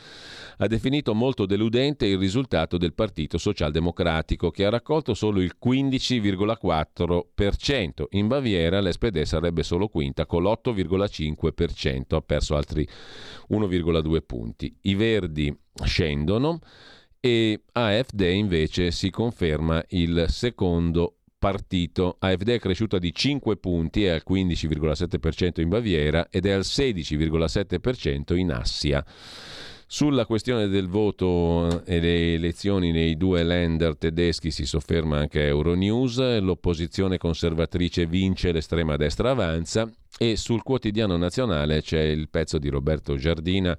ha 0.57 0.67
definito 0.67 1.15
molto 1.15 1.47
deludente 1.47 2.07
il 2.07 2.19
risultato 2.19 2.77
del 2.77 2.93
Partito 2.93 3.39
Socialdemocratico, 3.39 4.51
che 4.51 4.65
ha 4.65 4.71
raccolto 4.71 5.15
solo 5.15 5.41
il 5.41 5.55
15,4%. 5.65 8.07
In 8.11 8.27
Baviera 8.27 8.81
l'SPD 8.81 9.23
sarebbe 9.23 9.63
solo 9.63 9.87
quinta 9.87 10.27
con 10.27 10.43
l'8,5%, 10.43 12.17
ha 12.17 12.21
perso 12.21 12.57
altri 12.57 12.85
1,2 13.51 14.19
punti. 14.27 14.77
I 14.83 14.97
Verdi 14.97 15.57
scendono 15.85 16.59
e 17.21 17.63
AFD 17.71 18.23
invece 18.23 18.91
si 18.91 19.11
conferma 19.11 19.85
il 19.91 20.25
secondo 20.29 21.18
partito. 21.39 22.17
AfD 22.19 22.49
è 22.51 22.59
cresciuta 22.59 22.99
di 22.99 23.13
5 23.15 23.57
punti, 23.57 24.05
è 24.05 24.11
al 24.11 24.23
15,7% 24.29 25.61
in 25.61 25.69
Baviera 25.69 26.29
ed 26.31 26.47
è 26.47 26.51
al 26.51 26.63
16,7% 26.63 28.37
in 28.37 28.51
Assia. 28.51 29.05
Sulla 29.91 30.27
questione 30.27 30.69
del 30.69 30.87
voto 30.87 31.83
e 31.87 31.99
le 31.99 32.35
elezioni 32.35 32.93
nei 32.93 33.17
due 33.17 33.43
lender 33.43 33.97
tedeschi 33.97 34.51
si 34.51 34.67
sofferma 34.67 35.17
anche 35.17 35.47
Euronews, 35.47 36.41
l'opposizione 36.41 37.17
conservatrice 37.17 38.05
vince, 38.05 38.53
l'estrema 38.53 38.97
destra 38.97 39.31
avanza 39.31 39.91
e 40.19 40.37
sul 40.37 40.63
quotidiano 40.63 41.17
nazionale 41.17 41.81
c'è 41.81 42.03
il 42.03 42.29
pezzo 42.29 42.59
di 42.59 42.69
Roberto 42.69 43.17
Giardina 43.17 43.79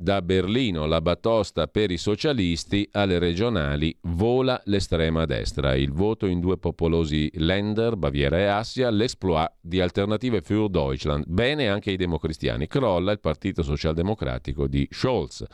da 0.00 0.22
Berlino 0.22 0.86
la 0.86 1.02
batosta 1.02 1.66
per 1.66 1.90
i 1.90 1.98
socialisti 1.98 2.88
alle 2.92 3.18
regionali 3.18 3.94
vola 4.02 4.58
l'estrema 4.64 5.26
destra. 5.26 5.74
Il 5.74 5.92
voto 5.92 6.24
in 6.24 6.40
due 6.40 6.56
popolosi 6.56 7.30
Länder, 7.34 7.96
Baviera 7.96 8.38
e 8.38 8.46
Assia, 8.46 8.88
l'exploit 8.88 9.52
di 9.60 9.78
Alternative 9.78 10.40
für 10.40 10.70
Deutschland. 10.70 11.24
Bene 11.26 11.68
anche 11.68 11.90
i 11.90 11.96
democristiani. 11.96 12.66
Crolla 12.66 13.12
il 13.12 13.20
Partito 13.20 13.62
Socialdemocratico 13.62 14.66
di 14.66 14.88
Scholz. 14.90 15.44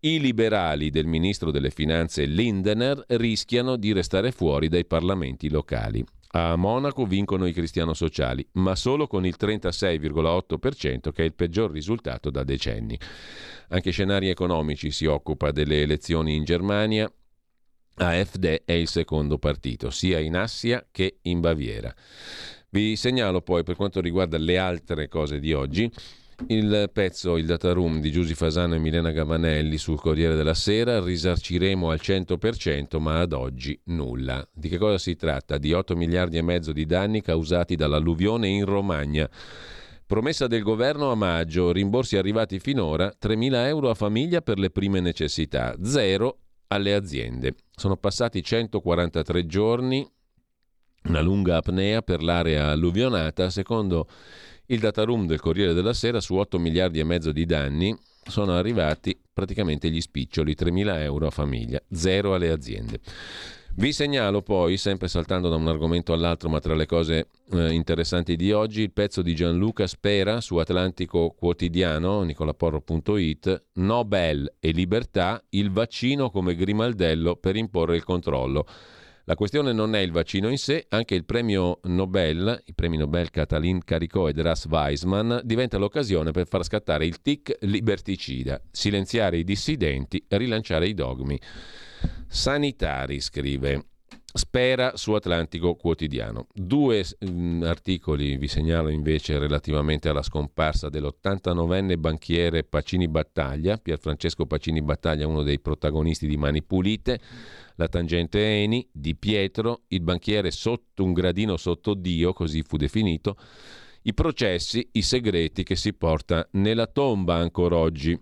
I 0.00 0.20
liberali 0.20 0.90
del 0.90 1.06
ministro 1.06 1.50
delle 1.50 1.70
finanze 1.70 2.26
Lindener 2.26 3.02
rischiano 3.08 3.74
di 3.74 3.92
restare 3.92 4.30
fuori 4.30 4.68
dai 4.68 4.84
parlamenti 4.84 5.50
locali. 5.50 6.04
A 6.36 6.56
Monaco 6.56 7.06
vincono 7.06 7.46
i 7.46 7.52
cristiano 7.52 7.94
sociali, 7.94 8.44
ma 8.54 8.74
solo 8.74 9.06
con 9.06 9.24
il 9.24 9.36
36,8% 9.38 11.12
che 11.12 11.22
è 11.22 11.24
il 11.24 11.32
peggior 11.32 11.70
risultato 11.70 12.30
da 12.30 12.42
decenni. 12.42 12.98
Anche 13.68 13.90
Scenari 13.90 14.28
Economici 14.28 14.90
si 14.90 15.06
occupa 15.06 15.50
delle 15.50 15.82
elezioni 15.82 16.34
in 16.34 16.44
Germania. 16.44 17.10
AfD 17.96 18.62
è 18.64 18.72
il 18.72 18.88
secondo 18.88 19.38
partito, 19.38 19.90
sia 19.90 20.18
in 20.18 20.36
Assia 20.36 20.86
che 20.90 21.18
in 21.22 21.40
Baviera. 21.40 21.94
Vi 22.70 22.96
segnalo 22.96 23.40
poi 23.40 23.62
per 23.62 23.76
quanto 23.76 24.00
riguarda 24.00 24.36
le 24.36 24.58
altre 24.58 25.08
cose 25.08 25.38
di 25.38 25.52
oggi 25.52 25.90
il 26.48 26.90
pezzo 26.92 27.36
Il 27.36 27.46
Data 27.46 27.72
Room 27.72 28.00
di 28.00 28.10
Giusy 28.10 28.34
Fasano 28.34 28.74
e 28.74 28.78
Milena 28.78 29.12
Gavanelli 29.12 29.78
sul 29.78 30.00
Corriere 30.00 30.34
della 30.34 30.54
Sera 30.54 31.02
risarciremo 31.02 31.90
al 31.90 32.00
100% 32.02 32.98
ma 32.98 33.20
ad 33.20 33.32
oggi 33.32 33.78
nulla. 33.84 34.46
Di 34.52 34.68
che 34.68 34.76
cosa 34.76 34.98
si 34.98 35.14
tratta? 35.14 35.58
Di 35.58 35.72
8 35.72 35.94
miliardi 35.94 36.36
e 36.36 36.42
mezzo 36.42 36.72
di 36.72 36.86
danni 36.86 37.22
causati 37.22 37.76
dall'alluvione 37.76 38.48
in 38.48 38.64
Romagna. 38.64 39.30
Promessa 40.06 40.46
del 40.46 40.62
governo 40.62 41.10
a 41.10 41.14
maggio, 41.14 41.72
rimborsi 41.72 42.18
arrivati 42.18 42.58
finora, 42.58 43.10
3.000 43.18 43.66
euro 43.66 43.88
a 43.88 43.94
famiglia 43.94 44.42
per 44.42 44.58
le 44.58 44.68
prime 44.68 45.00
necessità, 45.00 45.74
zero 45.82 46.40
alle 46.68 46.92
aziende. 46.92 47.54
Sono 47.74 47.96
passati 47.96 48.42
143 48.42 49.46
giorni, 49.46 50.06
una 51.04 51.22
lunga 51.22 51.56
apnea 51.56 52.02
per 52.02 52.22
l'area 52.22 52.68
alluvionata, 52.68 53.48
secondo 53.48 54.06
il 54.66 54.78
data 54.78 55.04
room 55.04 55.26
del 55.26 55.40
Corriere 55.40 55.72
della 55.72 55.94
Sera 55.94 56.20
su 56.20 56.34
8 56.34 56.58
miliardi 56.58 56.98
e 56.98 57.04
mezzo 57.04 57.32
di 57.32 57.46
danni 57.46 57.96
sono 58.26 58.56
arrivati 58.56 59.18
praticamente 59.32 59.90
gli 59.90 60.00
spiccioli, 60.02 60.54
3.000 60.54 61.00
euro 61.00 61.26
a 61.28 61.30
famiglia, 61.30 61.80
zero 61.90 62.34
alle 62.34 62.50
aziende. 62.50 63.00
Vi 63.76 63.92
segnalo 63.92 64.40
poi, 64.40 64.76
sempre 64.76 65.08
saltando 65.08 65.48
da 65.48 65.56
un 65.56 65.66
argomento 65.66 66.12
all'altro, 66.12 66.48
ma 66.48 66.60
tra 66.60 66.76
le 66.76 66.86
cose 66.86 67.26
eh, 67.50 67.72
interessanti 67.72 68.36
di 68.36 68.52
oggi, 68.52 68.82
il 68.82 68.92
pezzo 68.92 69.20
di 69.20 69.34
Gianluca 69.34 69.88
Spera 69.88 70.40
su 70.40 70.58
Atlantico 70.58 71.34
Quotidiano, 71.36 72.22
nicolaporro.it, 72.22 73.64
Nobel 73.74 74.54
e 74.60 74.70
libertà, 74.70 75.42
il 75.50 75.72
vaccino 75.72 76.30
come 76.30 76.54
grimaldello 76.54 77.34
per 77.34 77.56
imporre 77.56 77.96
il 77.96 78.04
controllo. 78.04 78.64
La 79.24 79.34
questione 79.34 79.72
non 79.72 79.96
è 79.96 79.98
il 79.98 80.12
vaccino 80.12 80.48
in 80.50 80.58
sé, 80.58 80.86
anche 80.90 81.16
il 81.16 81.24
premio 81.24 81.80
Nobel, 81.84 82.62
i 82.66 82.74
premi 82.74 82.96
Nobel 82.96 83.30
Katalin 83.30 83.82
Caricò 83.82 84.28
ed 84.28 84.38
Ras 84.38 84.66
Weisman, 84.66 85.40
diventa 85.42 85.78
l'occasione 85.78 86.30
per 86.30 86.46
far 86.46 86.62
scattare 86.62 87.06
il 87.06 87.20
tic 87.20 87.56
liberticida, 87.62 88.60
silenziare 88.70 89.38
i 89.38 89.44
dissidenti, 89.44 90.24
rilanciare 90.28 90.86
i 90.86 90.94
dogmi. 90.94 91.40
Sanitari, 92.26 93.20
scrive. 93.20 93.86
Spera 94.36 94.96
su 94.96 95.12
Atlantico 95.12 95.76
Quotidiano. 95.76 96.48
Due 96.52 97.04
mh, 97.20 97.30
mm, 97.30 97.62
articoli 97.62 98.36
vi 98.36 98.48
segnalo 98.48 98.88
invece 98.88 99.38
relativamente 99.38 100.08
alla 100.08 100.22
scomparsa 100.22 100.88
dell'89enne 100.88 101.96
banchiere 101.98 102.64
Pacini 102.64 103.06
Battaglia, 103.06 103.76
Pierfrancesco 103.76 104.46
Pacini 104.46 104.82
Battaglia, 104.82 105.28
uno 105.28 105.44
dei 105.44 105.60
protagonisti 105.60 106.26
di 106.26 106.36
Mani 106.36 106.64
Pulite 106.64 107.20
la 107.76 107.88
tangente 107.88 108.38
Eni, 108.38 108.86
Di 108.92 109.16
Pietro, 109.16 109.82
il 109.88 110.02
banchiere 110.02 110.50
sotto 110.50 111.02
un 111.02 111.12
gradino 111.12 111.56
sotto 111.56 111.94
Dio, 111.94 112.32
così 112.32 112.62
fu 112.62 112.76
definito, 112.76 113.36
i 114.02 114.14
processi, 114.14 114.86
i 114.92 115.02
segreti 115.02 115.62
che 115.62 115.76
si 115.76 115.94
porta 115.94 116.46
nella 116.52 116.86
tomba 116.86 117.36
ancora 117.36 117.76
oggi. 117.76 118.18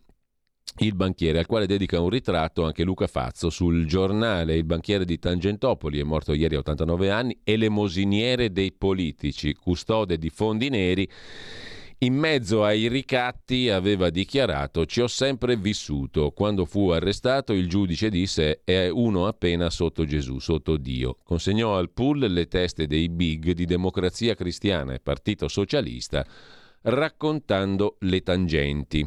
Il 0.79 0.95
banchiere, 0.95 1.39
al 1.39 1.47
quale 1.47 1.67
dedica 1.67 2.01
un 2.01 2.09
ritratto 2.09 2.65
anche 2.65 2.83
Luca 2.83 3.07
Fazzo 3.07 3.51
sul 3.51 3.87
giornale. 3.87 4.57
Il 4.57 4.65
banchiere 4.65 5.05
di 5.05 5.19
Tangentopoli 5.19 6.01
è 6.01 6.03
morto 6.03 6.33
ieri 6.33 6.55
a 6.55 6.61
89 6.61 7.11
anni, 7.11 7.39
elemosiniere 7.45 8.51
dei 8.53 8.73
politici, 8.73 9.55
custode 9.55 10.17
di 10.17 10.31
fondi 10.31 10.71
neri 10.71 11.09
in 12.03 12.15
mezzo 12.15 12.65
ai 12.65 12.89
ricatti 12.89 13.69
aveva 13.69 14.11
dichiarato 14.11 14.87
ci 14.87 15.01
ho 15.01 15.07
sempre 15.07 15.57
vissuto. 15.57 16.33
Quando 16.33 16.65
fu 16.65 16.89
arrestato 16.89 17.53
il 17.53 17.69
giudice 17.69 18.11
disse 18.11 18.63
è 18.65 18.89
uno 18.89 19.29
appena 19.29 19.71
sotto 19.71 20.05
Gesù, 20.05 20.41
sotto 20.41 20.77
Dio. 20.77 21.19
Consegnò 21.23 21.77
al 21.77 21.91
pool 21.91 22.19
le 22.19 22.49
teste 22.49 22.89
dei 22.89 23.09
big 23.09 23.53
di 23.53 23.67
Democrazia 23.67 24.35
Cristiana 24.35 24.95
e 24.95 24.99
Partito 24.99 25.47
Socialista 25.47 26.27
raccontando 26.83 27.99
le 28.01 28.23
tangenti. 28.23 29.07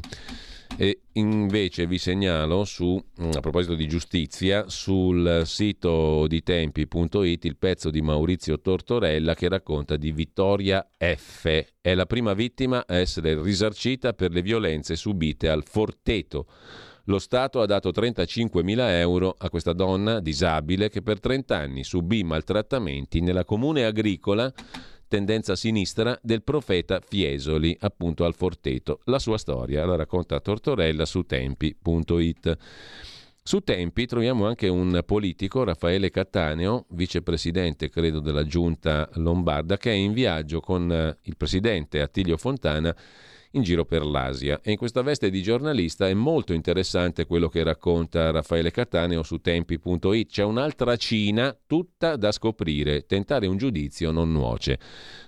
E 0.77 1.03
invece 1.13 1.87
vi 1.87 1.97
segnalo 1.97 2.65
su, 2.65 3.01
mm, 3.21 3.31
a 3.33 3.39
proposito 3.39 3.75
di 3.75 3.87
giustizia, 3.87 4.65
sul 4.67 5.43
sito 5.45 6.27
di 6.27 6.43
tempi.it 6.43 7.45
il 7.45 7.55
pezzo 7.55 7.89
di 7.89 8.01
Maurizio 8.01 8.59
Tortorella 8.59 9.35
che 9.35 9.47
racconta 9.47 9.95
di 9.95 10.11
Vittoria 10.11 10.85
F. 10.97 11.65
È 11.79 11.93
la 11.93 12.05
prima 12.05 12.33
vittima 12.33 12.83
a 12.85 12.97
essere 12.97 13.41
risarcita 13.41 14.11
per 14.11 14.31
le 14.31 14.41
violenze 14.41 14.97
subite 14.97 15.47
al 15.47 15.63
Forteto. 15.63 16.47
Lo 17.05 17.19
Stato 17.19 17.61
ha 17.61 17.65
dato 17.65 17.91
35.000 17.91 18.89
euro 18.97 19.33
a 19.37 19.49
questa 19.49 19.73
donna 19.73 20.19
disabile 20.19 20.89
che 20.89 21.01
per 21.01 21.19
30 21.19 21.55
anni 21.55 21.83
subì 21.83 22.23
maltrattamenti 22.23 23.21
nella 23.21 23.45
comune 23.45 23.85
agricola 23.85 24.51
tendenza 25.15 25.55
sinistra 25.55 26.19
del 26.21 26.43
profeta 26.43 26.99
Fiesoli, 26.99 27.77
appunto 27.79 28.25
al 28.25 28.35
Forteto. 28.35 28.99
La 29.05 29.17
sua 29.17 29.37
storia 29.37 29.85
la 29.85 29.95
racconta 29.95 30.41
Tortorella 30.41 31.05
su 31.05 31.23
tempi.it. 31.23 32.57
Su 33.41 33.61
Tempi 33.61 34.07
troviamo 34.07 34.45
anche 34.45 34.67
un 34.67 35.01
politico, 35.05 35.63
Raffaele 35.63 36.09
Cattaneo, 36.09 36.87
vicepresidente 36.89 37.89
credo 37.89 38.19
della 38.19 38.43
giunta 38.43 39.07
lombarda, 39.13 39.77
che 39.77 39.91
è 39.91 39.93
in 39.93 40.11
viaggio 40.11 40.59
con 40.59 40.91
eh, 40.91 41.17
il 41.21 41.37
presidente 41.37 42.01
Attilio 42.01 42.35
Fontana 42.35 42.93
in 43.55 43.63
giro 43.63 43.85
per 43.85 44.05
l'Asia. 44.05 44.59
E 44.61 44.71
in 44.71 44.77
questa 44.77 45.01
veste 45.01 45.29
di 45.29 45.41
giornalista 45.41 46.07
è 46.07 46.13
molto 46.13 46.53
interessante 46.53 47.25
quello 47.25 47.49
che 47.49 47.63
racconta 47.63 48.31
Raffaele 48.31 48.71
Cattaneo 48.71 49.23
su 49.23 49.39
tempi.it. 49.39 50.29
C'è 50.29 50.43
un'altra 50.43 50.95
Cina 50.95 51.57
tutta 51.65 52.15
da 52.15 52.31
scoprire. 52.31 53.05
Tentare 53.05 53.47
un 53.47 53.57
giudizio 53.57 54.11
non 54.11 54.31
nuoce. 54.31 54.79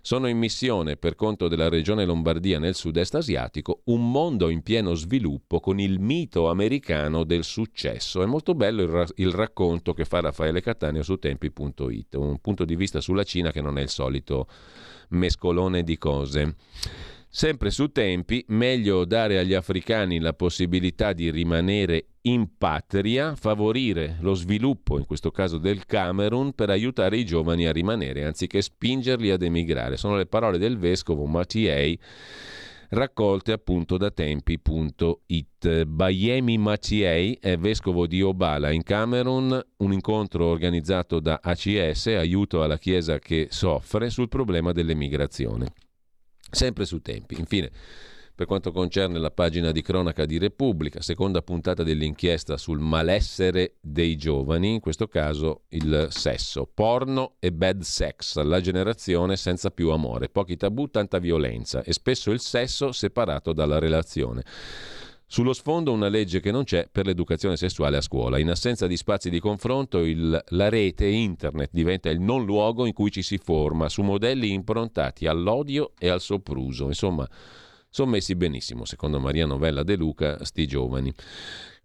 Sono 0.02 0.28
in 0.28 0.38
missione 0.38 0.98
per 0.98 1.16
conto 1.16 1.48
della 1.48 1.70
regione 1.70 2.06
Lombardia 2.06 2.60
nel 2.60 2.76
sud-est 2.76 3.16
asiatico, 3.16 3.82
un 3.86 4.12
mondo 4.12 4.50
in 4.50 4.62
pieno 4.62 4.94
sviluppo 4.94 5.60
con 5.60 5.80
il 5.80 6.00
mito 6.00 6.50
americano 6.50 7.24
del 7.24 7.44
successo. 7.44 8.22
È 8.22 8.26
molto 8.26 8.56
bello 8.56 8.82
il, 8.82 8.90
ra- 8.90 9.08
il 9.16 9.32
racconto 9.32 9.94
che 9.94 10.06
fa 10.06 10.20
Raffaele 10.20 10.62
Cattaneo 10.62 11.04
su 11.04 11.18
tempi.it, 11.18 12.16
un 12.16 12.40
punto 12.40 12.66
di 12.66 12.76
vista 12.76 13.00
sulla 13.00 13.24
Cina 13.24 13.52
che 13.52 13.62
non 13.62 13.78
è 13.78 13.82
il 13.82 13.90
solito 13.90 14.48
mescolone 15.10 15.84
di 15.84 15.98
cose. 15.98 16.56
Sempre 17.30 17.72
su 17.72 17.92
tempi, 17.92 18.44
meglio 18.48 19.06
dare 19.06 19.38
agli 19.38 19.54
africani 19.54 20.20
la 20.20 20.34
possibilità 20.34 21.14
di 21.14 21.30
rimanere 21.30 22.08
in 22.22 22.58
patria, 22.58 23.36
favorire 23.36 24.18
lo 24.22 24.34
sviluppo, 24.34 24.98
in 24.98 25.06
questo 25.06 25.30
caso 25.30 25.58
del 25.58 25.86
Camerun, 25.86 26.54
per 26.54 26.70
aiutare 26.70 27.18
i 27.18 27.26
giovani 27.26 27.68
a 27.68 27.72
rimanere, 27.72 28.26
anziché 28.26 28.62
spingerli 28.62 29.30
ad 29.30 29.44
emigrare. 29.44 29.98
Sono 29.98 30.16
le 30.16 30.26
parole 30.26 30.58
del 30.58 30.78
vescovo 30.78 31.26
Mathiei 31.26 32.00
raccolte 32.90 33.52
appunto 33.52 33.98
da 33.98 34.12
tempi.it. 34.12 35.84
Bayemi 35.84 36.58
Maciei 36.58 37.38
è 37.40 37.58
vescovo 37.58 38.08
di 38.08 38.22
Obala 38.22 38.72
in 38.72 38.84
Camerun, 38.84 39.62
un 39.78 39.94
incontro 39.94 40.46
organizzato 40.46 41.20
da 41.20 41.40
ACS, 41.42 42.08
aiuto 42.08 42.64
alla 42.64 42.78
Chiesa 42.78 43.20
che 43.20 43.48
soffre, 43.50 44.10
sul 44.10 44.30
problema 44.30 44.72
dell'emigrazione. 44.72 45.74
Sempre 46.50 46.86
su 46.86 47.02
tempi. 47.02 47.40
Infine, 47.40 47.72
per 48.38 48.46
quanto 48.46 48.72
concerne 48.72 49.18
la 49.18 49.32
pagina 49.32 49.72
di 49.72 49.82
cronaca 49.82 50.26
di 50.26 50.38
Repubblica, 50.38 51.02
seconda 51.02 51.42
puntata 51.42 51.82
dell'inchiesta 51.82 52.56
sul 52.58 52.78
malessere 52.78 53.78
dei 53.82 54.16
giovani, 54.16 54.74
in 54.76 54.80
questo 54.80 55.08
caso 55.08 55.64
il 55.70 56.10
sesso, 56.12 56.70
porno 56.72 57.38
e 57.40 57.52
bad 57.52 57.82
sex, 57.82 58.40
la 58.42 58.62
generazione 58.62 59.38
senza 59.38 59.72
più 59.72 59.90
amore, 59.90 60.30
pochi 60.30 60.56
tabù, 60.56 60.86
tanta 60.86 61.18
violenza 61.18 61.82
e 61.82 61.94
spesso 61.94 62.30
il 62.30 62.40
sesso 62.40 62.92
separato 62.92 63.54
dalla 63.54 63.80
relazione. 63.80 64.44
Sullo 65.30 65.52
sfondo 65.52 65.92
una 65.92 66.08
legge 66.08 66.40
che 66.40 66.52
non 66.52 66.64
c'è 66.64 66.88
per 66.90 67.06
l'educazione 67.06 67.58
sessuale 67.58 67.98
a 67.98 68.02
scuola. 68.02 68.40
In 68.40 68.50
assenza 68.50 68.88
di 68.88 68.96
spazi 68.96 69.30
di 69.30 69.42
confronto, 69.42 70.00
il, 70.00 70.42
la 70.48 70.70
rete 70.70 71.06
internet 71.06 71.70
diventa 71.74 72.10
il 72.10 72.22
non 72.22 72.46
luogo 72.46 72.86
in 72.86 72.94
cui 72.94 73.12
ci 73.12 73.22
si 73.22 73.38
forma 73.38 73.90
su 73.90 74.04
modelli 74.04 74.54
improntati 74.54 75.28
all'odio 75.28 75.92
e 76.00 76.08
al 76.08 76.22
sopruso. 76.22 76.86
Insomma, 76.86 77.28
sono 77.90 78.12
messi 78.12 78.36
benissimo, 78.36 78.86
secondo 78.86 79.20
Maria 79.20 79.46
Novella 79.46 79.84
De 79.84 79.98
Luca, 79.98 80.46
sti 80.46 80.66
giovani. 80.66 81.14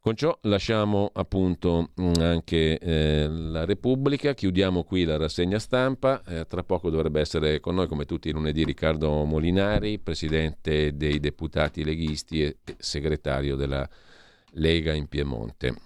Con 0.03 0.17
ciò 0.17 0.37
lasciamo 0.43 1.13
appunto 1.15 1.91
mm, 2.01 2.15
anche 2.19 2.77
eh, 2.77 3.29
la 3.29 3.65
Repubblica, 3.65 4.35
chiudiamo 4.35 4.83
qui 4.83 5.05
la 5.05 5.17
rassegna 5.17 5.61
stampa, 5.61 6.23
eh, 6.27 6.45
tra 6.49 6.65
poco 6.65 6.91
dovrebbe 6.91 7.21
essere 7.21 7.61
con 7.61 7.77
noi 7.77 7.87
come 7.87 8.05
tutti 8.05 8.29
i 8.29 8.33
lunedì 8.33 8.65
Riccardo 8.65 9.23
Molinari, 9.23 10.01
presidente 10.01 10.97
dei 10.97 11.21
deputati 11.21 11.85
leghisti 11.85 12.43
e 12.43 12.57
segretario 12.79 13.55
della 13.55 13.89
Lega 14.55 14.93
in 14.93 15.07
Piemonte. 15.07 15.77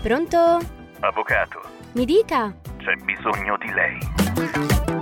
Pronto? 0.00 0.38
Avvocato. 1.00 1.60
Mi 1.92 2.06
dica. 2.06 2.58
C'è 2.78 2.94
bisogno 3.04 3.58
di 3.58 3.70
lei. 3.70 5.01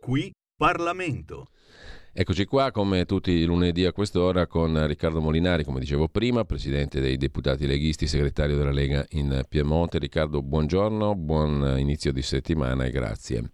Qui 0.00 0.32
Parlamento. 0.56 1.46
Eccoci 2.12 2.44
qua 2.44 2.70
come 2.70 3.06
tutti 3.06 3.30
i 3.30 3.44
lunedì 3.44 3.86
a 3.86 3.92
quest'ora 3.92 4.46
con 4.46 4.86
Riccardo 4.86 5.20
Molinari, 5.20 5.64
come 5.64 5.80
dicevo 5.80 6.08
prima, 6.08 6.44
presidente 6.44 7.00
dei 7.00 7.16
deputati 7.16 7.66
leghisti, 7.66 8.06
segretario 8.06 8.56
della 8.56 8.70
Lega 8.70 9.04
in 9.12 9.44
Piemonte. 9.48 9.98
Riccardo, 9.98 10.42
buongiorno, 10.42 11.14
buon 11.14 11.76
inizio 11.78 12.12
di 12.12 12.20
settimana 12.20 12.84
e 12.84 12.90
grazie. 12.90 13.52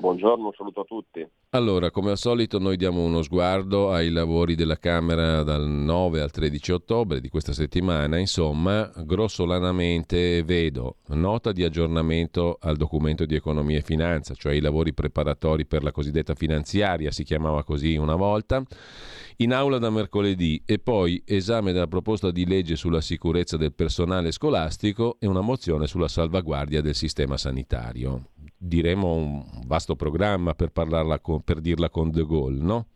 Buongiorno, 0.00 0.46
un 0.46 0.52
saluto 0.56 0.80
a 0.80 0.84
tutti. 0.84 1.28
Allora, 1.50 1.90
come 1.90 2.10
al 2.10 2.16
solito 2.16 2.58
noi 2.58 2.78
diamo 2.78 3.04
uno 3.04 3.20
sguardo 3.20 3.92
ai 3.92 4.08
lavori 4.08 4.54
della 4.54 4.78
Camera 4.78 5.42
dal 5.42 5.68
9 5.68 6.22
al 6.22 6.30
13 6.30 6.72
ottobre 6.72 7.20
di 7.20 7.28
questa 7.28 7.52
settimana, 7.52 8.16
insomma, 8.16 8.90
grossolanamente 9.04 10.42
vedo 10.42 10.96
nota 11.08 11.52
di 11.52 11.64
aggiornamento 11.64 12.56
al 12.62 12.76
documento 12.76 13.26
di 13.26 13.34
economia 13.34 13.76
e 13.76 13.82
finanza, 13.82 14.32
cioè 14.34 14.54
i 14.54 14.60
lavori 14.60 14.94
preparatori 14.94 15.66
per 15.66 15.82
la 15.82 15.92
cosiddetta 15.92 16.34
finanziaria, 16.34 17.10
si 17.10 17.22
chiamava 17.22 17.62
così 17.62 17.96
una 17.96 18.16
volta, 18.16 18.62
in 19.36 19.52
aula 19.52 19.76
da 19.76 19.90
mercoledì 19.90 20.62
e 20.64 20.78
poi 20.78 21.22
esame 21.26 21.72
della 21.72 21.88
proposta 21.88 22.30
di 22.30 22.46
legge 22.46 22.74
sulla 22.74 23.02
sicurezza 23.02 23.58
del 23.58 23.74
personale 23.74 24.32
scolastico 24.32 25.16
e 25.18 25.26
una 25.26 25.42
mozione 25.42 25.86
sulla 25.86 26.08
salvaguardia 26.08 26.80
del 26.80 26.94
sistema 26.94 27.36
sanitario. 27.36 28.28
Diremo 28.62 29.14
un 29.14 29.42
vasto 29.66 29.96
programma 29.96 30.52
per, 30.52 30.70
con, 31.22 31.42
per 31.42 31.60
dirla 31.60 31.88
con 31.88 32.10
De 32.10 32.26
Gaulle, 32.26 32.62
no? 32.62 32.86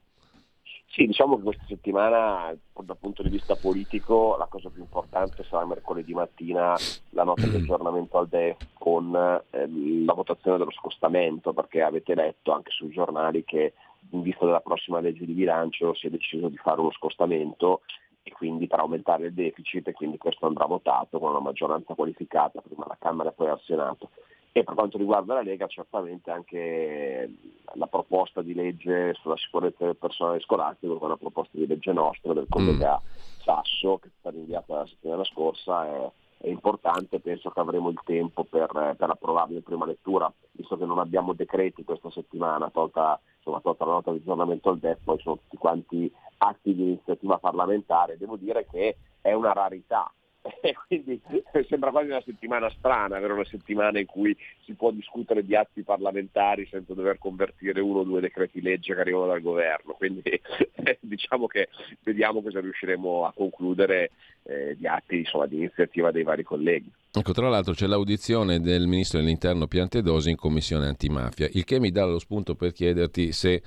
Sì, 0.94 1.06
diciamo 1.06 1.36
che 1.36 1.42
questa 1.42 1.64
settimana 1.66 2.54
dal 2.72 2.96
punto 2.98 3.22
di 3.22 3.30
vista 3.30 3.56
politico 3.56 4.36
la 4.36 4.46
cosa 4.46 4.68
più 4.68 4.82
importante 4.82 5.42
sarà 5.42 5.64
mercoledì 5.66 6.12
mattina 6.12 6.76
la 7.10 7.24
nota 7.24 7.46
di 7.46 7.56
aggiornamento 7.56 8.18
al 8.18 8.28
DEF 8.28 8.58
con 8.74 9.12
eh, 9.16 9.68
la 10.04 10.12
votazione 10.12 10.58
dello 10.58 10.70
scostamento 10.70 11.52
perché 11.52 11.82
avete 11.82 12.14
letto 12.14 12.52
anche 12.52 12.70
sui 12.70 12.90
giornali 12.90 13.42
che 13.44 13.72
in 14.10 14.22
vista 14.22 14.44
della 14.44 14.60
prossima 14.60 15.00
legge 15.00 15.24
di 15.24 15.32
bilancio 15.32 15.94
si 15.94 16.06
è 16.06 16.10
deciso 16.10 16.48
di 16.48 16.58
fare 16.58 16.80
uno 16.80 16.92
scostamento 16.92 17.80
e 18.22 18.30
quindi 18.30 18.68
per 18.68 18.78
aumentare 18.78 19.26
il 19.26 19.34
deficit 19.34 19.88
e 19.88 19.92
quindi 19.92 20.16
questo 20.16 20.46
andrà 20.46 20.66
votato 20.66 21.18
con 21.18 21.30
una 21.30 21.40
maggioranza 21.40 21.94
qualificata 21.94 22.60
prima 22.60 22.84
alla 22.84 22.96
Camera 23.00 23.30
e 23.30 23.32
poi 23.32 23.48
al 23.48 23.60
Senato. 23.64 24.10
E 24.56 24.62
per 24.62 24.74
quanto 24.74 24.98
riguarda 24.98 25.34
la 25.34 25.42
Lega 25.42 25.66
certamente 25.66 26.30
anche 26.30 27.28
la 27.72 27.88
proposta 27.88 28.40
di 28.40 28.54
legge 28.54 29.12
sulla 29.14 29.36
sicurezza 29.36 29.84
del 29.84 29.96
personale 29.96 30.38
scolastico, 30.38 30.96
che 30.96 31.02
è 31.02 31.06
una 31.06 31.16
proposta 31.16 31.58
di 31.58 31.66
legge 31.66 31.92
nostra 31.92 32.32
del 32.32 32.46
collega 32.48 33.02
mm. 33.02 33.42
Sasso, 33.42 33.98
che 33.98 34.06
è 34.06 34.10
stata 34.20 34.36
inviata 34.36 34.76
la 34.76 34.86
settimana 34.86 35.24
scorsa, 35.24 35.86
è, 35.88 36.10
è 36.38 36.48
importante, 36.50 37.18
penso 37.18 37.50
che 37.50 37.58
avremo 37.58 37.88
il 37.88 37.98
tempo 38.04 38.44
per, 38.44 38.94
per 38.96 39.10
approvarlo 39.10 39.56
in 39.56 39.64
prima 39.64 39.86
lettura, 39.86 40.32
visto 40.52 40.78
che 40.78 40.84
non 40.84 41.00
abbiamo 41.00 41.32
decreti 41.32 41.82
questa 41.82 42.12
settimana, 42.12 42.70
tolta, 42.70 43.20
insomma, 43.38 43.60
tolta 43.60 43.84
la 43.84 43.94
nota 43.94 44.12
di 44.12 44.18
aggiornamento 44.18 44.68
al 44.68 44.78
DEF, 44.78 44.98
poi 45.02 45.18
sono 45.18 45.38
tutti 45.38 45.56
quanti 45.56 46.14
atti 46.38 46.76
di 46.76 46.82
iniziativa 46.82 47.38
parlamentare. 47.38 48.16
Devo 48.18 48.36
dire 48.36 48.64
che 48.70 48.98
è 49.20 49.32
una 49.32 49.52
rarità 49.52 50.08
quindi 50.86 51.20
sembra 51.68 51.90
quasi 51.90 52.08
una 52.08 52.22
settimana 52.22 52.70
strana, 52.70 53.16
avere 53.16 53.32
una 53.32 53.44
settimana 53.44 53.98
in 53.98 54.06
cui 54.06 54.36
si 54.64 54.74
può 54.74 54.90
discutere 54.90 55.44
di 55.44 55.56
atti 55.56 55.82
parlamentari 55.82 56.66
senza 56.70 56.92
dover 56.92 57.18
convertire 57.18 57.80
uno 57.80 58.00
o 58.00 58.04
due 58.04 58.20
decreti 58.20 58.60
legge 58.60 58.94
che 58.94 59.00
arrivano 59.00 59.26
dal 59.26 59.40
governo. 59.40 59.92
Quindi 59.92 60.22
diciamo 61.00 61.46
che 61.46 61.68
vediamo 62.02 62.42
cosa 62.42 62.60
riusciremo 62.60 63.24
a 63.24 63.32
concludere 63.34 64.10
eh, 64.42 64.76
di 64.76 64.86
atti 64.86 65.18
insomma, 65.18 65.46
di 65.46 65.56
iniziativa 65.56 66.10
dei 66.10 66.22
vari 66.22 66.42
colleghi. 66.42 66.90
Ecco, 67.12 67.32
tra 67.32 67.48
l'altro 67.48 67.72
c'è 67.72 67.86
l'audizione 67.86 68.60
del 68.60 68.86
ministro 68.86 69.20
dell'interno 69.20 69.66
Piantedosi 69.66 70.30
in 70.30 70.36
commissione 70.36 70.86
antimafia, 70.86 71.48
il 71.52 71.64
che 71.64 71.80
mi 71.80 71.90
dà 71.90 72.04
lo 72.04 72.18
spunto 72.18 72.54
per 72.54 72.72
chiederti 72.72 73.32
se 73.32 73.62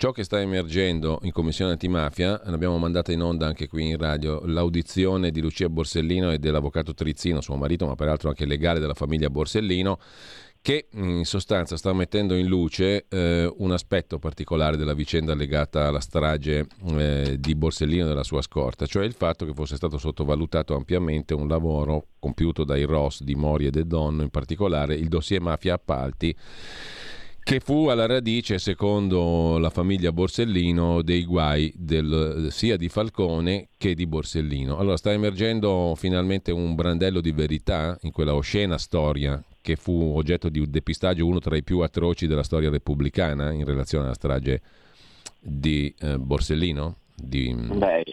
Ciò 0.00 0.12
che 0.12 0.24
sta 0.24 0.40
emergendo 0.40 1.18
in 1.24 1.30
Commissione 1.30 1.72
Antimafia, 1.72 2.40
l'abbiamo 2.46 2.78
mandata 2.78 3.12
in 3.12 3.20
onda 3.20 3.46
anche 3.46 3.68
qui 3.68 3.90
in 3.90 3.98
radio, 3.98 4.40
l'audizione 4.46 5.30
di 5.30 5.42
Lucia 5.42 5.68
Borsellino 5.68 6.32
e 6.32 6.38
dell'avvocato 6.38 6.94
Trizzino, 6.94 7.42
suo 7.42 7.56
marito, 7.56 7.86
ma 7.86 7.96
peraltro 7.96 8.30
anche 8.30 8.46
legale 8.46 8.80
della 8.80 8.94
famiglia 8.94 9.28
Borsellino, 9.28 9.98
che 10.62 10.88
in 10.92 11.26
sostanza 11.26 11.76
sta 11.76 11.92
mettendo 11.92 12.34
in 12.34 12.46
luce 12.46 13.04
eh, 13.10 13.52
un 13.58 13.72
aspetto 13.72 14.18
particolare 14.18 14.78
della 14.78 14.94
vicenda 14.94 15.34
legata 15.34 15.88
alla 15.88 16.00
strage 16.00 16.66
eh, 16.96 17.36
di 17.38 17.54
Borsellino 17.54 18.06
e 18.06 18.08
della 18.08 18.24
sua 18.24 18.40
scorta, 18.40 18.86
cioè 18.86 19.04
il 19.04 19.12
fatto 19.12 19.44
che 19.44 19.52
fosse 19.52 19.76
stato 19.76 19.98
sottovalutato 19.98 20.74
ampiamente 20.74 21.34
un 21.34 21.46
lavoro 21.46 22.06
compiuto 22.18 22.64
dai 22.64 22.84
ROS 22.84 23.22
di 23.22 23.34
Mori 23.34 23.66
e 23.66 23.70
De 23.70 23.86
Donno, 23.86 24.22
in 24.22 24.30
particolare 24.30 24.94
il 24.94 25.08
dossier 25.08 25.42
mafia 25.42 25.74
appalti 25.74 26.34
che 27.50 27.58
fu 27.58 27.88
alla 27.88 28.06
radice, 28.06 28.58
secondo 28.58 29.58
la 29.58 29.70
famiglia 29.70 30.12
Borsellino, 30.12 31.02
dei 31.02 31.24
guai 31.24 31.72
del, 31.74 32.46
sia 32.50 32.76
di 32.76 32.88
Falcone 32.88 33.70
che 33.76 33.96
di 33.96 34.06
Borsellino. 34.06 34.78
Allora 34.78 34.96
sta 34.96 35.10
emergendo 35.10 35.94
finalmente 35.96 36.52
un 36.52 36.76
brandello 36.76 37.20
di 37.20 37.32
verità 37.32 37.98
in 38.02 38.12
quella 38.12 38.36
oscena 38.36 38.78
storia 38.78 39.42
che 39.60 39.74
fu 39.74 40.12
oggetto 40.14 40.48
di 40.48 40.60
un 40.60 40.70
depistaggio 40.70 41.26
uno 41.26 41.40
tra 41.40 41.56
i 41.56 41.64
più 41.64 41.80
atroci 41.80 42.28
della 42.28 42.44
storia 42.44 42.70
repubblicana 42.70 43.50
in 43.50 43.64
relazione 43.64 44.04
alla 44.04 44.14
strage 44.14 44.62
di 45.40 45.92
eh, 45.98 46.18
Borsellino? 46.18 46.98
Di... 47.16 47.52
Beh, 47.52 48.04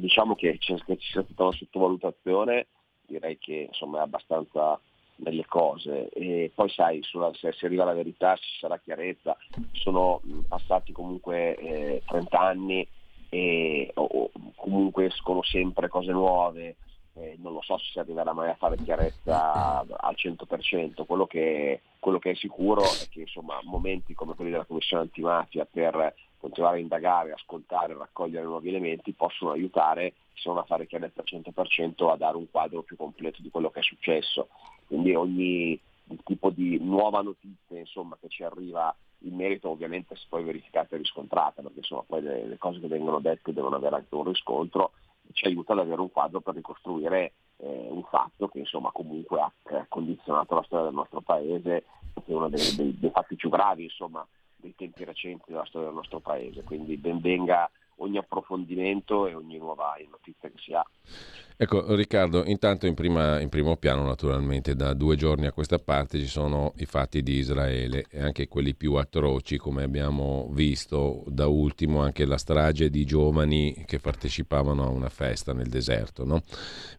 diciamo 0.00 0.34
che 0.34 0.58
c'è, 0.58 0.74
c'è 0.74 1.22
stata 1.22 1.44
una 1.44 1.52
sottovalutazione, 1.52 2.66
direi 3.06 3.38
che 3.38 3.66
insomma, 3.68 4.00
è 4.00 4.02
abbastanza 4.02 4.80
delle 5.16 5.46
cose. 5.46 6.08
E 6.10 6.52
poi 6.54 6.68
sai 6.70 7.02
sulla, 7.02 7.30
se 7.34 7.52
si 7.52 7.64
arriva 7.64 7.82
alla 7.82 7.94
verità 7.94 8.36
ci 8.36 8.58
sarà 8.60 8.78
chiarezza. 8.78 9.36
Sono 9.72 10.20
passati 10.48 10.92
comunque 10.92 11.56
eh, 11.56 12.02
30 12.06 12.38
anni 12.38 12.86
e 13.28 13.90
o, 13.94 14.30
comunque 14.54 15.06
escono 15.06 15.42
sempre 15.42 15.88
cose 15.88 16.12
nuove. 16.12 16.76
Eh, 17.14 17.36
non 17.38 17.54
lo 17.54 17.62
so 17.62 17.78
se 17.78 17.86
si 17.92 17.98
arriverà 17.98 18.34
mai 18.34 18.50
a 18.50 18.56
fare 18.56 18.76
chiarezza 18.76 19.80
al 19.80 20.14
100% 20.14 21.06
quello 21.06 21.26
che, 21.26 21.80
quello 21.98 22.18
che 22.18 22.32
è 22.32 22.34
sicuro 22.34 22.82
è 22.82 23.08
che 23.08 23.20
insomma 23.20 23.58
momenti 23.62 24.12
come 24.12 24.34
quelli 24.34 24.50
della 24.50 24.66
commissione 24.66 25.04
antimafia 25.04 25.64
per 25.64 26.14
continuare 26.38 26.76
a 26.76 26.80
indagare, 26.80 27.32
ascoltare, 27.32 27.96
raccogliere 27.96 28.44
nuovi 28.44 28.68
elementi 28.68 29.14
possono 29.14 29.52
aiutare 29.52 30.12
se 30.34 30.50
non 30.50 30.58
a 30.58 30.64
fare 30.64 30.86
chiarezza 30.86 31.22
al 31.22 31.42
100% 31.42 32.10
a 32.10 32.16
dare 32.16 32.36
un 32.36 32.50
quadro 32.50 32.82
più 32.82 32.96
completo 32.96 33.40
di 33.40 33.48
quello 33.48 33.70
che 33.70 33.80
è 33.80 33.82
successo 33.82 34.48
quindi 34.86 35.14
ogni 35.14 35.80
tipo 36.24 36.50
di 36.50 36.78
nuova 36.80 37.20
notizia 37.20 37.78
insomma, 37.78 38.16
che 38.20 38.28
ci 38.28 38.44
arriva 38.44 38.94
in 39.20 39.34
merito 39.34 39.70
ovviamente 39.70 40.14
se 40.14 40.26
poi 40.28 40.44
verificata 40.44 40.94
e 40.94 40.98
riscontrata, 40.98 41.62
perché 41.62 41.78
insomma, 41.78 42.04
poi 42.06 42.22
le, 42.22 42.46
le, 42.46 42.58
cose 42.58 42.80
che 42.80 42.86
vengono 42.86 43.18
dette 43.18 43.52
devono 43.52 43.76
avere 43.76 43.96
anche 43.96 44.14
un 44.14 44.24
riscontro, 44.24 44.92
ci 45.32 45.46
aiuta 45.46 45.72
ad 45.72 45.80
avere 45.80 46.00
un 46.00 46.10
quadro 46.10 46.40
per 46.40 46.54
ricostruire 46.54 47.32
eh, 47.56 47.86
un 47.90 48.04
fatto 48.04 48.48
che 48.48 48.58
insomma, 48.58 48.90
comunque 48.92 49.40
ha, 49.40 49.52
ha, 49.64 49.86
condizionato 49.88 50.54
la 50.54 50.62
storia 50.62 50.84
del 50.86 50.94
nostro 50.94 51.20
paese, 51.20 51.84
è 52.14 52.32
uno 52.32 52.48
dei, 52.48 52.74
dei, 52.76 52.96
dei 52.98 53.10
fatti 53.10 53.34
più 53.34 53.48
gravi 53.48 53.84
insomma, 53.84 54.26
dei 54.56 54.74
tempi 54.76 55.04
recenti 55.04 55.44
della 55.48 55.66
storia 55.66 55.88
del 55.88 55.96
nostro 55.96 56.20
paese, 56.20 56.62
quindi 56.62 56.96
ben 56.96 57.20
venga 57.20 57.68
ogni 57.96 58.18
approfondimento 58.18 59.26
e 59.26 59.34
ogni 59.34 59.58
nuova 59.58 59.94
notizia 60.08 60.48
che 60.48 60.58
si 60.58 60.72
ha. 60.72 60.84
Ecco 61.58 61.94
Riccardo, 61.94 62.44
intanto 62.44 62.86
in, 62.86 62.92
prima, 62.92 63.40
in, 63.40 63.48
primo 63.48 63.76
piano 63.78 64.04
naturalmente 64.04 64.74
da 64.74 64.92
due 64.92 65.16
giorni 65.16 65.46
a 65.46 65.52
questa 65.52 65.78
parte 65.78 66.18
ci 66.18 66.26
sono 66.26 66.74
i 66.76 66.84
fatti 66.84 67.22
di 67.22 67.36
Israele 67.36 68.04
e 68.10 68.20
anche 68.20 68.46
quelli 68.46 68.74
più 68.74 68.94
atroci 68.94 69.56
come 69.56 69.82
abbiamo 69.82 70.50
visto 70.52 71.24
da 71.28 71.46
ultimo 71.46 72.02
anche 72.02 72.26
la 72.26 72.36
strage 72.36 72.90
di 72.90 73.06
giovani 73.06 73.84
che 73.86 73.98
partecipavano 73.98 74.84
a 74.84 74.88
una 74.88 75.08
festa 75.08 75.54
nel 75.54 75.68
deserto 75.68 76.26
no? 76.26 76.42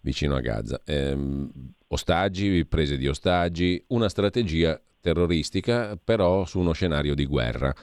vicino 0.02 0.36
a 0.36 0.40
Gaza. 0.40 0.82
Ehm, 0.86 1.52
ostaggi, 1.90 2.66
prese 2.66 2.98
di 2.98 3.08
ostaggi, 3.08 3.84
una 3.90 4.10
strategia 4.10 4.82
terroristica 5.02 5.98
però 6.04 6.46
su 6.46 6.58
uno 6.60 6.72
scenario 6.72 7.14
di 7.14 7.26
guerra. 7.26 7.74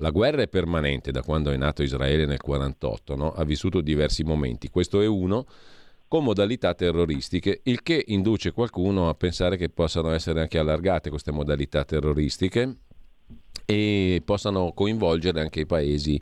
La 0.00 0.10
guerra 0.10 0.40
è 0.40 0.48
permanente 0.48 1.10
da 1.10 1.22
quando 1.22 1.50
è 1.50 1.56
nato 1.58 1.82
Israele 1.82 2.24
nel 2.24 2.38
1948, 2.42 3.16
no? 3.16 3.32
ha 3.32 3.44
vissuto 3.44 3.82
diversi 3.82 4.24
momenti, 4.24 4.70
questo 4.70 5.02
è 5.02 5.06
uno 5.06 5.46
con 6.08 6.24
modalità 6.24 6.74
terroristiche, 6.74 7.60
il 7.64 7.82
che 7.82 8.02
induce 8.08 8.52
qualcuno 8.52 9.10
a 9.10 9.14
pensare 9.14 9.58
che 9.58 9.68
possano 9.68 10.10
essere 10.10 10.40
anche 10.40 10.58
allargate 10.58 11.10
queste 11.10 11.32
modalità 11.32 11.84
terroristiche 11.84 12.78
e 13.66 14.22
possano 14.24 14.72
coinvolgere 14.72 15.40
anche 15.40 15.60
i 15.60 15.66
paesi 15.66 16.20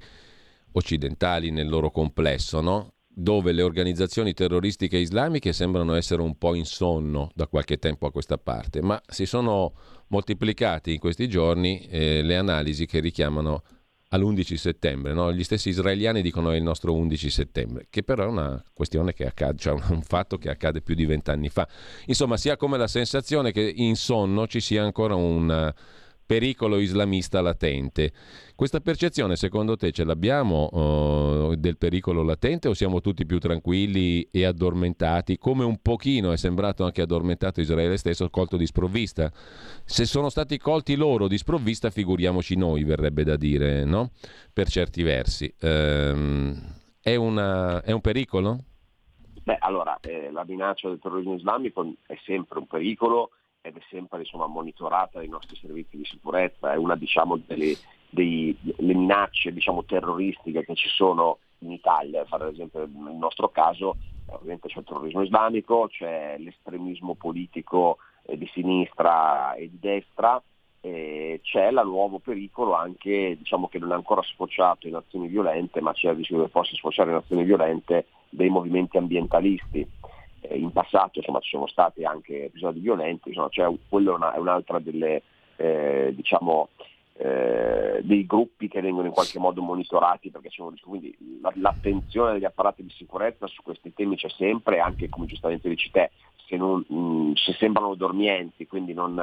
occidentali 0.73 1.51
nel 1.51 1.69
loro 1.69 1.93
complesso, 1.93 2.61
no? 2.61 2.95
Dove 3.21 3.51
le 3.51 3.63
organizzazioni 3.63 4.33
terroristiche 4.33 4.97
islamiche 4.97 5.53
sembrano 5.53 5.95
essere 5.95 6.23
un 6.23 6.39
po' 6.39 6.55
in 6.55 6.65
sonno 6.65 7.31
da 7.35 7.49
qualche 7.49 7.79
tempo 7.79 8.07
a 8.07 8.13
questa 8.13 8.39
parte, 8.39 8.81
ma 8.81 9.01
si 9.09 9.27
sono 9.27 9.73
moltiplicati 10.09 10.93
in 10.93 11.01
questi 11.01 11.29
giorni 11.29 11.81
eh, 11.89 12.23
le 12.23 12.37
analisi 12.37 12.87
che 12.87 13.01
richiamano 13.01 13.65
all'11 14.11 14.55
settembre. 14.55 15.15
No? 15.15 15.33
Gli 15.33 15.43
stessi 15.43 15.71
israeliani 15.71 16.23
dicono 16.23 16.53
è 16.53 16.57
il 16.57 16.63
nostro 16.63 16.95
11 16.95 17.29
settembre, 17.29 17.87
che 17.91 18.05
però 18.05 18.23
è 18.23 18.29
una 18.29 18.63
questione 18.73 19.13
che 19.13 19.27
accade, 19.27 19.59
cioè 19.59 19.73
un 19.91 20.03
fatto 20.03 20.39
che 20.39 20.49
accade 20.49 20.81
più 20.81 20.95
di 20.95 21.05
vent'anni 21.05 21.49
fa. 21.49 21.69
Insomma, 22.07 22.37
si 22.37 22.51
ha 22.51 22.57
come 22.57 22.79
la 22.79 22.87
sensazione 22.87 23.51
che 23.51 23.73
in 23.75 23.97
sonno 23.97 24.47
ci 24.47 24.61
sia 24.61 24.85
ancora 24.85 25.17
un 25.17 25.75
pericolo 26.29 26.79
islamista 26.79 27.41
latente. 27.41 28.13
Questa 28.55 28.81
percezione 28.81 29.35
secondo 29.35 29.79
te 29.79 29.93
ce 29.93 30.05
l'abbiamo 30.05 30.69
uh, 30.71 31.55
del 31.55 31.79
pericolo 31.79 32.23
latente 32.23 32.69
o 32.69 32.75
siamo 32.75 33.01
tutti 33.01 33.25
più 33.25 33.39
tranquilli 33.39 34.29
e 34.31 34.45
addormentati, 34.45 35.39
come 35.39 35.65
un 35.65 35.81
pochino 35.81 36.31
è 36.31 36.37
sembrato 36.37 36.85
anche 36.85 37.01
addormentato 37.01 37.63
Israele 37.63 37.97
stesso, 37.97 38.29
colto 38.29 38.59
di 38.59 38.67
sprovvista? 38.67 39.33
Se 39.87 40.05
sono 40.05 40.29
stati 40.29 40.59
colti 40.59 40.97
loro 40.97 41.29
di 41.29 41.39
sprovvista, 41.39 41.89
figuriamoci 41.89 42.57
noi, 42.57 42.85
verrebbe 42.85 43.25
da 43.25 43.37
dire, 43.37 43.85
no? 43.85 44.11
Per 44.53 44.69
certi 44.69 45.03
versi. 45.03 45.51
Um, 45.63 46.55
è, 47.01 47.15
una, 47.15 47.83
è 47.83 47.93
un 47.93 48.03
pericolo? 48.03 48.65
Beh, 49.45 49.57
allora, 49.61 49.99
eh, 50.03 50.31
la 50.31 50.45
minaccia 50.47 50.91
del 50.91 50.99
terrorismo 51.01 51.37
islamico 51.37 51.95
è 52.07 52.19
sempre 52.27 52.59
un 52.59 52.67
pericolo 52.67 53.31
ed 53.69 53.77
è 53.77 53.81
sempre 53.89 54.21
insomma, 54.21 54.47
monitorata 54.47 55.19
dai 55.19 55.29
nostri 55.29 55.57
servizi 55.57 55.97
di 55.97 56.05
sicurezza, 56.05 56.73
è 56.73 56.77
una 56.77 56.97
diciamo, 56.97 57.39
delle, 57.47 57.77
dei, 58.09 58.57
minacce 58.79 59.53
diciamo, 59.53 59.85
terroristiche 59.85 60.65
che 60.65 60.75
ci 60.75 60.89
sono 60.89 61.39
in 61.59 61.73
Italia, 61.73 62.25
per 62.25 62.47
esempio 62.47 62.81
nel 62.81 63.15
nostro 63.15 63.49
caso 63.49 63.97
ovviamente 64.27 64.69
c'è 64.69 64.79
il 64.79 64.85
terrorismo 64.85 65.23
islamico, 65.23 65.89
c'è 65.89 66.37
l'estremismo 66.39 67.15
politico 67.15 67.99
eh, 68.27 68.37
di 68.37 68.49
sinistra 68.53 69.55
e 69.55 69.71
di 69.71 69.79
destra, 69.79 70.41
eh, 70.81 71.41
c'è 71.43 71.69
il 71.69 71.81
nuovo 71.85 72.19
pericolo 72.19 72.75
anche 72.75 73.37
diciamo, 73.39 73.69
che 73.69 73.79
non 73.79 73.93
è 73.93 73.95
ancora 73.95 74.23
sfociato 74.23 74.87
in 74.87 74.95
azioni 74.95 75.29
violente, 75.29 75.81
ma 75.81 75.93
c'è 75.93 76.11
il 76.11 76.17
rischio 76.17 76.43
che 76.43 76.49
possa 76.49 76.75
sfociare 76.75 77.11
in 77.11 77.17
azioni 77.17 77.45
violente 77.45 78.07
dei 78.29 78.51
movimenti 78.51 78.99
ambientalisti 78.99 79.87
eh, 80.41 80.57
in 80.57 80.73
passato 80.73 81.19
insomma, 81.19 81.41
ci 81.41 81.51
sono 81.51 81.67
stati 81.67 82.05
anche 82.05 82.45
episodi 82.45 82.81
violenti, 82.81 83.29
insomma, 83.29 83.49
cioè, 83.51 83.73
quello 83.89 84.13
è, 84.13 84.17
una, 84.17 84.35
è 84.35 84.39
un'altra 84.39 84.79
delle, 84.79 85.23
eh, 85.57 86.13
diciamo, 86.15 86.69
eh, 87.21 88.01
dei 88.03 88.27
gruppi 88.27 88.69
che 88.69 88.81
vengono 88.81 89.09
in 89.09 89.13
qualche 89.13 89.41
modo 89.41 89.61
monitorati 89.61 90.31
perché 90.31 90.51
sono, 90.51 90.73
quindi 90.85 91.17
l'attenzione 91.55 92.35
degli 92.35 92.45
apparati 92.45 92.85
di 92.85 92.91
sicurezza 92.91 93.47
su 93.49 93.63
questi 93.63 93.93
temi 93.93 94.17
c'è 94.17 94.29
sempre, 94.29 94.79
anche 94.79 95.09
come 95.09 95.27
giustamente 95.27 95.69
dici 95.69 95.91
te, 95.91 96.11
se, 96.47 96.57
non, 96.57 96.85
mh, 96.87 96.97
mm, 96.97 97.33
se 97.35 97.53
sembrano 97.55 97.95
dormienti, 97.95 98.67
quindi 98.67 98.95
non, 98.95 99.15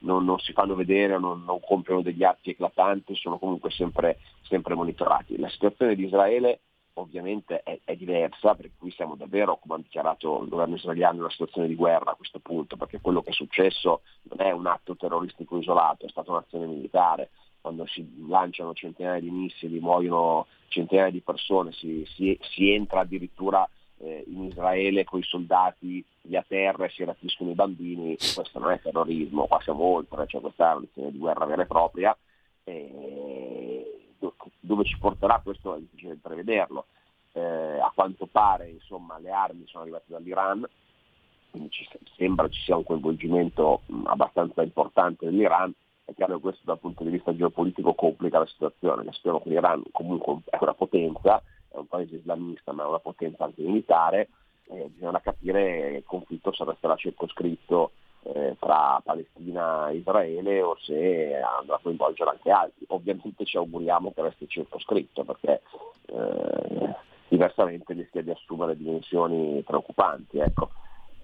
non, 0.00 0.24
non 0.24 0.38
si 0.40 0.52
fanno 0.52 0.74
vedere, 0.74 1.18
non, 1.18 1.44
non, 1.44 1.60
compiono 1.60 2.02
degli 2.02 2.24
atti 2.24 2.50
eclatanti, 2.50 3.14
sono 3.14 3.38
comunque 3.38 3.70
sempre, 3.70 4.18
sempre 4.42 4.74
monitorati. 4.74 5.38
La 5.38 5.48
situazione 5.48 5.94
di 5.94 6.04
Israele 6.04 6.60
ovviamente 6.94 7.62
è, 7.62 7.80
è, 7.84 7.96
diversa, 7.96 8.54
perché 8.54 8.72
qui 8.78 8.90
siamo 8.90 9.14
davvero, 9.14 9.58
come 9.58 9.74
ha 9.74 9.78
dichiarato 9.78 10.42
il 10.42 10.48
governo 10.48 10.76
israeliano, 10.76 11.14
in 11.14 11.20
una 11.20 11.30
situazione 11.30 11.68
di 11.68 11.74
guerra 11.74 12.12
a 12.12 12.14
questo 12.14 12.38
punto, 12.38 12.76
perché 12.76 13.00
quello 13.00 13.22
che 13.22 13.30
è 13.30 13.32
successo 13.34 14.02
non 14.22 14.46
è 14.46 14.50
un 14.50 14.66
atto 14.66 14.96
terroristico 14.96 15.58
isolato, 15.58 16.06
è 16.06 16.08
stata 16.08 16.30
un'azione 16.30 16.66
militare, 16.66 17.30
quando 17.60 17.86
si 17.86 18.06
lanciano 18.28 18.74
centinaia 18.74 19.20
di 19.20 19.30
missili, 19.30 19.80
muoiono 19.80 20.46
centinaia 20.68 21.10
di 21.10 21.20
persone, 21.20 21.72
si, 21.72 22.06
si, 22.14 22.38
si 22.42 22.70
entra 22.70 23.00
addirittura 23.00 23.68
eh, 23.98 24.24
in 24.28 24.44
Israele 24.44 25.04
con 25.04 25.20
i 25.20 25.24
soldati 25.24 26.04
lì 26.22 26.36
a 26.36 26.44
terra 26.46 26.84
e 26.84 26.90
si 26.90 27.04
rapiscono 27.04 27.50
i 27.50 27.54
bambini, 27.54 28.16
questo 28.16 28.58
non 28.58 28.70
è 28.70 28.80
terrorismo, 28.80 29.46
qua 29.46 29.60
siamo 29.62 29.82
oltre, 29.82 30.26
cioè 30.26 30.40
questa 30.40 30.72
è 30.72 30.76
un'azione 30.76 31.10
di 31.10 31.18
guerra 31.18 31.46
vera 31.46 31.62
e 31.62 31.66
propria. 31.66 32.16
E 32.64 34.03
dove 34.60 34.84
ci 34.84 34.98
porterà 34.98 35.40
questo 35.42 35.74
è 35.74 35.78
difficile 35.80 36.18
prevederlo. 36.20 36.86
Eh, 37.32 37.40
a 37.80 37.90
quanto 37.94 38.26
pare 38.26 38.68
insomma, 38.70 39.18
le 39.18 39.30
armi 39.30 39.66
sono 39.66 39.82
arrivate 39.82 40.04
dall'Iran, 40.06 40.64
quindi 41.50 41.70
ci 41.70 41.88
sembra 42.16 42.48
ci 42.48 42.62
sia 42.62 42.76
un 42.76 42.84
coinvolgimento 42.84 43.82
abbastanza 44.04 44.62
importante 44.62 45.24
dell'Iran, 45.24 45.72
è 46.04 46.14
chiaro 46.14 46.36
che 46.36 46.42
questo 46.42 46.62
dal 46.64 46.78
punto 46.78 47.02
di 47.02 47.10
vista 47.10 47.34
geopolitico 47.34 47.94
complica 47.94 48.38
la 48.38 48.46
situazione, 48.46 49.10
spero 49.12 49.40
che 49.40 49.48
l'Iran 49.48 49.82
comunque 49.90 50.38
è 50.44 50.58
una 50.60 50.74
potenza, 50.74 51.42
è 51.68 51.76
un 51.76 51.86
paese 51.86 52.16
islamista 52.16 52.72
ma 52.72 52.84
è 52.84 52.86
una 52.86 53.00
potenza 53.00 53.44
anche 53.44 53.62
militare, 53.62 54.28
eh, 54.68 54.88
bisogna 54.92 55.20
capire 55.20 55.90
che 55.90 55.96
il 55.96 56.04
conflitto 56.04 56.52
se 56.52 56.64
resterà 56.64 56.94
circoscritto 56.96 57.92
eh, 58.24 58.56
tra 58.58 59.00
Palestina 59.04 59.88
e 59.88 59.96
Israele 59.96 60.62
o 60.62 60.76
se 60.80 61.36
andrà 61.36 61.76
a 61.76 61.80
coinvolgere 61.82 62.30
anche 62.30 62.50
altri. 62.50 62.84
Ovviamente 62.88 63.44
ci 63.44 63.56
auguriamo 63.56 64.12
che 64.12 64.22
resti 64.22 64.48
circoscritto 64.48 65.24
perché 65.24 65.62
eh, 66.06 66.94
diversamente 67.28 67.92
rischia 67.92 68.22
di 68.22 68.30
assumere 68.30 68.76
dimensioni 68.76 69.62
preoccupanti. 69.62 70.38
Ecco. 70.38 70.70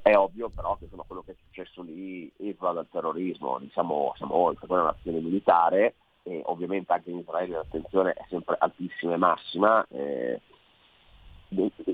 È 0.02 0.16
ovvio 0.16 0.48
però 0.48 0.76
che 0.76 0.84
insomma, 0.84 1.04
quello 1.06 1.22
che 1.22 1.32
è 1.32 1.36
successo 1.46 1.82
lì 1.82 2.30
esula 2.38 2.72
dal 2.72 2.88
terrorismo, 2.90 3.58
diciamo, 3.58 4.14
siamo 4.16 4.34
oltre, 4.34 4.66
quella 4.66 4.82
è 4.82 4.84
un'azione 4.86 5.20
militare 5.20 5.94
e 6.22 6.40
ovviamente 6.46 6.92
anche 6.92 7.10
in 7.10 7.18
Israele 7.18 7.56
l'attenzione 7.56 8.12
è 8.12 8.24
sempre 8.28 8.56
altissima 8.58 9.14
e 9.14 9.16
massima. 9.16 9.86
Eh, 9.90 10.40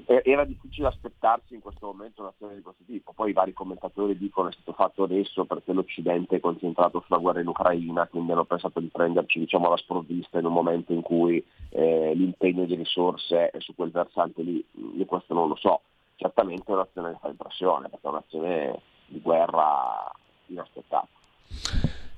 era 0.06 0.44
difficile 0.44 0.88
aspettarsi 0.88 1.54
in 1.54 1.60
questo 1.60 1.86
momento 1.86 2.22
un'azione 2.22 2.56
di 2.56 2.62
questo 2.62 2.84
tipo. 2.86 3.12
Poi 3.12 3.30
i 3.30 3.32
vari 3.32 3.52
commentatori 3.52 4.16
dicono 4.16 4.48
che 4.48 4.54
è 4.54 4.60
stato 4.60 4.76
fatto 4.76 5.02
adesso 5.04 5.44
perché 5.44 5.72
l'Occidente 5.72 6.36
è 6.36 6.40
concentrato 6.40 7.02
sulla 7.06 7.18
guerra 7.18 7.40
in 7.40 7.48
Ucraina, 7.48 8.06
quindi 8.06 8.32
hanno 8.32 8.44
pensato 8.44 8.80
di 8.80 8.88
prenderci 8.88 9.38
diciamo, 9.38 9.66
alla 9.66 9.76
sprovvista 9.76 10.38
in 10.38 10.44
un 10.44 10.52
momento 10.52 10.92
in 10.92 11.00
cui 11.00 11.42
eh, 11.70 12.12
l'impegno 12.14 12.64
di 12.64 12.74
risorse 12.74 13.50
è 13.50 13.58
su 13.60 13.74
quel 13.74 13.90
versante 13.90 14.42
lì. 14.42 14.64
Io 14.96 15.04
questo 15.06 15.34
non 15.34 15.48
lo 15.48 15.56
so. 15.56 15.80
Certamente 16.16 16.70
è 16.70 16.74
un'azione 16.74 17.12
che 17.12 17.18
fa 17.20 17.28
impressione, 17.28 17.88
perché 17.88 18.06
è 18.06 18.10
un'azione 18.10 18.80
di 19.06 19.20
guerra 19.20 20.10
inaspettata. 20.46 21.08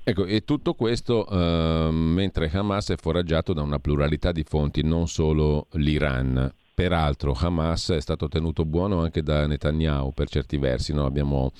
Ecco, 0.03 0.25
e 0.25 0.43
tutto 0.43 0.73
questo 0.73 1.27
eh, 1.27 1.89
mentre 1.91 2.49
Hamas 2.51 2.89
è 2.89 2.95
foraggiato 2.95 3.53
da 3.53 3.61
una 3.61 3.79
pluralità 3.79 4.31
di 4.31 4.43
fonti, 4.43 4.83
non 4.83 5.07
solo 5.07 5.67
l'Iran. 5.73 6.51
Peraltro 6.79 7.35
Hamas 7.37 7.89
è 7.89 7.99
stato 7.99 8.29
tenuto 8.29 8.63
buono 8.63 9.01
anche 9.01 9.21
da 9.21 9.45
Netanyahu 9.45 10.13
per 10.13 10.29
certi 10.29 10.55
versi, 10.55 10.93
no? 10.93 11.05
abbiamo 11.05 11.51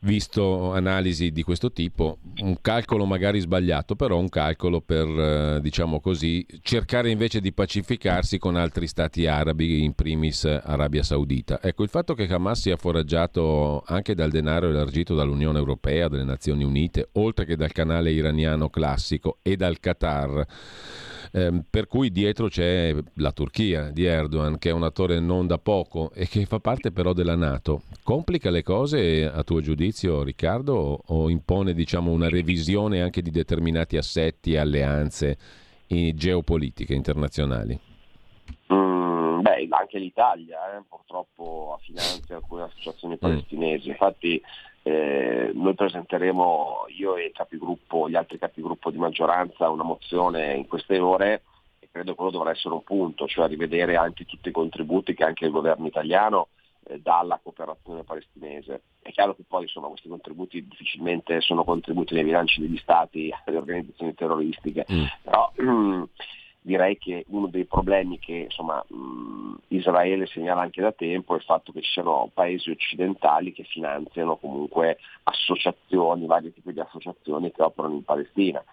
visto 0.00 0.72
analisi 0.72 1.30
di 1.30 1.44
questo 1.44 1.70
tipo, 1.70 2.18
un 2.38 2.56
calcolo 2.60 3.04
magari 3.04 3.38
sbagliato, 3.38 3.94
però 3.94 4.18
un 4.18 4.28
calcolo 4.28 4.80
per, 4.80 5.06
eh, 5.06 5.60
diciamo 5.62 6.00
così, 6.00 6.44
cercare 6.62 7.10
invece 7.10 7.40
di 7.40 7.52
pacificarsi 7.52 8.38
con 8.38 8.56
altri 8.56 8.88
stati 8.88 9.24
arabi, 9.28 9.84
in 9.84 9.94
primis 9.94 10.44
Arabia 10.46 11.04
Saudita. 11.04 11.62
Ecco, 11.62 11.84
il 11.84 11.88
fatto 11.88 12.14
che 12.14 12.24
Hamas 12.24 12.62
sia 12.62 12.76
foraggiato 12.76 13.84
anche 13.86 14.16
dal 14.16 14.32
denaro 14.32 14.68
elargito 14.68 15.14
dall'Unione 15.14 15.58
Europea, 15.58 16.08
dalle 16.08 16.24
Nazioni 16.24 16.64
Unite, 16.64 17.10
oltre 17.12 17.44
che 17.44 17.54
dal 17.54 17.70
canale 17.70 18.10
iraniano 18.10 18.68
classico 18.68 19.38
e 19.42 19.54
dal 19.54 19.78
Qatar, 19.78 20.44
eh, 21.34 21.64
per 21.68 21.88
cui 21.88 22.12
dietro 22.12 22.46
c'è 22.46 22.94
la 23.14 23.32
Turchia 23.32 23.90
di 23.90 24.04
Erdogan, 24.04 24.56
che 24.56 24.70
è 24.70 24.72
un 24.72 24.84
attore 24.84 25.18
non 25.18 25.48
da 25.48 25.58
poco 25.58 26.12
e 26.14 26.28
che 26.28 26.46
fa 26.46 26.60
parte 26.60 26.92
però 26.92 27.12
della 27.12 27.34
Nato. 27.34 27.82
Complica 28.04 28.50
le 28.50 28.62
cose 28.62 29.28
a 29.28 29.42
tuo 29.42 29.60
giudizio, 29.60 30.22
Riccardo, 30.22 31.00
o, 31.04 31.28
impone 31.28 31.74
diciamo, 31.74 32.12
una 32.12 32.28
revisione 32.28 33.02
anche 33.02 33.20
di 33.20 33.30
determinati 33.30 33.96
assetti 33.96 34.52
e 34.52 34.58
alleanze 34.58 35.36
geopolitiche 35.86 36.94
internazionali? 36.94 37.78
Mm 38.72 38.94
anche 39.74 39.98
l'Italia 39.98 40.76
eh, 40.76 40.82
purtroppo 40.88 41.78
finanzia 41.82 42.36
alcune 42.36 42.62
associazioni 42.62 43.16
palestinesi, 43.16 43.88
infatti 43.88 44.40
eh, 44.86 45.50
noi 45.54 45.74
presenteremo, 45.74 46.84
io 46.98 47.16
e 47.16 47.32
capigruppo, 47.32 48.08
gli 48.08 48.16
altri 48.16 48.38
capigruppo 48.38 48.90
di 48.90 48.98
maggioranza, 48.98 49.70
una 49.70 49.82
mozione 49.82 50.52
in 50.52 50.68
queste 50.68 50.98
ore 50.98 51.42
e 51.78 51.88
credo 51.90 52.14
quello 52.14 52.30
dovrà 52.30 52.50
essere 52.50 52.74
un 52.74 52.82
punto, 52.82 53.26
cioè 53.26 53.48
rivedere 53.48 53.96
anche 53.96 54.26
tutti 54.26 54.50
i 54.50 54.52
contributi 54.52 55.14
che 55.14 55.24
anche 55.24 55.46
il 55.46 55.52
governo 55.52 55.86
italiano 55.86 56.48
eh, 56.84 57.00
dà 57.00 57.20
alla 57.20 57.40
cooperazione 57.42 58.02
palestinese. 58.02 58.82
È 59.00 59.10
chiaro 59.10 59.34
che 59.34 59.44
poi 59.48 59.62
insomma, 59.62 59.88
questi 59.88 60.08
contributi 60.08 60.66
difficilmente 60.68 61.40
sono 61.40 61.64
contributi 61.64 62.12
nei 62.12 62.24
bilanci 62.24 62.60
degli 62.60 62.76
stati, 62.76 63.32
delle 63.46 63.56
organizzazioni 63.56 64.12
terroristiche, 64.12 64.84
mm. 64.92 65.04
però 65.22 65.50
direi 66.64 66.96
che 66.96 67.26
uno 67.28 67.48
dei 67.48 67.66
problemi 67.66 68.18
che 68.18 68.32
insomma, 68.32 68.82
mh, 68.88 69.56
Israele 69.68 70.26
segnala 70.26 70.62
anche 70.62 70.80
da 70.80 70.92
tempo 70.92 71.34
è 71.34 71.36
il 71.36 71.42
fatto 71.42 71.72
che 71.72 71.82
ci 71.82 71.90
siano 71.90 72.30
paesi 72.32 72.70
occidentali 72.70 73.52
che 73.52 73.64
finanziano 73.64 74.36
comunque 74.36 74.96
associazioni, 75.24 76.24
vari 76.24 76.54
tipi 76.54 76.72
di 76.72 76.80
associazioni 76.80 77.52
che 77.52 77.62
operano 77.62 77.94
in 77.94 78.02
Palestina. 78.02 78.64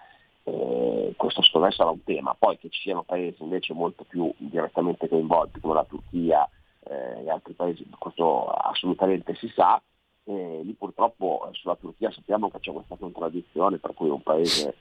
Eh, 0.43 1.13
questo 1.17 1.41
secondo 1.41 1.67
me 1.67 1.73
sarà 1.73 1.89
un 1.89 2.01
tema. 2.05 2.33
Poi 2.33 2.57
che 2.57 2.69
ci 2.69 2.79
siano 2.79 3.03
paesi 3.03 3.43
invece 3.43 3.73
molto 3.73 4.05
più 4.05 4.33
direttamente 4.37 5.09
coinvolti 5.09 5.59
come 5.59 5.73
la 5.73 5.83
Turchia 5.83 6.49
eh, 6.85 7.25
e 7.25 7.29
altri 7.29 7.53
paesi, 7.53 7.85
questo 7.99 8.47
assolutamente 8.47 9.35
si 9.35 9.49
sa. 9.49 9.81
Eh, 10.23 10.61
lì 10.63 10.71
purtroppo 10.73 11.49
eh, 11.49 11.53
sulla 11.55 11.75
Turchia 11.75 12.09
sappiamo 12.09 12.49
che 12.49 12.59
c'è 12.61 12.71
questa 12.71 12.95
contraddizione 12.95 13.79
per 13.79 13.93
cui 13.93 14.07
un 14.07 14.21
paese 14.21 14.75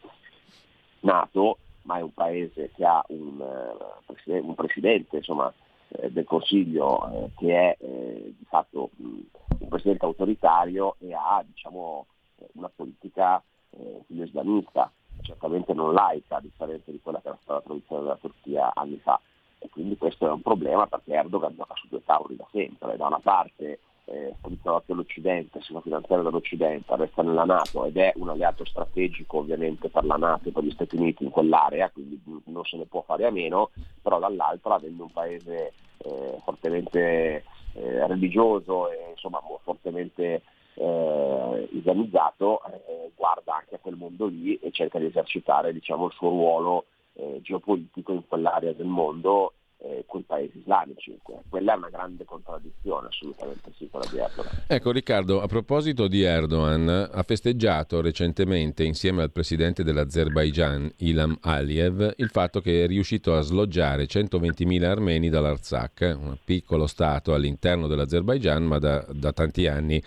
nato 1.01 1.59
ma 1.83 1.99
è 1.99 2.03
un 2.03 2.13
paese 2.13 2.71
che 2.75 2.85
ha 2.85 3.05
un, 3.09 3.39
uh, 3.39 4.47
un 4.47 4.55
presidente 4.55 5.17
insomma, 5.17 5.53
eh, 5.89 6.11
del 6.11 6.25
Consiglio 6.25 7.11
eh, 7.11 7.31
che 7.37 7.55
è 7.55 7.77
eh, 7.81 8.35
di 8.37 8.45
fatto 8.49 8.91
un 8.99 9.69
presidente 9.69 10.05
autoritario 10.05 10.97
e 11.01 11.13
ha 11.13 11.43
diciamo, 11.47 12.07
una 12.53 12.71
politica 12.75 13.43
eh, 13.71 14.05
islamista, 14.09 14.91
certamente 15.23 15.73
non 15.73 15.93
laica, 15.93 16.37
a 16.37 16.41
differenza 16.41 16.91
di 16.91 17.01
quella 17.03 17.21
che 17.21 17.29
era 17.29 17.39
stata 17.43 17.59
la 17.59 17.65
tradizione 17.65 18.03
della 18.03 18.17
Turchia 18.17 18.73
anni 18.75 18.99
fa. 18.99 19.21
E 19.59 19.69
quindi 19.69 19.97
questo 19.97 20.27
è 20.27 20.31
un 20.31 20.41
problema 20.41 20.87
perché 20.87 21.13
Erdogan 21.13 21.55
gioca 21.55 21.75
su 21.75 21.89
due 21.89 22.03
tavoli 22.05 22.37
da 22.37 22.47
sempre. 22.51 22.97
Da 22.97 23.07
una 23.07 23.21
parte 23.21 23.81
eh, 24.11 24.35
ritrovato 24.43 24.95
l'Occidente, 24.95 25.61
si 25.63 25.73
fa 25.73 25.81
finanziare 25.81 26.23
dall'Occidente, 26.23 26.97
resta 26.97 27.23
nella 27.23 27.45
Nato 27.45 27.85
ed 27.85 27.97
è 27.97 28.13
un 28.17 28.29
alleato 28.29 28.65
strategico 28.65 29.39
ovviamente 29.39 29.89
per 29.89 30.05
la 30.05 30.17
Nato 30.17 30.49
e 30.49 30.53
per 30.53 30.65
gli 30.65 30.73
Stati 30.73 30.97
Uniti 30.97 31.25
in 31.25 31.31
quell'area, 31.31 31.91
quindi 31.91 32.21
non 32.47 32.65
se 32.65 32.77
ne 32.77 32.87
può 32.87 33.03
fare 33.03 33.27
a 33.27 33.31
meno, 33.31 33.71
però 34.03 34.19
dall'altra 34.19 34.75
avendo 34.75 35.05
un 35.05 35.13
paese 35.13 35.73
eh, 35.99 36.39
fortemente 36.43 37.45
eh, 37.75 38.07
religioso 38.07 38.91
e 38.91 39.11
insomma 39.11 39.41
fortemente 39.63 40.43
eh, 40.75 41.69
islamizzato, 41.73 42.63
eh, 42.65 43.13
guarda 43.15 43.57
anche 43.57 43.77
a 43.77 43.81
quel 43.81 43.97
mondo 43.97 44.27
lì 44.27 44.57
e 44.57 44.73
cerca 44.73 44.99
di 44.99 45.07
esercitare 45.07 45.73
diciamo, 45.73 46.07
il 46.07 46.13
suo 46.13 46.31
ruolo 46.31 46.85
eh, 47.15 47.41
geopolitico 47.43 48.13
in 48.13 48.27
quell'area 48.27 48.73
del 48.73 48.87
mondo 48.87 49.53
eh, 49.83 50.05
con 50.07 50.21
i 50.21 50.25
paesi 50.25 50.59
islamici. 50.59 51.19
Quella 51.49 51.75
è 51.75 51.77
una 51.77 51.89
grande 51.89 52.25
contraddizione, 52.25 53.09
assolutamente 53.09 53.73
sì, 53.77 53.89
quella 53.89 54.07
di 54.11 54.19
Erdogan. 54.19 54.63
Ecco 54.67 54.93
Riccardo, 54.93 55.41
a 55.41 55.47
proposito 55.47 56.07
di 56.07 56.23
Erdogan, 56.23 56.89
ha 57.11 57.23
festeggiato 57.23 58.01
recentemente 58.01 58.85
insieme 58.85 59.23
al 59.23 59.31
presidente 59.31 59.83
dell'Azerbaigian, 59.83 60.93
Ilham 60.99 61.39
Aliyev, 61.41 62.15
il 62.17 62.29
fatto 62.29 62.61
che 62.61 62.85
è 62.85 62.87
riuscito 62.87 63.35
a 63.35 63.41
sloggiare 63.41 64.05
120.000 64.05 64.85
armeni 64.85 65.29
dall'Arzak, 65.29 66.17
un 66.19 66.37
piccolo 66.45 66.87
stato 66.87 67.33
all'interno 67.33 67.87
dell'Azerbaigian, 67.87 68.63
ma 68.63 68.79
da, 68.79 69.05
da 69.11 69.33
tanti 69.33 69.67
anni 69.67 70.03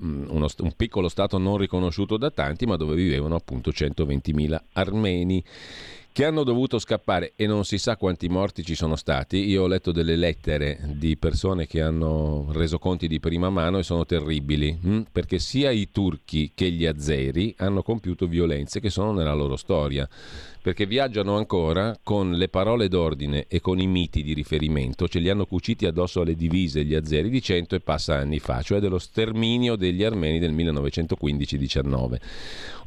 uno, 0.00 0.46
un 0.58 0.72
piccolo 0.76 1.08
stato 1.08 1.38
non 1.38 1.56
riconosciuto 1.56 2.16
da 2.16 2.30
tanti, 2.30 2.66
ma 2.66 2.76
dove 2.76 2.94
vivevano 2.94 3.34
appunto 3.34 3.70
120.000 3.70 4.60
armeni 4.74 5.42
che 6.12 6.26
hanno 6.26 6.44
dovuto 6.44 6.78
scappare 6.78 7.32
e 7.36 7.46
non 7.46 7.64
si 7.64 7.78
sa 7.78 7.96
quanti 7.96 8.28
morti 8.28 8.62
ci 8.62 8.74
sono 8.74 8.96
stati. 8.96 9.48
Io 9.48 9.62
ho 9.62 9.66
letto 9.66 9.92
delle 9.92 10.14
lettere 10.14 10.78
di 10.94 11.16
persone 11.16 11.66
che 11.66 11.80
hanno 11.80 12.48
reso 12.50 12.78
conti 12.78 13.08
di 13.08 13.18
prima 13.18 13.48
mano 13.48 13.78
e 13.78 13.82
sono 13.82 14.04
terribili, 14.04 14.78
hm? 14.80 15.00
perché 15.10 15.38
sia 15.38 15.70
i 15.70 15.88
turchi 15.90 16.52
che 16.54 16.70
gli 16.70 16.84
azeri 16.84 17.54
hanno 17.58 17.82
compiuto 17.82 18.26
violenze 18.26 18.78
che 18.78 18.90
sono 18.90 19.12
nella 19.12 19.32
loro 19.32 19.56
storia 19.56 20.06
perché 20.62 20.86
viaggiano 20.86 21.36
ancora 21.36 21.98
con 22.02 22.32
le 22.32 22.48
parole 22.48 22.86
d'ordine 22.88 23.46
e 23.48 23.60
con 23.60 23.80
i 23.80 23.86
miti 23.88 24.22
di 24.22 24.32
riferimento, 24.32 25.08
ce 25.08 25.18
li 25.18 25.28
hanno 25.28 25.44
cuciti 25.44 25.86
addosso 25.86 26.20
alle 26.20 26.36
divise 26.36 26.84
gli 26.84 26.94
azeri 26.94 27.28
di 27.28 27.42
cento 27.42 27.74
e 27.74 27.80
passa 27.80 28.14
anni 28.14 28.38
fa, 28.38 28.62
cioè 28.62 28.78
dello 28.78 28.98
sterminio 28.98 29.74
degli 29.74 30.04
armeni 30.04 30.38
del 30.38 30.54
1915-19. 30.54 32.20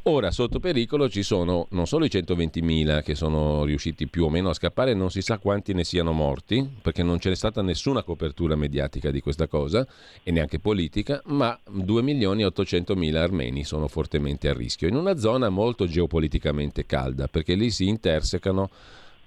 Ora 0.08 0.30
sotto 0.30 0.60
pericolo 0.60 1.08
ci 1.08 1.24
sono 1.24 1.66
non 1.70 1.88
solo 1.88 2.04
i 2.04 2.08
120.000 2.08 3.02
che 3.02 3.16
sono 3.16 3.64
riusciti 3.64 4.06
più 4.06 4.24
o 4.24 4.30
meno 4.30 4.50
a 4.50 4.54
scappare, 4.54 4.94
non 4.94 5.10
si 5.10 5.20
sa 5.20 5.38
quanti 5.38 5.74
ne 5.74 5.82
siano 5.82 6.12
morti, 6.12 6.64
perché 6.80 7.02
non 7.02 7.18
c'è 7.18 7.34
stata 7.34 7.60
nessuna 7.60 8.04
copertura 8.04 8.54
mediatica 8.54 9.10
di 9.10 9.20
questa 9.20 9.48
cosa 9.48 9.84
e 10.22 10.30
neanche 10.30 10.60
politica, 10.60 11.20
ma 11.26 11.58
2 11.68 12.02
milioni 12.02 12.42
e 12.42 12.46
800.000 12.46 13.16
armeni 13.16 13.64
sono 13.64 13.88
fortemente 13.88 14.48
a 14.48 14.52
rischio, 14.52 14.86
in 14.86 14.94
una 14.94 15.18
zona 15.18 15.48
molto 15.48 15.88
geopoliticamente 15.88 16.86
calda, 16.86 17.26
perché 17.26 17.54
lì 17.54 17.65
lì 17.66 17.70
si 17.70 17.88
intersecano 17.88 18.70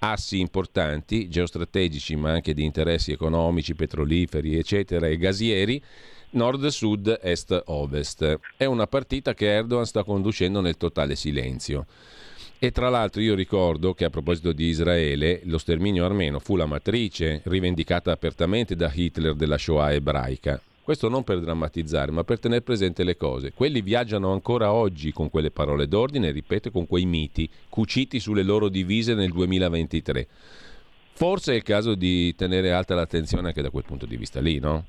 assi 0.00 0.40
importanti, 0.40 1.28
geostrategici 1.28 2.16
ma 2.16 2.32
anche 2.32 2.54
di 2.54 2.64
interessi 2.64 3.12
economici, 3.12 3.74
petroliferi, 3.74 4.56
eccetera, 4.56 5.06
e 5.06 5.18
gasieri, 5.18 5.82
nord-sud, 6.30 7.18
est-ovest. 7.22 8.38
È 8.56 8.64
una 8.64 8.86
partita 8.86 9.34
che 9.34 9.52
Erdogan 9.52 9.84
sta 9.84 10.02
conducendo 10.02 10.60
nel 10.60 10.78
totale 10.78 11.16
silenzio. 11.16 11.86
E 12.58 12.72
tra 12.72 12.88
l'altro 12.88 13.22
io 13.22 13.34
ricordo 13.34 13.94
che 13.94 14.04
a 14.04 14.10
proposito 14.10 14.52
di 14.52 14.66
Israele, 14.66 15.40
lo 15.44 15.58
sterminio 15.58 16.04
armeno 16.04 16.38
fu 16.38 16.56
la 16.56 16.66
matrice 16.66 17.40
rivendicata 17.44 18.12
apertamente 18.12 18.76
da 18.76 18.90
Hitler 18.92 19.34
della 19.34 19.56
Shoah 19.56 19.92
ebraica. 19.92 20.60
Questo 20.90 21.08
non 21.08 21.22
per 21.22 21.38
drammatizzare, 21.38 22.10
ma 22.10 22.24
per 22.24 22.40
tenere 22.40 22.62
presente 22.62 23.04
le 23.04 23.16
cose. 23.16 23.52
Quelli 23.52 23.80
viaggiano 23.80 24.32
ancora 24.32 24.72
oggi 24.72 25.12
con 25.12 25.30
quelle 25.30 25.52
parole 25.52 25.86
d'ordine, 25.86 26.32
ripeto, 26.32 26.72
con 26.72 26.88
quei 26.88 27.04
miti 27.04 27.48
cuciti 27.68 28.18
sulle 28.18 28.42
loro 28.42 28.68
divise 28.68 29.14
nel 29.14 29.30
2023. 29.30 30.26
Forse 31.12 31.52
è 31.52 31.54
il 31.54 31.62
caso 31.62 31.94
di 31.94 32.34
tenere 32.34 32.72
alta 32.72 32.96
l'attenzione 32.96 33.46
anche 33.46 33.62
da 33.62 33.70
quel 33.70 33.84
punto 33.84 34.04
di 34.04 34.16
vista 34.16 34.40
lì, 34.40 34.58
no? 34.58 34.84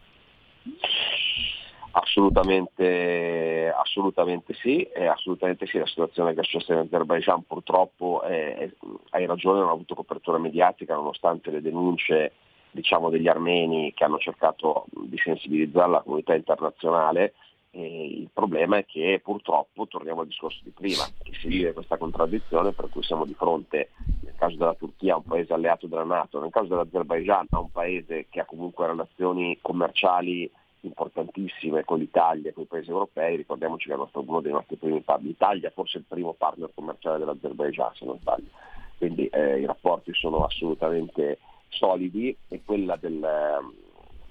Assolutamente, 1.91 3.71
assolutamente 3.71 4.55
sì, 4.55 4.87
assolutamente 5.07 5.67
sì, 5.67 5.77
la 5.77 5.85
situazione 5.85 6.33
che 6.33 6.39
è 6.39 6.43
successa 6.43 6.73
in 6.73 6.79
Azerbaijan 6.79 7.43
purtroppo 7.43 8.23
è, 8.23 8.55
è, 8.55 8.71
hai 9.11 9.27
ragione, 9.27 9.59
non 9.59 9.67
ha 9.67 9.73
avuto 9.73 9.93
copertura 9.93 10.39
mediatica 10.39 10.95
nonostante 10.95 11.51
le 11.51 11.61
denunce 11.61 12.31
diciamo, 12.71 13.09
degli 13.09 13.27
armeni 13.27 13.93
che 13.93 14.03
hanno 14.03 14.17
cercato 14.17 14.85
di 14.89 15.17
sensibilizzare 15.17 15.91
la 15.91 16.01
comunità 16.01 16.33
internazionale. 16.33 17.33
E 17.73 18.05
il 18.05 18.29
problema 18.33 18.77
è 18.77 18.85
che 18.85 19.21
purtroppo, 19.23 19.87
torniamo 19.87 20.21
al 20.21 20.27
discorso 20.27 20.59
di 20.63 20.71
prima, 20.71 21.05
che 21.23 21.31
si 21.35 21.47
vive 21.47 21.71
questa 21.71 21.97
contraddizione 21.97 22.73
per 22.73 22.89
cui 22.89 23.01
siamo 23.01 23.23
di 23.25 23.33
fronte, 23.33 23.91
nel 24.23 24.35
caso 24.35 24.57
della 24.57 24.73
Turchia, 24.73 25.13
a 25.13 25.17
un 25.17 25.23
paese 25.23 25.53
alleato 25.53 25.87
della 25.87 26.03
Nato, 26.03 26.41
nel 26.41 26.51
caso 26.51 26.67
dell'Azerbaijan 26.67 27.47
a 27.51 27.59
un 27.59 27.71
paese 27.71 28.27
che 28.29 28.41
ha 28.41 28.45
comunque 28.45 28.87
relazioni 28.87 29.57
commerciali 29.61 30.51
importantissime 30.81 31.83
con 31.83 31.99
l'Italia 31.99 32.49
e 32.49 32.53
con 32.53 32.63
i 32.63 32.67
paesi 32.67 32.89
europei, 32.89 33.37
ricordiamoci 33.37 33.87
che 33.87 33.93
è 33.93 33.97
uno 33.97 34.41
dei 34.41 34.51
nostri 34.51 34.75
primi 34.75 34.99
partner, 35.01 35.27
l'Italia 35.27 35.71
forse 35.71 35.99
il 35.99 36.05
primo 36.07 36.33
partner 36.33 36.71
commerciale 36.73 37.19
dell'Azerbaijan 37.19 37.93
se 37.93 38.05
non 38.05 38.17
sbaglio, 38.19 38.49
quindi 38.97 39.27
eh, 39.27 39.59
i 39.59 39.65
rapporti 39.65 40.11
sono 40.13 40.43
assolutamente 40.43 41.37
solidi 41.71 42.35
e 42.47 42.61
quella 42.63 42.95
del, 42.95 43.25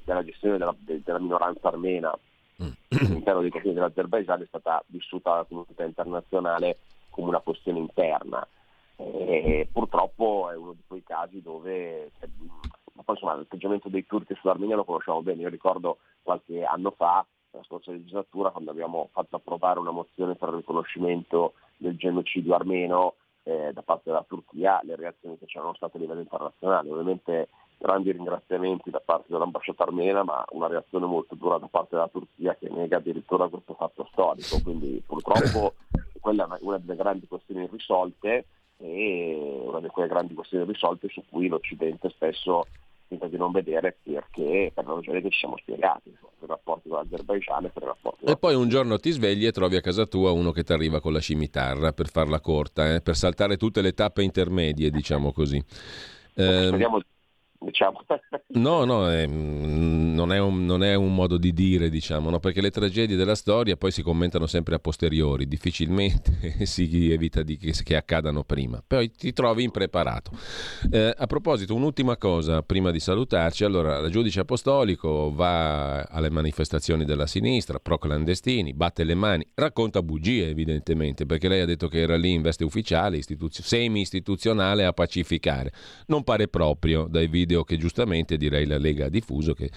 della 0.04 0.24
gestione 0.24 0.58
della, 0.58 0.74
della, 0.78 1.18
minoranza 1.18 1.68
armena 1.68 2.16
all'interno 2.56 3.40
dei 3.40 3.50
confini 3.50 3.74
dell'Azerbaijan 3.74 4.42
è 4.42 4.46
stata 4.46 4.82
vissuta 4.86 5.30
dalla 5.30 5.44
comunità 5.44 5.84
internazionale 5.84 6.78
come 7.10 7.28
una 7.28 7.40
questione 7.40 7.78
interna. 7.78 8.46
E 8.96 9.66
purtroppo 9.72 10.50
è 10.50 10.56
uno 10.56 10.72
di 10.72 10.82
quei 10.86 11.02
casi 11.02 11.40
dove 11.40 12.10
ma 13.00 13.02
poi 13.02 13.14
insomma 13.14 13.34
l'atteggiamento 13.36 13.88
dei 13.88 14.04
turchi 14.06 14.34
sull'Armenia 14.34 14.76
lo 14.76 14.84
conosciamo 14.84 15.22
bene, 15.22 15.42
io 15.42 15.48
ricordo 15.48 15.98
qualche 16.22 16.62
anno 16.64 16.90
fa, 16.90 17.24
nella 17.50 17.64
scorsa 17.64 17.92
legislatura, 17.92 18.50
quando 18.50 18.70
abbiamo 18.70 19.08
fatto 19.12 19.36
approvare 19.36 19.78
una 19.78 19.90
mozione 19.90 20.34
per 20.34 20.50
il 20.50 20.56
riconoscimento 20.56 21.54
del 21.78 21.96
genocidio 21.96 22.54
armeno, 22.54 23.14
eh, 23.42 23.70
da 23.72 23.82
parte 23.82 24.04
della 24.06 24.24
Turchia 24.26 24.80
le 24.82 24.96
reazioni 24.96 25.38
che 25.38 25.46
c'erano 25.46 25.74
state 25.74 25.96
a 25.96 26.00
livello 26.00 26.20
internazionale. 26.20 26.90
Ovviamente 26.90 27.48
grandi 27.78 28.12
ringraziamenti 28.12 28.90
da 28.90 29.00
parte 29.00 29.26
dell'ambasciata 29.28 29.84
armena, 29.84 30.22
ma 30.22 30.44
una 30.50 30.66
reazione 30.66 31.06
molto 31.06 31.34
dura 31.34 31.58
da 31.58 31.66
parte 31.66 31.96
della 31.96 32.08
Turchia 32.08 32.54
che 32.54 32.68
nega 32.68 32.98
addirittura 32.98 33.48
questo 33.48 33.74
fatto 33.74 34.06
storico. 34.12 34.60
Quindi 34.62 35.02
purtroppo 35.06 35.74
quella 36.20 36.44
è 36.44 36.58
una 36.60 36.78
delle 36.78 36.96
grandi 36.96 37.26
questioni 37.26 37.64
irrisolte 37.64 38.44
e 38.76 39.62
una 39.64 39.80
di 39.80 39.88
quelle 39.88 40.08
grandi 40.08 40.34
questioni 40.34 40.64
irrisolte 40.64 41.08
su 41.08 41.22
cui 41.28 41.48
l'Occidente 41.48 42.08
spesso 42.10 42.66
finta 43.10 43.26
di 43.26 43.36
non 43.36 43.50
vedere 43.50 43.96
perché 44.04 44.70
per 44.72 44.86
la 44.86 44.94
ragione 44.94 45.20
che 45.20 45.30
ci 45.30 45.40
siamo 45.40 45.56
spiegati, 45.58 46.10
per 46.10 46.30
i 46.42 46.46
rapporti 46.46 46.88
con 46.88 46.98
l'Azerbaigian 46.98 47.64
e 47.64 47.68
per 47.70 47.82
i 47.82 47.86
rapporti 47.86 48.24
con 48.24 48.32
E 48.32 48.36
poi 48.36 48.54
un 48.54 48.68
giorno 48.68 48.98
ti 48.98 49.10
svegli 49.10 49.46
e 49.46 49.50
trovi 49.50 49.74
a 49.74 49.80
casa 49.80 50.06
tua 50.06 50.30
uno 50.30 50.52
che 50.52 50.62
ti 50.62 50.72
arriva 50.72 51.00
con 51.00 51.12
la 51.12 51.18
scimitarra 51.18 51.92
per 51.92 52.08
farla 52.08 52.40
corta, 52.40 52.94
eh, 52.94 53.00
per 53.00 53.16
saltare 53.16 53.56
tutte 53.56 53.82
le 53.82 53.92
tappe 53.92 54.22
intermedie, 54.22 54.90
diciamo 54.90 55.32
così. 55.32 55.56
Eh, 55.56 56.66
Speriamo 56.68 57.00
diciamo. 57.60 58.04
No, 58.52 58.84
no, 58.84 59.06
mm, 59.06 60.12
non, 60.12 60.32
è 60.32 60.38
un, 60.38 60.64
non 60.64 60.82
è 60.82 60.94
un 60.94 61.14
modo 61.14 61.38
di 61.38 61.52
dire, 61.52 61.88
diciamo, 61.88 62.30
no? 62.30 62.40
perché 62.40 62.60
le 62.60 62.70
tragedie 62.70 63.14
della 63.14 63.36
storia 63.36 63.76
poi 63.76 63.92
si 63.92 64.02
commentano 64.02 64.46
sempre 64.46 64.74
a 64.74 64.80
posteriori, 64.80 65.46
difficilmente 65.46 66.66
si 66.66 67.12
evita 67.12 67.44
di 67.44 67.56
che, 67.56 67.72
che 67.72 67.94
accadano 67.94 68.42
prima, 68.42 68.82
poi 68.84 69.12
ti 69.12 69.32
trovi 69.32 69.62
impreparato. 69.62 70.32
Eh, 70.90 71.14
a 71.16 71.26
proposito, 71.26 71.76
un'ultima 71.76 72.16
cosa 72.16 72.62
prima 72.62 72.90
di 72.90 72.98
salutarci, 72.98 73.62
allora, 73.62 73.98
il 73.98 74.10
giudice 74.10 74.40
apostolico 74.40 75.32
va 75.32 76.02
alle 76.02 76.30
manifestazioni 76.30 77.04
della 77.04 77.28
sinistra, 77.28 77.78
pro 77.78 77.98
clandestini, 77.98 78.72
batte 78.72 79.04
le 79.04 79.14
mani, 79.14 79.46
racconta 79.54 80.02
bugie 80.02 80.48
evidentemente, 80.48 81.24
perché 81.24 81.46
lei 81.46 81.60
ha 81.60 81.66
detto 81.66 81.86
che 81.86 82.00
era 82.00 82.16
lì 82.16 82.32
in 82.32 82.42
veste 82.42 82.64
ufficiale, 82.64 83.16
istituzio- 83.16 83.62
semi-istituzionale 83.62 84.84
a 84.84 84.92
pacificare. 84.92 85.72
Non 86.06 86.24
pare 86.24 86.48
proprio 86.48 87.06
dai 87.08 87.28
video 87.28 87.49
che 87.64 87.76
giustamente 87.76 88.36
direi 88.36 88.66
la 88.66 88.78
Lega 88.78 89.06
ha 89.06 89.08
diffuso 89.08 89.52
che 89.54 89.70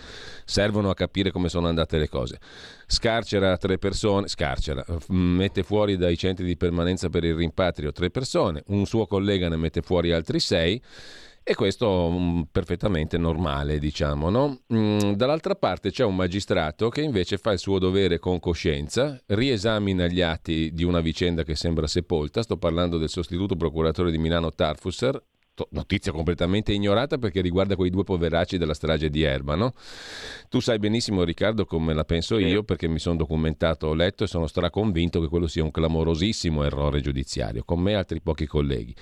servono 0.45 0.89
a 0.89 0.93
capire 0.93 1.31
come 1.31 1.49
sono 1.49 1.67
andate 1.67 1.97
le 1.97 2.09
cose. 2.09 2.39
Scarcera 2.87 3.57
tre 3.57 3.77
persone, 3.77 4.27
scarcera, 4.27 4.83
f- 4.83 5.09
mette 5.09 5.63
fuori 5.63 5.97
dai 5.97 6.17
centri 6.17 6.45
di 6.45 6.57
permanenza 6.57 7.09
per 7.09 7.23
il 7.23 7.35
rimpatrio 7.35 7.91
tre 7.91 8.09
persone, 8.09 8.63
un 8.67 8.85
suo 8.85 9.05
collega 9.07 9.49
ne 9.49 9.57
mette 9.57 9.81
fuori 9.81 10.11
altri 10.11 10.39
sei. 10.39 10.81
E 11.45 11.55
questo 11.55 12.09
mm, 12.09 12.41
perfettamente 12.53 13.17
normale, 13.17 13.77
diciamo, 13.77 14.29
no? 14.29 14.61
Mm, 14.73 15.11
dall'altra 15.11 15.55
parte 15.55 15.91
c'è 15.91 16.05
un 16.05 16.15
magistrato 16.15 16.87
che 16.87 17.01
invece 17.01 17.37
fa 17.37 17.51
il 17.51 17.59
suo 17.59 17.79
dovere 17.79 18.17
con 18.17 18.39
coscienza, 18.39 19.21
riesamina 19.25 20.07
gli 20.07 20.21
atti 20.21 20.71
di 20.71 20.85
una 20.85 21.01
vicenda 21.01 21.43
che 21.43 21.55
sembra 21.55 21.85
sepolta. 21.85 22.41
Sto 22.41 22.55
parlando 22.55 22.97
del 22.97 23.09
sostituto 23.09 23.57
procuratore 23.57 24.09
di 24.09 24.19
Milano 24.19 24.53
Tarfusser, 24.53 25.21
notizia 25.69 26.11
completamente 26.11 26.73
ignorata 26.73 27.17
perché 27.17 27.41
riguarda 27.41 27.75
quei 27.75 27.89
due 27.89 28.03
poveracci 28.03 28.57
della 28.57 28.73
strage 28.73 29.09
di 29.09 29.21
Erba, 29.21 29.55
no? 29.55 29.73
Tu 30.49 30.59
sai 30.59 30.79
benissimo, 30.79 31.23
Riccardo, 31.23 31.65
come 31.65 31.93
la 31.93 32.05
penso 32.05 32.37
io, 32.37 32.63
perché 32.63 32.87
mi 32.87 32.99
sono 32.99 33.17
documentato, 33.17 33.87
ho 33.87 33.93
letto 33.93 34.23
e 34.23 34.27
sono 34.27 34.47
straconvinto 34.47 35.21
che 35.21 35.27
quello 35.27 35.47
sia 35.47 35.63
un 35.63 35.71
clamorosissimo 35.71 36.63
errore 36.63 37.01
giudiziario, 37.01 37.63
con 37.63 37.79
me 37.79 37.91
e 37.91 37.95
altri 37.95 38.21
pochi 38.21 38.45
colleghi 38.45 38.95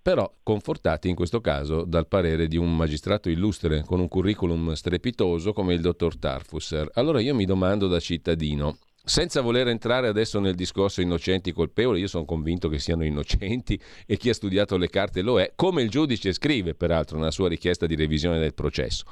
però 0.00 0.32
confortati 0.42 1.10
in 1.10 1.14
questo 1.14 1.42
caso 1.42 1.84
dal 1.84 2.08
parere 2.08 2.46
di 2.46 2.56
un 2.56 2.74
magistrato 2.74 3.28
illustre 3.28 3.82
con 3.84 4.00
un 4.00 4.08
curriculum 4.08 4.72
strepitoso 4.72 5.52
come 5.52 5.74
il 5.74 5.82
dottor 5.82 6.16
Tarfusser. 6.16 6.88
Allora 6.94 7.20
io 7.20 7.34
mi 7.34 7.44
domando 7.44 7.88
da 7.88 8.00
cittadino, 8.00 8.78
senza 9.08 9.40
voler 9.40 9.68
entrare 9.68 10.06
adesso 10.06 10.38
nel 10.38 10.54
discorso 10.54 11.00
innocenti 11.00 11.52
colpevoli, 11.52 12.00
io 12.00 12.08
sono 12.08 12.26
convinto 12.26 12.68
che 12.68 12.78
siano 12.78 13.04
innocenti 13.04 13.80
e 14.06 14.16
chi 14.16 14.28
ha 14.28 14.34
studiato 14.34 14.76
le 14.76 14.90
carte 14.90 15.22
lo 15.22 15.40
è, 15.40 15.52
come 15.56 15.82
il 15.82 15.88
giudice 15.88 16.32
scrive 16.32 16.74
peraltro 16.74 17.16
nella 17.16 17.30
sua 17.30 17.48
richiesta 17.48 17.86
di 17.86 17.94
revisione 17.94 18.38
del 18.38 18.54
processo. 18.54 19.04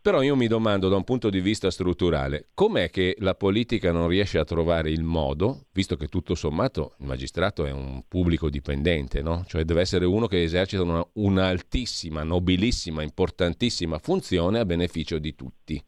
Però 0.00 0.20
io 0.20 0.36
mi 0.36 0.48
domando 0.48 0.90
da 0.90 0.96
un 0.96 1.04
punto 1.04 1.30
di 1.30 1.40
vista 1.40 1.70
strutturale, 1.70 2.48
com'è 2.52 2.90
che 2.90 3.16
la 3.20 3.34
politica 3.34 3.90
non 3.90 4.08
riesce 4.08 4.38
a 4.38 4.44
trovare 4.44 4.90
il 4.90 5.02
modo, 5.02 5.64
visto 5.72 5.96
che 5.96 6.08
tutto 6.08 6.34
sommato 6.34 6.94
il 6.98 7.06
magistrato 7.06 7.64
è 7.64 7.70
un 7.70 8.04
pubblico 8.06 8.50
dipendente, 8.50 9.22
no? 9.22 9.44
cioè 9.46 9.64
deve 9.64 9.80
essere 9.80 10.04
uno 10.04 10.26
che 10.26 10.42
esercita 10.42 10.82
una, 10.82 11.06
un'altissima, 11.14 12.22
nobilissima, 12.22 13.02
importantissima 13.02 13.98
funzione 13.98 14.58
a 14.58 14.66
beneficio 14.66 15.18
di 15.18 15.34
tutti. 15.34 15.82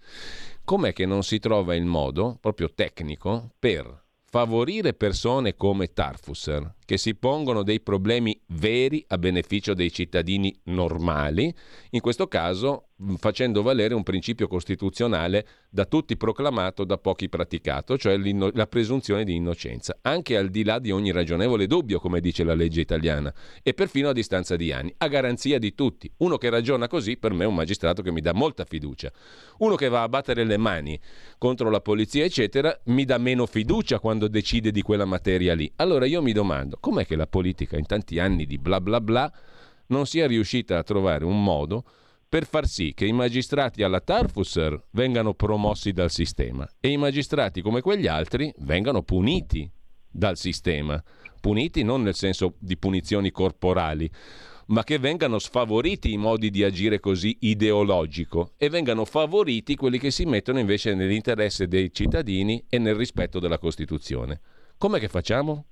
Com'è 0.67 0.93
che 0.93 1.07
non 1.07 1.23
si 1.23 1.39
trova 1.39 1.77
il 1.77 1.85
modo, 1.85 2.39
proprio 2.41 2.73
tecnico, 2.75 3.51
per 3.57 4.03
favorire 4.25 4.95
persone 4.95 5.55
come 5.55 5.93
Tarfusser, 5.93 6.75
che 6.87 6.97
si 6.97 7.15
pongono 7.15 7.63
dei 7.63 7.81
problemi 7.81 8.41
veri 8.47 9.05
a 9.09 9.19
beneficio 9.19 9.75
dei 9.75 9.93
cittadini 9.93 10.57
normali, 10.65 11.53
in 11.91 12.01
questo 12.01 12.29
caso 12.29 12.91
mh, 12.97 13.17
facendo 13.17 13.61
valere 13.61 13.93
un 13.93 14.05
principio 14.05 14.47
costituzionale 14.47 15.47
da 15.69 15.85
tutti 15.85 16.17
proclamato, 16.17 16.85
da 16.85 16.97
pochi 16.97 17.29
praticato, 17.29 17.99
cioè 17.99 18.17
la 18.17 18.67
presunzione 18.67 19.25
di 19.25 19.35
innocenza, 19.35 19.99
anche 20.01 20.37
al 20.37 20.49
di 20.49 20.65
là 20.65 20.79
di 20.79 20.91
ogni 20.91 21.11
ragionevole 21.11 21.67
dubbio, 21.67 21.99
come 21.99 22.21
dice 22.21 22.45
la 22.45 22.55
legge 22.55 22.81
italiana, 22.81 23.35
e 23.63 23.75
perfino 23.75 24.09
a 24.09 24.13
distanza 24.15 24.57
di 24.57 24.73
anni, 24.73 24.95
a 24.97 25.09
garanzia 25.09 25.59
di 25.59 25.75
tutti. 25.75 26.11
Uno 26.19 26.39
che 26.39 26.49
ragiona 26.49 26.87
così, 26.87 27.17
per 27.17 27.33
me 27.33 27.45
è 27.45 27.47
un 27.47 27.55
magistrato 27.57 28.01
che 28.01 28.13
mi 28.13 28.21
dà 28.21 28.33
molta 28.33 28.65
fiducia. 28.65 29.13
Uno 29.59 29.75
che 29.75 29.89
va 29.89 30.03
a 30.03 30.09
battere 30.09 30.45
le 30.45 30.57
mani 30.57 30.99
contro 31.37 31.69
la 31.69 31.81
polizia, 31.81 32.25
eccetera, 32.25 32.79
mi 32.85 33.05
dà 33.05 33.19
meno 33.19 33.45
fiducia 33.47 33.99
quando 33.99 34.29
decide 34.29 34.71
di 34.71 34.83
quella 34.83 35.05
materia 35.05 35.55
lì. 35.55 35.71
Allora 35.77 36.07
io 36.07 36.23
mi 36.23 36.33
domando, 36.33 36.76
com'è 36.81 37.07
che 37.07 37.17
la 37.17 37.27
politica 37.27 37.77
in 37.77 37.87
tanti 37.87 38.19
anni 38.19 38.47
di 38.47 38.59
bla 38.59 38.81
bla 38.81 39.01
bla 39.01 39.33
non 39.89 40.07
sia 40.07 40.27
riuscita 40.27 40.79
a 40.79 40.83
trovare 40.83 41.25
un 41.25 41.43
modo 41.43 41.85
per 42.29 42.45
far 42.45 42.67
sì 42.67 42.93
che 42.93 43.07
i 43.07 43.13
magistrati 43.13 43.83
alla 43.83 44.01
Tarfusser 44.01 44.89
vengano 44.91 45.35
promossi 45.35 45.93
dal 45.93 46.11
sistema 46.11 46.69
e 46.81 46.89
i 46.89 46.97
magistrati 46.97 47.63
come 47.63 47.81
quegli 47.81 48.09
altri 48.09 48.53
vengano 48.59 49.03
puniti 49.03 49.71
dal 50.11 50.37
sistema. 50.37 51.03
Puniti 51.41 51.85
non 51.85 52.03
nel 52.03 52.15
senso 52.15 52.55
di 52.59 52.77
punizioni 52.77 53.31
corporali, 53.31 54.11
ma 54.67 54.83
che 54.83 54.99
vengano 54.99 55.39
sfavoriti 55.39 56.13
i 56.13 56.17
modi 56.17 56.51
di 56.51 56.65
agire 56.65 56.99
così 56.99 57.37
ideologico 57.41 58.55
e 58.57 58.69
vengano 58.69 59.05
favoriti 59.05 59.77
quelli 59.77 59.99
che 59.99 60.11
si 60.11 60.25
mettono 60.25 60.59
invece 60.59 60.95
nell'interesse 60.95 61.69
dei 61.69 61.93
cittadini 61.93 62.65
e 62.69 62.79
nel 62.79 62.97
rispetto 62.97 63.39
della 63.39 63.59
Costituzione. 63.59 64.41
Com'è 64.77 64.99
che 64.99 65.09
facciamo? 65.09 65.67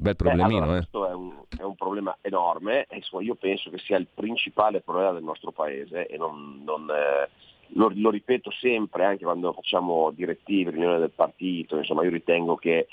Bel 0.00 0.14
problemino, 0.14 0.62
allora, 0.62 0.78
eh? 0.78 0.86
Questo 0.86 1.08
è 1.08 1.12
un, 1.12 1.34
è 1.58 1.62
un 1.62 1.74
problema 1.74 2.16
enorme 2.20 2.86
e 2.88 2.96
insomma, 2.98 3.24
io 3.24 3.34
penso 3.34 3.68
che 3.68 3.78
sia 3.78 3.96
il 3.96 4.06
principale 4.14 4.80
problema 4.80 5.10
del 5.10 5.24
nostro 5.24 5.50
paese 5.50 6.06
e 6.06 6.16
non, 6.16 6.62
non, 6.64 6.88
eh, 6.88 7.28
lo, 7.74 7.90
lo 7.92 8.10
ripeto 8.10 8.48
sempre 8.52 9.04
anche 9.04 9.24
quando 9.24 9.52
facciamo 9.52 10.12
direttive, 10.12 10.70
riunioni 10.70 11.00
del 11.00 11.10
partito, 11.10 11.78
insomma 11.78 12.04
io 12.04 12.10
ritengo 12.10 12.54
che 12.54 12.86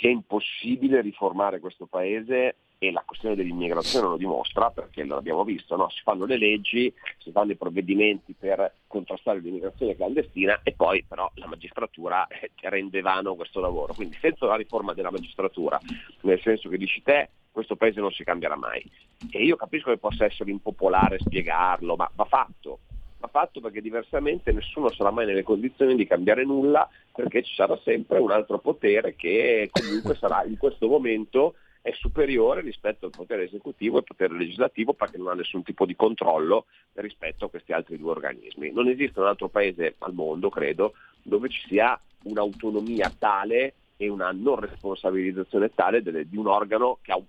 sia 0.00 0.08
impossibile 0.08 1.02
riformare 1.02 1.60
questo 1.60 1.84
paese 1.84 2.56
e 2.78 2.90
la 2.90 3.02
questione 3.06 3.34
dell'immigrazione 3.34 4.08
lo 4.08 4.16
dimostra 4.16 4.70
perché 4.70 5.04
l'abbiamo 5.04 5.44
visto, 5.44 5.76
no? 5.76 5.88
si 5.88 6.02
fanno 6.02 6.26
le 6.26 6.36
leggi, 6.36 6.92
si 7.18 7.30
fanno 7.30 7.52
i 7.52 7.56
provvedimenti 7.56 8.34
per 8.38 8.74
contrastare 8.86 9.40
l'immigrazione 9.40 9.96
clandestina 9.96 10.60
e 10.62 10.72
poi 10.72 11.02
però 11.04 11.30
la 11.34 11.46
magistratura 11.46 12.26
eh, 12.26 12.50
rende 12.62 13.00
vano 13.00 13.34
questo 13.34 13.60
lavoro. 13.60 13.94
Quindi 13.94 14.16
senza 14.20 14.46
la 14.46 14.56
riforma 14.56 14.92
della 14.92 15.10
magistratura, 15.10 15.80
nel 16.22 16.40
senso 16.40 16.68
che 16.68 16.76
dici 16.76 17.02
te, 17.02 17.30
questo 17.50 17.76
paese 17.76 18.00
non 18.00 18.10
si 18.10 18.24
cambierà 18.24 18.56
mai. 18.56 18.84
E 19.30 19.42
io 19.42 19.56
capisco 19.56 19.90
che 19.90 19.98
possa 19.98 20.26
essere 20.26 20.50
impopolare 20.50 21.18
spiegarlo, 21.18 21.96
ma 21.96 22.10
va 22.14 22.24
fatto. 22.24 22.80
Va 23.18 23.28
fatto 23.28 23.60
perché 23.60 23.80
diversamente 23.80 24.52
nessuno 24.52 24.90
sarà 24.90 25.10
mai 25.10 25.24
nelle 25.24 25.42
condizioni 25.42 25.94
di 25.94 26.06
cambiare 26.06 26.44
nulla 26.44 26.86
perché 27.14 27.42
ci 27.42 27.54
sarà 27.54 27.78
sempre 27.82 28.18
un 28.18 28.30
altro 28.30 28.58
potere 28.58 29.16
che 29.16 29.70
comunque 29.72 30.14
sarà 30.16 30.44
in 30.44 30.58
questo 30.58 30.86
momento 30.86 31.54
è 31.86 31.92
superiore 31.92 32.62
rispetto 32.62 33.06
al 33.06 33.12
potere 33.12 33.44
esecutivo 33.44 33.94
e 33.94 33.98
al 33.98 34.04
potere 34.04 34.34
legislativo 34.36 34.92
perché 34.92 35.18
non 35.18 35.28
ha 35.28 35.34
nessun 35.34 35.62
tipo 35.62 35.86
di 35.86 35.94
controllo 35.94 36.66
rispetto 36.94 37.44
a 37.44 37.48
questi 37.48 37.72
altri 37.72 37.96
due 37.96 38.10
organismi. 38.10 38.72
Non 38.72 38.88
esiste 38.88 39.20
un 39.20 39.26
altro 39.26 39.46
paese 39.46 39.94
al 39.98 40.12
mondo, 40.12 40.48
credo, 40.48 40.94
dove 41.22 41.48
ci 41.48 41.64
sia 41.68 41.96
un'autonomia 42.22 43.14
tale 43.16 43.74
e 43.96 44.08
una 44.08 44.32
non 44.32 44.56
responsabilizzazione 44.56 45.72
tale 45.76 46.02
delle- 46.02 46.28
di 46.28 46.36
un 46.36 46.48
organo 46.48 46.98
che 47.02 47.12
un, 47.12 47.22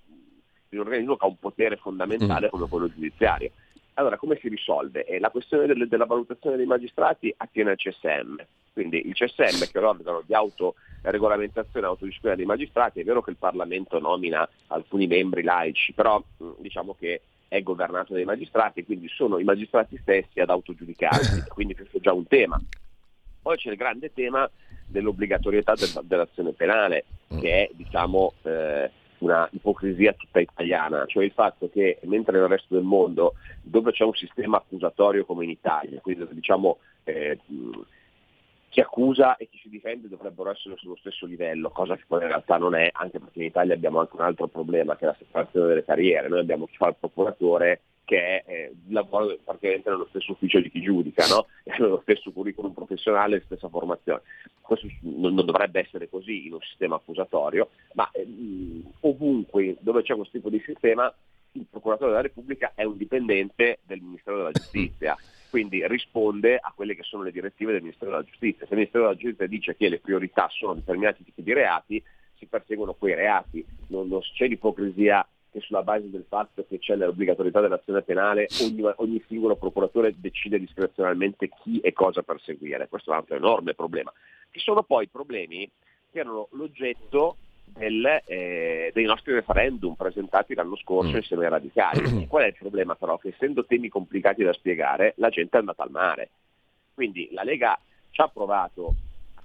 di 0.68 0.76
un 0.76 0.82
organismo 0.88 1.18
che 1.18 1.26
ha 1.26 1.30
un 1.30 1.38
potere 1.38 1.76
fondamentale 1.76 2.50
come 2.50 2.68
quello 2.68 2.90
giudiziario. 2.90 3.52
Allora, 4.00 4.18
come 4.18 4.38
si 4.40 4.48
risolve? 4.48 5.06
Eh, 5.06 5.20
la 5.20 5.32
questione 5.32 5.66
delle- 5.66 5.88
della 5.88 6.06
valutazione 6.06 6.56
dei 6.56 6.68
magistrati 6.68 7.34
attiene 7.36 7.72
al 7.72 7.78
CSM, 7.78 8.36
quindi 8.72 9.08
il 9.08 9.14
CSM 9.16 9.66
che 9.72 9.80
è 9.80 9.82
l'organo 9.82 10.22
di 10.24 10.36
autoregolamentazione 10.36 11.86
e 11.86 11.90
autodisciplina 11.90 12.36
dei 12.36 12.46
magistrati, 12.46 13.00
è 13.00 13.04
vero 13.04 13.24
che 13.24 13.32
il 13.32 13.38
Parlamento 13.38 13.98
nomina 14.00 14.48
alcuni 14.68 15.08
membri 15.08 15.42
laici, 15.42 15.94
però 15.94 16.20
mh, 16.38 16.50
diciamo 16.60 16.96
che 17.00 17.22
è 17.48 17.64
governato 17.64 18.14
dai 18.14 18.24
magistrati, 18.26 18.84
quindi 18.86 19.08
sono 19.08 19.40
i 19.40 19.44
magistrati 19.44 19.98
stessi 20.00 20.40
ad 20.42 20.52
autogiudicarsi, 20.52 21.46
quindi 21.50 21.74
questo 21.74 21.98
è 21.98 22.00
già 22.00 22.14
un 22.14 22.28
tema. 22.28 22.62
Poi 23.42 23.58
c'è 23.58 23.72
il 23.72 23.78
grande 23.78 24.14
tema 24.14 24.48
dell'obbligatorietà 24.86 25.74
del- 25.74 26.02
dell'azione 26.04 26.52
penale, 26.52 27.06
che 27.40 27.64
è 27.66 27.70
diciamo, 27.74 28.34
eh, 28.44 28.92
una 29.20 29.48
ipocrisia 29.52 30.14
tutta 30.14 30.40
italiana, 30.40 31.06
cioè 31.06 31.24
il 31.24 31.32
fatto 31.32 31.70
che 31.70 32.00
mentre 32.04 32.38
nel 32.40 32.48
resto 32.48 32.76
del 32.76 32.84
mondo, 32.84 33.36
dove 33.62 33.92
c'è 33.92 34.04
un 34.04 34.14
sistema 34.14 34.58
accusatorio 34.58 35.26
come 35.26 35.44
in 35.44 35.52
Italia, 35.52 36.00
quindi 36.02 36.28
diciamo 36.32 36.78
eh, 37.04 37.40
chi 38.70 38.80
accusa 38.82 39.38
e 39.38 39.48
chi 39.50 39.58
si 39.60 39.70
difende 39.70 40.08
dovrebbero 40.08 40.52
essere 40.52 40.76
sullo 40.78 40.98
stesso 40.98 41.26
livello, 41.26 41.70
cosa 41.70 41.96
che 41.96 42.04
poi 42.06 42.22
in 42.22 42.28
realtà 42.28 42.58
non 42.58 42.76
è, 42.76 42.90
anche 42.94 43.20
perché 43.20 43.40
in 43.40 43.46
Italia 43.46 43.74
abbiamo 43.74 44.00
anche 44.00 44.16
un 44.16 44.22
altro 44.22 44.48
problema 44.48 44.96
che 44.96 45.06
è 45.06 45.08
la 45.08 45.16
separazione 45.18 45.68
delle 45.68 45.86
carriere, 45.86 46.28
noi 46.28 46.40
abbiamo 46.40 46.68
chi 46.68 46.76
fa 46.76 46.90
il 46.90 46.96
procuratore 47.00 47.82
che 48.08 48.42
è 48.42 48.44
eh, 48.48 48.76
lavora 48.88 49.36
praticamente 49.44 49.90
nello 49.90 50.08
stesso 50.10 50.32
ufficio 50.32 50.62
di 50.62 50.72
chi 50.72 50.82
giudica, 50.82 51.28
no? 51.28 51.48
nello 51.78 52.00
stesso 52.04 52.32
curriculum 52.32 52.72
professionale, 52.72 53.42
stessa 53.44 53.68
formazione. 53.68 54.22
Questo 54.62 54.88
non, 55.02 55.34
non 55.34 55.46
dovrebbe 55.46 55.82
essere 55.82 56.08
così 56.08 56.48
in 56.48 56.54
un 56.54 56.62
sistema 56.62 56.96
accusatorio, 56.96 57.68
ma 57.96 58.10
eh, 58.12 58.26
ovunque 59.02 59.76
dove 59.82 60.04
c'è 60.04 60.16
questo 60.16 60.38
tipo 60.38 60.50
di 60.50 60.64
sistema 60.66 61.14
il 61.52 61.66
procuratore 61.70 62.12
della 62.12 62.22
Repubblica 62.22 62.72
è 62.76 62.84
un 62.84 62.96
dipendente 62.96 63.80
del 63.84 64.00
Ministero 64.00 64.38
della 64.38 64.52
Giustizia, 64.52 65.18
quindi 65.50 65.86
risponde 65.86 66.56
a 66.56 66.72
quelle 66.74 66.96
che 66.96 67.04
sono 67.04 67.24
le 67.24 67.32
direttive 67.32 67.74
del 67.74 67.82
Ministero 67.82 68.12
della 68.12 68.24
Giustizia. 68.24 68.66
Se 68.66 68.72
il 68.72 68.78
Ministero 68.78 69.04
della 69.04 69.18
Giustizia 69.18 69.48
dice 69.48 69.76
che 69.76 69.90
le 69.90 70.00
priorità 70.00 70.48
sono 70.50 70.76
determinati 70.76 71.26
tipi 71.26 71.44
di 71.44 71.54
reati, 71.54 72.02
si 72.38 72.46
perseguono 72.46 72.94
quei 72.94 73.16
reati, 73.16 73.66
non, 73.88 74.08
non 74.08 74.22
c'è 74.22 74.48
l'ipocrisia 74.48 75.28
che 75.58 75.62
sulla 75.62 75.82
base 75.82 76.10
del 76.10 76.26
fatto 76.28 76.64
che 76.68 76.78
c'è 76.78 76.96
l'obbligatorietà 76.96 77.60
dell'azione 77.62 78.04
penale 78.04 78.48
ogni, 78.62 78.84
ogni 78.98 79.24
singolo 79.28 79.56
procuratore 79.56 80.14
decide 80.16 80.60
discrezionalmente 80.60 81.50
chi 81.64 81.80
e 81.80 81.94
cosa 81.94 82.22
perseguire. 82.22 82.88
Questo 82.88 83.10
è 83.10 83.14
un 83.14 83.20
altro 83.20 83.36
enorme 83.36 83.74
problema, 83.74 84.14
che 84.52 84.60
sono 84.60 84.84
poi 84.84 85.08
problemi 85.08 85.70
che 86.12 86.20
erano 86.20 86.48
l'oggetto 86.52 87.38
del, 87.66 88.22
eh, 88.26 88.92
dei 88.94 89.06
nostri 89.06 89.34
referendum 89.34 89.96
presentati 89.96 90.54
l'anno 90.54 90.78
scorso 90.78 91.14
mm. 91.14 91.16
insieme 91.16 91.46
ai 91.46 91.50
radicali. 91.50 92.28
Qual 92.30 92.44
è 92.44 92.48
il 92.48 92.56
problema 92.58 92.96
però? 92.96 93.18
Che 93.18 93.30
essendo 93.30 93.66
temi 93.66 93.90
complicati 93.90 94.44
da 94.44 94.54
spiegare, 94.54 95.14
la 95.18 95.30
gente 95.30 95.58
è 95.58 95.60
andata 95.60 95.82
al 95.82 95.92
mare. 95.92 96.30
Quindi 96.94 97.30
la 97.32 97.44
Lega 97.44 97.80
ci 98.12 98.22
ha 98.22 98.28
provato 98.28 98.94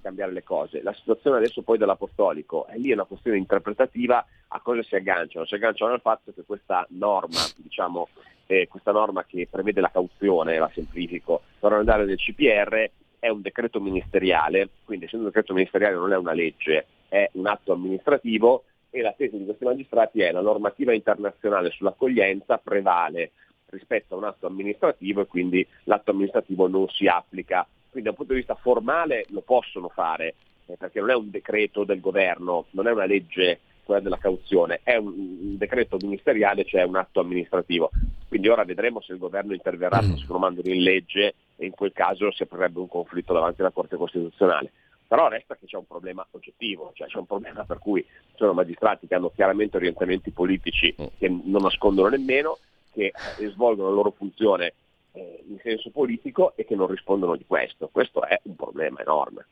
cambiare 0.03 0.33
le 0.33 0.43
cose. 0.43 0.83
La 0.83 0.93
situazione 0.93 1.39
adesso 1.39 1.63
poi 1.63 1.79
dell'apostolico 1.79 2.67
è 2.67 2.77
lì 2.77 2.91
è 2.91 2.95
una 2.95 3.05
questione 3.05 3.39
interpretativa, 3.39 4.25
a 4.49 4.61
cosa 4.61 4.83
si 4.83 4.95
agganciano? 4.95 5.47
Si 5.47 5.55
agganciano 5.55 5.93
al 5.93 6.01
fatto 6.01 6.33
che 6.35 6.43
questa 6.45 6.85
norma, 6.91 7.41
diciamo, 7.57 8.09
eh, 8.47 8.69
questa 8.69 8.93
norma 8.93 9.25
che 9.25 9.49
prevede 9.51 9.81
la 9.81 9.91
cauzione, 9.91 10.59
la 10.59 10.71
semplifico, 10.75 11.43
per 11.59 11.73
andare 11.73 12.05
nel 12.05 12.19
CPR 12.19 12.91
è 13.19 13.29
un 13.29 13.41
decreto 13.41 13.81
ministeriale, 13.81 14.69
quindi 14.85 15.05
essendo 15.05 15.27
un 15.27 15.33
decreto 15.33 15.55
ministeriale 15.55 15.95
non 15.95 16.13
è 16.13 16.17
una 16.17 16.33
legge, 16.33 16.87
è 17.09 17.31
un 17.35 17.47
atto 17.47 17.73
amministrativo 17.73 18.65
e 18.91 19.01
la 19.01 19.15
tesi 19.17 19.39
di 19.39 19.45
questi 19.45 19.65
magistrati 19.65 20.21
è 20.21 20.33
la 20.33 20.41
normativa 20.41 20.93
internazionale 20.93 21.71
sull'accoglienza 21.71 22.59
prevale 22.59 23.31
rispetto 23.67 24.15
a 24.15 24.19
un 24.19 24.25
atto 24.25 24.47
amministrativo 24.47 25.23
e 25.23 25.27
quindi 25.27 25.67
l'atto 25.85 26.11
amministrativo 26.11 26.69
non 26.69 26.89
si 26.89 27.07
applica 27.07 27.67
quindi 27.93 28.09
da 28.09 28.11
un 28.11 28.17
punto 28.17 28.33
di 28.33 28.39
vista 28.39 28.55
formale 28.55 29.27
lo 29.29 29.43
possono 29.43 29.89
fare, 29.89 30.35
eh, 30.67 30.77
perché 30.79 30.99
non 30.99 31.11
è 31.11 31.15
un 31.15 31.31
decreto 31.31 31.85
del 31.85 32.01
governo, 32.01 32.65
non 32.71 32.89
è 32.89 32.91
una 32.91 33.05
legge 33.05 33.61
quella 33.85 34.01
della 34.01 34.17
cauzione, 34.17 34.81
è 34.83 34.97
un, 34.97 35.09
un 35.09 35.57
decreto 35.59 35.99
ministeriale, 36.01 36.65
cioè 36.65 36.85
un 36.85 36.97
atto 36.97 37.21
amministrativo. 37.21 37.91
Quindi 38.29 38.49
ora 38.49 38.65
vedremo 38.65 39.03
se 39.03 39.13
il 39.13 39.19
governo 39.19 39.53
interverrà 39.53 40.01
mm. 40.01 40.09
trasformandolo 40.09 40.71
in 40.71 40.83
legge 40.83 41.35
e 41.57 41.67
in 41.67 41.73
quel 41.73 41.93
caso 41.93 42.33
si 42.33 42.45
aprirebbe 42.45 42.79
un 42.79 42.89
conflitto 42.89 43.35
davanti 43.35 43.61
alla 43.61 43.71
Corte 43.71 43.97
Costituzionale. 43.97 44.73
Però 45.07 45.29
resta 45.29 45.57
che 45.57 45.67
c'è 45.67 45.77
un 45.77 45.87
problema 45.87 46.27
oggettivo, 46.31 46.93
cioè 46.95 47.09
c'è 47.09 47.19
un 47.19 47.27
problema 47.27 47.65
per 47.65 47.79
cui 47.79 48.03
ci 48.03 48.37
sono 48.37 48.55
magistrati 48.55 49.07
che 49.07 49.15
hanno 49.15 49.31
chiaramente 49.35 49.77
orientamenti 49.77 50.31
politici 50.31 50.95
mm. 50.99 51.07
che 51.19 51.29
non 51.29 51.61
nascondono 51.61 52.09
nemmeno, 52.09 52.57
che 52.95 53.13
svolgono 53.51 53.89
la 53.89 53.95
loro 53.95 54.15
funzione 54.17 54.73
eh, 55.13 55.45
in 55.49 55.59
senso 55.63 55.91
politico 55.91 56.55
e 56.57 56.65
che 56.65 56.75
non 56.75 56.89
rispondono 56.89 57.37
di 57.37 57.45
questo. 57.47 57.89
Questo 57.91 58.25
è 58.25 58.41
un 58.45 58.57
problema 58.57 59.01
enorme. 59.01 59.47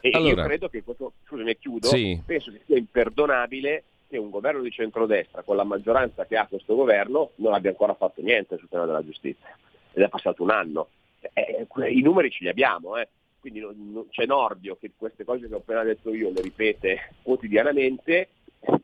E 0.00 0.10
allora, 0.12 0.42
io 0.42 0.46
credo 0.46 0.68
che 0.68 0.82
questo, 0.82 1.12
scusami, 1.26 1.56
chiudo, 1.58 1.88
sì. 1.88 2.20
penso 2.24 2.52
che 2.52 2.60
sia 2.66 2.76
imperdonabile 2.76 3.84
che 4.08 4.16
un 4.16 4.30
governo 4.30 4.62
di 4.62 4.70
centrodestra 4.70 5.42
con 5.42 5.56
la 5.56 5.64
maggioranza 5.64 6.24
che 6.24 6.36
ha 6.36 6.46
questo 6.46 6.74
governo 6.74 7.32
non 7.36 7.52
abbia 7.52 7.70
ancora 7.70 7.94
fatto 7.94 8.22
niente 8.22 8.56
sul 8.56 8.68
tema 8.68 8.86
della 8.86 9.04
giustizia. 9.04 9.56
Ed 9.92 10.02
è 10.02 10.08
passato 10.08 10.42
un 10.42 10.50
anno. 10.50 10.88
Eh, 11.32 11.66
I 11.90 12.00
numeri 12.00 12.30
ce 12.30 12.44
li 12.44 12.48
abbiamo, 12.48 12.96
eh. 12.96 13.08
quindi 13.40 13.60
non, 13.60 13.74
non, 13.92 14.08
c'è 14.08 14.24
Nordio 14.24 14.76
che 14.76 14.92
queste 14.96 15.24
cose 15.24 15.48
che 15.48 15.54
ho 15.54 15.58
appena 15.58 15.82
detto 15.82 16.14
io 16.14 16.30
le 16.30 16.40
ripete 16.40 17.14
quotidianamente, 17.22 18.28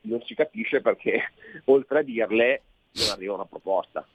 non 0.02 0.20
si 0.24 0.34
capisce 0.34 0.80
perché 0.80 1.30
oltre 1.66 2.00
a 2.00 2.02
dirle 2.02 2.62
non 2.92 3.10
arriva 3.10 3.34
una 3.34 3.46
proposta. 3.46 4.06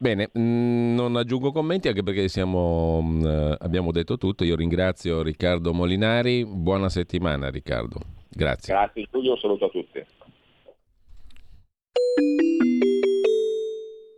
Bene, 0.00 0.30
mm, 0.38 0.94
non 0.94 1.16
aggiungo 1.16 1.50
commenti 1.50 1.88
anche 1.88 2.04
perché 2.04 2.28
siamo, 2.28 3.02
mm, 3.02 3.26
eh, 3.26 3.56
abbiamo 3.58 3.90
detto 3.90 4.16
tutto. 4.16 4.44
Io 4.44 4.54
ringrazio 4.54 5.22
Riccardo 5.22 5.72
Molinari. 5.72 6.46
Buona 6.46 6.88
settimana 6.88 7.50
Riccardo. 7.50 7.98
Grazie. 8.28 8.74
Grazie 8.74 9.08
Giulio, 9.10 9.32
un 9.32 9.38
saluto 9.38 9.64
a 9.64 9.68
tutti. 9.68 10.04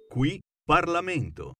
Qui 0.09 0.41
Parlamento. 0.63 1.53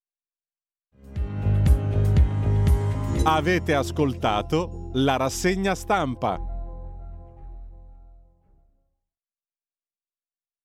Avete 3.25 3.75
ascoltato 3.75 4.91
la 4.95 5.17
rassegna 5.17 5.75
stampa. 5.75 6.50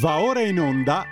Va 0.00 0.20
ora 0.20 0.42
in 0.42 0.60
onda 0.60 1.04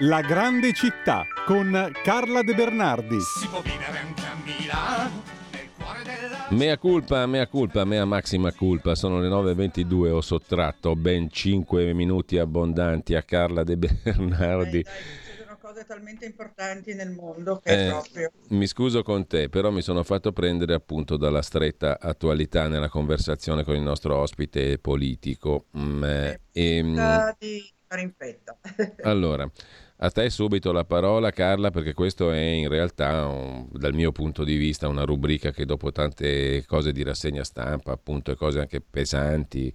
La 0.00 0.20
grande 0.20 0.74
città 0.74 1.24
con 1.46 1.90
Carla 2.02 2.42
De 2.42 2.52
Bernardi. 2.54 3.18
Si 3.20 3.48
può 3.48 3.62
vivere 3.62 3.98
anche 3.98 4.20
a 4.20 4.36
Milano. 4.44 5.22
Mea 6.50 6.76
culpa, 6.76 7.24
mea 7.24 7.46
culpa, 7.46 7.84
mea 7.84 8.04
massima 8.04 8.52
culpa, 8.52 8.94
sono 8.94 9.18
le 9.18 9.28
9.22, 9.28 10.10
ho 10.10 10.20
sottratto 10.20 10.94
ben 10.94 11.30
5 11.30 11.94
minuti 11.94 12.36
abbondanti 12.36 13.14
a 13.14 13.22
Carla 13.22 13.64
De 13.64 13.78
Bernardi. 13.78 14.82
Dai, 14.82 14.92
dai, 14.92 15.56
cose 15.64 15.86
talmente 15.86 16.26
importanti 16.26 16.92
nel 16.92 17.10
mondo 17.10 17.58
che 17.64 17.86
eh, 17.86 17.88
proprio... 17.88 18.30
Mi 18.48 18.66
scuso 18.66 19.02
con 19.02 19.26
te, 19.26 19.48
però 19.48 19.70
mi 19.70 19.80
sono 19.80 20.02
fatto 20.02 20.32
prendere 20.32 20.74
appunto 20.74 21.16
dalla 21.16 21.40
stretta 21.40 21.98
attualità 21.98 22.68
nella 22.68 22.90
conversazione 22.90 23.64
con 23.64 23.74
il 23.74 23.80
nostro 23.80 24.16
ospite 24.16 24.78
politico. 24.78 25.64
Mm, 25.78 26.04
eh, 26.04 26.40
e, 26.52 26.76
ehm, 26.76 27.34
di 27.38 27.72
fare 27.94 28.02
in 28.02 28.12
fretta. 28.16 28.58
allora, 29.08 29.48
a 29.98 30.10
te 30.10 30.28
subito 30.28 30.72
la 30.72 30.84
parola 30.84 31.30
Carla 31.30 31.70
perché 31.70 31.94
questo 31.94 32.32
è 32.32 32.40
in 32.40 32.68
realtà 32.68 33.26
un, 33.26 33.68
dal 33.70 33.94
mio 33.94 34.10
punto 34.10 34.42
di 34.42 34.56
vista 34.56 34.88
una 34.88 35.04
rubrica 35.04 35.52
che 35.52 35.64
dopo 35.64 35.92
tante 35.92 36.64
cose 36.66 36.92
di 36.92 37.02
rassegna 37.04 37.44
stampa, 37.44 37.92
appunto 37.92 38.32
e 38.32 38.36
cose 38.36 38.58
anche 38.58 38.80
pesanti, 38.80 39.72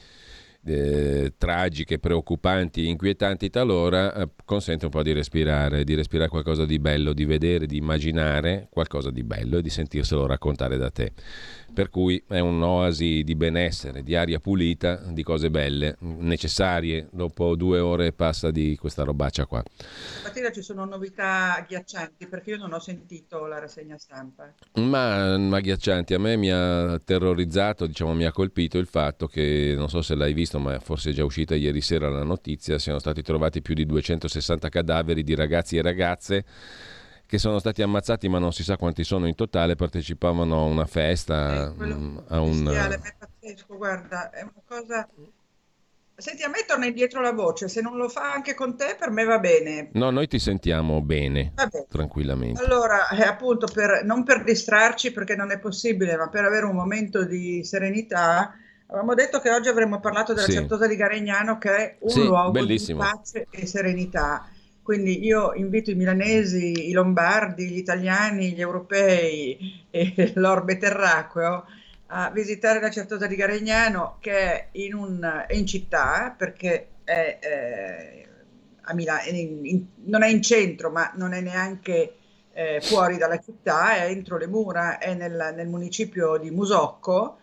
eh, 0.65 1.33
tragiche, 1.37 1.99
preoccupanti, 1.99 2.87
inquietanti 2.87 3.49
talora, 3.49 4.13
eh, 4.13 4.29
consente 4.45 4.85
un 4.85 4.91
po' 4.91 5.03
di 5.03 5.13
respirare, 5.13 5.83
di 5.83 5.95
respirare 5.95 6.29
qualcosa 6.29 6.65
di 6.65 6.79
bello, 6.79 7.13
di 7.13 7.25
vedere, 7.25 7.65
di 7.65 7.77
immaginare 7.77 8.67
qualcosa 8.69 9.11
di 9.11 9.23
bello 9.23 9.57
e 9.57 9.61
di 9.61 9.69
sentirselo 9.69 10.25
raccontare 10.25 10.77
da 10.77 10.89
te 10.89 11.11
per 11.73 11.89
cui 11.89 12.21
è 12.27 12.39
un'oasi 12.39 13.23
di 13.23 13.35
benessere, 13.35 14.03
di 14.03 14.15
aria 14.15 14.39
pulita, 14.39 14.95
di 14.95 15.23
cose 15.23 15.49
belle, 15.49 15.95
necessarie. 15.99 17.07
Dopo 17.11 17.55
due 17.55 17.79
ore 17.79 18.11
passa 18.11 18.51
di 18.51 18.75
questa 18.77 19.03
robaccia 19.03 19.45
qua. 19.45 19.63
Stamattina 20.19 20.51
ci 20.51 20.61
sono 20.61 20.85
novità 20.85 21.55
agghiaccianti 21.55 22.27
perché 22.27 22.51
io 22.51 22.57
non 22.57 22.73
ho 22.73 22.79
sentito 22.79 23.45
la 23.45 23.59
rassegna 23.59 23.97
stampa. 23.97 24.53
Ma, 24.75 25.37
ma 25.37 25.57
agghiaccianti, 25.57 26.13
a 26.13 26.19
me 26.19 26.35
mi 26.35 26.51
ha 26.51 26.99
terrorizzato, 27.03 27.85
diciamo 27.85 28.13
mi 28.13 28.25
ha 28.25 28.31
colpito 28.31 28.77
il 28.77 28.87
fatto 28.87 29.27
che, 29.27 29.73
non 29.77 29.89
so 29.89 30.01
se 30.01 30.15
l'hai 30.15 30.33
visto, 30.33 30.48
ma 30.57 30.79
forse 30.79 31.11
è 31.11 31.13
già 31.13 31.23
uscita 31.23 31.53
ieri 31.53 31.81
sera 31.81 32.09
la 32.09 32.23
notizia, 32.23 32.79
siano 32.79 32.97
stati 32.97 33.21
trovati 33.21 33.61
più 33.61 33.75
di 33.75 33.85
260 33.85 34.69
cadaveri 34.69 35.23
di 35.23 35.35
ragazzi 35.35 35.77
e 35.77 35.81
ragazze 35.83 36.45
che 37.29 37.37
sono 37.37 37.59
stati 37.59 37.83
ammazzati, 37.83 38.27
ma 38.27 38.39
non 38.39 38.51
si 38.51 38.63
sa 38.63 38.75
quanti 38.75 39.03
sono 39.03 39.27
in 39.27 39.35
totale, 39.35 39.75
partecipavano 39.75 40.61
a 40.61 40.63
una 40.63 40.87
festa, 40.87 41.67
eh, 41.67 41.85
mm, 41.85 42.17
a 42.27 42.41
un... 42.41 42.67
È 42.67 43.15
pazzesco, 43.19 43.77
guarda, 43.77 44.31
è 44.31 44.41
una 44.41 44.63
cosa... 44.65 45.07
Senti, 46.15 46.41
a 46.41 46.49
me 46.49 46.65
torna 46.65 46.87
indietro 46.87 47.21
la 47.21 47.31
voce, 47.31 47.67
se 47.67 47.81
non 47.81 47.97
lo 47.97 48.09
fa 48.09 48.33
anche 48.33 48.55
con 48.55 48.75
te 48.75 48.95
per 48.97 49.11
me 49.11 49.25
va 49.25 49.37
bene. 49.37 49.91
No, 49.93 50.09
noi 50.09 50.27
ti 50.27 50.39
sentiamo 50.39 51.01
bene, 51.01 51.51
Vabbè. 51.53 51.85
tranquillamente. 51.87 52.63
Allora, 52.63 53.07
eh, 53.09 53.21
appunto, 53.21 53.67
per, 53.71 54.03
non 54.03 54.23
per 54.23 54.43
distrarci 54.43 55.11
perché 55.11 55.35
non 55.35 55.51
è 55.51 55.59
possibile, 55.59 56.17
ma 56.17 56.29
per 56.29 56.45
avere 56.45 56.65
un 56.65 56.75
momento 56.75 57.25
di 57.25 57.63
serenità, 57.63 58.55
Avevamo 58.89 59.13
detto 59.13 59.39
che 59.39 59.51
oggi 59.51 59.67
avremmo 59.69 59.99
parlato 59.99 60.33
della 60.33 60.47
Sì. 60.47 60.53
Certosa 60.53 60.87
di 60.87 60.95
Garegnano 60.95 61.57
che 61.59 61.75
è 61.75 61.97
un 61.99 62.09
Sì, 62.09 62.25
luogo 62.25 62.51
bellissimo. 62.51 63.01
di 63.01 63.05
pace 63.07 63.47
e 63.51 63.65
serenità. 63.67 64.47
Quindi 64.81 65.23
io 65.23 65.53
invito 65.53 65.91
i 65.91 65.95
milanesi, 65.95 66.89
i 66.89 66.91
lombardi, 66.91 67.69
gli 67.69 67.77
italiani, 67.77 68.51
gli 68.53 68.61
europei 68.61 69.85
e 69.91 70.31
l'orbe 70.35 70.77
terracqueo 70.77 71.65
a 72.07 72.31
visitare 72.31 72.79
la 72.81 72.89
Certosa 72.89 73.27
di 73.27 73.35
Garegnano 73.35 74.17
che 74.19 74.31
è 74.31 74.67
in, 74.71 74.95
un- 74.95 75.45
è 75.47 75.53
in 75.53 75.67
città 75.67 76.33
perché 76.35 76.87
è, 77.03 77.37
eh, 77.39 78.27
a 78.81 78.93
Milano, 78.95 79.21
non 80.05 80.23
è 80.23 80.27
in 80.29 80.41
centro 80.41 80.89
ma 80.89 81.11
non 81.15 81.33
è 81.33 81.41
neanche 81.41 82.15
eh, 82.51 82.81
fuori 82.81 83.17
dalla 83.17 83.37
città, 83.39 83.95
è 83.97 84.09
entro 84.09 84.37
le 84.37 84.47
mura, 84.47 84.97
è 84.97 85.13
nel, 85.13 85.53
nel 85.55 85.67
municipio 85.67 86.37
di 86.37 86.49
Musocco 86.49 87.37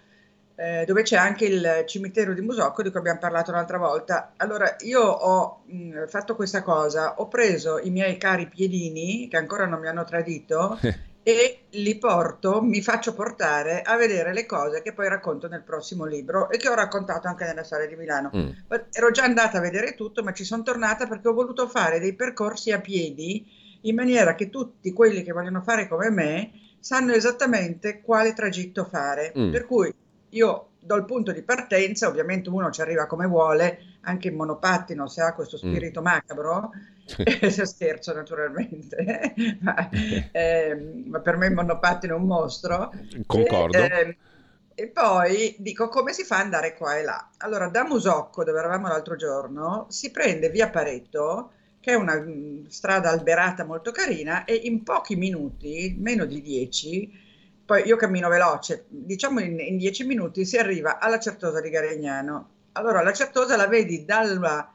eh, 0.56 0.84
dove 0.86 1.02
c'è 1.02 1.16
anche 1.16 1.44
il 1.44 1.84
cimitero 1.86 2.32
di 2.32 2.40
Musocco 2.40 2.82
di 2.82 2.90
cui 2.90 2.98
abbiamo 2.98 3.18
parlato 3.18 3.52
l'altra 3.52 3.78
volta. 3.78 4.32
Allora, 4.36 4.76
io 4.80 5.02
ho 5.02 5.62
mh, 5.66 6.06
fatto 6.06 6.34
questa 6.34 6.62
cosa, 6.62 7.16
ho 7.18 7.28
preso 7.28 7.78
i 7.78 7.90
miei 7.90 8.16
cari 8.16 8.48
piedini, 8.48 9.28
che 9.28 9.36
ancora 9.36 9.66
non 9.66 9.80
mi 9.80 9.88
hanno 9.88 10.04
tradito, 10.04 10.78
e 11.22 11.64
li 11.70 11.98
porto, 11.98 12.62
mi 12.62 12.80
faccio 12.80 13.12
portare 13.12 13.82
a 13.82 13.96
vedere 13.96 14.32
le 14.32 14.46
cose 14.46 14.80
che 14.80 14.92
poi 14.94 15.08
racconto 15.08 15.48
nel 15.48 15.62
prossimo 15.62 16.04
libro 16.06 16.48
e 16.50 16.56
che 16.56 16.68
ho 16.68 16.74
raccontato 16.74 17.28
anche 17.28 17.44
nella 17.44 17.64
storia 17.64 17.86
di 17.86 17.96
Milano. 17.96 18.30
Mm. 18.34 18.48
Ero 18.92 19.10
già 19.10 19.24
andata 19.24 19.58
a 19.58 19.60
vedere 19.60 19.94
tutto, 19.94 20.22
ma 20.22 20.32
ci 20.32 20.44
sono 20.44 20.62
tornata 20.62 21.06
perché 21.06 21.28
ho 21.28 21.34
voluto 21.34 21.68
fare 21.68 21.98
dei 21.98 22.14
percorsi 22.14 22.72
a 22.72 22.80
piedi 22.80 23.44
in 23.82 23.94
maniera 23.94 24.34
che 24.34 24.48
tutti 24.48 24.92
quelli 24.92 25.22
che 25.22 25.32
vogliono 25.32 25.60
fare 25.60 25.86
come 25.86 26.10
me 26.10 26.50
sanno 26.78 27.12
esattamente 27.12 28.00
quale 28.00 28.32
tragitto 28.32 28.84
fare. 28.84 29.32
Mm. 29.36 29.50
Per 29.50 29.66
cui 29.66 29.92
io 30.36 30.70
do 30.78 30.94
il 30.94 31.04
punto 31.04 31.32
di 31.32 31.42
partenza, 31.42 32.08
ovviamente 32.08 32.48
uno 32.48 32.70
ci 32.70 32.80
arriva 32.80 33.06
come 33.06 33.26
vuole, 33.26 33.98
anche 34.02 34.28
in 34.28 34.36
monopattino 34.36 35.08
se 35.08 35.20
ha 35.22 35.34
questo 35.34 35.56
Mm. 35.56 35.58
spirito 35.58 36.02
macabro, 36.02 36.70
scherzo 37.64 38.12
naturalmente, 38.14 39.34
ma, 39.60 39.88
ehm, 40.32 41.04
ma 41.06 41.20
per 41.20 41.36
me 41.36 41.46
il 41.46 41.54
monopattino 41.54 42.14
è 42.14 42.18
un 42.18 42.26
mostro. 42.26 42.92
Concordo. 43.26 43.78
E, 43.78 43.90
ehm, 44.00 44.16
e 44.78 44.88
poi 44.88 45.56
dico 45.58 45.88
come 45.88 46.12
si 46.12 46.22
fa 46.24 46.36
ad 46.36 46.42
andare 46.44 46.74
qua 46.74 46.96
e 46.98 47.02
là. 47.02 47.30
Allora, 47.38 47.68
da 47.68 47.84
Musocco, 47.84 48.44
dove 48.44 48.58
eravamo 48.58 48.88
l'altro 48.88 49.16
giorno, 49.16 49.86
si 49.88 50.10
prende 50.10 50.50
via 50.50 50.68
Pareto, 50.68 51.52
che 51.80 51.92
è 51.92 51.94
una 51.94 52.20
mm, 52.20 52.66
strada 52.66 53.10
alberata 53.10 53.64
molto 53.64 53.90
carina, 53.90 54.44
e 54.44 54.54
in 54.54 54.82
pochi 54.82 55.16
minuti, 55.16 55.96
meno 55.98 56.26
di 56.26 56.42
dieci, 56.42 57.10
poi 57.66 57.84
io 57.84 57.96
cammino 57.96 58.28
veloce, 58.28 58.84
diciamo 58.88 59.40
in, 59.40 59.58
in 59.58 59.76
dieci 59.76 60.04
minuti 60.04 60.44
si 60.46 60.56
arriva 60.56 61.00
alla 61.00 61.18
Certosa 61.18 61.60
di 61.60 61.68
Garegnano. 61.68 62.50
Allora, 62.72 63.02
la 63.02 63.12
Certosa 63.12 63.56
la 63.56 63.66
vedi 63.66 64.04
dalla, 64.04 64.72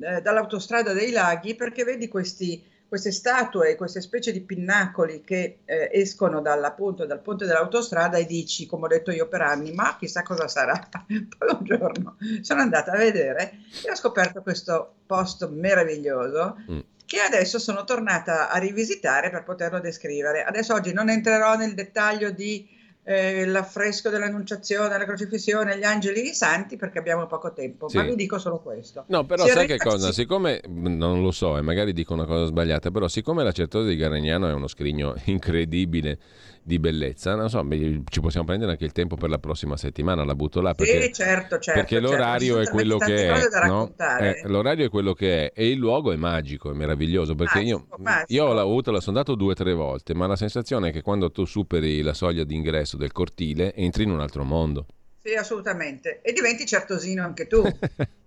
eh, 0.00 0.22
dall'autostrada 0.22 0.94
dei 0.94 1.10
laghi 1.10 1.54
perché 1.54 1.84
vedi 1.84 2.08
questi, 2.08 2.64
queste 2.90 3.12
statue, 3.12 3.76
queste 3.76 4.00
specie 4.00 4.32
di 4.32 4.40
pinnacoli 4.40 5.22
che 5.22 5.58
eh, 5.64 5.90
escono 5.92 6.40
dal, 6.40 6.74
ponte 6.74 7.06
dell'autostrada 7.06 8.16
e 8.16 8.26
dici, 8.26 8.66
come 8.66 8.86
ho 8.86 8.88
detto 8.88 9.12
io 9.12 9.28
per 9.28 9.42
anni, 9.42 9.70
ma 9.70 9.96
chissà 9.96 10.22
cosa 10.24 10.48
sarà. 10.48 10.88
Poi 11.06 11.48
un 11.56 11.64
giorno 11.64 12.16
sono 12.40 12.62
andata 12.62 12.90
a 12.90 12.96
vedere 12.96 13.60
e 13.86 13.92
ho 13.92 13.94
scoperto 13.94 14.42
questo 14.42 14.94
posto 15.06 15.48
meraviglioso 15.48 16.56
Mm. 16.68 16.80
che 17.06 17.20
adesso 17.20 17.60
sono 17.60 17.84
tornata 17.84 18.50
a 18.50 18.58
rivisitare 18.58 19.30
per 19.30 19.44
poterlo 19.44 19.78
descrivere. 19.78 20.42
Adesso 20.42 20.74
oggi 20.74 20.92
non 20.92 21.08
entrerò 21.10 21.54
nel 21.54 21.74
dettaglio 21.74 22.30
di 22.30 22.68
eh, 23.02 23.46
l'affresco 23.46 24.10
dell'Annunciazione, 24.10 24.96
la 24.98 25.04
crocifissione, 25.04 25.78
gli 25.78 25.84
angeli 25.84 26.20
e 26.20 26.30
i 26.30 26.34
santi 26.34 26.76
perché 26.76 26.98
abbiamo 26.98 27.26
poco 27.26 27.52
tempo, 27.52 27.88
Sì. 27.88 27.96
ma 27.96 28.02
vi 28.04 28.14
dico 28.14 28.38
solo 28.38 28.58
questo. 28.60 29.04
No, 29.08 29.24
però 29.24 29.44
Si 29.44 29.50
sai 29.50 29.66
che 29.66 29.78
cosa? 29.78 30.08
si- 30.08 30.20
Siccome 30.20 30.60
non 30.68 31.22
lo 31.22 31.30
so 31.30 31.56
e 31.56 31.62
magari 31.62 31.92
dico 31.92 32.12
una 32.12 32.26
cosa 32.26 32.44
sbagliata, 32.44 32.90
però 32.90 33.08
siccome 33.08 33.42
la 33.42 33.52
Certosa 33.52 33.88
di 33.88 33.96
Garagnano 33.96 34.48
è 34.48 34.52
uno 34.52 34.68
scrigno 34.68 35.14
incredibile 35.26 36.18
di 36.62 36.78
bellezza, 36.78 37.34
non 37.34 37.48
so, 37.48 37.66
ci 38.08 38.20
possiamo 38.20 38.46
prendere 38.46 38.72
anche 38.72 38.84
il 38.84 38.92
tempo 38.92 39.16
per 39.16 39.30
la 39.30 39.38
prossima 39.38 39.76
settimana, 39.76 40.24
la 40.24 40.34
butto 40.34 40.60
là 40.60 40.74
perché 40.74 41.02
sì, 41.02 41.12
certo, 41.12 41.58
certo. 41.58 41.80
perché 41.80 41.96
certo. 41.96 42.10
l'orario 42.10 42.58
è 42.58 42.68
quello 42.68 42.98
che 42.98 43.28
è, 43.28 43.66
no? 43.66 43.92
Eh, 44.18 44.42
l'orario 44.44 44.86
è 44.86 44.88
quello 44.88 45.14
che 45.14 45.46
è 45.46 45.52
e 45.54 45.70
il 45.70 45.78
luogo 45.78 46.12
è 46.12 46.16
magico, 46.16 46.70
è 46.70 46.74
meraviglioso 46.74 47.34
perché 47.34 47.60
io, 47.60 47.78
Magico, 47.78 48.02
magico. 48.02 48.32
io 48.32 48.52
l'ho 48.52 48.60
avuto, 48.60 49.00
sono 49.00 49.18
andato 49.18 49.34
due 49.34 49.52
o 49.52 49.54
tre 49.54 49.72
volte, 49.72 50.14
ma 50.14 50.26
la 50.26 50.36
sensazione 50.36 50.90
è 50.90 50.92
che 50.92 51.02
quando 51.02 51.30
tu 51.30 51.44
superi 51.44 52.02
la 52.02 52.14
soglia 52.14 52.44
d'ingresso 52.44 52.96
del 52.96 53.12
cortile 53.12 53.74
entri 53.74 54.04
in 54.04 54.10
un 54.10 54.20
altro 54.20 54.44
mondo. 54.44 54.86
Sì, 55.22 55.34
assolutamente. 55.34 56.20
E 56.22 56.32
diventi 56.32 56.66
certosino 56.66 57.22
anche 57.22 57.46
tu. 57.46 57.62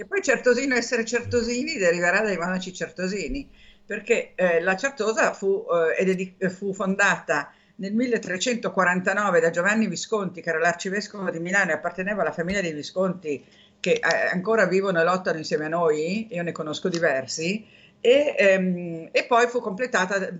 E 0.00 0.06
poi 0.06 0.22
certosino 0.22 0.76
essere 0.76 1.04
certosini 1.04 1.76
deriverà 1.76 2.20
dai 2.20 2.36
monaci 2.36 2.72
certosini, 2.72 3.50
perché 3.88 4.32
eh, 4.34 4.60
la 4.60 4.76
Certosa 4.76 5.32
fu, 5.32 5.64
eh, 5.72 5.94
è 5.94 6.04
dedi- 6.04 6.36
fu 6.50 6.74
fondata 6.74 7.50
nel 7.76 7.94
1349 7.94 9.40
da 9.40 9.48
Giovanni 9.48 9.86
Visconti, 9.86 10.42
che 10.42 10.50
era 10.50 10.58
l'arcivescovo 10.58 11.30
di 11.30 11.38
Milano 11.38 11.70
e 11.70 11.74
apparteneva 11.74 12.20
alla 12.20 12.32
famiglia 12.32 12.60
dei 12.60 12.74
Visconti 12.74 13.42
che 13.80 13.92
eh, 13.92 14.28
ancora 14.30 14.66
vivono 14.66 15.00
e 15.00 15.04
lottano 15.04 15.38
insieme 15.38 15.64
a 15.64 15.68
noi, 15.68 16.28
io 16.30 16.42
ne 16.42 16.52
conosco 16.52 16.90
diversi, 16.90 17.66
e, 17.98 18.34
ehm, 18.36 19.08
e 19.10 19.24
poi 19.24 19.46
fu 19.46 19.60
completata 19.60 20.36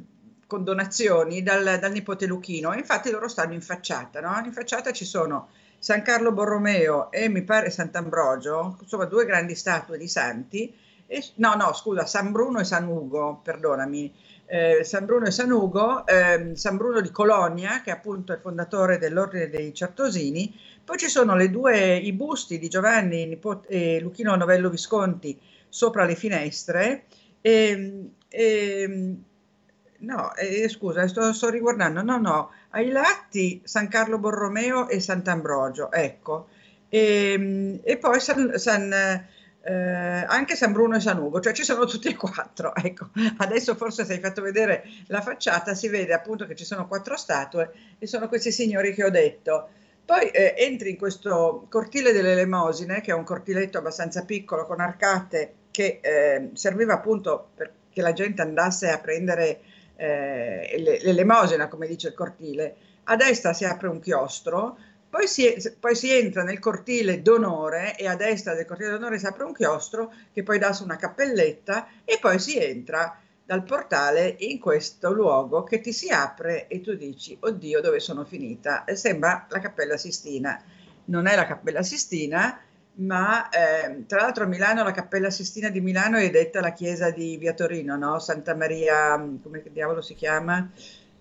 con 0.47 0.63
donazioni 0.63 1.43
dal, 1.43 1.79
dal 1.81 1.91
nipote 1.91 2.27
Luchino. 2.27 2.75
Infatti 2.75 3.11
loro 3.11 3.29
stanno 3.29 3.55
in 3.55 3.63
facciata, 3.63 4.21
no? 4.21 4.39
In 4.45 4.53
facciata 4.53 4.93
ci 4.93 5.07
sono 5.07 5.49
San 5.79 6.03
Carlo 6.03 6.33
Borromeo 6.33 7.11
e 7.11 7.31
mi 7.31 7.45
pare 7.45 7.71
Sant'Ambrogio, 7.71 8.77
insomma 8.83 9.07
due 9.07 9.25
grandi 9.25 9.55
statue 9.55 9.97
di 9.97 10.07
santi, 10.07 10.87
e- 11.09 11.25
no, 11.37 11.55
no, 11.55 11.73
scusa, 11.75 12.07
San 12.07 12.33
Bruno 12.33 12.61
e 12.61 12.65
San 12.65 12.87
Ugo, 12.87 13.41
perdonami, 13.43 14.13
eh, 14.47 14.85
San 14.85 15.05
Bruno 15.07 15.27
e 15.27 15.31
San 15.31 15.51
Ugo, 15.51 16.07
ehm, 16.07 16.55
San 16.55 16.77
Bruno 16.77 17.01
di 17.01 17.11
Colonia, 17.11 17.81
che 17.83 17.91
è 17.91 17.95
appunto 17.95 18.33
il 18.33 18.41
fondatore 18.41 18.99
dell'Ordine 18.99 19.49
dei 19.51 19.75
Certosini, 19.75 20.55
poi 20.85 20.97
ci 20.99 21.09
sono 21.09 21.35
due, 21.49 21.97
i 21.97 22.13
busti 22.13 22.59
di 22.59 22.69
Giovanni 22.69 23.27
nipote- 23.27 23.69
e 23.69 24.01
Luchino 24.01 24.35
Novello 24.37 24.71
Visconti 24.71 25.39
sopra 25.69 26.05
le 26.05 26.15
finestre, 26.15 27.05
e, 27.41 28.11
e- 28.29 29.17
no, 30.01 30.35
eh, 30.37 30.69
scusa, 30.69 31.07
sto, 31.09 31.33
sto 31.33 31.49
riguardando, 31.51 32.03
no, 32.03 32.19
no, 32.19 32.51
ai 32.71 32.91
lati 32.91 33.61
San 33.65 33.89
Carlo 33.89 34.19
Borromeo 34.19 34.89
e 34.89 35.01
Sant'Ambrogio, 35.01 35.91
ecco, 35.91 36.49
e, 36.89 37.81
e 37.83 37.97
poi 37.99 38.21
San, 38.21 38.57
San, 38.59 39.27
eh, 39.69 40.25
anche 40.27 40.57
San 40.57 40.73
Bruno 40.73 40.97
e 40.97 41.01
San 41.01 41.19
Ugo, 41.19 41.41
cioè 41.41 41.53
ci 41.53 41.63
sono 41.63 41.85
tutti 41.85 42.09
e 42.09 42.17
quattro, 42.17 42.73
ecco, 42.83 43.11
adesso 43.37 43.75
forse 43.75 44.07
se 44.07 44.15
hai 44.15 44.21
fatto 44.21 44.41
vedere 44.41 44.85
la 45.09 45.21
facciata 45.21 45.75
si 45.75 45.89
vede 45.89 46.15
appunto 46.15 46.47
che 46.47 46.55
ci 46.55 46.65
sono 46.65 46.89
quattro 46.89 47.19
statue 47.19 47.71
e 47.99 48.07
sono 48.07 48.29
questi 48.29 48.51
signori 48.51 48.95
che 48.95 49.05
ho 49.05 49.11
detto. 49.11 49.69
Poi 50.07 50.31
eh, 50.31 50.55
entri 50.57 50.91
in 50.91 50.97
questo 50.97 51.67
cortile 51.69 52.13
delle 52.13 52.33
Elemosine, 52.33 53.03
che 53.03 53.11
è 53.11 53.15
un 53.15 53.25
cortiletto 53.25 53.77
abbastanza 53.77 54.25
piccolo 54.25 54.65
con 54.65 54.81
arcate 54.81 55.53
che 55.71 55.99
eh, 56.01 56.49
serviva 56.55 56.95
appunto 56.95 57.51
perché 57.55 58.01
la 58.01 58.15
gente 58.15 58.41
andasse 58.41 58.89
a 58.89 58.99
prendere 58.99 59.61
eh, 59.97 60.77
le- 60.79 61.01
l'elemosina, 61.03 61.69
come 61.69 61.87
dice 61.87 62.09
il 62.09 62.15
cortile. 62.15 62.77
A 63.05 63.17
destra 63.17 63.53
si 63.53 63.67
apre 63.67 63.89
un 63.89 64.01
chiostro, 64.01 64.79
poi 65.11 65.27
si, 65.27 65.55
poi 65.81 65.95
si 65.95 66.13
entra 66.13 66.43
nel 66.43 66.59
cortile 66.59 67.23
d'onore 67.23 67.97
e 67.97 68.07
a 68.07 68.15
destra 68.15 68.55
del 68.55 68.67
cortile 68.67 68.91
d'onore 68.91 69.19
si 69.19 69.27
apre 69.27 69.45
un 69.45 69.55
chiostro 69.55 70.13
che 70.33 70.43
poi 70.43 70.59
dà 70.59 70.73
su 70.73 70.85
una 70.85 70.97
cappelletta 70.97 71.89
e 72.05 72.19
poi 72.21 72.39
si 72.39 72.59
entra 72.59 73.19
dal 73.49 73.65
portale 73.65 74.37
in 74.41 74.59
questo 74.59 75.11
luogo 75.11 75.65
che 75.65 75.81
ti 75.81 75.91
si 75.95 76.11
apre 76.11 76.69
e 76.69 76.83
tu 76.83 76.95
dici, 76.95 77.35
oddio, 77.41 77.81
dove 77.81 77.99
sono 77.99 78.27
finita? 78.27 78.85
E 78.85 78.95
sembra 78.95 79.47
la 79.49 79.59
Cappella 79.59 79.97
Sistina. 79.97 80.63
Non 81.07 81.27
è 81.27 81.35
la 81.35 81.47
Cappella 81.47 81.83
Sistina, 81.83 82.61
ma 82.97 83.49
ehm, 83.49 84.05
tra 84.05 84.21
l'altro 84.21 84.45
a 84.45 84.47
Milano, 84.47 84.85
la 84.85 84.91
Cappella 84.91 85.31
Sistina 85.31 85.71
di 85.71 85.81
Milano 85.81 86.19
è 86.19 86.29
detta 86.29 86.61
la 86.61 86.75
chiesa 86.75 87.11
di 87.11 87.39
Via 87.39 87.55
Torino, 87.55 87.97
no? 87.97 88.19
Santa 88.19 88.55
Maria, 88.55 89.17
come 89.43 89.63
diavolo 89.73 90.03
si 90.03 90.15
chiama? 90.15 90.71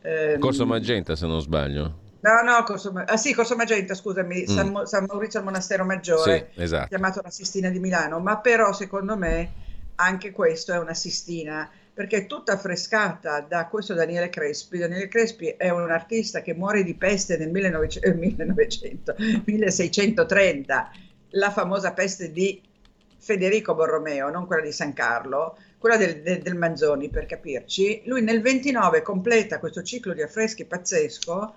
Ehm, 0.02 0.40
Corso 0.40 0.66
Magenta, 0.66 1.16
se 1.16 1.26
non 1.28 1.40
sbaglio. 1.40 2.07
No, 2.20 2.42
no, 2.42 2.64
Corso, 2.64 2.92
ah, 2.94 3.18
sì, 3.18 3.34
Corso 3.34 3.56
Magenta, 3.56 3.94
scusami, 3.94 4.42
Mm. 4.42 4.46
San, 4.46 4.86
San 4.86 5.06
Maurizio 5.08 5.40
al 5.40 5.46
Monastero 5.46 5.86
Maggiore, 5.86 6.50
Sì, 6.54 6.62
esatto. 6.62 6.88
chiamato 6.88 7.22
la 7.24 7.30
Sistina 7.30 7.70
di 7.70 7.80
Milano, 7.80 8.20
ma 8.20 8.38
però 8.40 8.74
secondo 8.74 9.16
me 9.16 9.52
anche 9.96 10.32
questo 10.32 10.74
è 10.74 10.80
una 10.80 10.94
Sistina, 10.94 11.70
perché 11.94 12.18
è 12.18 12.26
tutta 12.28 12.54
affrescata 12.54 13.40
da 13.42 13.68
questo 13.68 13.94
Daniele 13.94 14.30
Crespi. 14.30 14.78
Daniele 14.78 15.08
Crespi 15.08 15.48
è 15.58 15.70
un 15.70 15.90
artista 15.92 16.42
che 16.42 16.54
muore 16.54 16.84
di 16.84 16.94
peste 16.96 17.38
nel 17.38 17.50
1900 17.50 18.08
eh, 18.08 18.14
1900, 18.14 19.16
1630, 19.46 20.92
la 21.32 21.52
famosa 21.52 21.94
peste 21.94 22.32
di 22.32 22.62
Federico 23.20 23.74
Borromeo, 23.76 24.30
non 24.30 24.46
quella 24.46 24.62
di 24.64 24.72
San 24.72 24.94
Carlo, 24.94 25.58
quella 25.78 25.98
del, 25.98 26.22
del- 26.22 26.42
del 26.42 26.56
Manzoni 26.56 27.10
per 27.10 27.26
capirci. 27.26 28.04
Lui 28.06 28.22
nel 28.22 28.42
29 28.42 29.02
completa 29.02 29.60
questo 29.60 29.82
ciclo 29.84 30.14
di 30.14 30.22
affreschi 30.22 30.66
pazzesco 30.66 31.56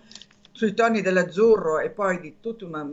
sui 0.61 0.75
toni 0.75 1.01
dell'azzurro 1.01 1.79
e 1.79 1.89
poi 1.89 2.21
di 2.21 2.37
tutta 2.39 2.67
una, 2.67 2.87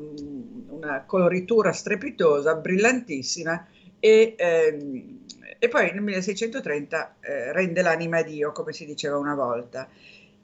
una 0.69 1.03
coloritura 1.05 1.73
strepitosa, 1.73 2.55
brillantissima, 2.55 3.67
e, 3.99 4.35
ehm, 4.37 5.25
e 5.59 5.67
poi 5.67 5.91
nel 5.91 6.01
1630 6.01 7.15
eh, 7.19 7.51
rende 7.51 7.81
l'anima 7.81 8.19
a 8.19 8.23
Dio, 8.23 8.53
come 8.53 8.71
si 8.71 8.85
diceva 8.85 9.17
una 9.17 9.35
volta. 9.35 9.89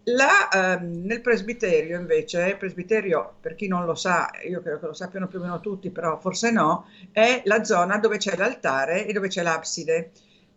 La, 0.07 0.49
ehm, 0.49 1.05
nel 1.05 1.21
presbiterio 1.21 1.97
invece, 1.97 2.45
il 2.45 2.57
presbiterio 2.57 3.35
per 3.39 3.55
chi 3.55 3.69
non 3.69 3.85
lo 3.85 3.95
sa, 3.95 4.29
io 4.45 4.61
credo 4.61 4.79
che 4.79 4.87
lo 4.87 4.93
sappiano 4.93 5.29
più 5.29 5.39
o 5.39 5.43
meno 5.43 5.61
tutti, 5.61 5.91
però 5.91 6.19
forse 6.19 6.51
no, 6.51 6.87
è 7.13 7.41
la 7.45 7.63
zona 7.63 7.99
dove 7.99 8.17
c'è 8.17 8.35
l'altare 8.35 9.07
e 9.07 9.13
dove 9.13 9.29
c'è 9.29 9.43
l'abside. 9.43 10.11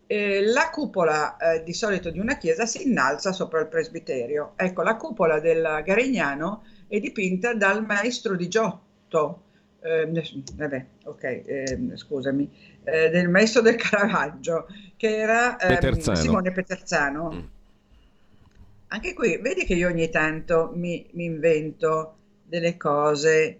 Eh, 0.07 0.41
la 0.45 0.69
cupola 0.69 1.35
eh, 1.35 1.63
di 1.63 1.73
solito 1.73 2.09
di 2.09 2.19
una 2.19 2.37
chiesa 2.37 2.65
si 2.65 2.87
innalza 2.87 3.33
sopra 3.33 3.59
il 3.59 3.67
presbiterio. 3.67 4.53
Ecco, 4.55 4.81
la 4.81 4.95
cupola 4.95 5.39
del 5.41 5.81
Garignano 5.83 6.63
è 6.87 6.99
dipinta 6.99 7.53
dal 7.53 7.85
maestro 7.85 8.37
di 8.37 8.47
Giotto, 8.47 9.43
eh, 9.81 10.09
vabbè, 10.55 10.85
ok, 11.03 11.43
ehm, 11.45 11.95
scusami, 11.97 12.49
eh, 12.85 13.09
del 13.09 13.27
maestro 13.27 13.61
del 13.61 13.75
Caravaggio, 13.75 14.67
che 14.95 15.17
era 15.17 15.57
ehm, 15.57 15.75
Peterzano. 15.75 16.17
Simone 16.17 16.51
Peterzano. 16.51 17.31
Mm. 17.31 17.39
Anche 18.87 19.13
qui, 19.13 19.37
vedi 19.41 19.65
che 19.65 19.73
io 19.73 19.89
ogni 19.89 20.09
tanto 20.09 20.71
mi, 20.73 21.05
mi 21.11 21.25
invento 21.25 22.15
delle 22.43 22.77
cose, 22.77 23.59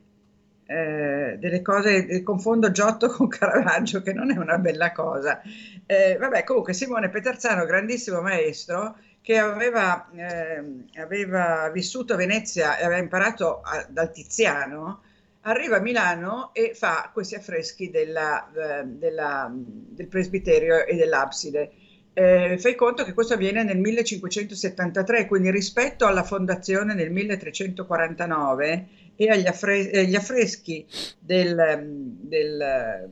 eh, 0.67 1.37
delle 1.39 1.61
cose, 1.61 2.05
eh, 2.07 2.23
confondo 2.23 2.71
Giotto 2.71 3.07
con 3.15 3.27
Caravaggio, 3.27 4.01
che 4.01 4.13
non 4.13 4.31
è 4.31 4.37
una 4.37 4.57
bella 4.57 4.91
cosa. 4.91 5.41
Eh, 5.85 6.17
vabbè, 6.19 6.43
comunque 6.43 6.73
Simone 6.73 7.09
Peterzano, 7.09 7.65
grandissimo 7.65 8.21
maestro, 8.21 8.97
che 9.21 9.37
aveva, 9.37 10.09
ehm, 10.13 10.85
aveva 10.97 11.69
vissuto 11.73 12.13
a 12.13 12.17
Venezia 12.17 12.77
e 12.77 12.83
aveva 12.85 12.99
imparato 13.01 13.61
a- 13.61 13.85
dal 13.89 14.11
Tiziano, 14.11 15.01
arriva 15.41 15.77
a 15.77 15.81
Milano 15.81 16.51
e 16.53 16.73
fa 16.75 17.09
questi 17.13 17.35
affreschi 17.35 17.89
della, 17.89 18.49
eh, 18.81 18.83
della- 18.85 19.49
del 19.53 20.07
presbiterio 20.07 20.85
e 20.85 20.95
dell'abside. 20.95 21.71
Eh, 22.13 22.57
fai 22.59 22.75
conto 22.75 23.03
che 23.03 23.13
questo 23.13 23.35
avviene 23.35 23.63
nel 23.63 23.77
1573, 23.77 25.27
quindi 25.27 25.51
rispetto 25.51 26.05
alla 26.07 26.23
fondazione 26.23 26.93
nel 26.95 27.11
1349 27.11 28.87
e 29.17 29.29
agli 29.29 29.47
affre- 29.47 29.89
e 29.91 29.99
agli 29.99 30.15
affreschi 30.15 30.85
del, 31.19 31.57
ehm, 31.59 32.17
del, 32.21 33.09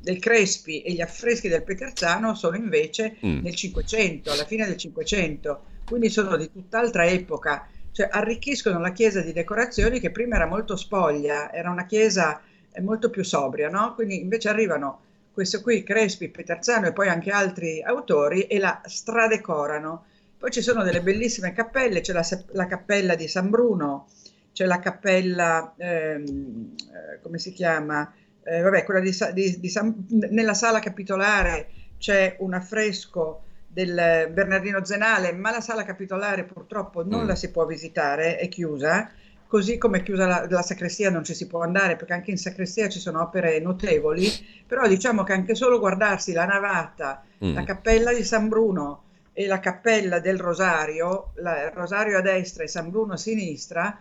del 0.00 0.18
Crespi 0.20 0.82
e 0.82 0.92
gli 0.92 1.00
affreschi 1.00 1.48
del 1.48 1.64
Peterzano 1.64 2.34
sono 2.34 2.56
invece 2.56 3.16
Mm. 3.24 3.40
nel 3.42 3.54
500, 3.54 4.30
alla 4.30 4.44
fine 4.44 4.66
del 4.66 4.76
500, 4.76 5.62
quindi 5.88 6.10
sono 6.10 6.36
di 6.36 6.50
tutt'altra 6.52 7.06
epoca, 7.06 7.66
cioè 7.92 8.08
arricchiscono 8.10 8.78
la 8.78 8.92
chiesa 8.92 9.20
di 9.22 9.32
decorazioni 9.32 9.98
che 9.98 10.10
prima 10.10 10.36
era 10.36 10.46
molto 10.46 10.76
spoglia, 10.76 11.50
era 11.52 11.70
una 11.70 11.86
chiesa 11.86 12.40
eh, 12.70 12.80
molto 12.82 13.08
più 13.10 13.24
sobria, 13.24 13.68
no? 13.70 13.94
Quindi 13.94 14.20
invece 14.20 14.48
arrivano 14.50 15.00
questo 15.32 15.60
qui, 15.62 15.82
Crespi, 15.82 16.28
Peterzano 16.28 16.86
e 16.88 16.92
poi 16.92 17.08
anche 17.08 17.30
altri 17.30 17.82
autori 17.82 18.42
e 18.42 18.58
la 18.58 18.80
stradecorano. 18.84 20.04
Poi 20.38 20.50
ci 20.50 20.60
sono 20.62 20.82
delle 20.82 21.00
bellissime 21.02 21.52
cappelle, 21.52 22.00
c'è 22.02 22.12
la, 22.12 22.26
la 22.52 22.66
cappella 22.66 23.14
di 23.14 23.26
San 23.28 23.48
Bruno, 23.50 24.08
c'è 24.56 24.64
la 24.64 24.78
cappella, 24.78 25.74
ehm, 25.76 26.74
eh, 26.78 27.20
come 27.20 27.36
si 27.38 27.52
chiama? 27.52 28.10
Eh, 28.42 28.62
vabbè, 28.62 28.84
quella 28.84 29.00
di, 29.00 29.14
di- 29.34 29.60
di 29.60 29.68
San- 29.68 30.06
nella 30.30 30.54
sala 30.54 30.78
capitolare 30.78 31.68
c'è 31.98 32.36
un 32.38 32.54
affresco 32.54 33.42
del 33.66 34.30
Bernardino 34.32 34.82
Zenale, 34.82 35.32
ma 35.34 35.50
la 35.50 35.60
sala 35.60 35.84
capitolare 35.84 36.44
purtroppo 36.44 37.04
non 37.04 37.24
Mm. 37.24 37.26
la 37.26 37.34
si 37.34 37.50
può 37.50 37.66
visitare, 37.66 38.38
è 38.38 38.48
chiusa, 38.48 39.10
così 39.46 39.76
come 39.76 39.98
è 39.98 40.02
chiusa 40.02 40.26
la, 40.26 40.46
la 40.48 40.62
sacrestia 40.62 41.10
non 41.10 41.22
ci 41.22 41.34
si 41.34 41.46
può 41.46 41.60
andare 41.60 41.96
perché 41.96 42.14
anche 42.14 42.30
in 42.30 42.38
sacrestia 42.38 42.88
ci 42.88 42.98
sono 42.98 43.20
opere 43.20 43.58
notevoli, 43.60 44.26
però 44.66 44.88
diciamo 44.88 45.22
che 45.22 45.34
anche 45.34 45.54
solo 45.54 45.78
guardarsi 45.78 46.32
la 46.32 46.46
navata, 46.46 47.22
Mm. 47.44 47.52
la 47.52 47.62
cappella 47.64 48.14
di 48.14 48.24
San 48.24 48.48
Bruno 48.48 49.02
e 49.34 49.46
la 49.46 49.60
cappella 49.60 50.18
del 50.18 50.38
Rosario, 50.40 51.32
la- 51.34 51.64
il 51.66 51.72
Rosario 51.72 52.16
a 52.16 52.22
destra 52.22 52.62
e 52.64 52.68
San 52.68 52.88
Bruno 52.88 53.12
a 53.12 53.16
sinistra, 53.18 53.98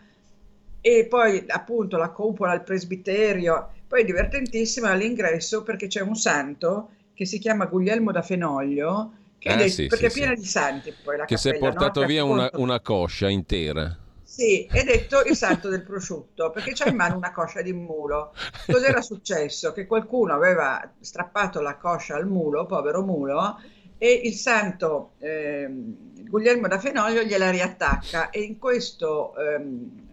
e 0.88 1.08
poi 1.08 1.44
appunto 1.48 1.98
la 1.98 2.10
cupola, 2.12 2.54
il 2.54 2.62
presbiterio, 2.64 3.72
poi 3.88 4.02
è 4.02 4.06
divertentissimo 4.06 4.88
all'ingresso 4.88 5.64
perché 5.64 5.88
c'è 5.88 6.02
un 6.02 6.16
santo 6.16 6.92
che 7.14 7.26
si 7.26 7.40
chiama 7.40 7.66
Guglielmo 7.66 8.12
da 8.12 8.22
Fenoglio, 8.22 9.14
che 9.40 9.52
è 9.52 9.56
Ah, 9.56 9.68
de- 9.78 9.80
sì, 9.80 9.90
perché 9.90 10.08
sì, 10.08 10.10
è 10.10 10.12
piena 10.12 10.34
sì. 10.36 10.36
di 10.36 10.46
santi 10.46 10.94
poi 10.94 11.18
la 11.18 11.26
Che 11.26 11.38
si 11.38 11.50
è 11.50 11.56
cappella, 11.56 11.72
no? 11.72 11.96
portato 11.96 11.96
Che 11.96 12.06
via 12.06 12.24
una, 12.24 12.50
una 12.56 12.82
coscia 12.82 13.30
intera. 13.30 13.98
sì, 14.22 14.70
è 14.72 14.84
detto 14.84 15.22
il 15.24 15.36
santo 15.36 15.70
del 15.70 15.84
prosciutto, 15.84 16.50
perché 16.52 16.72
c'ha 16.74 16.88
in 16.88 16.96
mano 16.96 17.16
una 17.16 17.32
coscia 17.32 17.62
di 17.62 17.74
mulo. 17.74 18.34
Cos'era 18.68 19.02
successo? 19.02 19.72
Che 19.72 19.86
qualcuno 19.86 20.34
aveva 20.34 20.96
strappato 21.00 21.62
la 21.62 21.78
coscia 21.78 22.16
al 22.16 22.28
mulo, 22.28 22.66
povero 22.66 23.04
mulo, 23.04 23.58
e 23.98 24.12
il 24.26 24.34
santo 24.34 25.16
ehm, 25.20 26.26
Guglielmo 26.28 26.68
da 26.68 26.80
Fenoglio 26.80 27.22
gliela 27.24 27.50
riattacca 27.52 28.30
e 28.32 28.42
in 28.42 28.58
questo 28.58 29.36
ehm, 29.38 30.05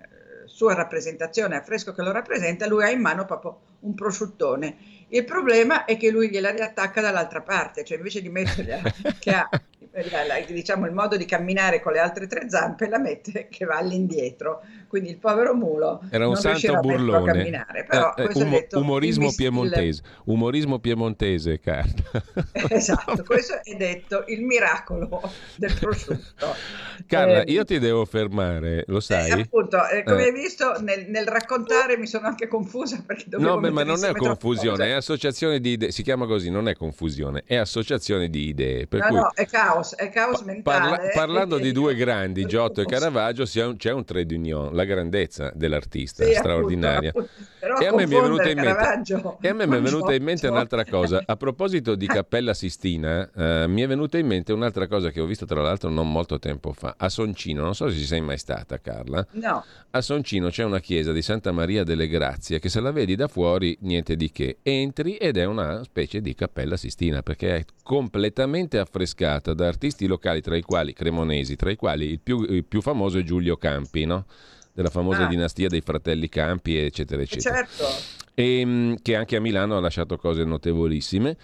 sua 0.63 0.75
rappresentazione, 0.75 1.57
affresco 1.57 1.93
che 1.93 2.03
lo 2.03 2.13
rappresenta, 2.13 2.69
lui 2.69 2.85
ha 2.85 2.91
in 2.91 3.01
mano 3.01 3.25
proprio 3.25 3.59
un 3.81 3.95
prosciuttone. 3.95 4.77
Il 5.09 5.25
problema 5.25 5.85
è 5.87 5.97
che 5.97 6.11
lui 6.11 6.31
gliela 6.31 6.53
riattacca 6.53 7.01
dall'altra 7.01 7.41
parte, 7.41 7.83
cioè 7.83 7.97
invece 7.97 8.23
di 8.23 8.29
metterla 8.29 8.81
che 9.19 9.31
ha 9.33 9.49
la- 10.11 10.25
la- 10.27 10.41
diciamo 10.47 10.87
il 10.87 10.93
modo 10.93 11.17
di 11.17 11.25
camminare 11.25 11.81
con 11.81 11.93
le 11.93 11.99
altre 11.99 12.27
tre 12.27 12.49
zampe 12.49 12.89
la 12.89 12.99
mette 12.99 13.49
che 13.51 13.65
va 13.65 13.77
all'indietro 13.77 14.63
quindi 14.89 15.11
il 15.11 15.19
povero 15.19 15.55
mulo 15.55 16.01
Era 16.11 16.27
un 16.27 16.33
non 16.33 16.41
santo 16.41 16.61
più 16.61 16.75
a 16.75 16.81
burlone. 16.81 17.33
camminare 17.33 17.85
però 17.85 18.15
Eh, 18.15 18.23
eh, 18.23 18.25
questo 18.25 18.43
è 18.43 18.47
umo- 18.47 18.57
detto 18.59 18.79
umorismo 18.79 19.29
il 19.29 19.35
piemontese. 19.35 20.03
Umorismo 20.25 20.79
piemontese, 20.81 21.59
Carla. 21.61 22.03
esatto 22.69 23.23
questo 23.25 23.55
è 23.63 23.75
detto 23.75 24.25
il 24.29 24.43
miracolo 24.43 25.21
del 25.57 25.75
prosciutto 25.79 26.55
Carla, 27.07 27.43
Eh, 27.43 27.53
io 27.53 27.65
ti 27.65 27.79
devo 27.79 28.05
fermare, 28.05 28.85
lo 28.87 29.01
sai? 29.01 29.31
appunto 29.31 29.79
eh, 29.89 30.03
come 30.05 30.23
Eh. 30.23 30.25
hai 30.27 30.33
visto 30.33 30.79
nel, 30.81 31.07
nel 31.09 31.27
raccontare 31.27 31.97
mi 31.97 32.07
sono 32.07 32.27
anche 32.27 32.47
confusa 32.47 33.03
perché 33.05 33.25
dovevo 33.29 33.55
No, 33.55 33.61
beh, 33.61 33.71
ma 33.71 33.83
non 33.85 34.03
è 34.05 34.13
confusione, 34.13 34.87
è 34.87 34.91
associazione 34.93 35.59
di 35.61 35.71
idee, 35.73 35.91
si 35.91 36.03
chiama 36.03 36.27
così, 36.27 36.51
non 36.51 36.69
è 36.69 36.75
confusione, 36.75 37.43
è 37.47 37.57
associazione 37.57 38.29
di 38.29 38.49
idee. 38.49 38.87
Per 38.87 39.01
no 39.01 39.07
cui 39.07 39.17
no 39.17 39.31
è 39.35 39.47
caos 39.47 39.82
è 39.91 40.09
caos 40.11 40.41
mentale 40.43 40.89
parla- 40.97 41.09
parlando 41.13 41.59
di 41.59 41.73
due 41.73 41.95
grandi, 41.95 42.45
Giotto 42.47 42.81
e 42.81 42.85
Caravaggio, 42.87 43.45
c'è 43.45 43.65
un, 43.65 43.77
c'è 43.77 43.93
un 43.93 44.05
trade 44.05 44.35
union, 44.35 44.75
la 44.75 44.85
grandezza 44.85 45.51
dell'artista, 45.55 46.25
Sì, 46.25 46.35
straordinaria. 46.35 47.11
appunto, 47.11 47.29
appunto. 47.33 47.51
Però 47.63 47.79
E 47.79 47.87
a 47.87 47.95
me 47.95 48.09
mi 48.09 48.17
è 48.17 48.21
venuta 48.21 48.51
in 48.51 48.59
mente, 48.59 49.39
e 49.41 49.49
a 49.49 49.55
me 49.55 49.69
mi 49.69 49.77
è 49.77 49.81
venuta 49.81 50.13
in 50.13 50.25
mente 50.25 50.49
un'altra 50.49 50.85
cosa. 50.85 51.23
A 51.25 51.37
proposito 51.37 51.95
di 51.95 52.09
Cappella 52.09 52.55
Sistina, 52.55 53.31
eh, 53.33 53.69
mi 53.69 53.83
è 53.83 53.87
venuta 53.87 54.19
in 54.19 54.27
mente 54.27 54.53
un'altra 54.53 54.89
cosa 54.89 55.11
che 55.11 55.21
ho 55.21 55.27
visto 55.27 55.47
tra 55.47 55.63
l'altro 55.63 55.89
non 55.89 56.11
molto 56.11 56.41
tempo 56.41 56.73
fa. 56.73 56.97
A 56.99 57.09
Soncino, 57.09 57.63
non 57.63 57.77
so 57.77 57.89
se 57.89 57.97
ci 57.97 58.05
sei 58.05 58.21
mai 58.21 58.39
stata, 58.39 58.81
Carla. 58.81 59.25
no 59.35 59.65
A 59.91 60.01
Soncino 60.01 60.49
c'è 60.49 60.65
una 60.65 60.81
chiesa 60.81 61.13
di 61.13 61.23
Santa 61.23 61.53
Maria 61.53 61.85
delle 61.85 62.09
Grazie 62.09 62.59
che 62.59 62.69
se 62.69 62.81
la 62.81 62.91
vedi 62.91 63.15
da 63.15 63.29
fuori 63.29 63.79
niente 63.83 64.17
di 64.17 64.33
che. 64.33 64.59
Entri 64.65 65.15
ed 65.15 65.37
è 65.37 65.45
una 65.45 65.85
specie 65.85 66.21
di 66.21 66.35
Cappella 66.35 66.77
Sistina 66.77 67.23
perché 67.23 67.59
è 67.59 67.65
completamente 67.85 68.81
affrescata 68.81 69.55
da 69.55 69.69
artisti 69.69 70.09
locali 70.09 70.41
tra 70.41 70.57
i 70.57 70.63
quali 70.63 70.93
cremonesi, 70.93 71.55
tra 71.55 71.71
i 71.71 71.77
quali 71.77 72.11
il 72.11 72.19
più, 72.19 72.43
il 72.43 72.65
più 72.65 72.81
famoso 72.81 73.19
è 73.19 73.23
Giulio 73.23 73.57
Campi, 73.57 74.05
no? 74.05 74.25
Della 74.73 74.91
famosa 74.91 75.25
Ah. 75.25 75.29
dinastia 75.29 75.69
dei 75.69 75.81
fratelli 75.81 76.29
Campi, 76.29 76.77
eccetera, 76.77 77.21
Eh, 77.21 77.25
eccetera 77.25 77.55
certo 77.57 77.85
e, 78.35 78.65
mh, 78.65 78.97
che 79.03 79.15
anche 79.17 79.37
a 79.37 79.41
Milano 79.41 79.77
ha 79.77 79.81
lasciato 79.81 80.17
cose 80.17 80.43
notevolissime. 80.45 81.37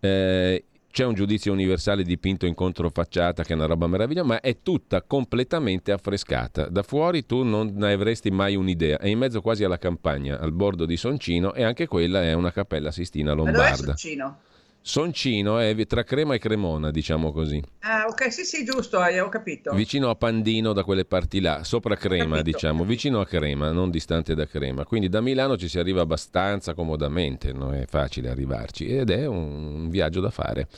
Eh, 0.00 0.64
c'è 0.90 1.04
un 1.04 1.14
giudizio 1.14 1.52
universale 1.52 2.04
dipinto 2.04 2.46
in 2.46 2.54
controfacciata 2.54 3.42
che 3.42 3.52
è 3.52 3.56
una 3.56 3.66
roba 3.66 3.86
meravigliosa, 3.88 4.26
ma 4.26 4.40
è 4.40 4.58
tutta 4.62 5.02
completamente 5.02 5.90
affrescata. 5.90 6.68
Da 6.68 6.82
fuori 6.84 7.26
tu 7.26 7.42
non 7.42 7.72
ne 7.74 7.92
avresti 7.92 8.30
mai 8.30 8.54
un'idea. 8.54 8.98
È 8.98 9.08
in 9.08 9.18
mezzo 9.18 9.40
quasi 9.40 9.64
alla 9.64 9.78
campagna, 9.78 10.38
al 10.38 10.52
bordo 10.52 10.86
di 10.86 10.96
Soncino, 10.96 11.52
e 11.54 11.64
anche 11.64 11.86
quella 11.88 12.22
è 12.22 12.32
una 12.32 12.52
cappella 12.52 12.92
Sistina 12.92 13.30
ma 13.30 13.36
dov'è 13.36 13.50
lombarda. 13.52 13.96
Soncino? 13.96 14.38
Soncino 14.86 15.58
è 15.60 15.74
tra 15.86 16.04
Crema 16.04 16.34
e 16.34 16.38
Cremona, 16.38 16.90
diciamo 16.90 17.32
così. 17.32 17.58
Ah, 17.80 18.04
ok, 18.06 18.30
sì, 18.30 18.44
sì, 18.44 18.64
giusto, 18.66 19.02
eh, 19.02 19.18
ho 19.18 19.30
capito. 19.30 19.72
Vicino 19.72 20.10
a 20.10 20.14
Pandino, 20.14 20.74
da 20.74 20.84
quelle 20.84 21.06
parti 21.06 21.40
là, 21.40 21.64
sopra 21.64 21.96
Crema, 21.96 22.42
diciamo, 22.42 22.84
vicino 22.84 23.18
a 23.18 23.24
Crema, 23.24 23.70
non 23.72 23.90
distante 23.90 24.34
da 24.34 24.46
Crema. 24.46 24.84
Quindi 24.84 25.08
da 25.08 25.22
Milano 25.22 25.56
ci 25.56 25.68
si 25.68 25.78
arriva 25.78 26.02
abbastanza 26.02 26.74
comodamente, 26.74 27.54
non 27.54 27.72
è 27.72 27.86
facile 27.86 28.28
arrivarci 28.28 28.86
ed 28.86 29.08
è 29.08 29.26
un 29.26 29.88
viaggio 29.88 30.20
da 30.20 30.28
fare. 30.28 30.68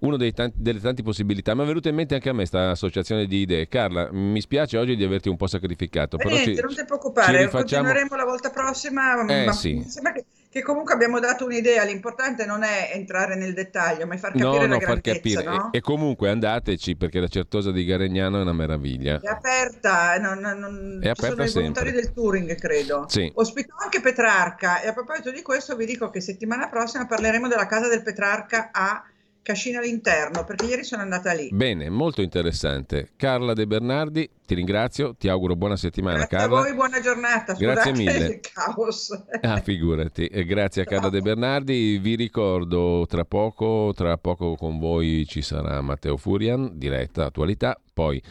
Una 0.00 0.18
delle 0.18 0.80
tante 0.80 1.02
possibilità. 1.02 1.54
Mi 1.54 1.62
è 1.62 1.66
venuta 1.66 1.88
in 1.88 1.94
mente 1.94 2.14
anche 2.16 2.28
a 2.28 2.32
me 2.32 2.40
questa 2.40 2.68
associazione 2.68 3.24
di 3.24 3.38
idee. 3.38 3.66
Carla, 3.66 4.10
mi 4.12 4.42
spiace 4.42 4.76
oggi 4.76 4.94
di 4.94 5.04
averti 5.04 5.30
un 5.30 5.38
po' 5.38 5.46
sacrificato, 5.46 6.18
Eh, 6.18 6.28
niente, 6.28 6.54
ci, 6.54 6.60
non 6.60 6.74
ti 6.74 6.84
preoccupare, 6.84 7.44
rifacciamo. 7.44 7.84
continueremo 7.84 8.14
la 8.14 8.24
volta 8.24 8.50
prossima. 8.50 9.24
Eh, 9.26 9.46
ma 9.46 9.52
sì. 9.52 9.82
sembra 9.86 10.12
che 10.12 10.26
che 10.58 10.64
comunque 10.64 10.92
abbiamo 10.94 11.20
dato 11.20 11.44
un'idea, 11.44 11.84
l'importante 11.84 12.44
non 12.44 12.62
è 12.62 12.90
entrare 12.94 13.36
nel 13.36 13.54
dettaglio, 13.54 14.06
ma 14.06 14.14
è 14.14 14.18
far 14.18 14.32
capire 14.32 14.48
No, 14.48 14.56
la 14.58 14.66
no, 14.66 14.80
far 14.80 15.00
capire. 15.00 15.42
no? 15.44 15.72
E, 15.72 15.78
e 15.78 15.80
comunque 15.80 16.28
andateci 16.30 16.96
perché 16.96 17.20
la 17.20 17.28
Certosa 17.28 17.70
di 17.70 17.84
Garegnano 17.84 18.38
è 18.38 18.42
una 18.42 18.52
meraviglia. 18.52 19.20
È 19.22 19.28
aperta, 19.28 20.14
eh, 20.14 20.18
non, 20.18 20.38
non- 20.38 20.98
È 21.02 21.12
ci 21.14 21.20
sono 21.20 21.32
aperta 21.32 21.44
i 21.44 21.52
volontari 21.52 21.86
sempre. 21.90 21.92
del 21.92 22.12
touring, 22.12 22.54
credo. 22.56 23.04
Sì. 23.08 23.30
Ospitò 23.34 23.74
anche 23.82 24.00
Petrarca 24.00 24.80
e 24.80 24.88
a 24.88 24.92
proposito 24.92 25.30
di 25.30 25.42
questo 25.42 25.76
vi 25.76 25.86
dico 25.86 26.10
che 26.10 26.20
settimana 26.20 26.68
prossima 26.68 27.06
parleremo 27.06 27.46
della 27.48 27.66
casa 27.66 27.88
del 27.88 28.02
Petrarca 28.02 28.70
a 28.72 29.02
Cascina 29.48 29.78
all'interno, 29.78 30.44
perché 30.44 30.66
ieri 30.66 30.84
sono 30.84 31.00
andata 31.00 31.32
lì. 31.32 31.48
Bene, 31.50 31.88
molto 31.88 32.20
interessante. 32.20 33.12
Carla 33.16 33.54
De 33.54 33.66
Bernardi, 33.66 34.28
ti 34.44 34.54
ringrazio, 34.54 35.14
ti 35.16 35.26
auguro 35.28 35.56
buona 35.56 35.74
settimana 35.74 36.18
Grazie 36.18 36.36
a 36.36 36.40
Carla. 36.40 36.60
voi, 36.60 36.74
buona 36.74 37.00
giornata. 37.00 37.54
Grazie 37.54 37.94
Scusate 37.94 37.96
mille. 37.96 38.26
il 38.26 38.40
caos. 38.40 39.08
Ah, 39.40 39.60
figurati. 39.62 40.26
E 40.26 40.44
grazie 40.44 40.82
a 40.82 40.84
Carla 40.84 41.08
De 41.08 41.22
Bernardi. 41.22 41.96
Vi 41.96 42.14
ricordo 42.14 43.06
tra 43.08 43.24
poco, 43.24 43.94
tra 43.96 44.18
poco 44.18 44.54
con 44.54 44.78
voi 44.78 45.24
ci 45.26 45.40
sarà 45.40 45.80
Matteo 45.80 46.18
Furian, 46.18 46.72
diretta 46.74 47.24
attualità. 47.24 47.80
Poi, 47.90 48.22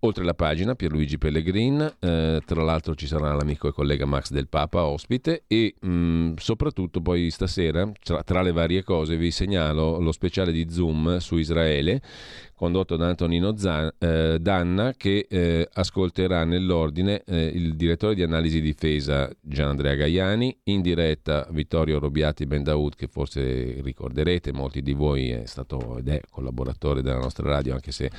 oltre 0.00 0.24
la 0.24 0.34
pagina, 0.34 0.74
Pierluigi 0.74 1.18
Pellegrin. 1.18 1.96
eh, 1.98 2.40
tra 2.44 2.62
l'altro 2.62 2.94
ci 2.94 3.06
sarà 3.06 3.34
l'amico 3.34 3.68
e 3.68 3.72
collega 3.72 4.06
Max 4.06 4.30
del 4.30 4.48
Papa 4.48 4.84
ospite. 4.84 5.44
E 5.46 5.74
mh, 5.80 6.34
soprattutto 6.36 7.00
poi 7.00 7.30
stasera, 7.30 7.90
tra, 8.02 8.22
tra 8.22 8.42
le 8.42 8.52
varie 8.52 8.82
cose, 8.82 9.16
vi 9.16 9.30
segnalo 9.30 10.00
lo 10.00 10.12
speciale 10.12 10.52
di 10.52 10.66
Zoom 10.70 11.18
su 11.18 11.36
Israele 11.36 12.00
condotto 12.58 12.96
da 12.96 13.06
Antonino 13.06 13.56
Zan- 13.56 13.88
eh, 13.98 14.38
Danna 14.40 14.92
che 14.96 15.26
eh, 15.30 15.68
ascolterà 15.72 16.44
nell'ordine 16.44 17.22
eh, 17.24 17.46
il 17.46 17.76
direttore 17.76 18.16
di 18.16 18.24
analisi 18.24 18.60
difesa 18.60 19.30
Gian 19.40 19.68
Andrea 19.68 19.94
Gaiani, 19.94 20.58
in 20.64 20.82
diretta 20.82 21.46
Vittorio 21.52 22.00
Robiati 22.00 22.46
Bendaud 22.46 22.96
che 22.96 23.06
forse 23.06 23.80
ricorderete, 23.80 24.52
molti 24.52 24.82
di 24.82 24.92
voi 24.92 25.30
è 25.30 25.46
stato 25.46 25.98
ed 25.98 26.08
è 26.08 26.20
collaboratore 26.28 27.00
della 27.00 27.18
nostra 27.18 27.48
radio 27.48 27.74
anche 27.74 27.92
se 27.92 28.10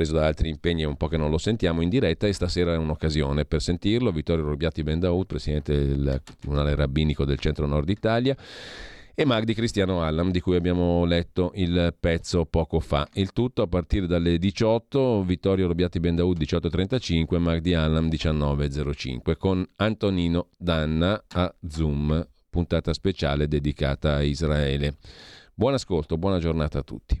preso 0.00 0.14
da 0.14 0.24
altri 0.24 0.48
impegni 0.48 0.80
è 0.80 0.86
un 0.86 0.96
po' 0.96 1.08
che 1.08 1.18
non 1.18 1.28
lo 1.28 1.36
sentiamo 1.36 1.82
in 1.82 1.90
diretta 1.90 2.26
e 2.26 2.32
stasera 2.32 2.72
è 2.72 2.78
un'occasione 2.78 3.44
per 3.44 3.60
sentirlo, 3.60 4.10
Vittorio 4.10 4.46
Robiati 4.46 4.82
Bendaud, 4.82 5.26
presidente 5.26 5.76
del 5.76 6.22
Tribunale 6.24 6.74
Rabbinico 6.74 7.26
del 7.26 7.38
Centro 7.38 7.66
Nord 7.66 7.86
Italia 7.90 8.34
e 9.14 9.24
Magdi 9.26 9.52
Cristiano 9.52 10.02
Allam 10.02 10.30
di 10.30 10.40
cui 10.40 10.56
abbiamo 10.56 11.04
letto 11.04 11.52
il 11.56 11.94
pezzo 12.00 12.46
poco 12.46 12.80
fa. 12.80 13.06
Il 13.12 13.34
tutto 13.34 13.60
a 13.60 13.66
partire 13.66 14.06
dalle 14.06 14.38
18, 14.38 15.22
Vittorio 15.22 15.66
Robiati 15.66 16.00
Bendaud 16.00 16.40
18.35, 16.40 17.36
Magdi 17.36 17.74
Allam 17.74 18.08
19.05 18.08 19.36
con 19.36 19.68
Antonino 19.76 20.48
Danna 20.56 21.22
a 21.28 21.54
Zoom, 21.68 22.26
puntata 22.48 22.94
speciale 22.94 23.48
dedicata 23.48 24.14
a 24.14 24.22
Israele. 24.22 24.96
Buon 25.52 25.74
ascolto, 25.74 26.16
buona 26.16 26.38
giornata 26.38 26.78
a 26.78 26.82
tutti. 26.82 27.20